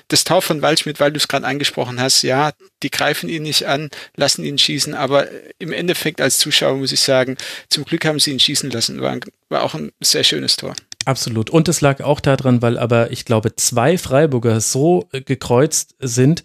[0.09, 3.67] das Tor von Waldschmidt, weil du es gerade angesprochen hast, ja, die greifen ihn nicht
[3.67, 7.37] an, lassen ihn schießen, aber im Endeffekt als Zuschauer muss ich sagen,
[7.69, 9.01] zum Glück haben sie ihn schießen lassen.
[9.01, 10.75] War, war auch ein sehr schönes Tor.
[11.07, 11.49] Absolut.
[11.49, 16.43] Und es lag auch daran, weil aber ich glaube, zwei Freiburger so äh, gekreuzt sind,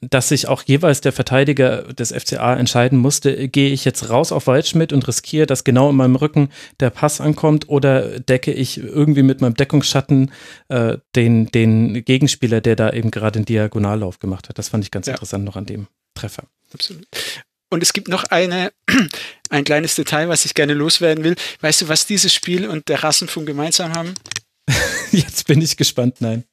[0.00, 4.46] dass sich auch jeweils der Verteidiger des FCA entscheiden musste, gehe ich jetzt raus auf
[4.46, 6.48] Waldschmidt und riskiere, dass genau in meinem Rücken
[6.80, 10.32] der Pass ankommt oder decke ich irgendwie mit meinem Deckungsschatten
[10.68, 14.58] äh, den, den Gegenspieler, der da eben gerade den Diagonallauf gemacht hat.
[14.58, 15.12] Das fand ich ganz ja.
[15.12, 16.44] interessant noch an dem Treffer.
[16.72, 17.06] Absolut.
[17.70, 18.72] Und es gibt noch eine,
[19.50, 21.36] ein kleines Detail, was ich gerne loswerden will.
[21.60, 24.14] Weißt du, was dieses Spiel und der Rassenfunk gemeinsam haben?
[25.12, 26.44] Jetzt bin ich gespannt, nein.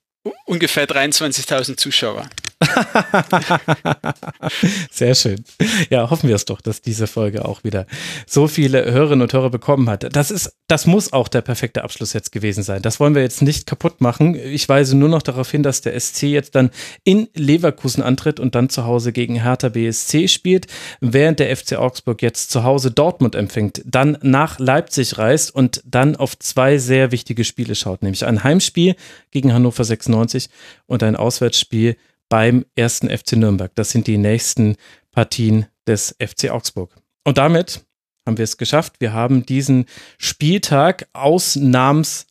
[0.46, 2.30] Ungefähr 23.000 Zuschauer.
[4.92, 5.44] Sehr schön.
[5.90, 7.86] Ja, hoffen wir es doch, dass diese Folge auch wieder
[8.28, 10.16] so viele Hörerinnen und Hörer bekommen hat.
[10.16, 12.82] Das ist, das muss auch der perfekte Abschluss jetzt gewesen sein.
[12.82, 14.36] Das wollen wir jetzt nicht kaputt machen.
[14.36, 16.72] Ich weise nur noch darauf hin, dass der SC jetzt dann
[17.04, 20.68] in Leverkusen antritt und dann zu Hause gegen Hertha BSC spielt,
[21.02, 26.16] während der FC Augsburg jetzt zu Hause Dortmund empfängt, dann nach Leipzig reist und dann
[26.16, 28.96] auf zwei sehr wichtige Spiele schaut, nämlich ein Heimspiel
[29.32, 30.50] gegen Hannover 96
[30.88, 31.96] und ein Auswärtsspiel
[32.36, 33.72] beim ersten FC Nürnberg.
[33.76, 34.76] Das sind die nächsten
[35.14, 36.94] Partien des FC Augsburg.
[37.24, 37.86] Und damit
[38.26, 38.96] haben wir es geschafft.
[39.00, 39.86] Wir haben diesen
[40.18, 42.28] Spieltag ausnahms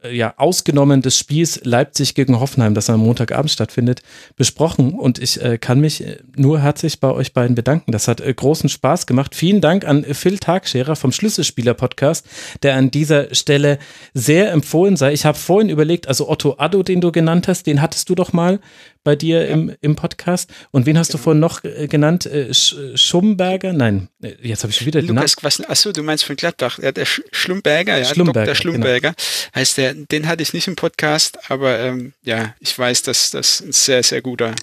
[0.00, 4.02] äh, ja, ausgenommen des Spiels Leipzig gegen Hoffenheim, das am Montagabend stattfindet,
[4.36, 4.92] besprochen.
[4.92, 7.90] Und ich äh, kann mich äh, nur herzlich bei euch beiden bedanken.
[7.90, 9.34] Das hat äh, großen Spaß gemacht.
[9.34, 12.28] Vielen Dank an Phil Tagscherer vom Schlüsselspieler-Podcast,
[12.62, 13.80] der an dieser Stelle
[14.14, 15.12] sehr empfohlen sei.
[15.14, 18.32] Ich habe vorhin überlegt, also Otto Addo, den du genannt hast, den hattest du doch
[18.32, 18.60] mal
[19.08, 19.54] bei dir ja.
[19.54, 20.50] im, im Podcast.
[20.70, 21.16] Und wen hast genau.
[21.16, 22.26] du vorhin noch äh, genannt?
[22.26, 23.72] Äh, Sch Schumberger?
[23.72, 25.70] Nein, äh, jetzt habe ich schon wieder den Lukas Namen.
[25.70, 26.78] Achso, du meinst von Gladbach.
[26.78, 28.54] Ja, der Sch Schlumberger, ja, Schlumberger, Dr.
[28.54, 29.12] Schlumberger.
[29.12, 29.54] Genau.
[29.54, 33.62] Heißt der, den hatte ich nicht im Podcast, aber ähm, ja, ich weiß, dass das
[33.62, 34.54] ein sehr, sehr guter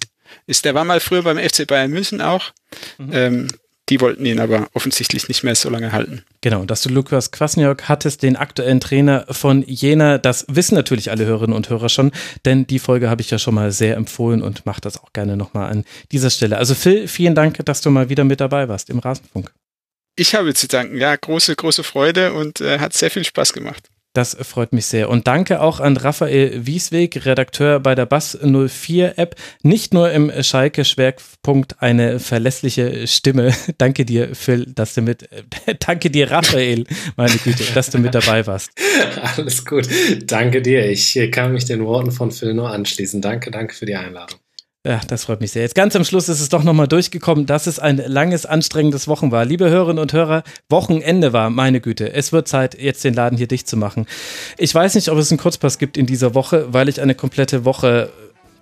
[0.45, 0.64] ist.
[0.64, 2.51] Der war mal früher beim FC Bayern München auch.
[2.99, 3.09] Mhm.
[3.14, 3.48] Ähm,
[3.89, 6.23] die wollten ihn aber offensichtlich nicht mehr so lange halten.
[6.41, 11.25] Genau, dass du Lukas Kwasniok hattest, den aktuellen Trainer von Jena, das wissen natürlich alle
[11.25, 12.11] Hörerinnen und Hörer schon,
[12.45, 15.38] denn die Folge habe ich ja schon mal sehr empfohlen und mache das auch gerne
[15.38, 16.57] nochmal an dieser Stelle.
[16.57, 19.51] Also Phil, vielen Dank, dass du mal wieder mit dabei warst im Rasenfunk.
[20.15, 23.89] Ich habe zu danken, ja, große, große Freude und äh, hat sehr viel Spaß gemacht.
[24.16, 25.10] Das freut mich sehr.
[25.10, 29.35] Und danke auch an Raphael Wiesweg, Redakteur bei der Bass 04 App.
[29.61, 33.53] Nicht nur im Schalke-Schwerpunkt eine verlässliche Stimme.
[33.77, 35.27] danke dir, Phil, dass du mit,
[35.85, 36.85] danke dir, Raphael,
[37.18, 38.72] meine Güte, dass du mit dabei warst.
[39.35, 39.90] Alles gut.
[40.24, 40.90] Danke dir.
[40.90, 43.22] Ich kann mich den Worten von Phil nur anschließen.
[43.22, 44.40] Danke, danke für die Einladung.
[44.85, 45.64] Ja, das freut mich sehr.
[45.64, 49.31] Jetzt ganz am Schluss ist es doch nochmal durchgekommen, dass es ein langes, anstrengendes Wochen
[49.31, 49.43] war.
[49.43, 52.14] Liebe Hörerinnen und Hörer, Wochenende war, meine Güte.
[52.14, 54.05] Es wird Zeit, jetzt den Laden hier dicht zu machen.
[54.59, 57.65] Ich weiß nicht, ob es einen Kurzpass gibt in dieser Woche, weil ich eine komplette
[57.65, 58.11] Woche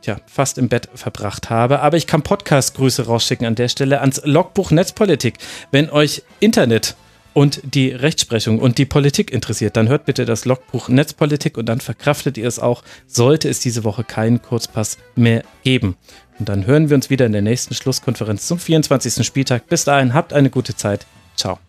[0.02, 1.82] tja, fast im Bett verbracht habe.
[1.82, 5.40] Aber ich kann Podcast-Grüße rausschicken an der Stelle ans Logbuch Netzpolitik.
[5.72, 6.96] Wenn euch Internet
[7.34, 11.80] und die Rechtsprechung und die Politik interessiert, dann hört bitte das Logbuch Netzpolitik und dann
[11.80, 15.96] verkraftet ihr es auch, sollte es diese Woche keinen Kurzpass mehr geben.
[16.40, 19.26] Und dann hören wir uns wieder in der nächsten Schlusskonferenz zum 24.
[19.26, 19.68] Spieltag.
[19.68, 21.06] Bis dahin, habt eine gute Zeit.
[21.36, 21.60] Ciao.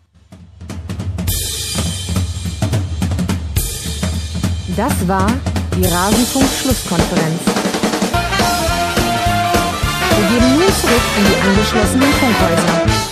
[4.75, 5.31] Das war
[5.77, 7.41] die Rasenfunk-Schlusskonferenz.
[10.17, 13.04] Wir gehen nun zurück in die angeschlossenen Funkhäuser.